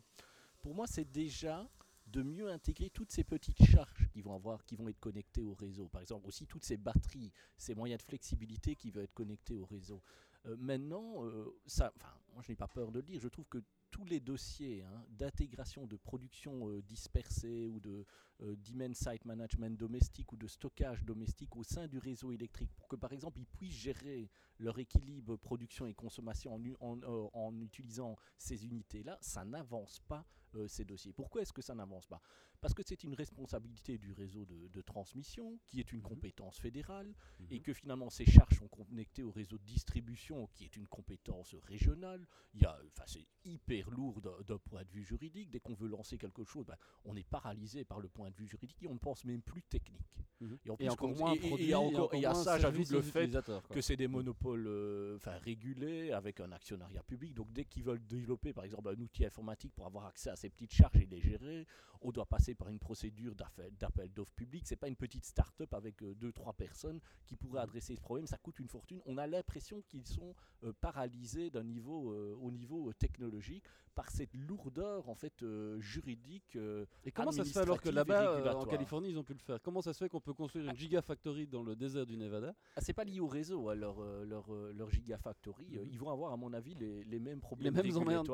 Pour 0.61 0.75
moi, 0.75 0.87
c'est 0.87 1.11
déjà 1.11 1.67
de 2.07 2.23
mieux 2.23 2.51
intégrer 2.51 2.91
toutes 2.91 3.11
ces 3.11 3.25
petites 3.25 3.65
charges 3.65 4.09
qui 4.13 4.21
vont 4.21 4.35
avoir, 4.35 4.65
qui 4.67 4.77
vont 4.77 4.89
être 4.89 5.01
connectées 5.01 5.43
au 5.43 5.55
réseau. 5.55 5.89
Par 5.89 6.03
exemple, 6.03 6.29
aussi 6.29 6.47
toutes 6.47 6.65
ces 6.65 6.77
batteries, 6.77 7.33
ces 7.57 7.75
moyens 7.75 8.01
de 8.01 8.05
flexibilité 8.05 8.77
qui 8.77 8.91
vont 8.91 9.01
être 9.01 9.15
connectés 9.15 9.57
au 9.57 9.65
réseau. 9.65 10.03
Euh, 10.45 10.57
maintenant, 10.59 11.25
euh, 11.25 11.59
ça, 11.67 11.91
enfin, 11.97 12.15
moi 12.35 12.43
je 12.43 12.53
n'ai 12.53 12.57
pas 12.57 12.69
peur 12.69 12.91
de 12.91 12.99
le 12.99 13.03
dire, 13.03 13.19
je 13.19 13.29
trouve 13.29 13.47
que 13.49 13.63
tous 13.93 14.05
les 14.07 14.19
dossiers 14.19 14.83
hein, 14.83 15.05
d'intégration 15.11 15.87
de 15.87 15.97
production 15.97 16.69
euh, 16.69 16.83
dispersée 16.83 17.69
ou 17.69 17.79
de 17.79 18.05
euh, 18.41 18.57
site 18.95 19.25
management 19.25 19.79
domestique 19.79 20.33
ou 20.33 20.37
de 20.37 20.49
stockage 20.49 21.05
domestique 21.05 21.55
au 21.57 21.63
sein 21.63 21.87
du 21.87 21.99
réseau 21.99 22.33
électrique 22.33 22.73
pour 22.75 22.89
que 22.89 22.97
par 22.97 23.13
exemple 23.13 23.39
ils 23.39 23.47
puissent 23.47 23.77
gérer 23.77 24.31
leur 24.59 24.79
équilibre 24.79 25.37
production 25.37 25.87
et 25.87 25.95
consommation 25.95 26.55
en, 26.81 26.99
euh, 27.03 27.63
utilisant 27.63 28.17
ces 28.39 28.65
unités-là, 28.65 29.19
ça 29.21 29.45
n'avance 29.45 30.01
pas 30.09 30.27
ces 30.67 30.85
dossiers. 30.85 31.15
Pourquoi 31.15 31.41
est-ce 31.41 31.53
que 31.53 31.63
ça 31.63 31.75
n'avance 31.75 32.07
pas? 32.07 32.21
Parce 32.63 32.75
que 32.75 32.83
c'est 32.87 33.03
une 33.03 33.15
responsabilité 33.15 33.99
du 33.99 34.13
réseau 34.13 34.45
de, 34.47 34.69
de 34.69 34.81
transmission 34.83 35.59
qui 35.67 35.81
est 35.81 35.91
une 35.93 35.99
Mhm. 35.99 36.05
compétence 36.05 36.61
fédérale 36.61 37.13
et 37.51 37.57
Mhm. 37.57 37.61
que 37.63 37.73
finalement 37.75 38.09
ces 38.09 38.25
charges 38.25 38.57
sont 38.57 38.69
connectées 38.69 39.25
au 39.25 39.33
réseau 39.33 39.59
de 39.59 39.65
distribution 39.65 40.47
qui 40.55 40.65
est 40.65 40.77
une 40.77 40.87
compétence 40.87 41.57
régionale. 41.65 42.25
Il 42.55 42.63
y 42.63 42.65
a, 42.65 42.79
enfin, 42.87 43.03
c'est 43.07 43.27
hyper 43.45 43.91
lourd 43.91 44.23
d'un 44.47 44.59
point 44.59 44.85
de 44.85 44.91
vue 44.91 45.03
juridique. 45.03 45.51
Dès 45.51 45.59
qu'on 45.59 45.75
veut 45.75 45.89
lancer 45.89 46.17
quelque 46.19 46.45
chose, 46.45 46.65
ben, 46.65 46.77
on 47.05 47.17
est 47.17 47.25
paralysé 47.29 47.85
par 47.85 47.99
le 47.99 48.09
point 48.09 48.31
de 48.31 48.37
vue 48.37 48.47
juridique 48.47 48.81
et 48.85 48.87
on 48.87 48.95
ne 48.95 48.99
pense 49.01 49.25
même 49.25 49.43
plus 49.43 49.65
technique. 49.65 50.25
Mhm. 50.41 50.59
Et 50.65 50.71
en 50.71 50.75
Et 50.75 50.77
plus, 50.77 50.89
encore 50.91 51.17
moins 51.17 51.33
et- 51.35 51.39
et- 51.39 51.45
et 51.45 51.49
produit, 51.49 51.65
il 51.67 51.71
y 51.71 51.75
a 51.75 51.81
encore- 51.81 52.15
et 52.15 52.21
et 52.21 52.27
encore 52.29 52.43
ça, 52.45 52.51
moins 52.53 52.59
j'ajoute 52.61 52.91
le 52.91 53.03
fait 53.03 53.29
que 53.71 53.81
c'est 53.81 53.97
des 53.97 54.07
monopoles 54.09 54.67
euh, 54.69 55.19
régulés 55.43 56.13
avec 56.13 56.39
un 56.39 56.53
actionnariat 56.53 57.03
public. 57.03 57.35
Donc 57.35 57.53
dès 57.53 57.65
qu'ils 57.65 57.83
veulent 57.83 58.07
développer 58.07 58.53
par 58.53 58.63
exemple 58.63 58.89
un 58.89 59.01
outil 59.01 59.25
informatique 59.25 59.73
pour 59.75 59.85
avoir 59.87 60.07
accès 60.07 60.31
à 60.31 60.37
ces 60.37 60.49
petites 60.49 60.73
charges 60.73 60.97
et 60.97 61.07
les 61.07 61.21
gérer, 61.21 61.67
on 62.01 62.11
doit 62.13 62.27
passer 62.27 62.52
par 62.55 62.69
une 62.69 62.79
procédure 62.79 63.35
d'appel 63.35 64.13
d'offres 64.13 64.35
public. 64.35 64.67
C'est 64.67 64.77
pas 64.77 64.89
une 64.89 64.97
petite 64.97 65.25
start-up 65.25 65.73
avec 65.75 66.03
euh, 66.03 66.15
deux 66.15 66.33
trois 66.33 66.53
personnes 66.53 67.01
qui 67.27 67.37
pourraient 67.37 67.61
Mhm. 67.61 67.65
adresser 67.65 67.95
ce 67.95 68.01
problème. 68.01 68.27
Ça 68.27 68.39
coûte 68.39 68.59
une 68.59 68.69
fortune. 68.69 69.01
On 69.07 69.19
a 69.19 69.27
l'impression 69.27 69.83
qu'ils 69.83 70.07
sont 70.07 70.35
euh, 70.65 70.73
paralysés 70.81 71.51
d'un 71.51 71.65
niveau 71.65 72.13
euh, 72.13 72.37
au 72.41 72.51
niveau 72.51 72.93
technologique 72.95 73.65
par 73.95 74.11
cette 74.11 74.35
lourdeur 74.35 75.09
en 75.09 75.15
fait 75.15 75.43
euh, 75.43 75.79
juridique. 75.81 76.57
euh, 76.57 76.87
Et 77.05 77.13
comment 77.13 77.33
ça 77.33 77.45
se 77.45 77.53
fait 77.53 77.59
alors 77.61 77.81
que 77.81 77.89
là-bas, 77.89 78.37
euh, 78.37 78.53
en. 78.53 78.65
Californie, 78.65 79.11
ils 79.11 79.19
ont 79.19 79.25
pu 79.25 79.35
le 79.35 79.39
faire? 79.39 79.61
Comment 79.63 79.83
ça 79.83 79.93
se 79.93 79.99
fait 79.99 80.09
qu'on 80.09 80.21
peut 80.21 80.33
construire 80.35 80.65
une 80.69 80.77
gigafactory 80.77 81.47
dans 81.47 81.63
le 81.63 81.77
désert 81.77 82.07
du 82.07 82.17
Nevada? 82.17 82.55
Ah, 82.77 82.81
c'est 82.81 82.93
pas 82.95 83.05
lié 83.05 83.21
au 83.21 83.27
réseau, 83.27 83.69
à 83.69 83.75
leur, 83.75 84.01
euh, 84.01 84.25
leur, 84.25 84.51
leur 84.75 84.91
gigafactory. 84.91 85.67
Mhm. 85.71 85.89
Ils 85.91 85.99
vont 85.99 86.11
avoir, 86.11 86.33
à 86.33 86.37
mon 86.37 86.53
avis, 86.53 86.75
les, 86.75 87.05
les 87.05 87.19
mêmes 87.19 87.35
Les 87.35 87.41
problèmes 87.41 87.75
mêmes 87.75 87.97
emmerdes 87.97 88.31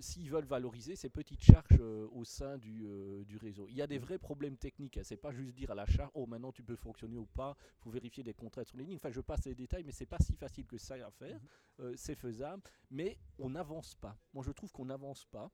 s'ils 0.00 0.30
veulent 0.30 0.44
valoriser 0.44 0.96
ces 0.96 1.08
petites 1.08 1.42
charges 1.42 1.80
au 1.80 2.24
sein 2.24 2.58
du, 2.58 2.86
du 3.26 3.36
réseau. 3.36 3.66
Il 3.68 3.74
y 3.76 3.82
a 3.82 3.86
des 3.86 3.98
vrais 3.98 4.18
problèmes 4.18 4.56
techniques. 4.56 4.98
Hein. 4.98 5.02
C'est 5.04 5.16
pas 5.16 5.32
juste 5.32 5.54
dire 5.54 5.70
à 5.70 5.74
la 5.74 5.86
charge, 5.86 6.10
oh 6.14 6.26
maintenant 6.26 6.52
tu 6.52 6.62
peux 6.62 6.76
fonctionner 6.76 7.16
ou 7.16 7.26
pas. 7.26 7.56
Il 7.78 7.82
faut 7.82 7.90
vérifier 7.90 8.22
des 8.22 8.34
contrats 8.34 8.64
sur 8.64 8.76
les 8.76 8.84
lignes. 8.84 8.96
Enfin, 8.96 9.10
je 9.10 9.20
passe 9.20 9.44
les 9.46 9.54
détails, 9.54 9.84
mais 9.84 9.92
c'est 9.92 10.06
pas 10.06 10.18
si 10.18 10.34
facile 10.34 10.66
que 10.66 10.78
ça 10.78 10.94
à 10.94 11.10
faire. 11.10 11.40
Euh, 11.80 11.92
c'est 11.96 12.14
faisable, 12.14 12.62
mais 12.90 13.18
on 13.38 13.50
n'avance 13.50 13.94
pas. 13.94 14.16
Moi, 14.34 14.44
je 14.44 14.50
trouve 14.52 14.70
qu'on 14.72 14.84
n'avance 14.86 15.24
pas. 15.26 15.50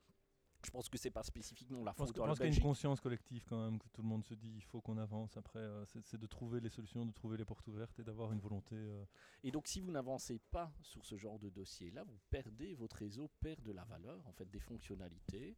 Je 0.64 0.70
pense 0.70 0.88
que 0.88 0.98
c'est 0.98 1.10
pas 1.10 1.22
spécifiquement 1.22 1.84
la 1.84 1.92
faute 1.92 2.08
je 2.08 2.12
pense 2.14 2.38
qu'il 2.38 2.46
y 2.46 2.50
a 2.50 2.52
une 2.52 2.60
conscience 2.62 2.98
collective 3.00 3.44
quand 3.44 3.62
même, 3.62 3.78
que 3.78 3.86
tout 3.88 4.02
le 4.02 4.08
monde 4.08 4.24
se 4.24 4.34
dit 4.34 4.52
il 4.56 4.62
faut 4.64 4.80
qu'on 4.80 4.96
avance. 4.98 5.36
Après, 5.36 5.60
euh, 5.60 5.84
c'est 5.84 6.04
c'est 6.04 6.18
de 6.18 6.26
trouver 6.26 6.60
les 6.60 6.70
solutions, 6.70 7.04
de 7.06 7.12
trouver 7.12 7.36
les 7.36 7.44
portes 7.44 7.66
ouvertes 7.68 7.96
et 8.00 8.02
d'avoir 8.02 8.32
une 8.32 8.40
volonté. 8.40 8.74
euh, 8.74 9.04
Et 9.44 9.52
donc, 9.52 9.68
si 9.68 9.80
vous 9.80 9.92
n'avancez 9.92 10.40
pas 10.50 10.72
sur 10.80 11.04
ce 11.04 11.16
genre 11.18 11.38
de 11.38 11.50
dossier-là, 11.50 12.02
vous 12.04 12.18
perdez, 12.30 12.74
votre 12.74 12.96
réseau 12.96 13.30
perd 13.38 13.62
de 13.62 13.70
la 13.70 13.84
valeur, 13.84 14.26
en 14.26 14.32
fait, 14.32 14.50
des 14.50 14.58
fonctionnalités. 14.58 15.56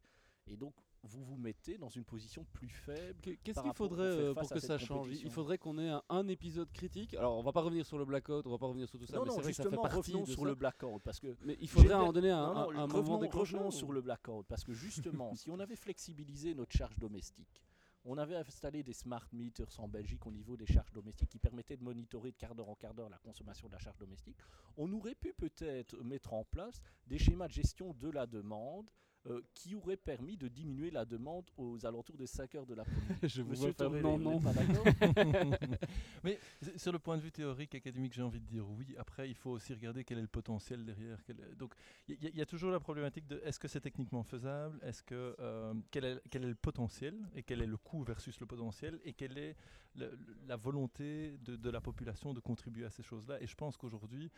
Et 0.49 0.57
donc, 0.57 0.73
vous 1.03 1.23
vous 1.23 1.37
mettez 1.37 1.77
dans 1.77 1.89
une 1.89 2.03
position 2.03 2.45
plus 2.51 2.67
faible. 2.69 3.19
Qu'est- 3.21 3.37
Qu'est-ce 3.37 3.61
qu'il 3.61 3.73
faudrait 3.73 4.09
pour 4.09 4.19
euh, 4.19 4.33
pour 4.33 4.49
que 4.49 4.59
ça 4.59 4.77
change? 4.77 5.09
Il 5.11 5.29
faudrait 5.29 5.57
qu'on 5.57 5.77
ait 5.77 5.89
un, 5.89 6.03
un 6.09 6.27
épisode 6.27 6.71
critique. 6.71 7.13
Alors, 7.13 7.37
on 7.37 7.43
va 7.43 7.51
pas 7.53 7.61
revenir 7.61 7.85
sur 7.85 7.97
le 7.97 8.05
blackout, 8.05 8.45
on 8.45 8.49
va 8.51 8.57
pas 8.57 8.65
revenir 8.67 8.89
sur 8.89 8.99
tout 8.99 9.05
ça. 9.05 9.15
non, 9.17 9.23
mais 9.23 9.27
non, 9.29 9.35
vrai 9.35 9.51
que 9.51 9.55
ça 9.55 9.63
fait 9.63 9.69
justement, 9.69 9.81
partie 9.83 9.97
revenons 10.11 10.25
de 10.25 10.31
sur 10.31 10.41
ça. 10.41 10.45
le 10.47 10.55
blackout. 10.55 11.01
Parce 11.03 11.19
que 11.19 11.37
Mais 11.45 11.55
il 11.61 11.69
faudrait 11.69 11.87
J'ai 11.89 11.93
à 11.93 11.99
un 11.99 12.05
non, 12.11 12.11
non, 12.11 12.69
un- 12.79 12.87
moment 12.87 13.67
ou- 13.67 13.71
sur 13.71 13.91
le 13.91 14.01
blackout. 14.01 14.45
Parce 14.47 14.63
que 14.63 14.73
justement, 14.73 15.33
si 15.35 15.49
on 15.49 15.59
avait 15.59 15.75
flexibilisé 15.77 16.53
notre 16.55 16.75
charge 16.75 16.97
domestique, 16.97 17.63
on 18.05 18.17
avait 18.17 18.35
installé 18.37 18.81
des 18.81 18.93
smart 18.93 19.27
meters 19.33 19.77
en 19.79 19.87
Belgique 19.87 20.25
au 20.25 20.31
niveau 20.31 20.55
des 20.57 20.65
charges 20.65 20.91
domestiques 20.93 21.29
qui 21.29 21.37
permettaient 21.39 21.77
de 21.77 21.83
monitorer 21.83 22.31
de 22.31 22.37
quart 22.37 22.55
d'heure 22.55 22.69
en 22.69 22.75
quart 22.75 22.93
d'heure 22.93 23.09
la 23.09 23.17
consommation 23.19 23.67
de 23.67 23.73
la 23.73 23.79
charge 23.79 23.97
domestique. 23.97 24.37
On 24.77 24.91
aurait 24.93 25.15
pu 25.15 25.33
peut-être 25.33 25.95
mettre 26.03 26.33
en 26.33 26.43
place 26.45 26.81
des 27.07 27.19
schémas 27.19 27.47
de 27.47 27.53
gestion 27.53 27.93
de 27.93 28.09
la 28.09 28.25
demande 28.25 28.89
euh, 29.29 29.41
qui 29.53 29.75
auraient 29.75 29.97
permis 29.97 30.37
de 30.37 30.47
diminuer 30.47 30.91
la 30.91 31.05
demande 31.05 31.45
aux 31.57 31.85
alentours 31.85 32.17
des 32.17 32.27
5 32.27 32.55
heures 32.55 32.65
de 32.65 32.73
l'après-midi. 32.75 33.13
Je 33.23 33.41
vous 33.41 33.49
Monsieur 33.51 33.73
vois 33.77 33.89
non, 33.89 34.17
non. 34.17 34.39
pas 34.39 34.51
Mais 36.23 36.39
sur 36.77 36.91
le 36.91 36.99
point 36.99 37.17
de 37.17 37.21
vue 37.21 37.31
théorique, 37.31 37.75
académique, 37.75 38.13
j'ai 38.13 38.21
envie 38.21 38.39
de 38.39 38.45
dire 38.45 38.67
oui. 38.69 38.95
Après, 38.97 39.29
il 39.29 39.35
faut 39.35 39.51
aussi 39.51 39.73
regarder 39.73 40.03
quel 40.03 40.17
est 40.17 40.21
le 40.21 40.27
potentiel 40.27 40.85
derrière. 40.85 41.19
quel 41.25 41.37
Donc, 41.57 41.73
il 42.07 42.21
y, 42.23 42.27
a- 42.27 42.29
il 42.29 42.35
y 42.37 42.41
a 42.41 42.45
toujours 42.45 42.71
la 42.71 42.79
problématique 42.79 43.27
de 43.27 43.39
est-ce 43.43 43.59
que 43.59 43.67
c'est 43.67 43.81
techniquement 43.81 44.23
faisable 44.23 44.79
Est-ce 44.83 45.03
que 45.03 45.35
euh, 45.39 45.73
quel, 45.91 46.05
est, 46.05 46.21
quel 46.29 46.43
est 46.43 46.49
le 46.49 46.55
potentiel 46.55 47.15
et 47.35 47.43
quel 47.43 47.61
est 47.61 47.67
le 47.67 47.77
coût 47.77 48.03
versus 48.03 48.39
le 48.39 48.45
potentiel 48.45 48.99
et 49.03 49.13
quelle 49.13 49.37
est 49.37 49.55
le- 49.95 50.17
la 50.47 50.55
volonté 50.55 51.37
de, 51.43 51.55
de 51.55 51.69
la 51.69 51.81
population 51.81 52.33
de 52.33 52.39
contribuer 52.39 52.85
à 52.85 52.89
ces 52.89 53.03
choses-là 53.03 53.41
Et 53.41 53.47
je 53.47 53.55
pense 53.55 53.77
qu'aujourd'hui 53.77 54.31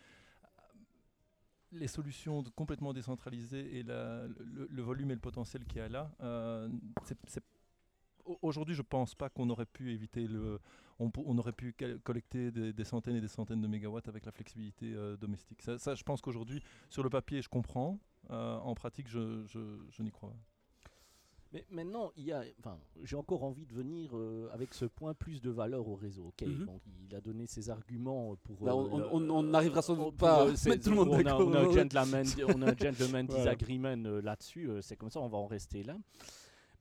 les 1.72 1.88
solutions 1.88 2.44
complètement 2.56 2.94
décentralisées 2.94 3.78
et 3.78 3.84
la- 3.84 4.28
le, 4.28 4.82
volume 4.82 5.12
et 5.12 5.16
le 5.16 5.20
potentiel 5.20 5.66
qu'il 5.66 5.78
y 5.78 5.82
a 5.82 5.90
là, 5.90 6.12
euh, 6.22 6.70
aujourd'hui, 8.42 8.76
je 8.76 8.82
pense 8.82 9.16
pas 9.16 9.30
qu'on 9.30 9.50
aurait 9.50 9.66
pu 9.66 9.92
éviter 9.92 10.28
le. 10.28 10.60
On, 11.00 11.38
aurait 11.40 11.52
pu 11.52 11.76
collecter 12.04 12.52
des, 12.52 12.84
centaines 12.84 13.16
et 13.16 13.22
des 13.22 13.28
centaines 13.28 13.60
de 13.60 13.68
mégawatts 13.68 14.08
avec 14.08 14.24
la 14.24 14.32
flexibilité 14.32 14.94
euh, 14.94 15.18
domestique. 15.18 15.64
Ça, 15.64 15.96
je 15.96 16.04
pense 16.04 16.22
qu'aujourd'hui, 16.22 16.62
sur 16.90 17.02
le 17.02 17.10
papier, 17.10 17.42
je 17.42 17.50
comprends. 17.50 18.00
Euh, 18.30 18.58
en 18.58 18.76
pratique, 18.76 19.08
je 19.08 19.48
n'y 20.04 20.12
crois 20.12 20.30
pas. 20.30 20.51
Mais 21.54 21.66
maintenant, 21.70 22.12
il 22.16 22.24
y 22.26 22.32
a, 22.32 22.44
enfin, 22.60 22.78
j'ai 23.04 23.18
encore 23.18 23.44
envie 23.44 23.66
de 23.66 23.74
venir 23.74 24.12
euh, 24.16 24.48
avec 24.54 24.74
ce 24.74 24.86
point 24.86 25.14
plus 25.14 25.42
de 25.42 25.50
valeur 25.50 25.86
au 25.88 25.96
réseau. 25.96 26.28
Ok, 26.28 26.48
Mhm. 26.48 26.66
donc 26.66 26.82
il 27.10 27.14
a 27.14 27.20
donné 27.20 27.46
ses 27.46 27.70
arguments 27.70 28.38
pour. 28.44 28.66
Là, 28.66 28.72
euh, 28.74 29.10
on- 29.12 29.44
n'arrivera 29.44 29.82
sans 29.82 29.96
doute 29.96 30.04
pour, 30.06 30.14
pas 30.16 30.44
à 30.44 30.46
euh, 30.48 30.56
c'est- 30.56 30.70
mettre 30.70 30.84
tout 30.86 30.92
le 30.92 30.96
monde 30.96 31.10
on 31.10 31.14
a- 31.16 31.24
d'accord. 31.24 31.42
On 31.48 31.54
a 31.54 31.60
un 31.60 31.72
gentleman, 31.74 32.26
on 32.56 32.62
a 32.62 32.72
un 32.72 32.78
gentleman 32.78 33.28
disagreement 33.28 34.04
euh, 34.06 34.22
là-dessus. 34.22 34.70
euh, 34.70 34.82
c'est 34.82 34.96
comme 34.96 35.10
ça, 35.10 35.20
on 35.20 35.28
va 35.28 35.38
en 35.40 35.48
rester 35.48 35.84
là. 35.84 35.98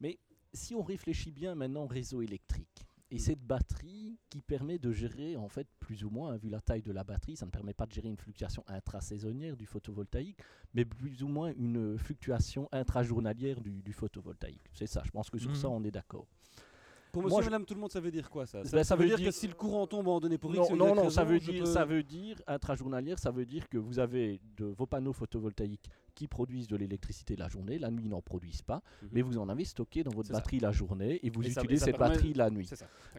Mais 0.00 0.18
si 0.52 0.74
on 0.76 0.82
réfléchit 0.82 1.32
bien 1.32 1.54
maintenant 1.56 1.84
au 1.84 1.88
réseau 1.88 2.22
électrique 2.22 2.69
et 3.10 3.14
Mhm. 3.16 3.20
cette 3.20 3.40
batterie 3.42 4.18
qui 4.28 4.40
permet 4.40 4.78
de 4.78 4.92
gérer 4.92 5.36
en 5.36 5.48
fait 5.48 5.66
plus 5.80 6.04
ou 6.04 6.10
moins, 6.10 6.32
hein, 6.32 6.36
vu 6.36 6.48
la 6.48 6.60
taille 6.60 6.82
de 6.82 6.92
la 6.92 7.02
batterie, 7.04 7.36
ça 7.36 7.46
ne 7.46 7.50
permet 7.50 7.74
pas 7.74 7.86
de 7.86 7.92
gérer 7.92 8.08
une 8.08 8.16
fluctuation 8.16 8.62
intrasaisonnière 8.68 9.56
du 9.56 9.66
photovoltaïque, 9.66 10.38
mais 10.74 10.84
plus 10.84 11.22
ou 11.22 11.28
moins 11.28 11.52
une 11.56 11.98
fluctuation 11.98 12.68
intrajournalière 12.72 13.60
du, 13.60 13.82
du 13.82 13.92
photovoltaïque. 13.92 14.62
C'est 14.72 14.86
ça, 14.86 15.02
je 15.04 15.10
pense 15.10 15.30
que 15.30 15.38
sur 15.38 15.56
ça 15.56 15.68
on 15.68 15.82
est 15.84 15.90
d'accord. 15.90 16.26
Pour 17.12 17.22
Moi, 17.22 17.30
monsieur, 17.30 17.42
je- 17.42 17.46
madame, 17.50 17.64
tout 17.66 17.74
le 17.74 17.80
monde, 17.80 17.90
ça 17.90 17.98
veut 17.98 18.12
dire 18.12 18.30
quoi 18.30 18.46
ça? 18.46 18.62
Ben, 18.70 18.84
ça 18.84 18.94
veut 18.94 19.04
dire, 19.04 19.16
dire- 19.16 19.26
que 19.26 19.32
si 19.34 19.48
le 19.48 19.54
courant 19.54 19.84
tombe 19.88 20.06
en 20.06 20.20
donné 20.20 20.38
pour 20.38 20.52
Non, 20.54 20.62
X 20.62 20.70
non, 20.76 20.94
non, 20.94 21.10
ça 21.10 21.24
veut 21.24 21.40
dire, 21.40 21.64
peux- 21.64 21.66
ça 21.68 21.84
veut 21.84 22.04
dire 22.04 22.40
intrajournalière, 22.46 23.18
ça 23.18 23.32
veut 23.32 23.44
dire 23.44 23.68
que 23.68 23.78
vous 23.78 23.98
avez 23.98 24.40
de 24.56 24.66
vos 24.66 24.86
panneaux 24.86 25.12
photovoltaïques 25.12 25.90
qui 26.20 26.28
produisent 26.28 26.68
de 26.68 26.76
l'électricité 26.76 27.34
la 27.34 27.48
journée, 27.48 27.78
la 27.78 27.90
nuit 27.90 28.02
ils 28.04 28.10
n'en 28.10 28.20
produisent 28.20 28.60
pas, 28.60 28.82
Mhm. 29.02 29.08
mais 29.12 29.22
vous 29.22 29.38
en 29.38 29.48
avez 29.48 29.64
stocké 29.64 30.04
dans 30.04 30.10
votre 30.10 30.28
ça. 30.28 30.34
batterie 30.34 30.60
la 30.60 30.70
journée 30.70 31.18
et 31.22 31.30
vous 31.30 31.42
Et 31.42 31.48
utilisez 31.50 31.78
ça 31.78 31.84
cette 31.86 31.98
batterie 31.98 32.34
la 32.34 32.50
nuit. 32.50 32.68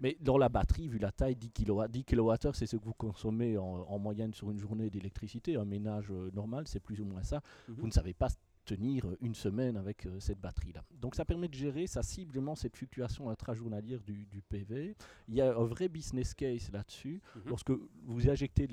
Mais 0.03 0.17
dans 0.21 0.37
la 0.37 0.49
batterie, 0.49 0.87
vu 0.87 0.99
la 0.99 1.11
taille, 1.11 1.35
10 1.35 1.49
kW, 1.49 1.87
10 1.89 2.03
kWh, 2.03 2.51
c'est 2.53 2.67
ce 2.67 2.75
que 2.77 2.83
vous 2.85 2.93
consommez 2.93 3.57
en, 3.57 3.63
en 3.89 3.97
moyenne 3.97 4.35
sur 4.35 4.51
une 4.51 4.59
journée 4.59 4.91
d'électricité. 4.91 5.55
Un 5.55 5.65
ménage 5.65 6.11
euh, 6.11 6.29
normal, 6.35 6.67
c'est 6.67 6.79
plus 6.79 7.01
ou 7.01 7.05
moins 7.05 7.23
ça. 7.23 7.41
Mhm. 7.69 7.75
Vous 7.79 7.87
ne 7.87 7.91
savez 7.91 8.13
pas 8.13 8.27
tenir 8.65 9.05
euh, 9.07 9.17
une 9.21 9.35
semaine 9.35 9.77
avec 9.77 10.05
euh, 10.05 10.19
cette 10.19 10.39
batterie-là. 10.39 10.83
Donc 10.99 11.15
ça 11.15 11.25
permet 11.25 11.47
de 11.47 11.53
gérer 11.53 11.87
sensiblement 11.87 12.55
cette 12.55 12.75
fluctuation 12.77 13.29
intrajournalière 13.29 14.01
du, 14.01 14.25
du 14.25 14.41
PV. 14.41 14.95
Il 15.27 15.35
y 15.35 15.41
a 15.41 15.55
un 15.55 15.63
vrai 15.65 15.89
business 15.89 16.33
case 16.33 16.71
là-dessus. 16.71 17.21
Mhm. 17.35 17.41
Lorsque 17.47 17.71
vous 18.05 18.29
injectez 18.29 18.67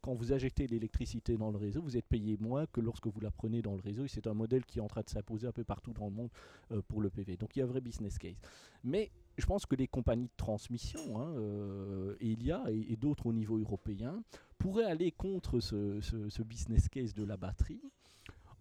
quand 0.00 0.14
vous 0.14 0.32
injectez 0.32 0.66
l'électricité 0.66 1.36
dans 1.36 1.50
le 1.50 1.56
réseau, 1.58 1.82
vous 1.82 1.96
êtes 1.96 2.06
payé 2.06 2.36
moins 2.40 2.66
que 2.66 2.80
lorsque 2.80 3.06
vous 3.06 3.20
la 3.20 3.30
prenez 3.30 3.62
dans 3.62 3.74
le 3.74 3.80
réseau. 3.80 4.04
Et 4.04 4.08
c'est 4.08 4.26
un 4.26 4.34
modèle 4.34 4.64
qui 4.64 4.78
est 4.78 4.82
en 4.82 4.88
train 4.88 5.02
de 5.02 5.08
s'imposer 5.10 5.46
un 5.46 5.52
peu 5.52 5.64
partout 5.64 5.92
dans 5.92 6.06
le 6.06 6.12
monde 6.12 6.30
euh, 6.70 6.82
pour 6.86 7.00
le 7.00 7.10
PV. 7.10 7.36
Donc 7.36 7.56
il 7.56 7.60
y 7.60 7.62
a 7.62 7.64
un 7.64 7.68
vrai 7.68 7.80
business 7.80 8.18
case. 8.18 8.40
Mais 8.84 9.10
je 9.38 9.46
pense 9.46 9.64
que 9.66 9.76
les 9.76 9.88
compagnies 9.88 10.26
de 10.26 10.36
transmission, 10.36 11.18
hein, 11.20 11.32
euh, 11.36 12.14
Elia 12.20 12.64
et, 12.70 12.92
et 12.92 12.96
d'autres 12.96 13.26
au 13.26 13.32
niveau 13.32 13.56
européen, 13.58 14.22
pourraient 14.58 14.84
aller 14.84 15.10
contre 15.10 15.58
ce, 15.60 16.00
ce- 16.00 16.28
ce 16.28 16.42
business 16.42 16.88
case 16.88 17.14
de 17.14 17.24
la 17.24 17.36
batterie 17.36 17.80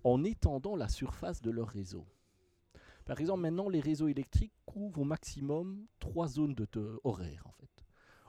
en 0.04 0.24
étendant 0.24 0.76
la 0.76 0.88
surface 0.88 1.42
de 1.42 1.52
leur 1.52 1.68
réseau. 1.68 2.06
Par 3.06 3.20
exemple, 3.20 3.42
maintenant, 3.42 3.70
les 3.70 3.80
réseaux 3.80 4.08
électriques 4.08 4.54
couvrent 4.66 5.02
au 5.02 5.04
maximum 5.04 5.86
trois 6.00 6.28
zones 6.28 6.54
de 6.54 6.68
horaires, 7.04 7.46
en 7.48 7.52
fait. 7.52 7.70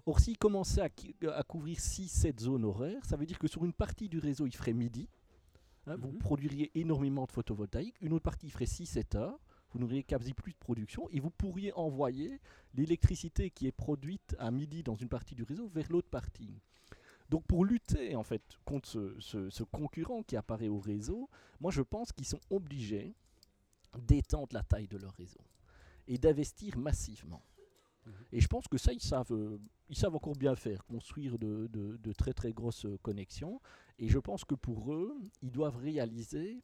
Or, 0.06 0.18
s'ils 0.18 0.38
commençaient 0.38 0.80
à, 0.80 1.34
à 1.36 1.42
couvrir 1.44 1.78
6-7 1.78 2.40
zones 2.40 2.64
horaires, 2.64 3.04
ça 3.04 3.16
veut 3.16 3.26
dire 3.26 3.38
que 3.38 3.46
sur 3.46 3.64
une 3.64 3.72
partie 3.72 4.08
du 4.08 4.18
réseau, 4.18 4.46
il 4.46 4.54
ferait 4.56 4.72
midi. 4.72 5.08
hein, 5.86 5.96
Vous 5.96 6.10
Mhm. 6.12 6.18
produiriez 6.18 6.70
énormément 6.78 7.24
de 7.26 7.30
photovoltaïque. 7.32 7.94
Une 8.00 8.12
autre 8.12 8.24
partie 8.24 8.50
ferait 8.50 8.66
6-7 8.66 9.14
heures. 9.14 9.38
Vous 9.70 9.78
n'auriez 9.78 10.02
quasi 10.02 10.34
plus 10.34 10.52
de 10.52 10.58
production 10.58 11.08
et 11.10 11.20
vous 11.20 11.30
pourriez 11.30 11.72
envoyer 11.74 12.40
l'électricité 12.74 13.50
qui 13.50 13.66
est 13.66 13.72
produite 13.72 14.34
à 14.38 14.50
midi 14.50 14.82
dans 14.82 14.96
une 14.96 15.08
partie 15.08 15.34
du 15.34 15.44
réseau 15.44 15.68
vers 15.68 15.90
l'autre 15.90 16.10
partie. 16.10 16.60
Donc 17.32 17.44
pour 17.46 17.64
lutter 17.64 18.14
en 18.14 18.22
fait 18.22 18.42
contre 18.66 18.86
ce, 18.86 19.18
ce- 19.20 19.48
ce 19.48 19.62
concurrent 19.64 20.22
qui 20.22 20.36
apparaît 20.36 20.68
au 20.68 20.78
réseau, 20.78 21.30
moi 21.60 21.70
je 21.72 21.80
pense 21.80 22.12
qu'ils 22.12 22.26
sont 22.26 22.40
obligés 22.50 23.14
d'étendre 23.98 24.48
la 24.52 24.62
taille 24.62 24.86
de 24.86 24.98
leur 24.98 25.12
réseau 25.14 25.40
et 26.08 26.18
d'investir 26.18 26.76
massivement. 26.76 27.42
Mhm. 28.04 28.12
Et 28.32 28.40
je 28.40 28.48
pense 28.48 28.68
que 28.68 28.76
ça, 28.76 28.92
ils 28.92 29.00
savent, 29.00 29.32
euh, 29.32 29.58
ils 29.88 29.96
savent 29.96 30.14
encore 30.14 30.36
bien 30.36 30.54
faire, 30.56 30.84
construire 30.84 31.38
de, 31.38 31.68
de- 31.68 31.96
de 31.96 32.12
très 32.12 32.34
très 32.34 32.52
grosses 32.52 32.84
euh, 32.84 32.98
connexions. 33.02 33.60
Et 33.98 34.08
je 34.08 34.18
pense 34.18 34.44
que 34.44 34.54
pour 34.54 34.92
eux, 34.92 35.16
ils 35.40 35.52
doivent 35.52 35.76
réaliser 35.78 36.62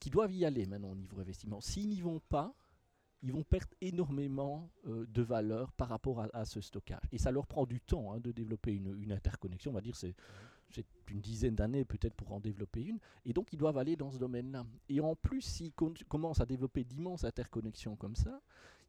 qu'ils 0.00 0.10
doivent 0.12 0.32
y 0.34 0.44
aller 0.44 0.66
maintenant 0.66 0.90
au 0.90 0.96
niveau 0.96 1.20
investissement. 1.20 1.60
S'ils 1.60 1.88
n'y 1.90 2.00
vont 2.00 2.20
pas, 2.28 2.54
ils 3.22 3.32
vont 3.32 3.42
perdre 3.42 3.74
énormément 3.80 4.70
euh, 4.86 5.06
de 5.06 5.22
valeur 5.22 5.72
par 5.72 5.88
rapport 5.88 6.26
à, 6.32 6.44
ce 6.44 6.60
stockage. 6.60 7.02
Et 7.12 7.18
ça 7.18 7.30
leur 7.30 7.46
prend 7.46 7.66
du 7.66 7.80
temps 7.80 8.12
hein, 8.12 8.20
de 8.20 8.32
développer 8.32 8.72
une, 8.72 8.96
une 9.00 9.12
interconnexion. 9.12 9.70
On 9.70 9.74
va 9.74 9.80
dire 9.80 9.96
c'est 9.96 10.14
une 11.10 11.20
dizaine 11.20 11.56
d'années 11.56 11.84
peut-être 11.84 12.14
pour 12.14 12.32
en 12.32 12.40
développer 12.40 12.82
une. 12.82 12.98
Et 13.24 13.32
donc 13.32 13.52
ils 13.52 13.58
doivent 13.58 13.78
aller 13.78 13.96
dans 13.96 14.10
ce 14.10 14.18
domaine-là. 14.18 14.64
Et 14.88 15.00
en 15.00 15.14
plus, 15.16 15.42
s'ils 15.42 15.72
commencent 16.08 16.40
à 16.40 16.46
développer 16.46 16.84
d'immenses 16.84 17.24
interconnexions 17.24 17.96
comme 17.96 18.14
ça, 18.14 18.40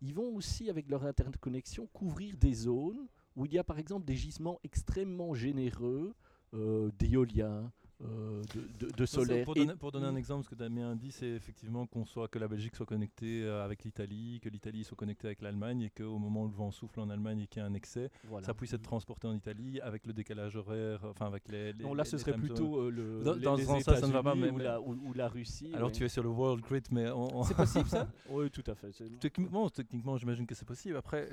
ils 0.01 0.13
vont 0.13 0.35
aussi, 0.35 0.69
avec 0.69 0.89
leur 0.89 1.03
interconnexion, 1.05 1.87
couvrir 1.87 2.35
des 2.37 2.53
zones 2.53 3.07
où 3.35 3.45
il 3.45 3.53
y 3.53 3.59
a 3.59 3.63
par 3.63 3.79
exemple 3.79 4.05
des 4.05 4.15
gisements 4.15 4.59
extrêmement 4.63 5.33
généreux 5.33 6.13
euh, 6.53 6.91
d'éolien, 6.97 7.71
euh, 8.03 8.41
de, 8.55 8.85
de- 8.87 8.91
de 8.91 9.05
Ça, 9.05 9.19
c'est 9.19 9.25
solaire. 9.27 9.45
Pour 9.45 9.55
donner, 9.55 9.75
pour 9.75 9.91
donner 9.91 10.07
un 10.07 10.15
exemple, 10.15 10.43
ce 10.45 10.49
que 10.49 10.55
Damien 10.55 10.95
dit, 10.95 11.11
c'est 11.11 11.27
effectivement 11.29 11.85
qu'on 11.85 12.05
soit 12.05 12.27
que 12.27 12.39
la 12.39 12.47
Belgique 12.47 12.75
soit 12.75 12.85
connectée 12.85 13.43
euh, 13.43 13.63
avec 13.63 13.83
l'Italie, 13.83 14.39
que 14.41 14.49
l'Italie 14.49 14.83
soit 14.83 14.97
connectée 14.97 15.27
avec 15.27 15.41
l'Allemagne 15.41 15.81
et 15.83 15.89
qu'au 15.89 16.17
moment 16.17 16.43
où 16.43 16.47
le 16.47 16.53
vent 16.53 16.71
souffle 16.71 16.99
en 16.99 17.09
Allemagne 17.09 17.41
et 17.41 17.47
qu'il 17.47 17.61
y 17.61 17.63
a 17.63 17.67
un 17.67 17.73
excès, 17.73 18.09
voilà. 18.25 18.45
ça 18.45 18.53
puisse 18.53 18.73
être 18.73 18.81
transporté 18.81 19.27
en 19.27 19.33
Italie 19.35 19.79
avec 19.81 20.05
le 20.05 20.13
décalage 20.13 20.55
horaire, 20.55 21.01
enfin 21.05 21.27
avec 21.27 21.47
les. 21.49 21.73
les- 21.73 21.83
Non, 21.83 21.93
là, 21.93 22.03
les- 22.03 22.09
ce 22.09 22.17
serait 22.17 22.33
plutôt 22.33 22.77
euh, 22.81 22.89
le, 22.89 23.23
Dans- 23.23 23.33
les- 23.33 23.41
dans 23.41 23.55
les 23.55 23.63
sens-là, 23.65 23.97
ça 23.97 24.07
ne 24.07 24.11
va 24.13 24.23
pas, 24.23 24.35
mais- 24.35 24.49
ou, 24.49 24.55
mais- 24.57 24.63
la, 24.63 24.81
ou, 24.81 24.93
ou 24.93 25.13
la 25.13 25.27
Russie. 25.27 25.71
Alors 25.75 25.91
tu 25.91 26.03
es 26.03 26.09
sur 26.09 26.23
le 26.23 26.29
World 26.29 26.63
Grid, 26.63 26.85
mais 26.91 27.09
on- 27.11 27.43
C'est 27.43 27.55
possible 27.55 27.87
ça 27.87 28.07
Oui, 28.29 28.49
tout 28.49 28.63
à 28.67 28.75
fait. 28.75 28.89
techniquement, 29.19 29.69
techniquement, 29.69 30.17
j'imagine 30.17 30.45
que 30.47 30.55
c'est 30.55 30.65
possible. 30.67 30.95
Après, 30.97 31.29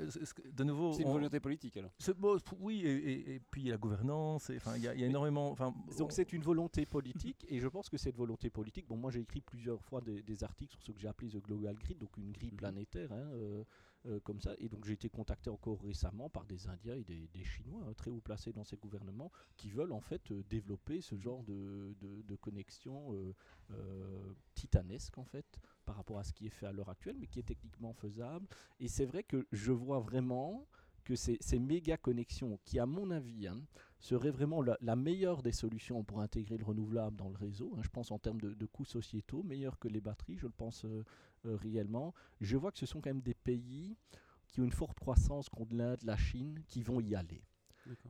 de 0.55 0.63
nouveau, 0.63 0.93
C'est 0.93 1.01
une 1.03 1.09
on- 1.09 1.13
volonté 1.13 1.39
politique 1.39 1.77
alors. 1.77 1.91
bon, 2.17 2.37
oui, 2.59 2.81
et, 2.85 2.91
et- 2.95 3.35
et 3.35 3.41
puis 3.51 3.61
il 3.61 3.65
y 3.67 3.69
a 3.69 3.73
la 3.73 3.77
gouvernance, 3.77 4.51
enfin 4.55 4.73
il 4.75 4.83
y, 4.83 4.87
a- 4.87 4.93
il 4.93 5.01
y 5.01 5.03
a 5.03 5.07
énormément. 5.07 5.55
Donc 5.57 5.71
on- 6.01 6.09
c'est 6.09 6.31
une 6.33 6.41
volonté 6.41 6.58
politique 6.67 7.45
et 7.47 7.59
je 7.59 7.67
pense 7.67 7.89
que 7.89 7.97
cette 7.97 8.15
volonté 8.17 8.49
politique, 8.49 8.87
bon 8.87 8.97
moi 8.97 9.11
j'ai 9.11 9.21
écrit 9.21 9.41
plusieurs 9.41 9.81
fois 9.81 10.01
des, 10.01 10.21
des 10.21 10.43
articles 10.43 10.73
sur 10.73 10.81
ce 10.81 10.91
que 10.91 10.99
j'ai 10.99 11.07
appelé 11.07 11.29
The 11.29 11.37
Global 11.41 11.75
Grid, 11.77 11.97
donc 11.97 12.15
une 12.17 12.31
grille 12.31 12.51
Mhm. 12.51 12.57
planétaire 12.57 13.11
hein, 13.11 13.29
euh, 13.33 13.63
euh, 14.05 14.19
comme 14.21 14.39
ça, 14.41 14.53
et 14.57 14.67
donc 14.69 14.85
j'ai 14.85 14.93
été 14.93 15.09
contacté 15.09 15.49
encore 15.49 15.81
récemment 15.81 16.29
par 16.29 16.45
des 16.45 16.67
Indiens 16.67 16.95
et 16.95 17.03
des, 17.03 17.27
des 17.27 17.43
Chinois 17.43 17.83
hein, 17.87 17.93
très 17.93 18.09
haut 18.11 18.21
placés 18.21 18.51
dans 18.53 18.63
ces 18.63 18.77
gouvernements 18.77 19.31
qui 19.57 19.69
veulent 19.69 19.91
en 19.93 20.01
fait 20.01 20.31
euh, 20.31 20.43
développer 20.49 21.01
ce 21.01 21.17
genre 21.17 21.43
de, 21.43 21.95
de, 21.99 22.21
de 22.23 22.35
connexion 22.35 23.13
titanesque 24.55 25.17
en 25.17 25.25
fait 25.25 25.59
par 25.85 25.95
rapport 25.95 26.19
à 26.19 26.23
ce 26.23 26.33
qui 26.33 26.45
est 26.47 26.49
fait 26.49 26.65
à 26.65 26.71
l'heure 26.71 26.89
actuelle, 26.89 27.17
mais 27.19 27.27
qui 27.27 27.39
est 27.39 27.43
techniquement 27.43 27.93
faisable. 27.93 28.47
Et 28.79 28.87
c'est 28.87 29.05
vrai 29.05 29.23
que 29.23 29.47
je 29.51 29.71
vois 29.71 29.99
vraiment 29.99 30.67
que 31.03 31.15
ces, 31.15 31.37
ces 31.41 31.59
méga 31.59 31.97
connexions, 31.97 32.59
qui 32.65 32.77
à 32.79 32.85
mon 32.85 33.09
avis 33.11 33.47
hein, 33.47 33.59
serait 33.99 34.31
vraiment 34.31 34.61
la, 34.61 34.77
la 34.81 34.95
meilleure 34.95 35.41
des 35.43 35.51
solutions 35.51 36.03
pour 36.03 36.21
intégrer 36.21 36.57
le 36.57 36.63
renouvelable 36.65 37.17
dans 37.17 37.29
le 37.29 37.35
réseau. 37.35 37.73
hein. 37.77 37.81
je 37.83 37.89
pense 37.89 38.11
en 38.11 38.19
termes 38.19 38.39
de, 38.41 38.53
de 38.53 38.65
coûts 38.65 38.85
sociétaux, 38.85 39.43
meilleur 39.43 39.77
que 39.79 39.87
les 39.87 40.01
batteries, 40.01 40.37
je 40.37 40.47
le 40.47 40.53
pense 40.53 40.85
euh, 40.85 41.03
euh, 41.45 41.55
réellement. 41.57 42.13
Je 42.41 42.57
vois 42.57 42.71
que 42.71 42.79
ce 42.79 42.85
sont 42.85 43.01
quand 43.01 43.09
même 43.09 43.21
des 43.21 43.33
pays 43.33 43.95
qui 44.47 44.61
ont 44.61 44.63
une 44.63 44.71
forte 44.71 44.97
croissance 44.99 45.49
contre 45.49 45.75
l'Inde, 45.75 45.99
la 46.03 46.17
Chine, 46.17 46.59
qui 46.67 46.81
vont 46.81 46.99
y 47.01 47.13
aller, 47.15 47.43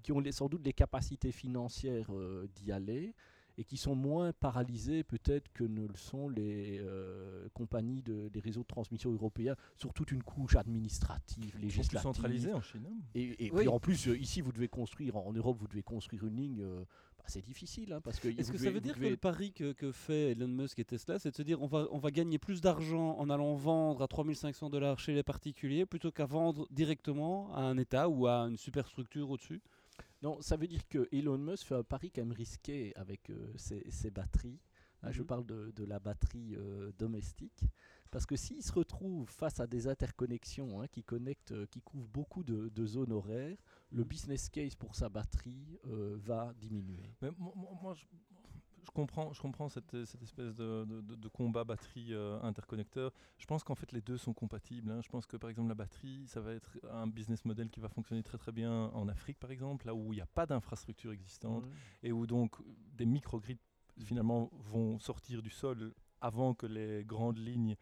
qui 0.04 0.12
ont 0.12 0.20
les- 0.20 0.32
sans 0.32 0.48
doute 0.48 0.64
les 0.66 0.74
capacités 0.74 1.32
financières 1.32 2.14
euh, 2.14 2.48
d'y 2.56 2.72
aller 2.72 3.14
et 3.60 3.66
qui 3.66 3.76
sont 3.76 3.94
moins 3.94 4.32
paralysés 4.32 5.04
peut-être 5.04 5.52
que 5.52 5.66
ne 5.66 5.86
le 5.86 5.96
sont 5.98 6.30
les 6.30 6.80
euh, 6.80 7.50
compagnies 7.54 8.02
de, 8.02 8.30
des 8.30 8.40
réseaux 8.40 8.62
de 8.62 8.68
transmission 8.68 9.12
européens 9.12 9.56
sur 9.76 9.94
toute 9.94 10.12
une 10.14 10.24
couche 10.24 10.56
administrative, 10.56 11.44
ils 11.44 11.52
sont 11.52 11.58
plus 11.58 11.62
législative. 11.62 12.02
centralisés 12.04 12.54
en 12.54 12.62
Chine. 12.62 12.88
Et, 13.16 13.46
et 13.48 13.52
Oui. 13.52 13.60
puis 13.60 13.68
en 13.68 13.80
plus, 13.82 14.08
euh, 14.08 14.18
ici, 14.18 14.40
vous 14.40 14.54
devez 14.54 14.70
construire, 14.70 15.18
en 15.18 15.34
Europe, 15.34 15.58
vous 15.60 15.68
devez 15.68 15.84
construire 15.84 16.26
une 16.26 16.38
ligne. 16.38 16.62
euh, 16.64 16.86
bah, 17.18 17.26
c'est 17.28 17.42
difficile, 17.44 17.92
hein, 17.92 18.00
parce 18.02 18.18
que. 18.18 18.30
Est-ce 18.30 18.50
que 18.50 18.58
devez- 18.58 18.66
ça 18.68 18.72
veut 18.72 18.80
dire 18.80 18.96
que 18.98 19.06
le 19.06 19.18
pari 19.18 19.52
que, 19.52 19.74
que 19.74 19.92
fait 19.92 20.32
Elon 20.32 20.48
Musk 20.48 20.80
et 20.80 20.86
Tesla, 20.86 21.20
c'est 21.20 21.32
de 21.32 21.36
se 21.36 21.42
dire 21.44 21.62
on 21.62 21.68
va, 21.68 21.86
on 21.92 21.98
va 22.00 22.12
gagner 22.12 22.38
plus 22.40 22.62
d'argent 22.62 23.18
en 23.18 23.30
allant 23.30 23.56
vendre 23.56 24.02
à 24.04 24.08
3500 24.08 24.70
dollars 24.70 25.00
chez 25.00 25.14
les 25.14 25.24
particuliers 25.24 25.86
plutôt 25.86 26.12
qu'à 26.14 26.26
vendre 26.26 26.66
directement 26.72 27.54
à 27.54 27.62
un 27.64 27.78
État 27.78 28.08
ou 28.08 28.26
à 28.28 28.44
une 28.48 28.58
superstructure 28.58 29.30
au-dessus? 29.30 29.62
Non, 30.22 30.42
ça 30.42 30.58
veut 30.58 30.68
dire 30.68 30.88
que 30.90 31.08
Elon 31.14 31.38
Musk 31.38 31.66
fait 31.68 31.76
un 31.76 31.84
pari 31.84 32.12
quand 32.12 32.22
même 32.22 32.34
risqué 32.34 32.94
avec 32.96 33.30
euh, 33.30 33.54
ses, 33.56 33.90
ses 33.90 34.12
batteries. 34.12 34.60
Hein, 35.02 35.12
Je 35.12 35.22
Mhm. 35.22 35.28
parle 35.28 35.46
de, 35.46 35.72
de 35.76 35.86
la 35.86 36.00
batterie 36.00 36.56
euh, 36.58 36.92
domestique. 36.98 37.64
Parce 38.12 38.26
que 38.26 38.36
s'il 38.36 38.62
se 38.62 38.72
retrouve 38.74 39.30
face 39.30 39.60
à 39.62 39.68
des 39.68 39.88
interconnexions 39.88 40.82
hein, 40.82 40.88
qui 40.88 41.04
connectent, 41.04 41.54
euh, 41.54 41.66
qui 41.68 41.82
couvrent 41.82 42.08
beaucoup 42.10 42.44
de, 42.44 42.68
de 42.70 42.86
zones 42.86 43.14
horaires, 43.14 43.58
le 43.92 44.04
business 44.04 44.50
case 44.50 44.76
pour 44.76 44.96
sa 44.96 45.08
batterie 45.10 45.78
va 45.84 46.54
diminuer. 46.58 47.14
Mais 47.22 47.30
moi, 47.40 47.94
je, 47.96 48.06
je 48.86 48.92
comprends, 48.92 49.32
je 49.34 49.42
comprends 49.42 49.70
cette, 49.70 50.06
cette 50.06 50.22
espèce 50.22 50.56
de, 50.56 50.86
de- 50.86 51.02
de- 51.02 51.16
de 51.16 51.28
combat 51.28 51.64
batterie 51.64 52.14
euh, 52.14 52.40
interconnecteur. 52.42 53.12
Je 53.38 53.46
pense 53.46 53.64
qu'en 53.64 53.76
fait 53.76 53.92
les 53.92 54.02
deux 54.02 54.18
sont 54.18 54.34
compatibles. 54.34 54.90
hein. 54.92 55.02
Je 55.04 55.10
pense 55.10 55.26
que 55.26 55.38
par 55.38 55.50
exemple 55.50 55.70
la 55.70 55.76
batterie, 55.76 56.28
ça 56.28 56.42
va 56.42 56.54
être 56.54 56.78
un 56.92 57.08
business 57.08 57.46
model 57.46 57.70
qui 57.70 57.80
va 57.80 57.90
fonctionner 57.90 58.24
très 58.24 58.38
très 58.38 58.52
bien 58.52 58.72
en 58.94 59.08
Afrique 59.08 59.40
par 59.40 59.52
exemple, 59.52 59.86
là 59.88 59.94
où 59.94 60.14
il 60.14 60.18
n'y 60.18 60.22
a 60.22 60.26
pas 60.28 60.46
d'infrastructure 60.46 61.12
existante 61.12 61.66
et 62.04 62.12
où 62.12 62.26
donc 62.28 62.56
des 62.98 63.06
microgrids 63.06 63.60
finalement 64.04 64.50
vont 64.54 65.00
sortir 65.00 65.42
du 65.42 65.50
sol 65.50 65.94
avant 66.22 66.54
que 66.54 66.66
les 66.66 67.04
grandes 67.06 67.38
lignes 67.38 67.76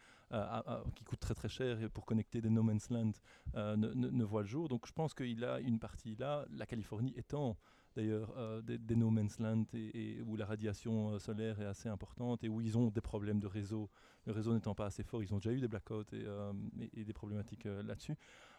qui 0.96 1.04
coûtent 1.06 1.20
très 1.20 1.34
très 1.34 1.50
cher 1.50 1.78
pour 1.92 2.06
connecter 2.06 2.42
des 2.42 2.50
no 2.50 2.62
man's 2.62 2.90
land 2.90 3.12
ne, 3.56 3.76
ne, 3.76 4.24
voient 4.24 4.42
le 4.42 4.48
jour. 4.48 4.68
Donc 4.68 4.86
je 4.88 4.92
pense 4.92 5.14
qu'il 5.14 5.44
a 5.44 5.60
une 5.60 5.80
partie 5.80 6.16
là, 6.16 6.46
la 6.52 6.66
Californie 6.66 7.14
étant 7.16 7.58
d'ailleurs 7.98 8.34
euh, 8.38 8.62
des, 8.62 8.96
no 8.96 9.10
man's 9.10 9.40
land 9.40 9.66
et, 9.74 10.22
où 10.26 10.36
la 10.36 10.46
radiation 10.46 11.10
euh, 11.10 11.20
solaire 11.20 11.60
est 11.60 11.66
assez 11.66 11.90
importante 11.90 12.44
et 12.44 12.50
où 12.50 12.62
ils 12.62 12.78
ont 12.78 12.90
des 12.90 13.02
problèmes 13.02 13.40
de 13.40 13.48
réseau. 13.48 13.90
Le 14.26 14.34
réseau 14.34 14.54
n'étant 14.54 14.76
pas 14.76 14.86
assez 14.86 15.04
fort, 15.04 15.24
ils 15.24 15.34
ont 15.34 15.38
déjà 15.38 15.52
eu 15.52 15.60
des 15.60 15.68
blackouts 15.68 16.14
et, 16.14 16.24
euh, 16.26 16.54
des 16.94 17.14
problématiques 17.14 17.66
là-dessus. 17.66 18.16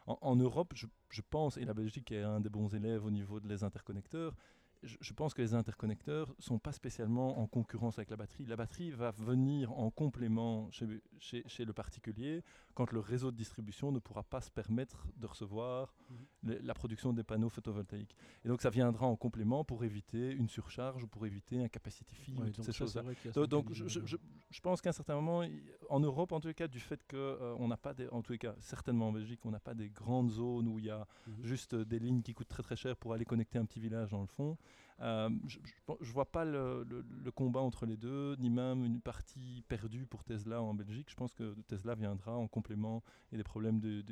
En, 0.06 0.36
Europe, 0.36 0.72
je, 0.74 1.20
pense, 1.28 1.58
et 1.58 1.66
la 1.66 1.74
Belgique 1.74 2.10
est 2.12 2.22
un 2.22 2.40
des 2.40 2.48
bons 2.48 2.74
élèves 2.74 3.04
au 3.04 3.10
niveau 3.10 3.40
des 3.40 3.62
interconnecteurs, 3.62 4.34
je, 4.82 5.12
pense 5.12 5.34
que 5.34 5.42
les 5.42 5.54
interconnecteurs 5.54 6.28
ne 6.38 6.42
sont 6.42 6.58
pas 6.58 6.72
spécialement 6.72 7.38
en 7.40 7.46
concurrence 7.46 7.98
avec 7.98 8.10
la 8.10 8.16
batterie. 8.16 8.46
La 8.46 8.56
batterie 8.56 8.90
va 8.90 9.10
venir 9.10 9.72
en 9.72 9.90
complément 9.90 10.70
chez, 10.70 11.64
le 11.64 11.72
particulier 11.72 12.42
quand 12.78 12.92
le 12.92 13.00
réseau 13.00 13.32
de 13.32 13.36
distribution 13.36 13.90
ne 13.90 13.98
pourra 13.98 14.22
pas 14.22 14.40
se 14.40 14.52
permettre 14.52 15.08
de 15.16 15.26
recevoir 15.26 15.92
mhm. 16.44 16.58
la 16.62 16.74
production 16.74 17.12
des 17.12 17.24
panneaux 17.24 17.48
photovoltaïques. 17.48 18.14
Et 18.44 18.48
donc 18.48 18.62
ça 18.62 18.70
viendra 18.70 19.04
en 19.04 19.16
complément 19.16 19.64
pour 19.64 19.82
éviter 19.82 20.30
une 20.30 20.48
surcharge 20.48 21.02
ou 21.02 21.08
pour 21.08 21.26
éviter 21.26 21.60
un 21.60 21.66
capacity 21.66 22.14
fee, 22.14 22.36
toutes 22.54 22.64
ces 22.64 22.72
choses-là. 22.72 23.02
Donc, 23.48 23.72
je, 23.72 23.88
je, 23.88 24.60
pense 24.60 24.80
qu'à 24.80 24.90
un 24.90 24.92
certain 24.92 25.16
moment, 25.16 25.44
en 25.90 25.98
Europe 25.98 26.30
en 26.30 26.38
tout 26.38 26.52
cas, 26.54 26.68
du 26.68 26.78
fait 26.78 27.00
qu'on 27.10 27.16
euh, 27.16 27.66
n'a 27.66 27.76
pas, 27.76 27.94
des, 27.94 28.06
en 28.10 28.22
tous 28.22 28.30
les 28.30 28.38
cas 28.38 28.54
certainement 28.60 29.08
en 29.08 29.12
Belgique, 29.12 29.40
on 29.44 29.50
n'a 29.50 29.58
pas 29.58 29.74
des 29.74 29.90
grandes 29.90 30.30
zones 30.30 30.68
où 30.68 30.78
il 30.78 30.84
y 30.84 30.90
a 30.90 31.04
mhm. 31.26 31.34
juste 31.42 31.74
des 31.74 31.98
lignes 31.98 32.22
qui 32.22 32.32
coûtent 32.32 32.46
très 32.46 32.62
très 32.62 32.76
cher 32.76 32.96
pour 32.96 33.12
aller 33.12 33.24
connecter 33.24 33.58
un 33.58 33.64
petit 33.64 33.80
village 33.80 34.12
dans 34.12 34.20
le 34.20 34.28
fond. 34.28 34.56
Euh, 35.00 35.28
je 35.46 35.58
ne 35.88 36.12
vois 36.12 36.24
pas 36.24 36.44
le, 36.44 36.84
combat 37.34 37.60
entre 37.60 37.86
les 37.86 37.96
deux, 37.96 38.34
ni 38.38 38.50
même 38.50 38.84
une 38.84 39.00
partie 39.00 39.62
perdue 39.68 40.06
pour 40.06 40.24
Tesla 40.24 40.60
en 40.60 40.74
Belgique. 40.74 41.08
Je 41.10 41.14
pense 41.14 41.32
que 41.32 41.54
Tesla 41.68 41.94
viendra 41.94 42.36
en 42.36 42.48
complément 42.48 43.02
et 43.32 43.36
des 43.36 43.44
problèmes 43.44 43.80
de, 43.80 44.02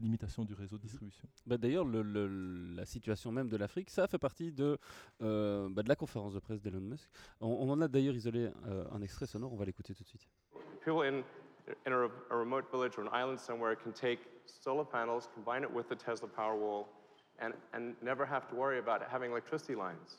limitation 0.00 0.44
du 0.44 0.54
réseau 0.54 0.76
de 0.76 0.82
distribution. 0.82 1.28
Bah 1.46 1.58
D'ailleurs, 1.58 1.84
la 1.84 2.84
situation 2.84 3.32
même 3.32 3.48
de 3.48 3.56
l'Afrique, 3.56 3.90
ça 3.90 4.06
fait 4.06 4.18
partie 4.18 4.52
de, 4.52 4.78
euh, 5.22 5.68
bah 5.70 5.82
de 5.82 5.88
la 5.88 5.96
conférence 5.96 6.34
de 6.34 6.40
presse 6.40 6.60
d'Elon 6.60 6.80
Musk. 6.80 7.08
On, 7.40 7.68
en 7.68 7.80
a 7.80 7.88
d'ailleurs 7.88 8.14
isolé 8.14 8.50
euh, 8.66 8.84
un 8.92 9.02
extrait 9.02 9.26
sonore, 9.26 9.52
on 9.52 9.56
va 9.56 9.64
l'écouter 9.64 9.94
tout 9.94 10.02
de 10.02 10.08
suite. 10.08 10.28
People 10.84 11.02
in, 11.02 11.22
in 11.86 11.92
a, 11.92 12.08
a 12.30 12.36
remote 12.36 12.64
village 12.70 12.98
or 12.98 13.04
an 13.04 13.10
island 13.12 13.38
somewhere 13.38 13.76
can 13.76 13.92
take 13.92 14.20
solar 14.46 14.84
panels, 14.84 15.28
combine 15.34 15.62
it 15.62 15.70
with 15.72 15.88
the 15.88 15.96
Tesla 15.96 16.28
Powerwall, 16.28 16.86
and, 17.40 17.54
and 17.72 17.94
never 18.02 18.26
have 18.26 18.48
to 18.48 18.54
worry 18.54 18.78
about 18.78 19.02
having 19.10 19.30
electricity 19.30 19.74
lines. 19.74 20.16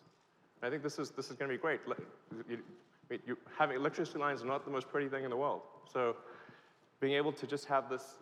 And 0.61 0.67
I 0.67 0.70
think 0.70 0.84
this 0.84 0.99
is, 0.99 1.11
this 1.11 1.30
is 1.30 1.36
going 1.36 1.49
to 1.49 1.55
be 1.55 1.61
great. 1.61 1.82
You, 2.49 2.57
you, 3.26 3.38
having 3.57 3.76
electricity 3.76 4.20
lines 4.20 4.39
is 4.39 4.45
not 4.45 4.65
the 4.65 4.72
most 4.72 4.89
pretty 4.89 5.09
thing 5.09 5.24
in 5.24 5.30
the 5.30 5.38
world. 5.38 5.61
So 5.91 6.15
being 6.99 7.13
able 7.13 7.32
to 7.34 7.47
just 7.47 7.65
have 7.65 7.89
this, 7.89 8.15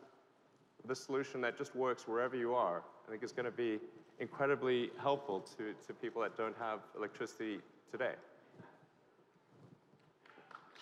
this 0.88 1.00
solution 1.00 1.42
that 1.42 1.58
just 1.58 1.76
works 1.76 2.08
wherever 2.08 2.36
you 2.36 2.54
are, 2.54 2.84
I 3.08 3.12
think 3.12 3.24
is 3.24 3.32
going 3.32 3.46
to 3.46 3.52
be 3.52 3.80
incredibly 4.20 4.92
helpful 5.00 5.42
to, 5.58 5.74
to 5.86 5.94
people 5.94 6.22
that 6.22 6.38
don't 6.38 6.56
have 6.58 6.80
electricity 6.96 7.60
today. 7.92 8.14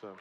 So. 0.01 0.15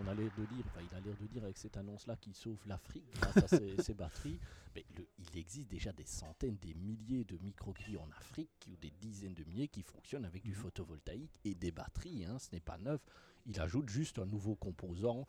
On 0.00 0.06
a 0.08 0.14
l'air 0.14 0.30
de 0.36 0.44
dire, 0.46 0.64
enfin, 0.66 0.80
il 0.80 0.96
a 0.96 1.00
l'air 1.00 1.16
de 1.16 1.26
dire 1.26 1.44
avec 1.44 1.58
cette 1.58 1.76
annonce-là 1.76 2.16
qu'il 2.16 2.34
sauve 2.34 2.58
l'Afrique 2.66 3.04
grâce 3.14 3.36
à 3.36 3.48
ses, 3.48 3.94
batteries. 3.94 4.38
Mais 4.74 4.84
il 5.18 5.38
existe 5.38 5.68
déjà 5.68 5.92
des 5.92 6.06
centaines, 6.06 6.56
des 6.56 6.74
milliers 6.74 7.24
de 7.24 7.38
microgrids 7.38 7.96
en 7.96 8.08
Afrique, 8.18 8.50
ou 8.68 8.76
des 8.76 8.92
dizaines 9.00 9.34
de 9.34 9.44
milliers 9.44 9.68
qui 9.68 9.82
fonctionnent 9.82 10.24
avec 10.24 10.42
du 10.42 10.50
mhm. 10.50 10.56
photovoltaïque 10.56 11.38
et 11.44 11.54
des 11.54 11.70
batteries. 11.70 12.24
Hein, 12.24 12.38
ce 12.38 12.48
n'est 12.52 12.60
pas 12.60 12.78
neuf. 12.78 13.00
Il 13.46 13.60
ajoute 13.60 13.88
juste 13.90 14.18
un 14.18 14.26
nouveau 14.26 14.54
composant 14.54 15.26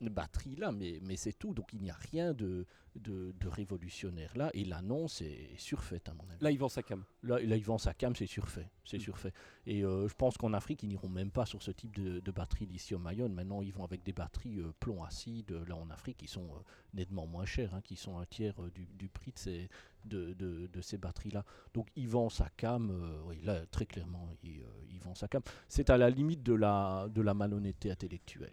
batterie 0.00 0.56
là, 0.56 0.72
mais, 0.72 1.00
mais 1.02 1.16
c'est 1.16 1.32
tout. 1.32 1.54
Donc 1.54 1.72
il 1.72 1.80
n'y 1.80 1.90
a 1.90 1.96
rien 2.12 2.32
de, 2.32 2.66
de, 2.98 3.48
révolutionnaire 3.48 4.36
là. 4.36 4.50
Et 4.54 4.64
l'annonce 4.64 5.20
est 5.22 5.58
surfaite, 5.58 6.08
à 6.08 6.14
mon 6.14 6.28
avis. 6.30 6.42
Là, 6.42 6.50
ils 6.50 6.58
vendent 6.58 6.70
sa 6.70 6.82
cam. 6.82 7.04
Là, 7.22 7.38
là 7.40 7.56
ils 7.56 7.64
vendent 7.64 7.80
sa 7.80 7.94
cam, 7.94 8.14
c'est 8.14 8.26
surfait. 8.26 8.68
C'est 8.84 8.98
mm. 8.98 9.00
surfait. 9.00 9.32
Et 9.66 9.84
euh, 9.84 10.08
je 10.08 10.14
pense 10.14 10.36
qu'en 10.36 10.52
Afrique, 10.52 10.82
ils 10.82 10.88
n'iront 10.88 11.08
même 11.08 11.30
pas 11.30 11.46
sur 11.46 11.62
ce 11.62 11.70
type 11.70 11.94
de, 11.94 12.20
de 12.20 12.30
batterie 12.30 12.66
lithium-ion. 12.66 13.28
Maintenant, 13.28 13.62
ils 13.62 13.72
vont 13.72 13.84
avec 13.84 14.02
des 14.02 14.12
batteries 14.12 14.58
euh, 14.58 14.72
plomb 14.80 15.02
acide. 15.02 15.50
Là, 15.66 15.76
en 15.76 15.90
Afrique, 15.90 16.22
ils 16.22 16.28
sont 16.28 16.46
euh, 16.46 16.60
nettement 16.94 17.26
moins 17.26 17.46
chers, 17.46 17.74
hein, 17.74 17.80
qui 17.82 17.96
sont 17.96 18.18
un 18.18 18.26
tiers 18.26 18.54
du, 18.74 18.86
du, 18.86 19.08
prix 19.08 19.32
de 19.32 19.38
ces, 19.38 19.68
de, 20.04 20.32
de, 20.34 20.80
ces 20.80 20.98
batteries-là. 20.98 21.44
Donc, 21.74 21.88
ils 21.96 22.08
vendent 22.08 22.32
sa 22.32 22.48
cam. 22.50 22.90
oui, 23.26 23.40
là, 23.42 23.64
très 23.66 23.86
clairement, 23.86 24.28
ils, 24.42 24.62
ils 24.90 25.00
vendent 25.00 25.16
sa 25.16 25.28
cam. 25.28 25.42
C'est 25.68 25.90
à 25.90 25.96
la 25.96 26.10
limite 26.10 26.42
de 26.42 26.54
la, 26.54 27.08
de 27.10 27.22
la 27.22 27.34
malhonnêteté 27.34 27.90
intellectuelle. 27.90 28.52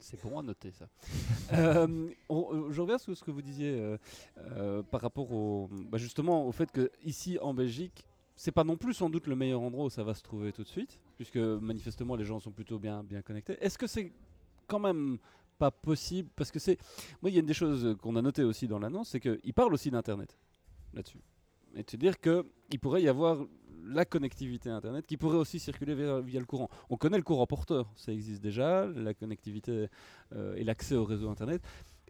C'est 0.00 0.22
bon 0.22 0.38
à 0.38 0.42
noter 0.42 0.72
ça. 0.72 0.88
Euh, 1.52 2.08
je 2.28 2.80
reviens 2.80 2.98
sur 2.98 3.16
ce 3.16 3.24
que 3.24 3.32
vous 3.32 3.42
disiez 3.42 3.72
euh, 3.72 3.98
euh, 4.38 4.84
par 4.84 5.00
rapport 5.00 5.32
au, 5.32 5.68
bah, 5.90 5.98
justement 5.98 6.46
au 6.46 6.52
fait 6.52 6.70
que 6.70 6.92
ici 7.04 7.38
en 7.42 7.54
Belgique, 7.54 8.06
c'est 8.36 8.52
pas 8.52 8.62
non 8.62 8.76
plus 8.76 8.94
sans 8.94 9.10
doute 9.10 9.26
le 9.26 9.34
meilleur 9.34 9.60
endroit 9.60 9.86
où 9.86 9.90
ça 9.90 10.04
va 10.04 10.14
se 10.14 10.22
trouver 10.22 10.52
tout 10.52 10.62
de 10.62 10.68
suite, 10.68 11.00
puisque 11.16 11.38
manifestement 11.38 12.14
les 12.14 12.24
gens 12.24 12.38
sont 12.38 12.52
plutôt 12.52 12.78
bien, 12.78 13.02
bien 13.02 13.20
connectés. 13.20 13.56
Est-ce 13.60 13.78
que 13.78 13.88
c'est 13.88 14.12
quand 14.68 14.78
même 14.78 15.18
pas 15.58 15.72
possible? 15.72 16.30
Parce 16.36 16.52
que 16.52 16.60
c'est. 16.60 16.78
Moi, 17.20 17.30
il 17.30 17.34
y 17.34 17.36
a 17.38 17.40
une 17.40 17.46
des 17.46 17.52
choses 17.52 17.96
qu'on 18.00 18.14
a 18.14 18.22
notées 18.22 18.44
aussi 18.44 18.68
dans 18.68 18.78
l'annonce, 18.78 19.08
c'est 19.08 19.20
qu'il 19.20 19.52
parle 19.52 19.74
aussi 19.74 19.90
d'Internet 19.90 20.38
là-dessus. 20.94 21.20
Et 21.74 21.82
te 21.82 21.96
dire 21.96 22.20
qu'il 22.20 22.78
pourrait 22.80 23.02
y 23.02 23.08
avoir 23.08 23.44
la 23.84 24.04
connectivité 24.04 24.70
Internet 24.70 25.06
qui 25.06 25.16
pourrait 25.16 25.38
aussi 25.38 25.58
circuler 25.58 25.94
via, 25.94 26.40
le 26.40 26.46
courant. 26.46 26.68
On 26.88 26.96
connaît 26.96 27.16
le 27.16 27.22
courant 27.22 27.46
porteur, 27.46 27.90
ça 27.96 28.12
existe 28.12 28.42
déjà, 28.42 28.86
la 28.86 29.14
connectivité 29.14 29.88
euh, 30.32 30.54
et 30.56 30.64
l'accès 30.64 30.94
au 30.94 31.04
réseau 31.04 31.30
Internet. 31.30 31.62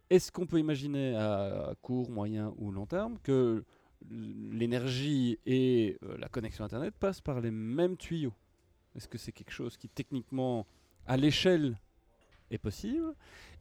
Est-ce 0.09 0.33
qu'on 0.33 0.47
peut 0.47 0.59
imaginer 0.59 1.15
à 1.15 1.75
court, 1.83 2.11
moyen 2.11 2.53
ou 2.59 2.73
long 2.73 2.87
terme 2.87 3.19
que 3.23 3.65
l'énergie 4.11 5.39
et 5.47 5.99
euh, 6.03 6.17
la 6.19 6.29
connexion 6.29 6.65
Internet 6.65 6.95
passent 6.99 7.21
par 7.21 7.41
les 7.41 7.51
mêmes 7.51 7.97
tuyaux? 7.97 8.35
Est-ce 8.97 9.09
que 9.09 9.19
c'est 9.19 9.33
quelque 9.33 9.53
chose 9.53 9.77
qui 9.77 9.89
techniquement, 9.89 10.67
à 11.07 11.17
l'échelle, 11.17 11.79
est 12.51 12.59
possible? 12.59 13.15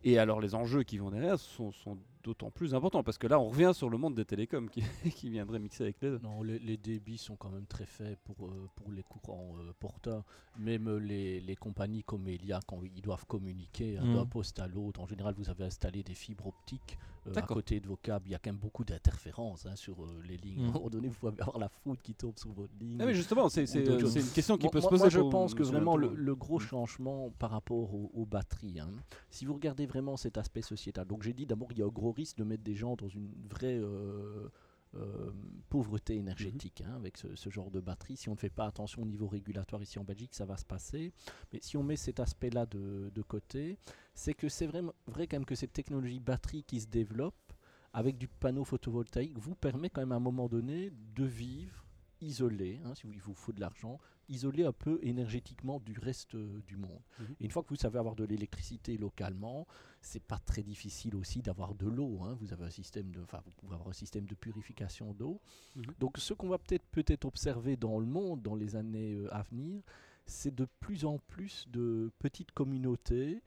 Et 0.03 0.18
alors 0.18 0.41
les 0.41 0.55
enjeux 0.55 0.84
qui 0.84 0.97
vont 0.97 1.12
derrière 1.12 1.38
sont, 1.38 1.72
sont 1.72 1.99
d'autant 2.24 2.51
plus 2.51 2.74
important 2.74 3.03
parce 3.03 3.17
que 3.17 3.28
là, 3.28 3.39
on 3.39 3.49
revient 3.49 3.72
sur 3.74 3.89
le 3.89 3.97
monde 3.97 4.15
des 4.15 4.26
télécoms 4.26 4.70
qui, 4.70 4.84
qui 5.15 5.30
viendrait 5.30 5.59
mixer 5.59 5.84
avec 5.84 6.01
les 6.01 6.09
deux. 6.09 6.20
Non, 6.20 6.43
les, 6.43 6.78
débits 6.78 7.17
sont 7.17 7.36
quand 7.36 7.49
même 7.49 7.65
très 7.65 7.86
faibles 7.86 8.17
pour, 8.24 8.47
euh, 8.47 8.70
pour 8.76 8.91
les 8.91 9.03
courants 9.03 9.55
euh, 9.59 9.74
porteurs. 9.80 10.24
Même 10.57 10.97
les, 10.97 11.39
les, 11.39 11.55
compagnies 11.55 12.03
comme 12.03 12.28
Elia, 12.28 12.59
quand 12.67 12.82
ils 12.84 13.01
doivent 13.01 13.26
communiquer 13.26 13.95
d'un 13.95 14.26
mm. 14.26 14.30
poste 14.30 14.59
à 14.59 14.67
l'autre, 14.67 14.99
en 14.99 15.07
général, 15.07 15.34
vous 15.38 15.49
avez 15.49 15.63
installé 15.65 16.03
des 16.03 16.15
fibres 16.15 16.47
optiques 16.47 16.97
euh, 17.18 17.18
à 17.36 17.42
côté 17.42 17.80
de 17.80 17.88
vos 17.88 17.98
câbles. 17.98 18.28
Il 18.28 18.32
y 18.32 18.36
a 18.36 18.40
quand 18.40 18.52
même 18.52 18.60
beaucoup 18.60 18.84
d'interférences 18.84 19.66
hein, 19.66 19.76
sur 19.76 20.06
les 20.28 20.38
lignes. 20.38 20.64
Mm. 20.64 20.66
À 20.66 20.70
un 20.70 20.74
moment 20.74 20.90
donné, 20.90 21.08
vous 21.08 21.16
pouvez 21.16 21.42
avoir 21.42 21.60
la 21.60 21.70
foudre 21.70 22.02
qui 22.02 22.14
tombe 22.14 22.38
sur 22.38 22.52
votre 22.52 22.74
ligne. 22.80 22.98
Ah 23.02 23.06
mais 23.06 23.14
justement, 23.14 23.50
c'est 23.50 23.64
une 23.64 24.32
question 24.34 24.58
qui 24.58 24.68
peut 24.70 24.82
se 24.82 24.88
poser. 24.88 25.02
Moi, 25.02 25.10
je 25.10 25.20
pense 25.20 25.54
que 25.54 25.64
vraiment 25.64 25.98
le, 25.98 26.36
gros 26.36 26.58
mm. 26.58 26.62
changement 26.62 27.32
par 27.40 27.52
rapport 27.52 27.94
aux, 27.94 28.26
batteries, 28.26 28.80
hein, 28.80 28.90
si 29.30 29.46
vous 29.46 29.54
regardez 29.54 29.86
vraiment 29.86 30.16
cet 30.16 30.38
aspect 30.38 30.62
sociétal, 30.62 31.08
donc 31.08 31.24
j'ai 31.24 31.34
dit 31.34 31.46
d'abord, 31.46 31.70
il 31.72 31.80
y 31.80 31.82
a 31.82 31.86
un 31.86 31.90
gros 31.90 32.12
risque 32.12 32.38
de 32.38 32.44
mettre 32.44 32.64
des 32.64 32.76
gens 32.76 32.96
dans 32.96 33.08
une 33.08 33.32
vraie 33.50 33.80
euh, 33.80 34.50
euh, 34.96 35.32
pauvreté 35.70 36.16
énergétique 36.16 36.82
hein, 36.84 36.96
avec 36.96 37.16
ce, 37.18 37.50
genre 37.52 37.70
de 37.70 37.80
batterie. 37.80 38.18
Si 38.18 38.28
on 38.28 38.32
ne 38.32 38.40
fait 38.40 38.50
pas 38.50 38.66
attention 38.66 39.04
au 39.04 39.06
niveau 39.06 39.28
régulatoire 39.28 39.84
ici 39.84 40.00
en 40.00 40.04
Belgique, 40.04 40.34
ça 40.34 40.46
va 40.46 40.58
se 40.58 40.66
passer. 40.66 41.14
Mais 41.54 41.60
si 41.62 41.78
on 41.78 41.84
met 41.84 41.96
cet 41.96 42.20
aspect-là 42.20 42.66
de, 42.66 43.22
côté, 43.22 43.78
c'est 44.20 44.34
que 44.34 44.49
c'est 44.49 44.67
vrai, 44.67 44.82
vrai 45.07 45.28
quand 45.28 45.38
même 45.38 45.45
que 45.45 45.55
cette 45.55 45.72
technologie 45.72 46.20
batterie 46.20 46.63
qui 46.63 46.82
se 46.82 46.88
développe 46.88 47.53
avec 47.93 48.17
du 48.17 48.28
panneau 48.28 48.65
photovoltaïque 48.65 49.38
vous 49.38 49.55
permet 49.55 49.89
quand 49.89 50.01
même 50.01 50.11
à 50.11 50.15
un 50.15 50.20
moment 50.20 50.49
donné 50.49 50.91
de 51.15 51.24
vivre 51.24 51.86
isolé, 52.20 52.82
hein, 52.84 52.93
si 52.95 53.07
il 53.07 53.22
vous 53.22 53.34
faut 53.34 53.53
de 53.53 53.61
l'argent, 53.61 53.97
isolé 54.28 54.65
un 54.65 54.74
peu 54.74 54.99
énergétiquement 55.03 55.80
du 55.80 55.97
reste 55.97 56.36
euh, 56.36 56.61
du 56.67 56.76
monde. 56.76 56.99
Mhm. 57.17 57.36
Et 57.39 57.45
une 57.45 57.51
fois 57.51 57.63
que 57.63 57.70
vous 57.70 57.78
savez 57.78 57.97
avoir 57.97 58.15
de 58.15 58.26
l'électricité 58.26 58.97
localement, 58.97 59.65
c'est 60.01 60.22
pas 60.22 60.38
très 60.38 60.63
difficile 60.63 61.15
aussi 61.15 61.41
d'avoir 61.41 61.74
de 61.74 61.88
l'eau. 61.88 62.20
Hein. 62.24 62.38
Vous 62.41 62.51
avez 62.51 62.65
un 62.65 62.70
système 62.70 63.09
de, 63.11 63.22
vous 63.22 63.51
pouvez 63.55 63.74
avoir 63.74 63.88
un 63.88 63.93
système 63.93 64.26
de 64.26 64.36
purification 64.36 65.13
d'eau. 65.13 65.39
Mhm. 65.78 65.84
Donc, 65.97 66.17
ce 66.17 66.34
qu'on 66.34 66.49
va 66.49 66.57
peut-être 66.57 66.86
peut-être 66.91 67.24
observer 67.24 67.78
dans 67.78 67.97
le 67.97 68.05
monde 68.05 68.41
dans 68.41 68.55
les 68.55 68.76
années 68.76 69.13
euh, 69.13 69.34
à 69.34 69.43
venir, 69.43 69.82
c'est 70.26 70.53
de 70.53 70.67
plus 70.82 71.05
en 71.05 71.20
plus 71.20 71.65
de 71.70 72.11
petites 72.20 72.51
communautés 72.51 73.41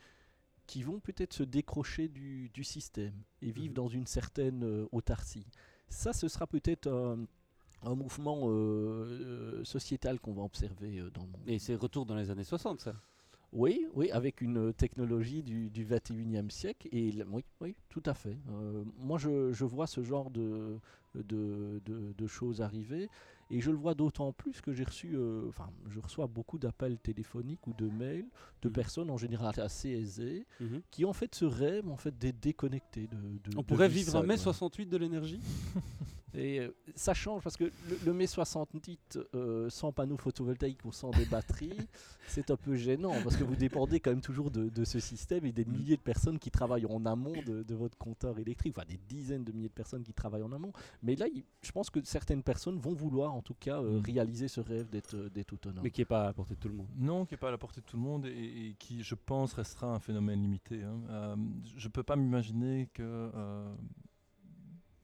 qui 0.72 0.82
vont 0.82 1.00
peut-être 1.00 1.34
se 1.34 1.42
décrocher 1.42 2.08
du, 2.08 2.64
système 2.64 3.12
et 3.42 3.50
vivre 3.50 3.72
mhm. 3.72 3.74
dans 3.74 3.88
une 3.88 4.06
certaine 4.06 4.64
euh, 4.64 4.86
autarcie. 4.90 5.46
Ça, 5.90 6.14
ce 6.14 6.28
sera 6.28 6.46
peut-être 6.46 6.88
un 6.88 7.26
un 7.84 7.96
mouvement 7.96 8.42
euh, 8.44 8.52
euh, 8.52 9.64
sociétal 9.64 10.20
qu'on 10.20 10.34
va 10.34 10.42
observer 10.42 11.02
dans 11.12 11.22
le 11.22 11.30
monde. 11.30 11.42
Et 11.48 11.58
c'est 11.58 11.74
retour 11.74 12.06
dans 12.06 12.14
les 12.14 12.30
années 12.30 12.44
60, 12.44 12.80
ça 12.80 12.94
oui, 13.52 13.86
oui, 13.92 14.08
avec 14.12 14.40
une 14.40 14.72
technologie 14.72 15.42
du, 15.42 15.68
du 15.68 15.84
21e 15.84 16.48
siècle. 16.48 16.88
Et 16.92 17.12
oui, 17.28 17.44
oui, 17.60 17.74
tout 17.90 18.02
à 18.06 18.14
fait. 18.14 18.38
moi, 18.98 19.18
je, 19.18 19.52
je, 19.52 19.64
vois 19.66 19.86
ce 19.86 20.02
genre 20.02 20.30
de, 20.30 20.78
de, 21.16 21.82
de, 21.84 22.26
choses 22.26 22.62
arriver. 22.62 23.10
Et 23.54 23.60
je 23.60 23.70
le 23.70 23.76
vois 23.76 23.94
d'autant 23.94 24.32
plus 24.32 24.62
que 24.62 24.72
j'ai 24.72 24.82
reçu, 24.82 25.10
euh, 25.14 25.46
enfin, 25.48 25.68
je 25.90 26.00
reçois 26.00 26.26
beaucoup 26.26 26.58
d'appels 26.58 26.98
téléphoniques 26.98 27.66
ou 27.66 27.74
de 27.74 27.86
mails 27.86 28.24
de 28.62 28.68
Mhm. 28.68 28.72
personnes 28.72 29.10
en 29.10 29.18
général 29.18 29.52
assez 29.60 29.90
aisées 29.90 30.46
Mhm. 30.58 30.80
qui 30.90 31.04
en 31.04 31.12
fait 31.12 31.34
se 31.34 31.44
rêvent 31.44 31.90
en 31.90 31.98
fait 31.98 32.16
d'être 32.18 32.40
déconnectés 32.40 33.08
de, 33.08 33.16
de- 33.16 33.56
On 33.58 33.60
de 33.60 33.66
pourrait 33.66 33.88
vivre 33.90 34.16
un 34.16 34.22
mai 34.22 34.34
ouais. 34.34 34.36
68 34.38 34.86
de 34.86 34.96
l'énergie? 34.96 35.38
Et 36.34 36.60
euh, 36.60 36.74
ça 36.94 37.14
change 37.14 37.42
parce 37.42 37.56
que 37.56 37.64
le, 37.64 37.98
le 38.06 38.12
mai 38.12 38.26
68 38.26 39.18
euh, 39.34 39.68
sans 39.70 39.92
panneaux 39.92 40.16
photovoltaïques 40.16 40.84
ou 40.84 40.92
sans 40.92 41.10
des 41.10 41.26
batteries, 41.26 41.72
c'est 42.26 42.50
un 42.50 42.56
peu 42.56 42.74
gênant 42.76 43.12
parce 43.22 43.36
que 43.36 43.44
vous 43.44 43.56
dépendez 43.56 44.00
quand 44.00 44.10
même 44.10 44.20
toujours 44.22 44.50
de, 44.50 44.68
de 44.70 44.84
ce 44.84 44.98
système 44.98 45.44
et 45.44 45.52
des 45.52 45.64
milliers 45.64 45.96
de 45.96 46.02
personnes 46.02 46.38
qui 46.38 46.50
travaillent 46.50 46.86
en 46.86 47.04
amont 47.04 47.34
de, 47.46 47.62
de 47.62 47.74
votre 47.74 47.98
compteur 47.98 48.38
électrique, 48.38 48.74
enfin 48.78 48.86
des 48.88 48.98
dizaines 49.08 49.44
de 49.44 49.52
milliers 49.52 49.68
de 49.68 49.74
personnes 49.74 50.02
qui 50.02 50.12
travaillent 50.14 50.42
en 50.42 50.52
amont. 50.52 50.72
Mais 51.02 51.16
là, 51.16 51.26
il- 51.34 51.44
je 51.60 51.70
pense 51.72 51.90
que 51.90 52.00
certaines 52.04 52.42
personnes 52.42 52.78
vont 52.78 52.94
vouloir 52.94 53.34
en 53.34 53.42
tout 53.42 53.54
cas 53.54 53.80
euh, 53.82 53.98
Mm. 54.00 54.04
réaliser 54.04 54.48
ce 54.48 54.60
rêve 54.60 54.88
d'être 54.88 55.14
euh, 55.14 55.28
d'être 55.28 55.52
autonome. 55.52 55.82
Mais 55.84 55.90
qui 55.90 56.00
n'est 56.00 56.06
pas 56.06 56.22
à 56.22 56.26
la 56.26 56.32
portée 56.32 56.54
de 56.54 56.60
tout 56.60 56.68
le 56.68 56.74
monde. 56.74 56.88
Non, 56.96 57.26
qui 57.26 57.34
n'est 57.34 57.38
pas 57.38 57.48
à 57.48 57.52
la 57.52 57.58
portée 57.58 57.80
de 57.80 57.86
tout 57.86 57.96
le 57.96 58.02
monde 58.02 58.24
et, 58.26 58.30
et 58.68 58.74
qui, 58.78 59.02
je 59.02 59.14
pense, 59.14 59.52
restera 59.52 59.88
un 59.94 59.98
phénomène 60.00 60.40
limité. 60.40 60.82
hein. 60.82 61.00
Euh, 61.10 61.36
je 61.76 61.86
ne 61.88 61.92
peux 61.92 62.02
pas 62.02 62.16
m'imaginer 62.16 62.88
que 62.94 63.02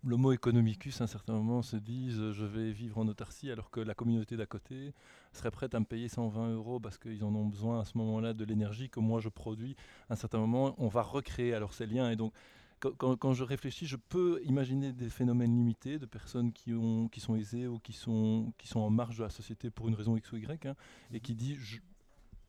euh, 0.05 0.09
l'homo 0.09 0.32
economicus, 0.32 1.01
à 1.01 1.05
un 1.05 1.07
certain 1.07 1.32
moment, 1.34 1.62
se 1.62 1.76
dise 1.76 2.18
euh, 2.18 2.32
je 2.32 2.44
vais 2.44 2.72
vivre 2.72 2.99
en 2.99 3.09
autarcie 3.09 3.51
alors 3.51 3.70
que 3.70 3.80
la 3.80 3.94
communauté 3.94 4.36
d'à 4.36 4.46
côté 4.46 4.94
serait 5.32 5.51
prête 5.51 5.74
à 5.74 5.80
me 5.80 5.84
payer 5.84 6.09
120 6.09 6.55
euros 6.55 6.80
parce 6.80 6.99
qu'ils 6.99 7.24
en 7.24 7.34
ont 7.34 7.46
besoin 7.46 7.80
à 7.80 7.84
ce 7.84 7.96
moment-là 7.99 8.34
de 8.34 8.44
l'énergie 8.44 8.90
que 8.90 9.01
moi 9.01 9.20
je 9.20 9.28
produis. 9.28 9.76
À 10.09 10.14
un 10.14 10.16
certain 10.16 10.38
moment, 10.38 10.74
on 10.78 10.88
va 10.88 11.03
recréer 11.03 11.55
alors 11.55 11.74
ces 11.74 11.86
liens. 11.86 12.11
Et 12.11 12.16
donc, 12.16 12.32
quand, 12.80 13.34
je 13.34 13.42
réfléchis, 13.42 13.86
je 13.86 13.96
peux 13.96 14.40
imaginer 14.44 14.92
des 14.92 15.09
phénomènes 15.09 15.57
limités 15.57 15.99
de 15.99 16.07
personnes 16.07 16.53
qui, 16.53 16.72
ont, 16.72 17.09
qui 17.09 17.18
sont 17.20 17.34
aisées 17.34 17.66
ou 17.66 17.78
qui 17.80 17.92
sont, 17.92 18.53
qui 18.57 18.68
sont 18.68 18.80
en 18.80 18.90
marge 18.90 19.18
de 19.18 19.24
la 19.24 19.30
société 19.30 19.70
pour 19.70 19.88
une 19.88 19.94
raison 19.94 20.16
X 20.16 20.30
ou 20.32 20.36
Y 20.36 20.66
hein, 20.66 20.76
et 21.12 21.20
qui 21.20 21.57
je, 21.57 21.80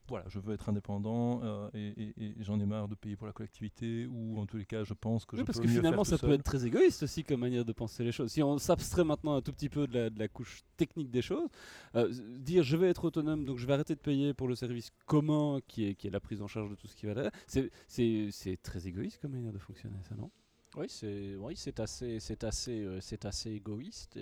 voilà, 0.09 0.25
je 0.27 0.39
veux 0.39 0.53
être 0.53 0.69
indépendant 0.69 1.41
euh, 1.43 1.69
et, 1.73 1.87
et- 2.03 2.13
et 2.17 2.33
j'en 2.39 2.59
ai 2.59 2.65
marre 2.65 2.87
de 2.87 2.95
payer 2.95 3.15
pour 3.15 3.27
la 3.27 3.33
collectivité 3.33 4.07
ou 4.07 4.37
en 4.39 4.45
tous 4.45 4.57
les 4.57 4.65
cas 4.65 4.83
je 4.83 4.93
pense 4.93 5.25
que 5.25 5.35
Oui, 5.35 5.41
je 5.41 5.45
parce 5.45 5.57
peux 5.59 5.63
que 5.63 5.67
mieux 5.69 5.75
finalement, 5.77 6.03
faire 6.03 6.17
ça 6.19 6.25
peut 6.27 6.33
être 6.33 6.43
très 6.43 6.65
égoïste 6.65 7.03
aussi 7.03 7.23
comme 7.23 7.39
manière 7.41 7.63
de 7.65 7.71
penser 7.73 8.03
les 8.03 8.11
choses. 8.11 8.31
Si 8.31 8.41
on 8.43 8.57
s'abstrait 8.57 9.03
maintenant 9.03 9.35
un 9.35 9.41
tout 9.41 9.53
petit 9.53 9.69
peu 9.69 9.87
de 9.87 9.93
la, 9.93 10.09
de 10.09 10.19
la 10.19 10.27
couche 10.27 10.61
technique 10.77 11.11
des 11.11 11.21
choses, 11.21 11.47
euh, 11.95 12.11
dire 12.39 12.63
je 12.63 12.75
vais 12.77 12.89
être 12.89 13.05
autonome, 13.05 13.45
donc 13.45 13.57
je 13.57 13.65
vais 13.67 13.73
arrêter 13.73 13.95
de 13.95 13.99
payer 13.99 14.33
pour 14.33 14.47
le 14.47 14.55
service 14.55 14.89
commun 15.05 15.59
qui 15.67 15.85
est, 15.89 15.95
qui 15.95 16.07
est 16.07 16.11
la 16.11 16.19
prise 16.19 16.41
en 16.41 16.47
charge 16.47 16.69
de 16.69 16.75
tout 16.75 16.87
ce 16.87 16.95
qui 16.95 17.05
va 17.05 17.13
derrière, 17.13 17.31
c'est- 17.47 17.69
très 18.61 18.87
égoïste 18.87 19.19
comme 19.21 19.31
manière 19.33 19.53
de 19.53 19.59
fonctionner, 19.59 19.97
ça, 20.07 20.15
non? 20.15 20.29
Oui, 20.75 20.85
c'est 20.89 21.35
oui, 21.35 21.55
assez, 21.79 22.19
c'est 22.19 22.43
assez, 22.43 22.83
euh, 22.83 22.99
c'est 23.01 23.25
assez 23.25 23.51
égoïste. 23.51 24.17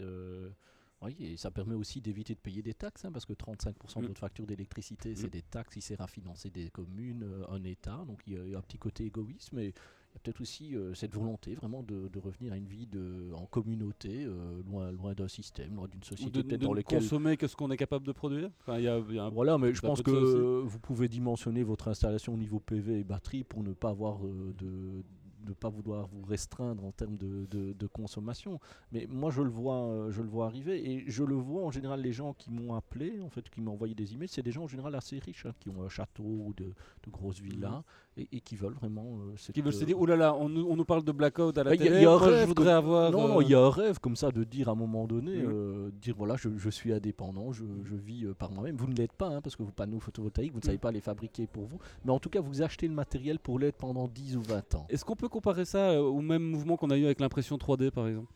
Oui, 1.01 1.15
et 1.19 1.37
ça 1.37 1.51
permet 1.51 1.75
aussi 1.75 2.01
d'éviter 2.01 2.33
de 2.33 2.39
payer 2.39 2.61
des 2.61 2.73
taxes, 2.73 3.05
hein, 3.05 3.11
parce 3.11 3.25
que 3.25 3.33
35% 3.33 4.01
de 4.01 4.07
votre 4.07 4.19
facture 4.19 4.45
d'électricité, 4.47 5.15
c'est 5.15 5.27
Mm. 5.27 5.31
des 5.31 5.41
taxes 5.43 5.73
qui 5.75 5.81
sert 5.81 6.01
à 6.01 6.07
financer 6.07 6.49
des 6.49 6.69
communes, 6.69 7.23
euh, 7.23 7.45
un 7.49 7.63
État. 7.63 8.03
Donc 8.07 8.21
il 8.25 8.33
y, 8.33 8.37
a- 8.37 8.45
il 8.45 8.55
un 8.55 8.61
petit 8.61 8.77
côté 8.79 9.05
égoïste, 9.05 9.51
mais 9.53 9.65
il 9.67 9.69
y 9.69 10.17
a 10.17 10.19
peut-être 10.23 10.41
aussi 10.41 10.75
euh, 10.75 10.95
cette 10.95 11.13
volonté 11.13 11.53
vraiment 11.53 11.83
de, 11.83 12.07
de 12.07 12.19
revenir 12.19 12.51
à 12.53 12.57
une 12.57 12.65
vie 12.65 12.87
de, 12.87 13.31
en 13.35 13.45
communauté, 13.45 14.23
euh, 14.25 14.63
loin, 14.63 14.91
loin 14.91 15.13
d'un 15.13 15.27
système, 15.27 15.75
loin 15.75 15.87
d'une 15.87 16.01
Ou 16.01 16.05
société 16.05 16.31
de, 16.31 16.41
peut-être 16.41 16.61
de 16.61 16.65
dans 16.65 16.81
consommer 16.81 17.37
que 17.37 17.47
ce 17.47 17.55
qu'on 17.55 17.69
est 17.69 17.77
capable 17.77 18.07
de 18.07 18.11
produire 18.11 18.49
Enfin, 18.61 18.79
il 18.79 18.85
y 18.85 18.87
a, 18.87 18.97
il 19.09 19.15
y 19.15 19.19
a 19.19 19.25
un- 19.25 19.29
voilà, 19.29 19.57
mais 19.59 19.73
je 19.75 19.81
pense 19.81 20.01
que 20.01 20.09
de 20.09 20.61
vous 20.65 20.79
pouvez 20.79 21.07
dimensionner 21.07 21.61
votre 21.61 21.87
installation 21.89 22.33
au 22.33 22.37
niveau 22.37 22.59
PV 22.59 22.99
et 23.01 23.03
batterie 23.03 23.43
pour 23.43 23.61
ne 23.63 23.73
pas 23.73 23.89
avoir 23.89 24.25
euh, 24.25 24.53
de 24.57 25.03
ne 25.47 25.53
pas 25.53 25.69
vouloir 25.69 26.07
vous 26.07 26.23
restreindre 26.23 26.83
en 26.85 26.91
termes 26.91 27.17
de, 27.17 27.87
consommation. 27.87 28.59
Mais 28.91 29.07
moi, 29.09 29.31
je 29.31 29.41
le 29.41 29.49
vois, 29.49 29.87
euh, 29.87 30.11
je 30.11 30.21
le 30.21 30.27
vois 30.27 30.45
arriver 30.45 30.91
et 30.91 31.09
je 31.09 31.23
le 31.23 31.35
vois 31.35 31.63
en 31.63 31.71
général 31.71 32.01
les 32.01 32.11
gens 32.11 32.33
qui 32.33 32.51
m'ont 32.51 32.75
appelé, 32.75 33.21
en 33.21 33.29
fait, 33.29 33.49
qui 33.49 33.61
m'ont 33.61 33.71
envoyé 33.71 33.95
des 33.95 34.13
emails, 34.13 34.27
c'est 34.27 34.43
des 34.43 34.51
gens 34.51 34.63
en 34.63 34.67
général 34.67 34.93
assez 34.95 35.19
riches, 35.19 35.45
hein, 35.45 35.53
qui 35.59 35.69
ont 35.69 35.81
un 35.83 35.89
château 35.89 36.23
ou 36.23 36.53
de, 36.55 36.65
de 36.65 37.09
grosses 37.09 37.39
villas 37.39 37.83
et, 38.17 38.27
et 38.31 38.39
qui 38.41 38.55
veulent 38.55 38.73
vraiment. 38.73 39.03
euh, 39.19 39.33
cette, 39.37 39.49
Mhm. 39.49 39.53
qui 39.53 39.61
veulent 39.61 39.73
se 39.73 39.83
euh, 39.83 39.85
dire, 39.85 39.97
oh 39.99 40.05
là 40.05 40.15
là, 40.15 40.33
on 40.35 40.49
nous, 40.49 40.65
on 40.67 40.75
nous 40.75 40.85
parle 40.85 41.03
de 41.03 41.11
blackout 41.11 41.57
à 41.57 41.63
la 41.63 41.69
Bah, 41.71 41.75
il 41.75 41.79
y 41.79 41.83
a- 41.83 41.85
télé, 41.87 41.97
il 41.97 42.03
y 42.03 42.05
a 42.05 42.11
un 42.11 42.17
moi, 42.19 42.35
je 42.37 42.45
voudrais 42.45 42.71
avoir... 42.71 43.11
Non, 43.11 43.27
non, 43.27 43.39
euh, 43.39 43.43
il 43.43 43.49
y 43.49 43.55
a 43.55 43.59
un 43.61 43.69
rêve 43.69 43.99
comme 43.99 44.15
ça 44.15 44.31
de 44.31 44.43
dire 44.43 44.69
à 44.69 44.71
un 44.71 44.75
moment 44.75 45.05
donné, 45.07 45.43
Mhm. 45.43 45.91
dire 46.01 46.15
voilà, 46.17 46.35
je, 46.37 46.49
je 46.57 46.69
suis 46.69 46.91
indépendant, 46.93 47.51
je, 47.53 47.63
je 47.83 47.95
vis 47.95 48.25
par 48.37 48.51
moi-même. 48.51 48.75
Vous 48.75 48.87
ne 48.87 48.95
l'êtes 48.95 49.13
pas, 49.13 49.27
hein, 49.27 49.41
parce 49.41 49.55
que 49.55 49.63
vos 49.63 49.71
panneaux 49.71 49.99
photovoltaïques, 49.99 50.51
vous 50.51 50.57
ne 50.59 50.63
Mhm. 50.63 50.65
savez 50.67 50.77
pas 50.77 50.91
les 50.91 51.01
fabriquer 51.01 51.47
pour 51.47 51.65
vous. 51.65 51.79
Mais 52.05 52.11
en 52.11 52.19
tout 52.19 52.29
cas, 52.29 52.41
vous 52.41 52.61
achetez 52.61 52.87
le 52.87 52.93
matériel 52.93 53.39
pour 53.39 53.59
l'être 53.59 53.77
pendant 53.77 54.07
10 54.07 54.35
ou 54.37 54.41
20 54.41 54.75
ans. 54.75 54.85
Est-ce 54.89 55.05
qu'on 55.05 55.15
peut 55.15 55.29
comparer 55.29 55.65
ça 55.65 56.01
au 56.01 56.21
même 56.21 56.43
mouvement 56.43 56.77
qu'on 56.77 56.89
a 56.89 56.97
eu 56.97 57.05
avec 57.05 57.19
l'impression 57.19 57.57
3D 57.57 57.91
par 57.91 58.07
exemple? 58.07 58.27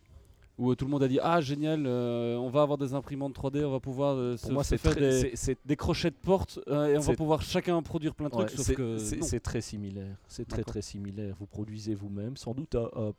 Où 0.57 0.75
tout 0.75 0.85
le 0.85 0.91
monde 0.91 1.01
a 1.03 1.07
dit 1.07 1.19
Ah 1.21 1.41
génial, 1.41 1.85
euh, 1.87 2.35
on 2.37 2.49
va 2.49 2.61
avoir 2.61 2.77
des 2.77 2.93
imprimantes 2.93 3.33
3D, 3.35 3.63
on 3.65 3.71
va 3.71 3.79
pouvoir 3.79 4.15
euh, 4.15 4.37
se, 4.37 4.51
moi, 4.51 4.63
se 4.63 4.69
c'est 4.71 4.77
faire 4.77 4.91
très- 4.95 5.55
des, 5.65 5.75
crochets 5.75 6.11
de 6.11 6.15
porte 6.15 6.59
euh, 6.67 6.87
et 6.87 6.97
on 6.97 7.01
va 7.01 7.15
pouvoir 7.15 7.41
chacun 7.41 7.81
produire 7.81 8.13
plein 8.13 8.27
de 8.27 8.31
trucs. 8.31 8.49
ouais, 8.77 8.97
c'est- 8.99 9.39
très 9.39 9.61
similaire. 9.61 10.15
C'est 10.27 10.47
très 10.47 10.63
très 10.63 10.81
similaire. 10.81 11.35
Vous 11.39 11.47
produisez 11.47 11.95
vous-même, 11.95 12.37
sans 12.37 12.53
doute 12.53 12.75
à 12.75 12.91
un 12.95 13.13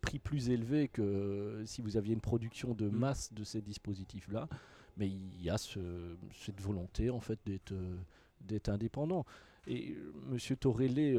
prix 0.00 0.18
plus 0.18 0.50
élevé 0.50 0.88
que 0.88 1.62
si 1.66 1.82
vous 1.82 1.96
aviez 1.96 2.14
une 2.14 2.20
production 2.20 2.74
de 2.74 2.86
Mhm. 2.86 2.96
masse 2.96 3.32
de 3.32 3.44
ces 3.44 3.60
dispositifs-là. 3.60 4.48
Mais 4.96 5.06
il 5.08 5.40
y 5.42 5.50
a 5.50 5.58
ce- 5.58 5.78
cette 6.40 6.60
volonté 6.60 7.10
en 7.10 7.20
fait 7.20 7.38
d'être 7.46 7.74
d'être 8.40 8.68
indépendant. 8.70 9.24
Et 9.66 9.96
Monsieur 10.30 10.56
Torelli 10.56 11.12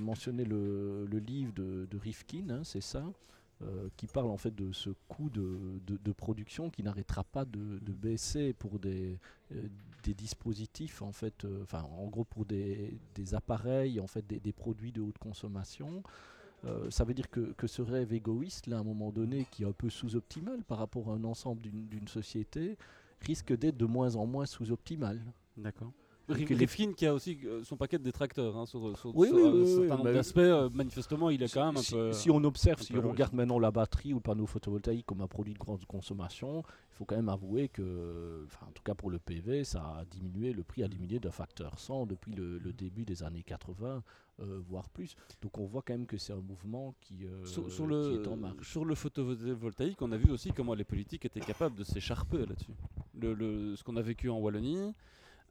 mentionnait 0.00 0.44
le, 0.44 1.06
le 1.06 1.18
livre 1.18 1.52
de, 1.54 1.86
de 1.90 1.98
Rifkin, 1.98 2.48
hein, 2.50 2.60
c'est 2.64 2.80
ça, 2.82 3.04
euh, 3.64 3.88
qui 3.96 4.06
parle 4.06 4.30
en 4.30 4.36
fait 4.36 4.54
de 4.54 4.72
ce 4.72 4.90
coût 5.08 5.30
de, 5.30 6.12
production 6.12 6.70
qui 6.70 6.82
n'arrêtera 6.82 7.24
pas 7.24 7.44
de, 7.44 7.78
baisser 7.92 8.52
pour 8.54 8.78
des, 8.78 9.18
euh, 9.52 9.62
des 10.02 10.14
dispositifs 10.14 11.02
en 11.02 11.12
fait, 11.12 11.44
euh, 11.44 11.62
enfin 11.62 11.82
en 11.82 12.06
gros 12.06 12.24
pour 12.24 12.44
des, 12.44 12.98
appareils, 13.32 14.00
en 14.00 14.06
fait 14.06 14.26
des, 14.26 14.52
produits 14.52 14.92
de 14.92 15.00
haute 15.00 15.18
consommation. 15.18 16.02
Ça 16.90 17.02
veut 17.02 17.14
dire 17.14 17.28
que, 17.28 17.66
ce 17.66 17.82
rêve 17.82 18.12
égoïste, 18.12 18.68
là, 18.68 18.76
à 18.76 18.80
un 18.80 18.84
moment 18.84 19.10
donné, 19.10 19.46
qui 19.50 19.64
est 19.64 19.66
un 19.66 19.72
peu 19.72 19.90
sous-optimal 19.90 20.62
par 20.62 20.78
rapport 20.78 21.10
à 21.10 21.14
un 21.14 21.24
ensemble 21.24 21.60
d'une 21.60 22.06
société, 22.06 22.78
risque 23.20 23.56
d'être 23.56 23.76
de 23.76 23.86
moins 23.86 24.14
en 24.14 24.26
moins 24.26 24.46
sous-optimal. 24.46 25.20
D'accord. 25.56 25.92
Les- 26.28 26.54
Rifkin 26.54 26.92
qui 26.92 27.04
a 27.06 27.12
aussi 27.14 27.38
euh, 27.44 27.62
son 27.64 27.76
paquet 27.76 27.98
de 27.98 28.04
détracteurs 28.04 28.56
hein, 28.56 28.64
sur, 28.66 28.96
sur, 28.96 29.14
Oui, 29.16 29.28
sur 29.28 29.36
oui, 29.36 29.42
un 29.42 29.52
oui, 29.52 29.66
certain 29.66 29.80
oui, 29.82 29.88
nombre 29.88 30.04
bah, 30.04 30.12
d'aspects. 30.12 30.38
euh, 30.38 30.70
manifestement, 30.72 31.30
il 31.30 31.42
est 31.42 31.48
Si- 31.48 31.54
quand 31.54 31.66
même 31.66 31.76
un 31.76 31.82
si, 31.82 31.92
peu. 31.94 32.12
si 32.12 32.30
on 32.30 32.42
observe, 32.44 32.80
si 32.80 32.94
on 32.96 33.10
regarde 33.10 33.32
maintenant 33.34 33.58
la 33.58 33.70
batterie 33.70 34.12
ou 34.12 34.16
le 34.16 34.22
panneau 34.22 34.46
photovoltaïque 34.46 35.04
comme 35.06 35.20
un 35.20 35.26
produit 35.26 35.52
de 35.54 35.58
grande 35.58 35.84
consommation, 35.84 36.60
il 36.92 36.94
faut 36.96 37.04
quand 37.04 37.16
même 37.16 37.28
avouer 37.28 37.68
que, 37.68 38.46
en 38.66 38.70
tout 38.72 38.82
cas 38.84 38.94
pour 38.94 39.10
le 39.10 39.18
PV, 39.18 39.64
ça 39.64 39.80
a 39.98 40.04
diminué, 40.04 40.52
le 40.52 40.62
prix 40.62 40.82
a 40.84 40.88
diminué 40.88 41.18
d'un 41.18 41.30
facteur 41.32 41.78
100 41.78 42.06
depuis 42.06 42.32
le, 42.32 42.58
le 42.58 42.72
début 42.72 43.04
des 43.04 43.22
années 43.24 43.42
80, 43.42 44.02
euh, 44.40 44.60
voire 44.68 44.88
plus. 44.90 45.16
Donc 45.42 45.58
on 45.58 45.66
voit 45.66 45.82
quand 45.82 45.92
même 45.94 46.06
que 46.06 46.16
c'est 46.18 46.32
un 46.32 46.40
mouvement 46.40 46.94
qui, 47.00 47.26
euh, 47.26 47.44
Sur, 47.44 47.70
sur 47.70 47.84
qui 47.84 47.90
le, 47.90 48.22
est 48.22 48.28
en 48.28 48.36
marche. 48.36 48.70
sur 48.70 48.84
le 48.84 48.94
photovoltaïque, 48.94 50.00
on 50.02 50.12
a 50.12 50.16
vu 50.16 50.30
aussi 50.30 50.52
comment 50.52 50.74
les 50.74 50.84
politiques 50.84 51.24
étaient 51.24 51.40
capables 51.40 51.76
de 51.76 51.84
s'écharper 51.84 52.38
là-dessus. 52.46 52.74
Le, 53.18 53.34
le- 53.34 53.76
ce 53.76 53.82
qu'on 53.84 53.96
a 53.96 54.02
vécu 54.02 54.28
en 54.30 54.38
Wallonie, 54.38 54.94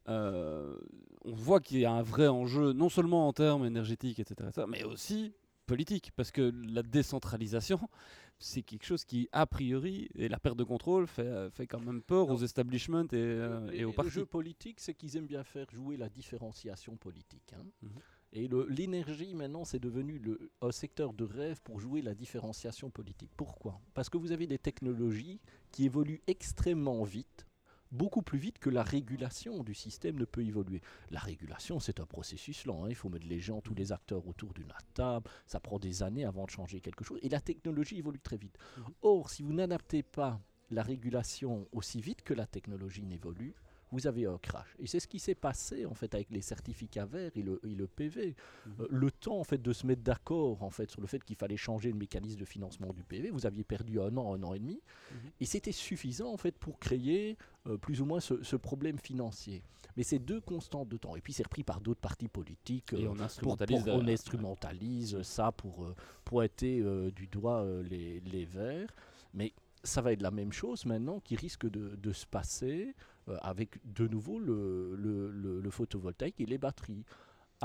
euh, 0.08 0.78
on 1.24 1.34
voit 1.34 1.60
qu'il 1.60 1.80
y 1.80 1.86
a 1.86 1.91
un 1.91 2.02
vrai 2.02 2.28
enjeu, 2.28 2.74
non 2.74 2.89
seulement 2.89 3.28
en 3.28 3.34
termes 3.34 3.66
énergétiques, 3.66 4.20
etc., 4.20 4.49
etc., 4.49 4.68
mais 4.70 4.84
aussi 4.84 5.34
politique, 5.68 6.12
parce 6.16 6.32
que 6.32 6.52
la 6.74 6.84
décentralisation, 6.84 7.80
c'est 8.39 8.62
quelque 8.64 8.86
chose 8.86 9.06
qui, 9.06 9.30
a 9.32 9.45
priori, 9.45 10.10
et 10.16 10.28
la 10.28 10.39
perte 10.39 10.58
de 10.58 10.64
contrôle 10.64 11.08
fait, 11.08 11.49
fait 11.52 11.68
quand 11.68 11.80
même 11.80 12.02
peur 12.02 12.30
aux 12.30 12.38
establishments 12.39 13.04
et, 13.06 13.10
euh, 13.14 13.70
et 13.72 13.86
aux 13.86 13.89
le 13.89 13.95
partis. 13.95 14.12
jeu 14.12 14.26
politique, 14.26 14.80
c'est 14.80 14.93
qu'ils 14.95 15.16
aiment 15.18 15.28
bien 15.28 15.43
faire 15.43 15.70
jouer 15.72 15.95
la 15.97 16.10
différenciation 16.10 16.97
politique. 16.97 17.54
hein. 17.56 17.64
Mhm. 17.84 17.89
Et 18.34 18.47
le- 18.47 18.66
l'énergie, 18.70 19.36
maintenant, 19.36 19.66
c'est 19.66 19.80
devenu 19.80 20.18
le, 20.18 20.52
un 20.62 20.72
secteur 20.72 21.12
de 21.14 21.26
rêve 21.26 21.60
pour 21.62 21.82
jouer 21.82 22.02
la 22.02 22.16
différenciation 22.16 22.89
politique. 22.89 23.30
Pourquoi? 23.36 23.80
Parce 23.93 24.10
que 24.10 24.18
vous 24.18 24.32
avez 24.32 24.47
des 24.47 24.58
technologies 24.58 25.41
qui 25.70 25.84
évoluent 25.86 26.22
extrêmement 26.28 27.04
vite, 27.04 27.45
beaucoup 27.92 28.22
plus 28.22 28.39
vite 28.39 28.60
que 28.60 28.70
la 28.70 28.84
régulation 28.84 29.64
du 29.64 29.74
système 29.74 30.18
ne 30.18 30.26
peut 30.26 30.44
évoluer. 30.44 30.82
La 31.10 31.20
régulation, 31.20 31.80
c'est 31.80 32.00
un 32.00 32.06
processus 32.06 32.66
lent. 32.66 32.86
hein. 32.86 32.89
Il 32.89 32.96
faut 32.96 33.10
mettre 33.10 33.28
les 33.28 33.39
gens, 33.39 33.62
tous 33.62 33.74
les 33.76 33.92
acteurs 33.92 34.28
autour 34.28 34.54
d'une 34.54 34.72
table. 34.94 35.30
Ça 35.46 35.60
prend 35.60 35.80
des 35.80 36.04
années 36.04 36.26
avant 36.26 36.46
de 36.46 36.50
changer 36.52 36.82
quelque 36.82 37.04
chose. 37.04 37.20
Et 37.22 37.30
la 37.30 37.42
technologie 37.42 37.98
évolue 37.98 38.20
très 38.20 38.38
vite. 38.38 38.58
Mhm. 38.78 38.86
Or, 39.02 39.30
si 39.30 39.44
vous 39.44 39.54
n'adaptez 39.54 40.04
pas 40.04 40.39
la 40.70 40.84
régulation 40.84 41.68
aussi 41.72 42.02
vite 42.02 42.22
que 42.24 42.34
la 42.34 42.48
technologie 42.48 43.04
n'évolue, 43.04 43.54
vous 43.92 44.08
avez 44.08 44.26
un 44.26 44.38
crash. 44.38 44.68
Et 44.80 44.88
c'est 44.88 45.00
ce 45.00 45.08
qui 45.08 45.20
s'est 45.20 45.36
passé 45.36 45.86
en 45.86 45.94
fait 45.94 46.14
avec 46.16 46.30
les 46.32 46.42
certificats 46.42 47.06
verts 47.06 47.32
et 47.36 47.42
le, 47.42 47.60
et 47.66 47.76
le 47.76 47.88
PV. 47.88 48.36
Mhm. 48.66 48.74
Euh, 48.80 48.88
le 48.89 49.12
temps 49.12 49.38
en 49.39 49.44
fait 49.44 49.62
de 49.62 49.74
se 49.74 49.86
mettre 49.86 50.02
d'accord 50.02 50.64
en 50.64 50.70
fait 50.70 50.89
sur 50.89 51.02
le 51.02 51.08
fait 51.08 51.24
qu'il 51.24 51.36
fallait 51.36 51.58
changer 51.58 51.92
le 51.92 51.98
mécanisme 51.98 52.39
de 52.39 52.46
financement 52.46 52.94
du 52.94 53.04
PV, 53.04 53.30
vous 53.32 53.46
aviez 53.46 53.64
perdu 53.64 54.00
un 54.00 54.16
an, 54.18 54.34
un 54.34 54.44
an 54.44 54.54
et 54.54 54.60
demi, 54.60 54.82
Mhm. 55.12 55.30
et 55.42 55.46
c'était 55.46 55.72
suffisant 55.72 56.32
en 56.32 56.38
fait 56.38 56.58
pour 56.58 56.80
créer 56.80 57.38
euh, 57.68 57.78
plus 57.78 58.02
ou 58.02 58.06
moins 58.06 58.20
ce, 58.20 58.42
ce 58.44 58.56
problème 58.56 58.98
financier. 58.98 59.62
Mais 59.98 60.04
c'est 60.04 60.20
deux 60.20 60.39
constantes 60.39 60.88
de 60.88 60.96
temps. 60.98 61.16
Et 61.18 61.22
puis 61.22 61.34
c'est 61.34 61.44
repris 61.44 61.64
par 61.64 61.82
d'autres 61.82 62.00
partis 62.00 62.30
politiques. 62.30 62.94
Et 62.94 63.04
euh, 63.06 63.10
on 63.10 63.14
pour- 63.16 63.24
instrumentalise. 63.24 63.84
pour- 63.84 63.94
on 63.94 64.08
instrumentalise 64.08 65.22
ça 65.22 65.52
pour 65.52 65.94
pointer 66.24 66.82
du 67.16 67.28
doigt 67.28 67.66
les, 67.84 68.20
les 68.22 68.46
verts. 68.46 68.94
Mais 69.34 69.54
ça 69.84 70.02
va 70.02 70.14
être 70.14 70.22
la 70.22 70.32
même 70.32 70.52
chose 70.54 70.86
maintenant 70.86 71.20
qui 71.20 71.36
risque 71.36 71.70
de, 71.70 71.96
de 71.96 72.14
se 72.14 72.26
passer 72.26 72.96
avec 73.41 73.80
de 73.93 74.07
nouveau 74.07 74.39
le, 74.39 74.95
le, 74.95 75.32
le- 75.32 75.61
le 75.61 75.69
photovoltaïque 75.69 76.39
et 76.39 76.45
les 76.45 76.57
batteries. 76.57 77.03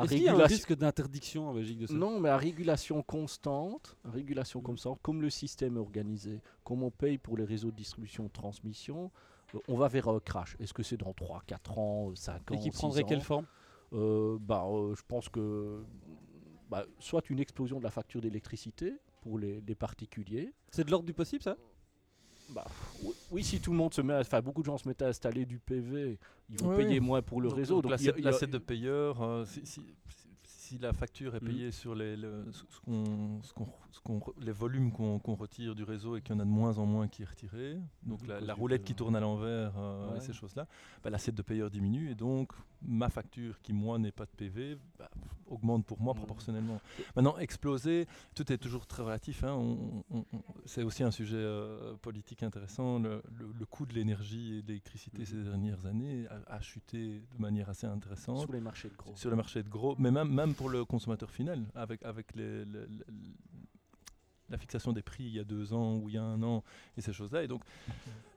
Est-ce 0.02 0.08
qu'il 0.12 0.22
y 0.24 0.28
a 0.28 0.32
un 0.32 0.34
régulation- 0.34 0.54
risque 0.56 0.74
d'interdiction 0.76 1.48
en 1.48 1.54
Belgique 1.54 1.78
de 1.78 1.86
ça 1.86 1.94
non, 1.94 2.20
mais 2.20 2.28
à 2.28 2.36
régulation 2.36 3.02
constante, 3.02 3.96
à 4.04 4.10
régulation 4.10 4.60
Mhm. 4.60 4.66
constante, 4.66 4.98
comme 5.02 5.22
le 5.22 5.30
système 5.30 5.76
est 5.76 5.80
organisé, 5.80 6.40
comme 6.64 6.82
on 6.82 6.90
paye 6.90 7.16
pour 7.16 7.36
les 7.38 7.44
réseaux 7.44 7.70
de 7.70 7.76
distribution 7.76 8.24
de 8.24 8.28
transmission, 8.30 9.10
euh, 9.54 9.58
on 9.68 9.76
va 9.76 9.88
vers 9.88 10.08
un 10.08 10.20
crash. 10.20 10.54
Est-ce 10.60 10.74
que 10.74 10.82
c'est 10.82 10.98
dans 10.98 11.14
3, 11.14 11.42
4 11.46 11.78
ans, 11.78 12.14
5 12.14 12.50
ans 12.50 12.54
Et 12.54 12.58
qui 12.58 12.70
6 12.70 12.76
prendrait 12.78 13.02
ans 13.04 13.06
quelle 13.06 13.22
forme? 13.22 13.46
Euh, 13.94 14.36
bah, 14.38 14.66
euh, 14.68 14.94
Je 14.94 15.02
pense 15.08 15.30
que 15.30 15.82
bah, 16.68 16.84
soit 16.98 17.30
une 17.30 17.38
explosion 17.40 17.78
de 17.78 17.84
la 17.84 17.90
facture 17.90 18.20
d'électricité 18.20 18.92
pour 19.22 19.38
les, 19.38 19.62
les 19.62 19.74
particuliers. 19.74 20.52
C'est 20.72 20.84
de 20.84 20.90
l'ordre 20.90 21.06
du 21.06 21.14
possible 21.14 21.42
ça? 21.42 21.56
Bah, 22.48 22.64
oui, 23.30 23.42
si 23.42 23.60
tout 23.60 23.72
le 23.72 23.76
monde 23.76 23.92
se 23.92 24.00
met, 24.00 24.14
à- 24.14 24.20
enfin 24.20 24.40
beaucoup 24.40 24.60
de 24.62 24.66
gens 24.66 24.78
se 24.78 24.86
mettent 24.88 25.02
à 25.02 25.08
installer 25.08 25.44
du 25.44 25.58
PV, 25.58 26.18
ils 26.48 26.58
vont 26.58 26.68
Oui, 26.70 26.76
payer 26.84 27.00
moins 27.00 27.20
pour 27.20 27.40
le 27.40 27.48
Donc, 27.48 27.56
réseau. 27.58 27.74
donc 27.82 27.90
Donc, 27.90 28.00
l'assiette 28.22 28.50
de 28.50 28.58
payeur, 28.58 29.20
euh, 29.22 29.44
si, 29.44 29.66
si- 29.66 29.80
si- 30.66 30.78
la 30.78 30.92
facture 30.92 31.34
est 31.36 31.42
Mhm. 31.42 31.48
payée 31.48 31.70
sur 31.70 31.94
les, 31.94 32.16
le- 32.16 32.44
ce 32.52 32.64
ce 32.68 32.80
qu'on- 32.80 33.40
ce 33.42 33.52
qu'on- 33.52 33.68
ce 33.92 34.00
qu'on 34.00 34.18
re- 34.18 34.34
les 34.40 34.52
volumes 34.52 34.90
qu'on 34.92 35.34
retire 35.34 35.74
du 35.74 35.84
réseau 35.84 36.16
et 36.16 36.20
qu'il 36.22 36.34
y 36.34 36.36
en 36.38 36.40
a 36.40 36.44
de 36.44 36.50
moins 36.50 36.78
en 36.78 36.86
moins 36.86 37.08
qui 37.08 37.22
est 37.22 37.26
retiré, 37.26 37.78
donc 38.02 38.20
Mhm, 38.22 38.38
la, 38.40 38.54
roulette 38.54 38.82
PV. 38.82 38.86
qui 38.88 38.94
tourne 38.94 39.16
à 39.16 39.20
l'envers 39.20 39.72
euh, 39.76 40.10
Ouais. 40.12 40.18
et 40.18 40.20
ces 40.20 40.32
choses-là, 40.32 40.66
bah, 41.02 41.10
l'assiette 41.10 41.34
de 41.36 41.42
payeur 41.42 41.70
diminue 41.70 42.10
et 42.10 42.14
donc 42.14 42.52
ma 42.82 43.08
facture 43.08 43.60
qui 43.62 43.72
moi 43.72 43.98
n'est 43.98 44.12
pas 44.12 44.26
de 44.26 44.30
PV 44.36 44.76
bah, 44.98 45.10
augmente 45.46 45.86
pour 45.86 46.00
moi 46.00 46.12
Mhm. 46.12 46.18
proportionnellement. 46.18 46.80
Maintenant 47.14 47.38
exploser, 47.38 48.06
tout 48.34 48.52
est 48.52 48.58
toujours 48.58 48.86
très 48.86 49.02
relatif. 49.02 49.44
hein, 49.44 49.76
C'est 50.66 50.82
aussi 50.82 51.02
un 51.04 51.10
sujet 51.10 51.36
euh, 51.36 51.94
politique 52.02 52.42
intéressant. 52.42 52.98
Le, 52.98 53.22
le- 53.38 53.52
le 53.58 53.66
coût 53.66 53.86
de 53.86 53.94
l'énergie 53.94 54.58
et 54.58 54.62
de 54.62 54.68
l'électricité 54.68 55.20
Mhm. 55.20 55.24
ces 55.26 55.42
dernières 55.44 55.86
années 55.86 56.26
a, 56.48 56.54
a 56.56 56.60
chuté 56.60 57.22
de 57.34 57.38
manière 57.40 57.68
assez 57.68 57.86
intéressante 57.86 58.40
sur 58.40 58.52
les 58.52 58.60
marchés 58.60 58.88
de 58.88 58.96
gros. 58.96 59.14
sur 59.16 59.30
le 59.30 59.36
marché 59.36 59.62
de 59.62 59.68
gros, 59.68 59.94
mais 59.98 60.10
même, 60.10 60.32
même 60.32 60.54
pour 60.56 60.68
le 60.68 60.84
consommateur 60.84 61.30
final, 61.30 61.64
avec, 61.74 62.02
avec 62.04 62.34
la 64.48 64.58
fixation 64.58 64.92
des 64.92 65.02
prix 65.02 65.24
il 65.24 65.34
y 65.34 65.40
a 65.40 65.44
deux 65.44 65.72
ans 65.72 65.96
ou 65.96 66.08
il 66.08 66.14
y 66.14 66.18
a 66.18 66.22
un 66.22 66.42
an 66.42 66.62
et 66.96 67.00
ces 67.00 67.12
choses-là. 67.12 67.42
Et 67.42 67.48
donc, 67.48 67.62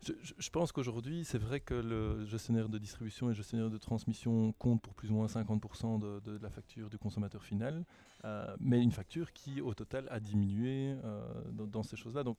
je, 0.01 0.49
pense 0.49 0.72
qu'aujourd'hui, 0.72 1.26
c'est 1.26 1.38
vrai 1.38 1.59
que 1.59 1.74
le 1.74 2.26
gestionnaire 2.26 2.70
de 2.70 2.78
distribution 2.78 3.28
et 3.28 3.30
le 3.30 3.36
gestionnaire 3.36 3.70
de 3.70 3.78
transmission 3.78 4.53
compte 4.53 4.82
pour 4.82 4.93
plus 4.93 5.11
ou 5.11 5.15
moins 5.15 5.28
50% 5.28 5.99
de, 5.99 6.20
de 6.20 6.39
la 6.41 6.49
facture 6.49 6.89
du 6.89 6.97
consommateur 6.97 7.43
final, 7.43 7.84
euh, 8.26 8.55
mais 8.59 8.82
une 8.82 8.91
facture 8.91 9.34
qui, 9.34 9.61
au 9.61 9.74
total, 9.74 10.07
a 10.09 10.20
diminué 10.20 10.95
euh, 11.03 11.22
dans, 11.51 11.67
dans 11.67 11.84
ces 11.84 11.95
choses-là. 11.95 12.24
Donc, 12.24 12.38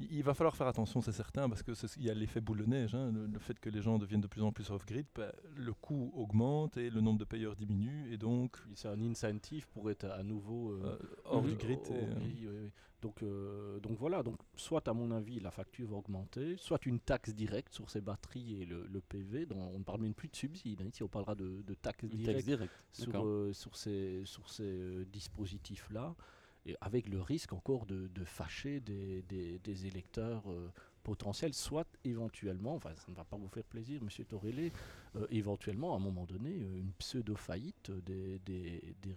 il, 0.00 0.22
va 0.22 0.34
falloir 0.34 0.56
faire 0.56 0.66
attention, 0.66 1.00
c'est 1.00 1.12
certain, 1.12 1.48
parce 1.48 1.62
qu'il 1.62 2.02
y 2.02 2.10
a 2.10 2.14
l'effet 2.14 2.40
boule 2.40 2.58
de 2.58 2.66
neige, 2.66 2.94
hein, 2.94 3.10
le, 3.12 3.26
le 3.26 3.38
fait 3.38 3.58
que 3.58 3.70
les 3.70 3.82
gens 3.82 3.98
deviennent 3.98 4.20
de 4.20 4.26
plus 4.26 4.42
en 4.42 4.52
plus 4.52 4.70
off-grid, 4.70 5.06
bah, 5.14 5.32
le 5.56 5.72
coût 5.72 6.12
augmente 6.14 6.76
et 6.76 6.90
le 6.90 7.00
nombre 7.00 7.18
de 7.18 7.24
payeurs 7.24 7.56
diminue, 7.56 8.12
et 8.12 8.16
donc 8.18 8.56
C'est 8.74 8.88
un 8.88 9.00
incentive 9.00 9.68
pour 9.68 9.90
être 9.90 10.04
à 10.06 10.22
nouveau 10.22 10.72
euh, 10.72 10.98
euh, 11.00 11.16
hors 11.24 11.42
du 11.42 11.54
grid. 11.54 11.78
Hors 11.88 11.96
et, 11.96 12.00
euh, 12.00 12.14
grid, 12.14 12.38
oui, 12.40 12.48
oui. 12.48 12.70
Donc, 13.02 13.20
euh, 13.24 13.80
donc 13.80 13.98
voilà, 13.98 14.22
donc 14.22 14.36
soit 14.54 14.86
à 14.86 14.92
mon 14.92 15.10
avis 15.10 15.40
la 15.40 15.50
facture 15.50 15.88
va 15.88 15.96
augmenter, 15.96 16.56
soit 16.56 16.86
une 16.86 17.00
taxe 17.00 17.34
directe 17.34 17.74
sur 17.74 17.90
ces 17.90 18.00
batteries 18.00 18.62
et 18.62 18.64
le, 18.64 18.86
le 18.86 19.00
PV, 19.00 19.46
dont 19.46 19.58
on 19.74 19.80
ne 19.80 19.84
parle 19.84 20.02
même 20.02 20.14
plus 20.14 20.28
de 20.28 20.36
subsides, 20.36 20.80
hein, 20.80 20.86
ici 20.86 21.02
on 21.02 21.08
parlera 21.08 21.34
de, 21.34 21.62
de 21.62 21.74
taxe 21.74 22.04
directe 22.04 22.72
sur, 22.92 23.26
euh, 23.26 23.52
ces, 23.74 24.22
sur 24.24 24.48
ces 24.48 24.62
euh, 24.62 25.04
dispositifs-là, 25.12 26.14
et 26.66 26.76
avec 26.80 27.08
le 27.08 27.20
risque 27.20 27.52
encore 27.52 27.86
de, 27.86 28.08
de 28.08 28.24
fâcher 28.24 28.80
des, 28.80 29.22
des- 29.22 29.58
des 29.58 29.86
électeurs 29.86 30.42
euh, 30.50 30.70
potentiels, 31.02 31.54
soit 31.54 31.86
éventuellement, 32.04 32.74
enfin 32.74 32.94
ça 32.94 33.10
ne 33.10 33.16
va 33.16 33.24
pas 33.24 33.36
vous 33.36 33.48
faire 33.48 33.64
plaisir, 33.64 34.02
Monsieur 34.02 34.24
Torelli, 34.24 34.70
euh, 35.16 35.26
éventuellement 35.30 35.94
à 35.94 35.96
un 35.96 36.00
moment 36.00 36.24
donné 36.24 36.50
euh, 36.62 36.78
une 36.78 36.92
pseudo-faillite 36.92 37.90
des, 37.90 38.40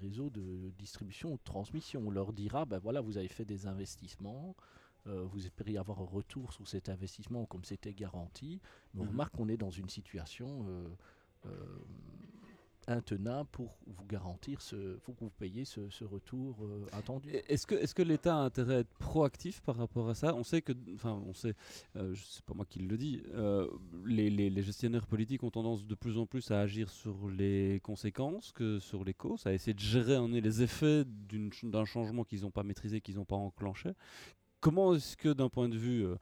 réseaux 0.02 0.30
de 0.32 0.72
distribution 0.78 1.34
ou 1.34 1.38
de 1.38 1.44
transmission. 1.44 2.02
On 2.08 2.10
leur 2.12 2.34
dira, 2.34 2.66
ben 2.66 2.80
voilà, 2.80 3.02
vous 3.02 3.18
avez 3.18 3.28
fait 3.28 3.46
des 3.46 3.68
investissements. 3.68 4.56
vous 5.06 5.46
espérez 5.46 5.78
avoir 5.78 6.00
un 6.02 6.06
retour 6.06 6.52
sur 6.52 6.68
cet 6.68 6.90
investissement 6.90 7.46
comme 7.46 7.64
c'était 7.64 7.94
garanti. 7.94 8.60
Mais 8.94 9.02
on 9.02 9.06
Mhm. 9.06 9.10
remarque 9.12 9.36
qu'on 9.36 9.50
est 9.50 9.58
dans 9.58 9.70
une 9.70 9.88
situation 9.90 10.66
euh, 10.68 10.88
euh, 11.46 11.80
intenable 12.88 13.50
pour 13.52 13.78
vous 13.88 14.06
garantir, 14.06 14.62
ce, 14.62 14.98
faut 15.02 15.14
que 15.14 15.22
vous 15.22 15.32
payiez 15.32 15.66
ce, 15.66 16.04
retour 16.04 16.58
euh, 16.64 16.86
attendu. 16.92 17.30
Est-ce 17.48 17.66
que, 17.66 18.04
l'État 18.04 18.36
a 18.36 18.40
intérêt 18.40 18.76
à 18.76 18.80
être 18.80 18.94
proactif 19.00 19.62
par 19.62 19.76
rapport 19.76 20.10
à 20.10 20.16
ça? 20.16 20.36
On 20.36 20.44
sait 20.44 20.62
que, 20.62 20.74
enfin, 20.94 21.22
on 21.26 21.34
sait, 21.34 21.56
euh, 21.96 22.14
c'est 22.16 22.44
pas 22.46 22.54
moi 22.54 22.66
qui 22.66 22.80
le 22.80 22.98
dis, 22.98 23.24
euh, 23.34 23.68
les, 24.06 24.62
gestionnaires 24.62 25.08
politiques 25.08 25.44
ont 25.44 25.52
tendance 25.52 25.86
de 25.86 25.96
plus 25.96 26.18
en 26.18 26.26
plus 26.26 26.52
à 26.52 26.60
agir 26.62 26.90
sur 26.90 27.30
les 27.30 27.80
conséquences 27.84 28.52
que 28.52 28.80
sur 28.80 29.04
les 29.04 29.14
causes, 29.14 29.46
à 29.46 29.54
essayer 29.54 29.74
de 29.74 29.80
gérer 29.80 30.16
les 30.28 30.62
effets 30.62 31.04
d'un 31.64 31.86
changement 31.86 32.24
qu'ils 32.24 32.42
n'ont 32.42 32.52
pas 32.52 32.64
maîtrisé, 32.64 33.02
qu'ils 33.02 33.16
n'ont 33.16 33.26
pas 33.26 33.36
enclenché. 33.36 33.92
Comment 34.66 34.96
est-ce 34.96 35.16
que 35.16 35.30
d'un 35.32 35.48
point 35.48 35.70
de 35.70 35.78
vue 35.78 36.08
euh, 36.08 36.16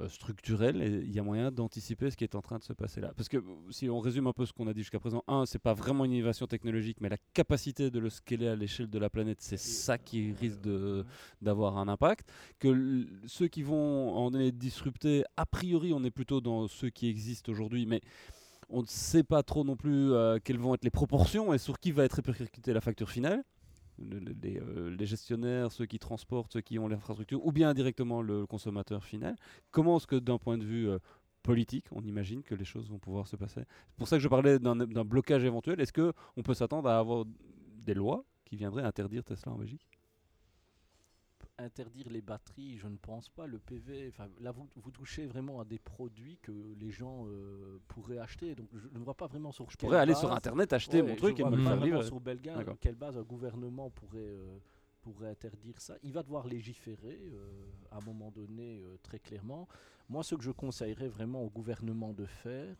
euh, 0.00 0.08
structurel, 0.08 1.02
il 1.04 1.12
y 1.12 1.18
a 1.18 1.24
moyen 1.24 1.50
d'anticiper 1.50 2.12
ce 2.12 2.16
qui 2.16 2.22
est 2.22 2.36
en 2.36 2.40
train 2.40 2.58
de 2.58 2.62
se 2.62 2.72
passer 2.72 3.00
là? 3.00 3.10
Parce 3.16 3.28
que 3.28 3.38
euh, 3.38 3.42
si 3.70 3.90
on 3.90 3.98
résume 3.98 4.28
un 4.28 4.32
peu 4.32 4.46
ce 4.46 4.52
qu'on 4.52 4.68
a 4.68 4.72
dit 4.72 4.82
jusqu'à 4.82 5.00
présent, 5.00 5.24
un, 5.26 5.46
c'est 5.46 5.58
pas 5.58 5.74
vraiment 5.74 6.04
une 6.04 6.12
innovation 6.12 6.46
technologique, 6.46 6.98
mais 7.00 7.08
la 7.08 7.16
capacité 7.34 7.90
de 7.90 7.98
le 7.98 8.08
scaler 8.08 8.46
à 8.46 8.54
l'échelle 8.54 8.88
de 8.88 8.98
la 9.00 9.10
planète, 9.10 9.38
c'est 9.40 9.56
ça 9.58 9.98
qui 9.98 10.30
risque 10.30 10.60
d'avoir 11.42 11.76
un 11.76 11.88
impact. 11.88 12.30
Que 12.60 13.04
ceux 13.26 13.48
qui 13.48 13.64
vont 13.64 14.16
en 14.16 14.32
être 14.32 14.56
disruptés, 14.56 15.24
a 15.36 15.44
priori, 15.44 15.92
on 15.92 16.04
est 16.04 16.12
plutôt 16.12 16.40
dans 16.40 16.68
ceux 16.68 16.90
qui 16.90 17.08
existent 17.08 17.50
aujourd'hui, 17.50 17.84
mais 17.84 18.00
on 18.70 18.82
ne 18.82 18.86
sait 18.86 19.24
pas 19.24 19.42
trop 19.42 19.64
non 19.64 19.74
plus 19.74 20.12
euh, 20.12 20.38
quelles 20.42 20.58
vont 20.58 20.74
être 20.74 20.84
les 20.84 20.90
proportions 20.90 21.52
et 21.52 21.58
sur 21.58 21.80
qui 21.80 21.90
va 21.90 22.04
être 22.04 22.12
répercutée 22.12 22.72
la 22.72 22.80
facture 22.80 23.10
finale. 23.10 23.42
Euh, 24.00 24.96
les 24.96 25.06
gestionnaires, 25.06 25.72
ceux 25.72 25.86
qui 25.86 25.98
transportent, 25.98 26.52
ceux 26.52 26.60
qui 26.60 26.78
ont 26.78 26.88
l'infrastructure, 26.88 27.44
ou 27.44 27.52
bien 27.52 27.74
directement 27.74 28.22
le 28.22 28.46
consommateur 28.46 29.04
final. 29.04 29.36
Comment 29.70 29.96
est-ce 29.96 30.06
que 30.06 30.16
d'un 30.16 30.38
point 30.38 30.58
de 30.58 30.64
vue 30.64 30.88
euh, 30.88 30.98
politique, 31.42 31.86
on 31.92 32.02
imagine 32.02 32.42
que 32.42 32.54
les 32.54 32.64
choses 32.64 32.90
vont 32.90 32.98
pouvoir 32.98 33.26
se 33.26 33.36
passer? 33.36 33.62
C'est 33.88 33.96
pour 33.96 34.08
ça 34.08 34.16
que 34.16 34.22
je 34.22 34.28
parlais 34.28 34.58
d'un 34.58 35.04
blocage 35.04 35.44
éventuel. 35.44 35.80
Est-ce 35.80 35.92
qu'on 35.92 36.42
peut 36.42 36.54
s'attendre 36.54 36.88
à 36.88 36.98
avoir 36.98 37.24
des 37.84 37.94
lois 37.94 38.24
qui 38.44 38.56
viendraient 38.56 38.84
interdire 38.84 39.24
Tesla 39.24 39.52
en 39.52 39.58
Belgique? 39.58 39.97
Interdire 41.58 42.08
les 42.10 42.22
batteries, 42.22 42.78
je 42.78 42.86
ne 42.86 42.96
pense 42.96 43.28
pas. 43.28 43.46
Le 43.46 43.58
PV, 43.58 44.08
enfin, 44.08 44.28
là, 44.40 44.52
vous, 44.52 44.68
vous 44.76 44.90
touchez 44.90 45.26
vraiment 45.26 45.60
à 45.60 45.64
des 45.64 45.78
produits 45.78 46.38
que 46.42 46.52
les 46.78 46.90
gens 46.90 47.26
euh, 47.26 47.80
pourraient 47.88 48.18
acheter. 48.18 48.54
Donc, 48.54 48.68
je 48.74 48.88
ne 48.88 49.04
vois 49.04 49.14
pas 49.14 49.26
vraiment 49.26 49.52
sur 49.52 49.68
Je 49.70 49.76
pourrais 49.76 49.98
aller 49.98 50.14
sur 50.14 50.32
Internet, 50.32 50.72
acheter 50.72 51.02
mon 51.02 51.16
truc 51.16 51.38
et 51.40 51.44
me 51.44 51.56
le 51.56 51.62
faire 51.62 51.76
livrer. 51.76 52.04
Sur 52.04 52.20
Belga, 52.20 52.64
quelle 52.80 52.94
base 52.94 53.18
un 53.18 53.22
gouvernement 53.22 53.90
pourrait, 53.90 54.18
euh, 54.18 54.58
pourrait 55.02 55.28
interdire 55.28 55.80
ça 55.80 55.96
Il 56.02 56.12
va 56.12 56.22
devoir 56.22 56.46
légiférer 56.46 57.20
euh, 57.32 57.70
à 57.90 57.98
un 57.98 58.00
moment 58.00 58.30
donné, 58.30 58.82
très 59.02 59.18
clairement. 59.18 59.68
Moi, 60.08 60.22
ce 60.22 60.34
que 60.36 60.42
je 60.42 60.52
conseillerais 60.52 61.08
vraiment 61.08 61.42
au 61.42 61.50
gouvernement 61.50 62.12
de 62.12 62.24
faire, 62.24 62.76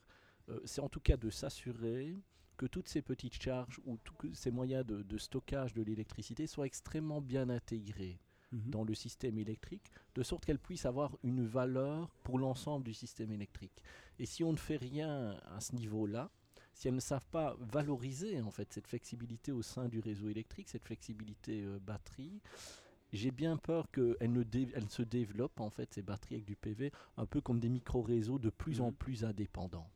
c'est 0.65 0.81
en 0.81 0.89
tout 0.89 1.01
cas 1.01 1.19
de 1.19 1.29
s'assurer 1.29 2.17
que 2.57 2.65
toutes 2.65 2.89
ces 2.89 3.03
petites 3.03 3.41
charges 3.41 3.81
ou 3.85 3.99
tous 3.99 4.33
ces 4.33 4.51
moyens 4.51 4.85
de, 4.87 5.03
de 5.03 5.19
stockage 5.19 5.75
de 5.75 5.83
l'électricité 5.83 6.47
soient 6.47 6.65
extrêmement 6.65 7.21
bien 7.21 7.51
intégrés 7.51 8.19
Mhm. 8.53 8.71
dans 8.71 8.85
le 8.85 8.95
système 8.95 9.39
électrique, 9.39 9.91
de 10.15 10.23
sorte 10.23 10.45
qu'elle 10.47 10.59
puisse 10.59 10.87
avoir 10.87 11.17
une 11.23 11.45
valeur 11.45 12.09
pour 12.23 12.39
l'ensemble 12.39 12.85
du 12.85 12.95
système 12.95 13.31
électrique. 13.33 13.83
Et 14.19 14.27
si 14.27 14.43
on 14.45 14.53
ne 14.53 14.57
fait 14.59 14.77
rien 14.77 15.39
à 15.55 15.61
ce 15.61 15.75
niveau-là, 15.77 16.31
si 16.75 16.89
elles 16.89 16.95
ne 16.95 17.01
savent 17.01 17.27
pas 17.31 17.57
valoriser 17.61 18.41
en 18.41 18.51
fait 18.51 18.73
cette 18.73 18.87
flexibilité 18.87 19.53
au 19.53 19.63
sein 19.63 19.89
du 19.89 19.99
réseau 20.01 20.29
électrique, 20.29 20.69
cette 20.69 20.85
flexibilité 20.85 21.63
euh, 21.65 21.79
batterie, 21.81 22.41
j'ai 23.13 23.31
bien 23.31 23.57
peur 23.57 23.91
qu'elles 23.91 24.33
ne 24.33 24.45
elles 24.75 24.91
se 24.91 25.03
développent 25.03 25.61
en 25.61 25.71
fait 25.71 25.93
ces 25.95 26.03
batteries 26.03 26.37
avec 26.37 26.45
du 26.47 26.57
PV 26.57 26.93
un 27.17 27.27
peu 27.27 27.41
comme 27.41 27.59
des 27.61 27.69
micro-réseaux 27.69 28.39
de 28.39 28.51
plus 28.51 28.81
en 28.81 28.89
Mhm. 28.89 28.95
plus 28.97 29.25
indépendants. 29.25 29.91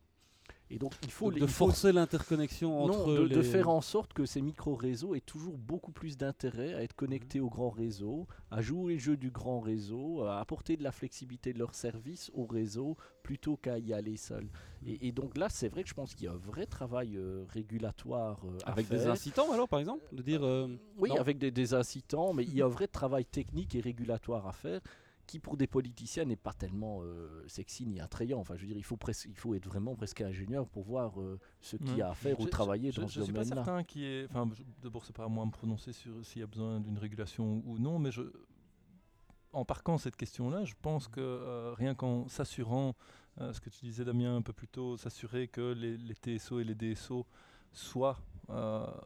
Et 0.73 0.79
donc 0.79 0.91
il 1.03 1.11
faut 1.11 1.25
Donc 1.25 1.35
les- 1.35 1.39
de 1.41 1.45
il 1.45 1.51
faut- 1.51 1.67
forcer 1.67 1.91
l'interconnexion 1.91 2.81
entre 2.83 3.07
non, 3.07 3.13
de, 3.21 3.27
de 3.27 3.41
faire 3.43 3.69
en 3.69 3.79
sorte 3.81 4.11
que 4.13 4.25
ces 4.25 4.41
micro-réseaux 4.41 5.13
aient 5.13 5.19
toujours 5.21 5.57
beaucoup 5.57 5.91
plus 5.91 6.17
d'intérêt 6.17 6.73
à 6.73 6.81
être 6.81 6.95
connectés 6.95 7.39
au 7.39 7.49
grand 7.49 7.69
réseau, 7.69 8.25
à 8.49 8.61
jouer 8.61 8.93
le 8.93 8.99
jeu 8.99 9.15
du 9.15 9.29
grand 9.29 9.59
réseau, 9.59 10.23
à 10.23 10.39
apporter 10.39 10.75
de 10.75 10.83
la 10.83 10.91
flexibilité 10.91 11.53
de 11.53 11.59
leur 11.59 11.75
service 11.75 12.31
au 12.33 12.45
réseau 12.45 12.97
plutôt 13.21 13.55
qu'à 13.55 13.77
y 13.77 13.93
aller 13.93 14.17
seul. 14.17 14.49
Et, 14.85 15.07
et 15.07 15.11
donc 15.11 15.37
là, 15.37 15.47
c'est 15.49 15.69
vrai 15.69 15.83
que 15.83 15.89
je 15.89 15.93
pense 15.93 16.15
qu'il 16.15 16.25
y 16.25 16.27
a 16.27 16.33
un 16.33 16.37
vrai 16.37 16.65
travail 16.65 17.17
euh, 17.17 17.45
régulatoire 17.49 18.41
euh, 18.45 18.57
à 18.65 18.71
avec 18.71 18.89
des 18.89 18.97
faire. 18.97 19.11
incitants 19.11 19.51
alors 19.51 19.69
par 19.69 19.79
exemple 19.79 20.03
de 20.11 20.21
dire 20.23 20.43
euh, 20.43 20.67
Oui, 20.97 21.09
non. 21.09 21.17
avec 21.17 21.37
des, 21.37 21.51
des 21.51 21.73
incitants, 21.75 22.33
mais 22.33 22.43
il 22.43 22.55
y 22.55 22.61
a 22.61 22.65
un 22.65 22.69
vrai 22.69 22.87
travail 22.87 23.25
technique 23.25 23.75
et 23.75 23.79
régulatoire 23.79 24.47
à 24.47 24.51
faire 24.53 24.81
qui 25.25 25.39
pour 25.39 25.55
des 25.57 25.67
politiciens 25.67 26.25
n'est 26.25 26.35
pas 26.35 26.53
tellement 26.53 26.99
euh, 27.01 27.43
sexy 27.47 27.85
ni 27.87 27.99
attrayant. 28.01 28.39
Enfin, 28.39 28.55
je 28.55 28.61
veux 28.61 28.67
dire, 28.67 28.77
il 28.77 28.83
faut, 28.83 28.97
il 29.25 29.35
faut 29.37 29.53
être 29.55 29.65
vraiment 29.65 29.95
presque 29.95 30.21
ingénieur 30.21 30.67
pour 30.67 30.83
voir 30.83 31.19
euh, 31.21 31.39
ce 31.61 31.77
qu'il 31.77 31.95
y 31.97 32.01
a 32.01 32.09
à 32.09 32.13
faire 32.13 32.39
ou 32.39 32.43
Je- 32.43 32.49
travailler 32.49 32.91
je, 32.91 33.01
dans 33.01 33.07
je 33.07 33.19
ce 33.19 33.23
suis 33.23 33.31
pas 33.33 33.39
domaine-là. 33.43 33.63
certain 33.63 33.83
qu'il 33.83 34.01
y 34.01 34.05
ait. 34.05 34.25
Enfin, 34.29 34.49
je- 34.53 34.63
d'abord, 34.81 35.05
c'est 35.05 35.15
pas 35.15 35.23
à 35.23 35.27
moi 35.29 35.43
de 35.45 35.47
me 35.47 35.53
prononcer 35.53 35.93
sur 35.93 36.25
s'il 36.25 36.41
y 36.41 36.43
a 36.43 36.47
besoin 36.47 36.79
d'une 36.81 36.97
régulation 36.97 37.63
ou 37.65 37.79
non, 37.79 37.99
mais 37.99 38.11
je. 38.11 38.21
en 39.53 39.65
parquant 39.65 39.97
cette 39.97 40.15
question-là, 40.17 40.65
je 40.65 40.73
pense 40.81 41.07
que 41.07 41.21
euh, 41.21 41.73
rien 41.77 41.93
qu'en 41.95 42.27
s'assurant, 42.27 42.95
euh, 43.39 43.53
ce 43.53 43.61
que 43.61 43.69
tu 43.69 43.85
disais 43.85 44.03
Damien 44.03 44.35
un 44.35 44.41
peu 44.41 44.51
plus 44.53 44.67
tôt, 44.67 44.97
s'assurer 44.97 45.47
que 45.47 45.73
les, 45.73 45.97
les 45.97 46.15
TSO 46.15 46.59
et 46.59 46.63
les 46.63 46.75
DSO 46.75 47.25
soient 47.71 48.19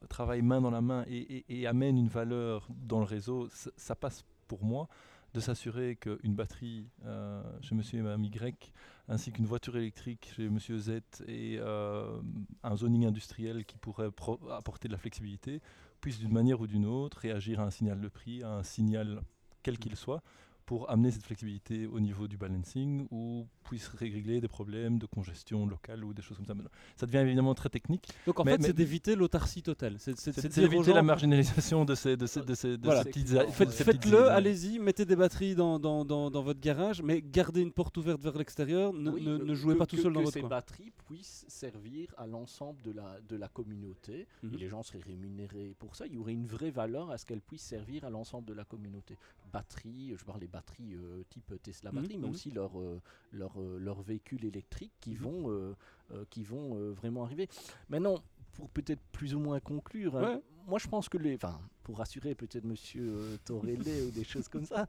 travaillent 0.09 0.41
main 0.41 0.59
dans 0.61 0.72
la 0.72 0.82
main 0.82 1.05
et, 1.07 1.18
et- 1.38 1.59
et 1.61 1.68
amènent 1.68 1.97
une 1.97 2.07
valeur 2.07 2.68
dans 2.70 2.99
le 2.99 3.05
réseau, 3.05 3.47
ça, 3.49 3.70
ça 3.78 3.95
passe 3.95 4.26
pour 4.47 4.63
moi 4.63 4.88
de 5.34 5.39
s'assurer 5.39 5.95
qu'une 5.95 6.36
batterie 6.36 6.89
euh, 7.05 7.41
chez 7.61 7.75
Monsieur 7.75 7.99
et 7.99 8.01
Madame 8.01 8.23
Y, 8.23 8.73
ainsi 9.07 9.32
qu'une 9.32 9.45
voiture 9.45 9.78
électrique 9.78 10.32
chez 10.36 10.49
Monsieur 10.49 10.78
Z 10.80 10.99
et 11.28 11.57
euh, 11.59 12.19
un 12.63 12.75
zoning 12.75 13.05
industriel 13.05 13.65
qui 13.65 13.78
pourrait 13.78 14.09
apporter 14.51 14.88
de 14.88 14.93
la 14.93 14.99
flexibilité, 14.99 15.61
puissent 16.01 16.19
d'une 16.19 16.34
manière 16.34 16.61
ou 16.61 16.67
d'une 16.67 16.86
autre 16.86 17.19
réagir 17.19 17.59
à 17.59 17.63
un 17.63 17.71
signal 17.71 17.99
de 17.99 18.07
prix, 18.07 18.43
à 18.43 18.51
un 18.51 18.63
signal 18.63 19.21
quel 19.63 19.78
qu'il 19.78 19.95
soit, 19.95 20.21
pour 20.68 20.89
amener 20.91 21.11
cette 21.11 21.24
flexibilité 21.24 21.88
au 21.88 21.99
niveau 22.01 22.28
du 22.28 22.36
balancing 22.38 23.07
ou 23.09 23.47
puisse 23.63 23.88
régler 23.88 24.41
des 24.41 24.49
problèmes 24.49 24.99
de 24.99 25.05
congestion 25.05 25.65
locale 25.65 26.03
ou 26.03 26.13
des 26.13 26.22
choses 26.22 26.36
comme 26.38 26.45
ça. 26.45 26.53
Mais 26.53 26.63
Ça 26.97 27.05
devient 27.05 27.20
évidemment 27.20 27.55
très 27.55 27.70
technique. 27.70 28.09
Donc 28.26 28.39
en 28.39 28.43
Mais- 28.43 28.51
fait, 28.51 28.57
mais- 28.59 28.68
c'est 28.68 28.74
d'éviter 28.74 29.15
l'autarcie 29.15 29.63
totale. 29.63 29.95
C'est 29.97 30.13
d'éviter 30.59 30.91
la 30.93 31.01
marginalisation 31.03 31.86
de 31.86 31.95
ces, 31.95 32.18
de 32.18 32.28
ces, 32.28 32.41
de 32.41 32.53
ces, 32.53 32.78
de 32.78 32.84
Voilà. 32.84 33.03
ces 33.03 33.09
petites, 33.09 33.30
Faites- 33.51 33.72
ces 33.72 33.84
Faites-le, 33.86 34.30
allez-y, 34.30 34.78
mettez 34.80 35.05
des 35.05 35.15
batteries 35.15 35.55
dans, 35.55 35.80
dans, 35.80 36.03
dans, 36.03 36.30
dans 36.30 36.41
votre 36.43 36.59
garage, 36.59 37.01
mais 37.01 37.22
gardez 37.22 37.61
une 37.61 37.72
porte 37.72 37.95
ouverte 37.97 38.22
vers 38.22 38.38
l'extérieur. 38.38 38.91
Ne, 38.91 39.11
Oui, 39.11 39.24
ne- 39.24 39.39
euh, 39.39 39.45
ne 39.45 39.55
jouez 39.55 39.74
que- 39.74 39.80
pas 39.80 39.86
tout 39.86 39.95
que- 39.95 40.01
seul 40.01 40.11
dans 40.11 40.20
que 40.20 40.26
votre 40.26 40.34
ces 40.34 40.41
coin. 40.41 40.49
batteries 40.49 40.91
puissent 41.07 41.45
servir 41.47 42.13
à 42.18 42.28
l'ensemble 42.28 42.82
de 42.82 42.91
la, 42.91 43.22
de 43.22 43.38
la 43.38 43.47
communauté 43.47 44.28
Mhm. 44.43 44.53
et 44.53 44.57
les 44.57 44.68
gens 44.68 44.84
seraient 44.84 44.99
rémunérés 44.99 45.76
pour 45.80 45.95
ça. 45.95 46.05
Il 46.07 46.15
y 46.15 46.18
aurait 46.18 46.34
une 46.34 46.45
vraie 46.47 46.72
valeur 46.72 47.09
à 47.09 47.18
ce 47.18 47.26
qu'elles 47.26 47.39
puissent 47.41 47.61
servir 47.63 48.03
à 48.03 48.09
l'ensemble 48.09 48.45
de 48.45 48.53
la 48.53 48.65
communauté. 48.65 49.15
Batteries, 49.53 50.13
je 50.18 50.26
parle 50.26 50.41
des 50.41 50.47
batteries 50.47 50.57
euh, 50.95 51.24
type 51.30 51.53
Tesla 51.62 51.91
Mhm, 51.91 51.95
batterie, 52.01 52.18
mais 52.18 52.28
mhm. 52.28 52.32
aussi 52.34 52.51
leurs 52.51 52.80
euh, 52.80 53.01
leurs, 53.32 53.60
euh, 53.60 53.78
leurs 53.80 54.01
véhicules 54.01 54.45
électriques 54.45 54.93
qui 54.99 55.12
Mhm. 55.12 55.18
vont, 55.18 55.51
euh, 55.51 55.76
euh, 56.12 56.26
qui 56.30 56.43
vont 56.43 56.76
euh, 56.78 56.91
vraiment 56.91 57.24
arriver. 57.24 57.47
Maintenant, 57.89 58.16
pour 58.53 58.70
peut-être 58.70 59.01
plus 59.12 59.36
ou 59.36 59.39
moins 59.39 59.60
conclure, 59.60 60.18
hein, 60.18 60.41
moi 60.68 60.80
je 60.80 60.88
pense 60.88 61.10
que 61.10 61.18
les, 61.18 61.36
enfin, 61.36 61.60
pour 61.84 61.97
rassurer 61.99 62.34
peut-être 62.36 62.66
Monsieur 62.66 63.03
euh, 63.16 63.38
Torelli 63.45 64.01
ou 64.08 64.12
des 64.12 64.24
choses 64.24 64.47
comme 64.47 64.66
ça, 64.66 64.88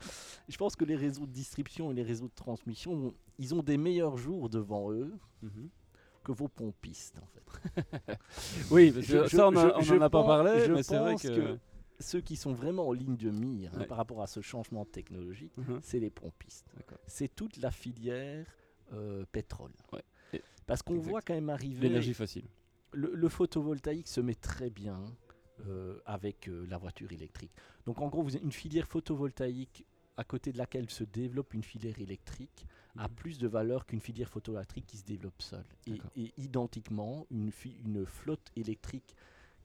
je 0.49 0.57
pense 0.57 0.75
que 0.75 0.85
les 0.85 0.97
réseaux 0.97 1.27
de 1.27 1.33
distribution 1.33 1.91
et 1.91 1.95
les 1.95 2.03
réseaux 2.03 2.29
de 2.29 2.35
transmission, 2.35 3.13
ils 3.39 3.55
ont 3.55 3.63
des 3.63 3.77
meilleurs 3.77 4.17
jours 4.17 4.49
devant 4.49 4.91
eux 4.93 5.13
Mhm. 5.43 5.69
que 6.25 6.33
vos 6.33 6.49
pompistes 6.49 7.19
en 7.23 7.27
fait. 7.27 8.19
Oui, 8.71 8.91
parce 8.91 9.07
Je- 9.07 9.19
que 9.19 9.29
je- 9.29 9.37
ça, 9.37 9.49
on 9.49 9.57
en 9.57 9.81
je- 9.83 9.95
a, 9.95 10.11
pas 10.11 10.25
parlé, 10.25 10.61
je 10.67 10.73
mais 10.73 10.83
c'est 10.83 10.99
vrai 10.99 11.17
que- 11.17 11.59
Ceux 12.01 12.21
qui 12.21 12.37
sont 12.37 12.53
vraiment 12.53 12.87
en 12.89 12.93
ligne 12.93 13.17
de 13.17 13.31
mire 13.31 13.73
hein, 13.77 13.85
par 13.85 13.97
rapport 13.99 14.23
à 14.23 14.27
ce 14.27 14.41
changement 14.41 14.85
technologique, 14.85 15.57
Mhm. 15.57 15.81
c'est 15.83 15.99
les 15.99 16.11
pompistes. 16.11 16.67
C'est 17.07 17.35
toute 17.35 17.57
la 17.59 17.71
filière 17.71 18.47
euh, 18.93 19.25
pétrole. 19.33 19.73
Ouais. 19.93 20.03
Et- 20.33 20.43
Parce 20.67 20.83
qu'on 20.83 20.99
voit 20.99 21.21
quand 21.21 21.35
même 21.35 21.51
arriver 21.51 21.89
L'énergie 21.89 22.15
facile. 22.15 22.45
le, 22.93 23.15
le 23.15 23.29
photovoltaïque 23.29 24.09
se 24.09 24.21
met 24.21 24.35
très 24.35 24.71
bien 24.71 25.05
euh, 25.67 25.99
avec 26.07 26.49
euh, 26.49 26.65
la 26.71 26.79
voiture 26.79 27.11
électrique. 27.13 27.51
Donc 27.85 28.01
en 28.01 28.09
gros, 28.09 28.23
vous 28.23 28.35
avez 28.37 28.45
une 28.45 28.53
filière 28.53 28.87
photovoltaïque 28.87 29.85
à 30.17 30.25
côté 30.25 30.53
de 30.53 30.59
laquelle 30.59 30.89
se 30.89 31.05
développe 31.05 31.53
une 31.53 31.63
filière 31.65 31.99
électrique 32.01 32.65
a 32.97 33.09
Mhm. 33.09 33.15
plus 33.15 33.39
de 33.39 33.47
valeur 33.49 33.85
qu'une 33.85 34.01
filière 34.01 34.29
photovoltaïque 34.31 34.87
qui 34.87 34.97
se 34.99 35.05
développe 35.05 35.43
seule. 35.43 35.67
Et, 36.17 36.33
identiquement, 36.39 37.27
une 37.31 37.51
flotte 38.07 38.51
électrique 38.57 39.17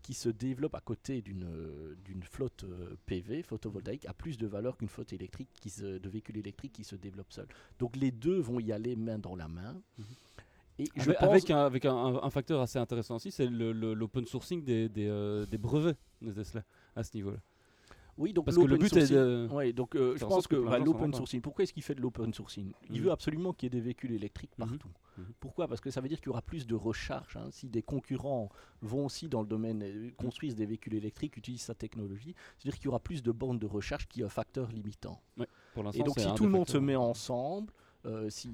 qui 0.04 0.14
se 0.14 0.30
développe 0.30 0.76
à 0.76 0.82
côté 0.82 1.22
d'une 1.24 1.45
euh, 1.45 1.95
d'une 2.06 2.22
flotte 2.24 2.66
euh, 2.66 2.95
PV 3.08 3.41
photovoltaïque 3.41 4.06
a 4.06 4.14
plus 4.14 4.38
de 4.38 4.45
valeur 4.45 4.78
qu'une 4.78 4.89
flotte 4.89 5.14
électrique 5.14 5.49
qui 5.60 5.70
se- 5.72 5.97
de 5.97 6.10
véhicules 6.10 6.38
électriques 6.38 6.74
qui 6.74 6.84
se 6.84 6.95
développe 6.95 7.32
seule. 7.32 7.47
Donc 7.80 7.95
les 7.95 8.12
deux 8.12 8.38
vont 8.39 8.60
y 8.60 8.72
aller 8.72 8.95
main 8.95 9.18
dans 9.18 9.36
la 9.36 9.47
main. 9.47 9.82
Mhm. 9.97 10.06
Et 10.80 10.86
je 10.95 11.01
Avec, 11.04 11.18
pense- 11.20 11.30
avec 11.30 11.49
un, 11.51 11.66
avec 11.66 11.86
un, 11.86 12.30
facteur 12.30 12.60
assez 12.62 12.80
intéressant 12.80 13.16
aussi, 13.16 13.32
c'est 13.32 13.47
l'open 13.47 14.26
sourcing 14.26 14.64
des, 14.64 14.89
des, 14.89 15.08
euh, 15.08 15.45
des 15.45 15.58
brevets 15.60 15.97
de 16.22 16.32
Tesla 16.32 16.64
à 16.95 17.04
ce 17.04 17.16
niveau-là. 17.16 17.38
Oui, 18.18 18.34
donc 18.34 18.45
Parce 18.45 18.58
que 18.58 18.64
le 18.64 18.78
but 18.78 18.95
est 18.97 19.12
de. 19.12 19.47
Ouais, 19.51 19.72
donc 19.74 19.95
euh, 19.95 20.16
je 20.18 20.26
pense 20.26 20.47
que 20.47 20.56
bah, 20.56 20.78
l'open 20.80 21.14
sourcing, 21.14 21.41
pourquoi 21.41 21.64
est-ce 21.64 21.74
qu'il 21.74 21.82
fait 21.84 21.95
de 21.95 22.01
l'open 22.01 22.34
sourcing? 22.34 22.74
Il 22.89 22.97
Mhm. 22.99 23.06
veut 23.06 23.12
absolument 23.12 23.54
qu'il 23.54 23.68
y 23.68 23.68
ait 23.68 23.80
des 23.80 23.82
véhicules 23.82 24.12
électriques 24.12 24.51
Mhm. 24.58 24.68
partout. 24.68 24.89
Mhm. 25.18 25.34
Pourquoi? 25.39 25.68
Parce 25.68 25.82
que 25.82 25.91
ça 25.91 26.01
veut 26.01 26.07
dire 26.09 26.20
qu'il 26.20 26.28
y 26.28 26.30
aura 26.30 26.41
plus 26.41 26.66
de 26.68 26.76
recharge. 26.76 27.38
hein. 27.38 27.49
Si 27.51 27.70
des 27.70 27.84
concurrents 27.84 28.49
vont 28.82 29.05
aussi 29.05 29.28
dans 29.30 29.41
le 29.41 29.47
domaine, 29.47 29.84
euh, 29.84 30.11
construisent 30.18 30.55
des 30.55 30.66
véhicules 30.66 30.95
électriques, 30.95 31.38
utilisent 31.38 31.61
sa 31.64 31.76
technologie, 31.76 32.36
c'est-à-dire 32.57 32.78
qu'il 32.78 32.86
y 32.86 32.89
aura 32.89 32.99
plus 32.99 33.22
de 33.24 33.32
bandes 33.32 33.59
de 33.59 33.66
recharge 33.68 34.07
qui 34.07 34.22
est 34.22 34.24
un 34.24 34.30
facteur 34.30 34.72
limitant. 34.72 35.22
Pour 35.74 35.84
Et 35.93 36.03
donc 36.03 36.20
si 36.20 36.34
tout 36.36 36.45
le 36.45 36.51
monde 36.51 36.68
se 36.70 36.78
met 36.78 36.95
ensemble, 36.95 37.74
euh, 38.05 38.30
si 38.30 38.49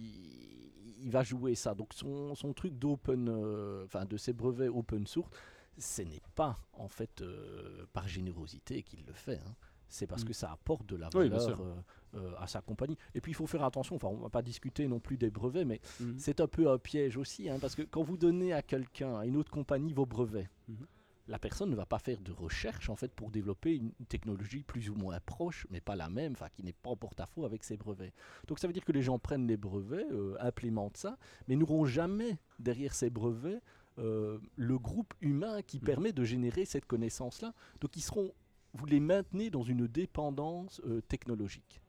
il 1.02 1.10
va 1.12 1.24
jouer 1.24 1.56
ça. 1.56 1.74
Donc 1.76 1.94
son, 1.94 2.36
son 2.36 2.54
truc 2.54 2.78
d'open, 2.78 3.30
euh, 3.30 3.86
enfin 3.86 4.06
de 4.06 4.18
ses 4.18 4.34
brevets 4.34 4.68
open 4.70 5.08
source, 5.08 5.30
ce 5.78 6.02
n'est 6.02 6.22
pas 6.36 6.58
en 6.74 6.90
fait 6.90 7.22
euh, 7.22 7.86
par 7.94 8.08
générosité 8.08 8.84
qu'il 8.84 9.06
le 9.06 9.14
fait. 9.14 9.38
hein. 9.38 9.56
C'est 9.90 10.08
parce 10.08 10.24
Mm. 10.24 10.28
que 10.28 10.34
ça 10.34 10.52
apporte 10.52 10.86
de 10.86 10.96
la 10.96 11.10
valeur 11.10 11.62
euh, 11.62 11.76
euh, 12.16 12.32
à 12.40 12.48
sa 12.48 12.62
compagnie. 12.62 12.98
Et 13.16 13.22
puis 13.22 13.32
il 13.32 13.36
faut 13.36 13.48
faire 13.48 13.64
attention. 13.64 13.96
Enfin, 13.96 14.08
on 14.08 14.18
va 14.18 14.30
pas 14.30 14.42
discuter 14.42 14.88
non 14.88 15.00
plus 15.00 15.18
des 15.18 15.30
brevets, 15.32 15.66
mais 15.66 15.82
Mhm. 16.00 16.18
c'est 16.20 16.40
un 16.42 16.48
peu 16.48 16.70
un 16.70 16.78
piège 16.78 17.18
aussi, 17.18 17.50
hein, 17.50 17.58
parce 17.60 17.76
que 17.76 17.82
quand 17.84 18.04
vous 18.04 18.18
donnez 18.18 18.54
à 18.54 18.62
quelqu'un, 18.62 19.18
à 19.20 19.26
une 19.26 19.36
autre 19.38 19.52
compagnie, 19.52 19.94
vos 19.94 20.06
brevets, 20.06 20.50
Mhm. 20.68 20.86
la 21.28 21.38
personne 21.40 21.70
ne 21.70 21.76
va 21.76 21.86
pas 21.86 22.00
faire 22.00 22.20
de 22.22 22.32
recherche 22.32 22.90
en 22.90 22.96
fait 22.96 23.12
pour 23.14 23.30
développer 23.30 23.76
une 23.76 23.92
technologie 24.08 24.64
plus 24.64 24.90
ou 24.90 24.96
moins 24.96 25.20
proche, 25.20 25.68
mais 25.70 25.80
pas 25.82 25.96
la 25.96 26.10
même, 26.10 26.32
enfin 26.34 26.50
qui 26.52 26.64
n'est 26.64 26.74
pas 26.74 26.90
en 26.90 26.96
porte-à-faux 26.96 27.46
avec 27.46 27.64
ses 27.64 27.78
brevets. 27.78 28.14
Donc 28.48 28.58
ça 28.60 28.66
veut 28.68 28.74
dire 28.74 28.84
que 28.86 28.92
les 28.92 29.04
gens 29.04 29.20
prennent 29.20 29.46
les 29.48 29.58
brevets, 29.58 30.08
euh, 30.12 30.36
implémentent 30.40 30.98
ça, 30.98 31.18
mais 31.48 31.56
n'auront 31.56 31.86
jamais 31.86 32.38
derrière 32.60 32.94
ces 32.96 33.10
brevets 33.12 33.62
euh, 34.00 34.40
le 34.56 34.80
groupe 34.80 35.14
humain 35.20 35.62
qui 35.62 35.78
Mhm. 35.78 35.84
permet 35.84 36.14
de 36.14 36.24
générer 36.24 36.64
cette 36.64 36.86
connaissance-là. 36.86 37.54
Donc 37.82 37.98
ils 37.98 38.02
seront, 38.02 38.32
vous 38.74 38.86
les 38.86 39.00
maintenez 39.00 39.50
dans 39.50 39.64
une 39.64 39.88
dépendance 39.88 40.82
euh, 40.86 41.02
technologique. 41.02 41.82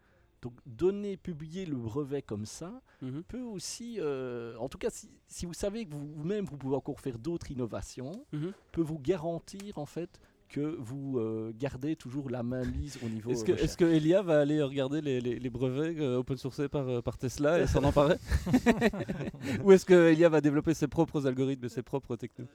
Donc 0.42 0.54
donner, 0.64 1.18
publier 1.18 1.66
le 1.66 1.76
brevet 1.76 2.22
comme 2.22 2.46
ça, 2.46 2.80
Mhm. 3.02 3.22
peut 3.24 3.42
aussi, 3.42 3.96
euh, 4.00 4.56
en 4.56 4.68
tout 4.70 4.78
cas, 4.78 4.88
si, 4.88 5.10
si 5.28 5.44
vous 5.44 5.52
savez 5.52 5.84
que 5.84 5.92
vous- 5.92 6.12
vous-même 6.14 6.46
vous 6.46 6.56
pouvez 6.56 6.76
encore 6.76 6.98
faire 7.00 7.18
d'autres 7.18 7.50
innovations, 7.50 8.24
Mhm. 8.32 8.52
peut 8.72 8.80
vous 8.80 8.98
garantir 8.98 9.76
en 9.78 9.84
fait 9.84 10.18
que 10.48 10.76
vous 10.80 11.18
euh, 11.18 11.52
gardez 11.56 11.94
toujours 11.94 12.28
la 12.30 12.42
main 12.42 12.64
mise 12.64 12.98
au 13.04 13.08
niveau. 13.08 13.30
Est-ce 13.30 13.44
que, 13.44 13.52
recherche. 13.52 13.70
est-ce 13.70 13.76
que 13.76 13.84
Elia 13.84 14.22
va 14.22 14.40
aller 14.40 14.60
regarder 14.62 15.00
les, 15.02 15.20
les- 15.20 15.38
les 15.38 15.50
brevets 15.50 15.94
euh, 16.00 16.16
open 16.16 16.36
sourcés 16.38 16.68
par, 16.68 16.88
euh, 16.88 17.02
par 17.02 17.18
Tesla 17.18 17.60
et 17.60 17.66
s'en 17.68 17.84
emparer 17.84 18.16
Ou 19.64 19.72
est-ce 19.72 19.84
que 19.84 20.10
Elia 20.10 20.28
va 20.30 20.40
développer 20.40 20.72
ses 20.74 20.88
propres 20.88 21.26
algorithmes 21.26 21.66
et 21.66 21.68
ses 21.68 21.82
propres 21.82 22.16
technos? 22.16 22.46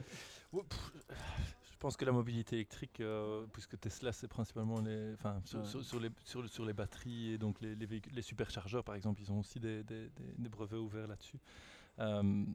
Je 1.75 1.79
pense 1.81 1.97
que 1.97 2.05
la 2.05 2.13
mobilité 2.13 2.55
électrique, 2.55 3.01
euh, 3.01 3.45
puisque 3.51 3.77
Tesla 3.77 4.13
c'est 4.13 4.29
principalement 4.29 4.79
les, 4.79 5.13
enfin, 5.13 5.41
sur, 5.43 5.59
Ouais. 5.59 5.65
sur- 5.65 5.83
sur 5.83 5.99
les, 5.99 6.09
sur, 6.23 6.41
le- 6.41 6.47
sur 6.47 6.65
les 6.65 6.71
batteries 6.73 7.31
et 7.33 7.37
donc 7.37 7.59
les, 7.59 7.75
les 7.75 7.85
véhicules, 7.85 8.13
les 8.13 8.21
superchargeurs 8.21 8.83
par 8.85 8.95
exemple, 8.95 9.21
ils 9.21 9.29
ont 9.31 9.39
aussi 9.41 9.59
des, 9.59 9.83
des- 9.83 10.09
des- 10.09 10.33
des 10.37 10.49
brevets 10.49 10.79
ouverts 10.79 11.07
là-dessus. 11.07 11.37
Euh, 11.99 12.45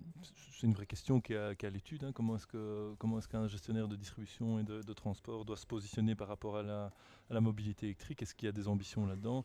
c'est 0.52 0.66
une 0.66 0.72
vraie 0.72 0.86
question 0.86 1.20
qui 1.20 1.34
est 1.34 1.36
à, 1.36 1.54
qui 1.54 1.64
est 1.66 1.68
à 1.68 1.70
l'étude. 1.70 2.02
hein. 2.04 2.12
Comment 2.12 2.36
est-ce 2.36 2.46
que 2.46 2.94
comment 2.98 3.18
est-ce 3.18 3.28
qu'un 3.28 3.46
gestionnaire 3.46 3.88
de 3.88 3.96
distribution 3.96 4.58
et 4.58 4.64
de, 4.64 4.80
de 4.82 4.92
transport 4.94 5.44
doit 5.44 5.56
se 5.58 5.66
positionner 5.66 6.14
par 6.14 6.28
rapport 6.28 6.56
à 6.56 6.62
la, 6.62 6.84
à 7.30 7.34
la 7.34 7.40
mobilité 7.42 7.86
électrique? 7.86 8.22
Est-ce 8.22 8.34
qu'il 8.34 8.46
y 8.46 8.48
a 8.48 8.52
des 8.52 8.68
ambitions 8.68 9.06
là-dedans? 9.06 9.44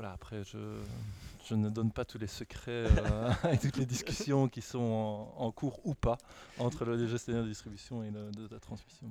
Voilà. 0.00 0.14
Après, 0.14 0.42
je, 0.44 1.54
ne 1.54 1.68
donne 1.68 1.92
pas 1.92 2.06
tous 2.06 2.16
les 2.16 2.26
secrets 2.26 2.86
euh, 2.86 3.32
et 3.52 3.58
toutes 3.58 3.76
les 3.76 3.84
discussions 3.84 4.48
qui 4.48 4.62
sont 4.62 5.28
en, 5.36 5.52
cours 5.52 5.78
ou 5.84 5.92
pas 5.92 6.16
entre 6.58 6.86
le 6.86 7.06
gestionnaire 7.06 7.42
de 7.42 7.48
distribution 7.48 8.02
et 8.02 8.10
de 8.10 8.48
la 8.50 8.58
transmission. 8.60 9.08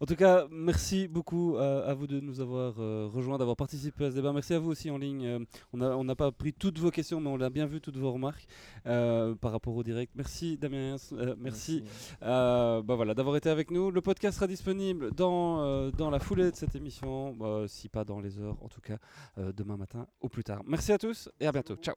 En 0.00 0.06
tout 0.06 0.16
cas, 0.16 0.46
merci 0.50 1.08
beaucoup 1.08 1.56
à, 1.58 1.84
à 1.84 1.94
vous 1.94 2.06
de 2.06 2.20
nous 2.20 2.40
avoir 2.40 2.74
euh, 2.78 3.08
rejoints, 3.12 3.38
d'avoir 3.38 3.56
participé 3.56 4.04
à 4.06 4.10
ce 4.10 4.16
débat. 4.16 4.32
Merci 4.32 4.54
à 4.54 4.58
vous 4.58 4.70
aussi 4.70 4.90
en 4.90 4.98
ligne. 4.98 5.26
Euh, 5.26 5.38
on 5.72 6.04
n'a 6.04 6.14
pas 6.16 6.30
pris 6.32 6.52
toutes 6.52 6.78
vos 6.78 6.90
questions, 6.90 7.20
mais 7.20 7.28
on 7.30 7.40
a 7.40 7.50
bien 7.50 7.66
vu 7.66 7.80
toutes 7.80 7.96
vos 7.96 8.12
remarques 8.12 8.46
euh, 8.86 9.34
par 9.34 9.52
rapport 9.52 9.74
au 9.76 9.82
direct. 9.82 10.12
Merci 10.14 10.56
Damien, 10.58 10.96
euh, 11.12 11.34
merci, 11.38 11.84
Euh, 12.22 12.82
bah 12.82 12.94
voilà, 12.94 13.14
d'avoir 13.14 13.36
été 13.36 13.48
avec 13.50 13.70
nous. 13.70 13.90
Le 13.90 14.00
podcast 14.00 14.36
sera 14.36 14.46
disponible 14.46 15.12
dans, 15.12 15.62
euh, 15.62 15.90
dans 15.90 16.10
la 16.10 16.18
foulée 16.18 16.50
de 16.50 16.56
cette 16.56 16.74
émission, 16.74 17.34
bah, 17.34 17.64
si 17.66 17.88
pas 17.88 18.04
dans 18.04 18.20
les 18.20 18.38
heures, 18.38 18.56
en 18.62 18.68
tout 18.68 18.80
cas 18.80 18.98
euh, 19.38 19.52
demain 19.52 19.76
matin 19.76 20.06
au 20.20 20.28
plus 20.28 20.44
tard. 20.44 20.62
Merci 20.66 20.92
à 20.92 20.98
tous 20.98 21.28
et 21.40 21.46
à 21.46 21.52
bientôt. 21.52 21.76
Ciao. 21.76 21.94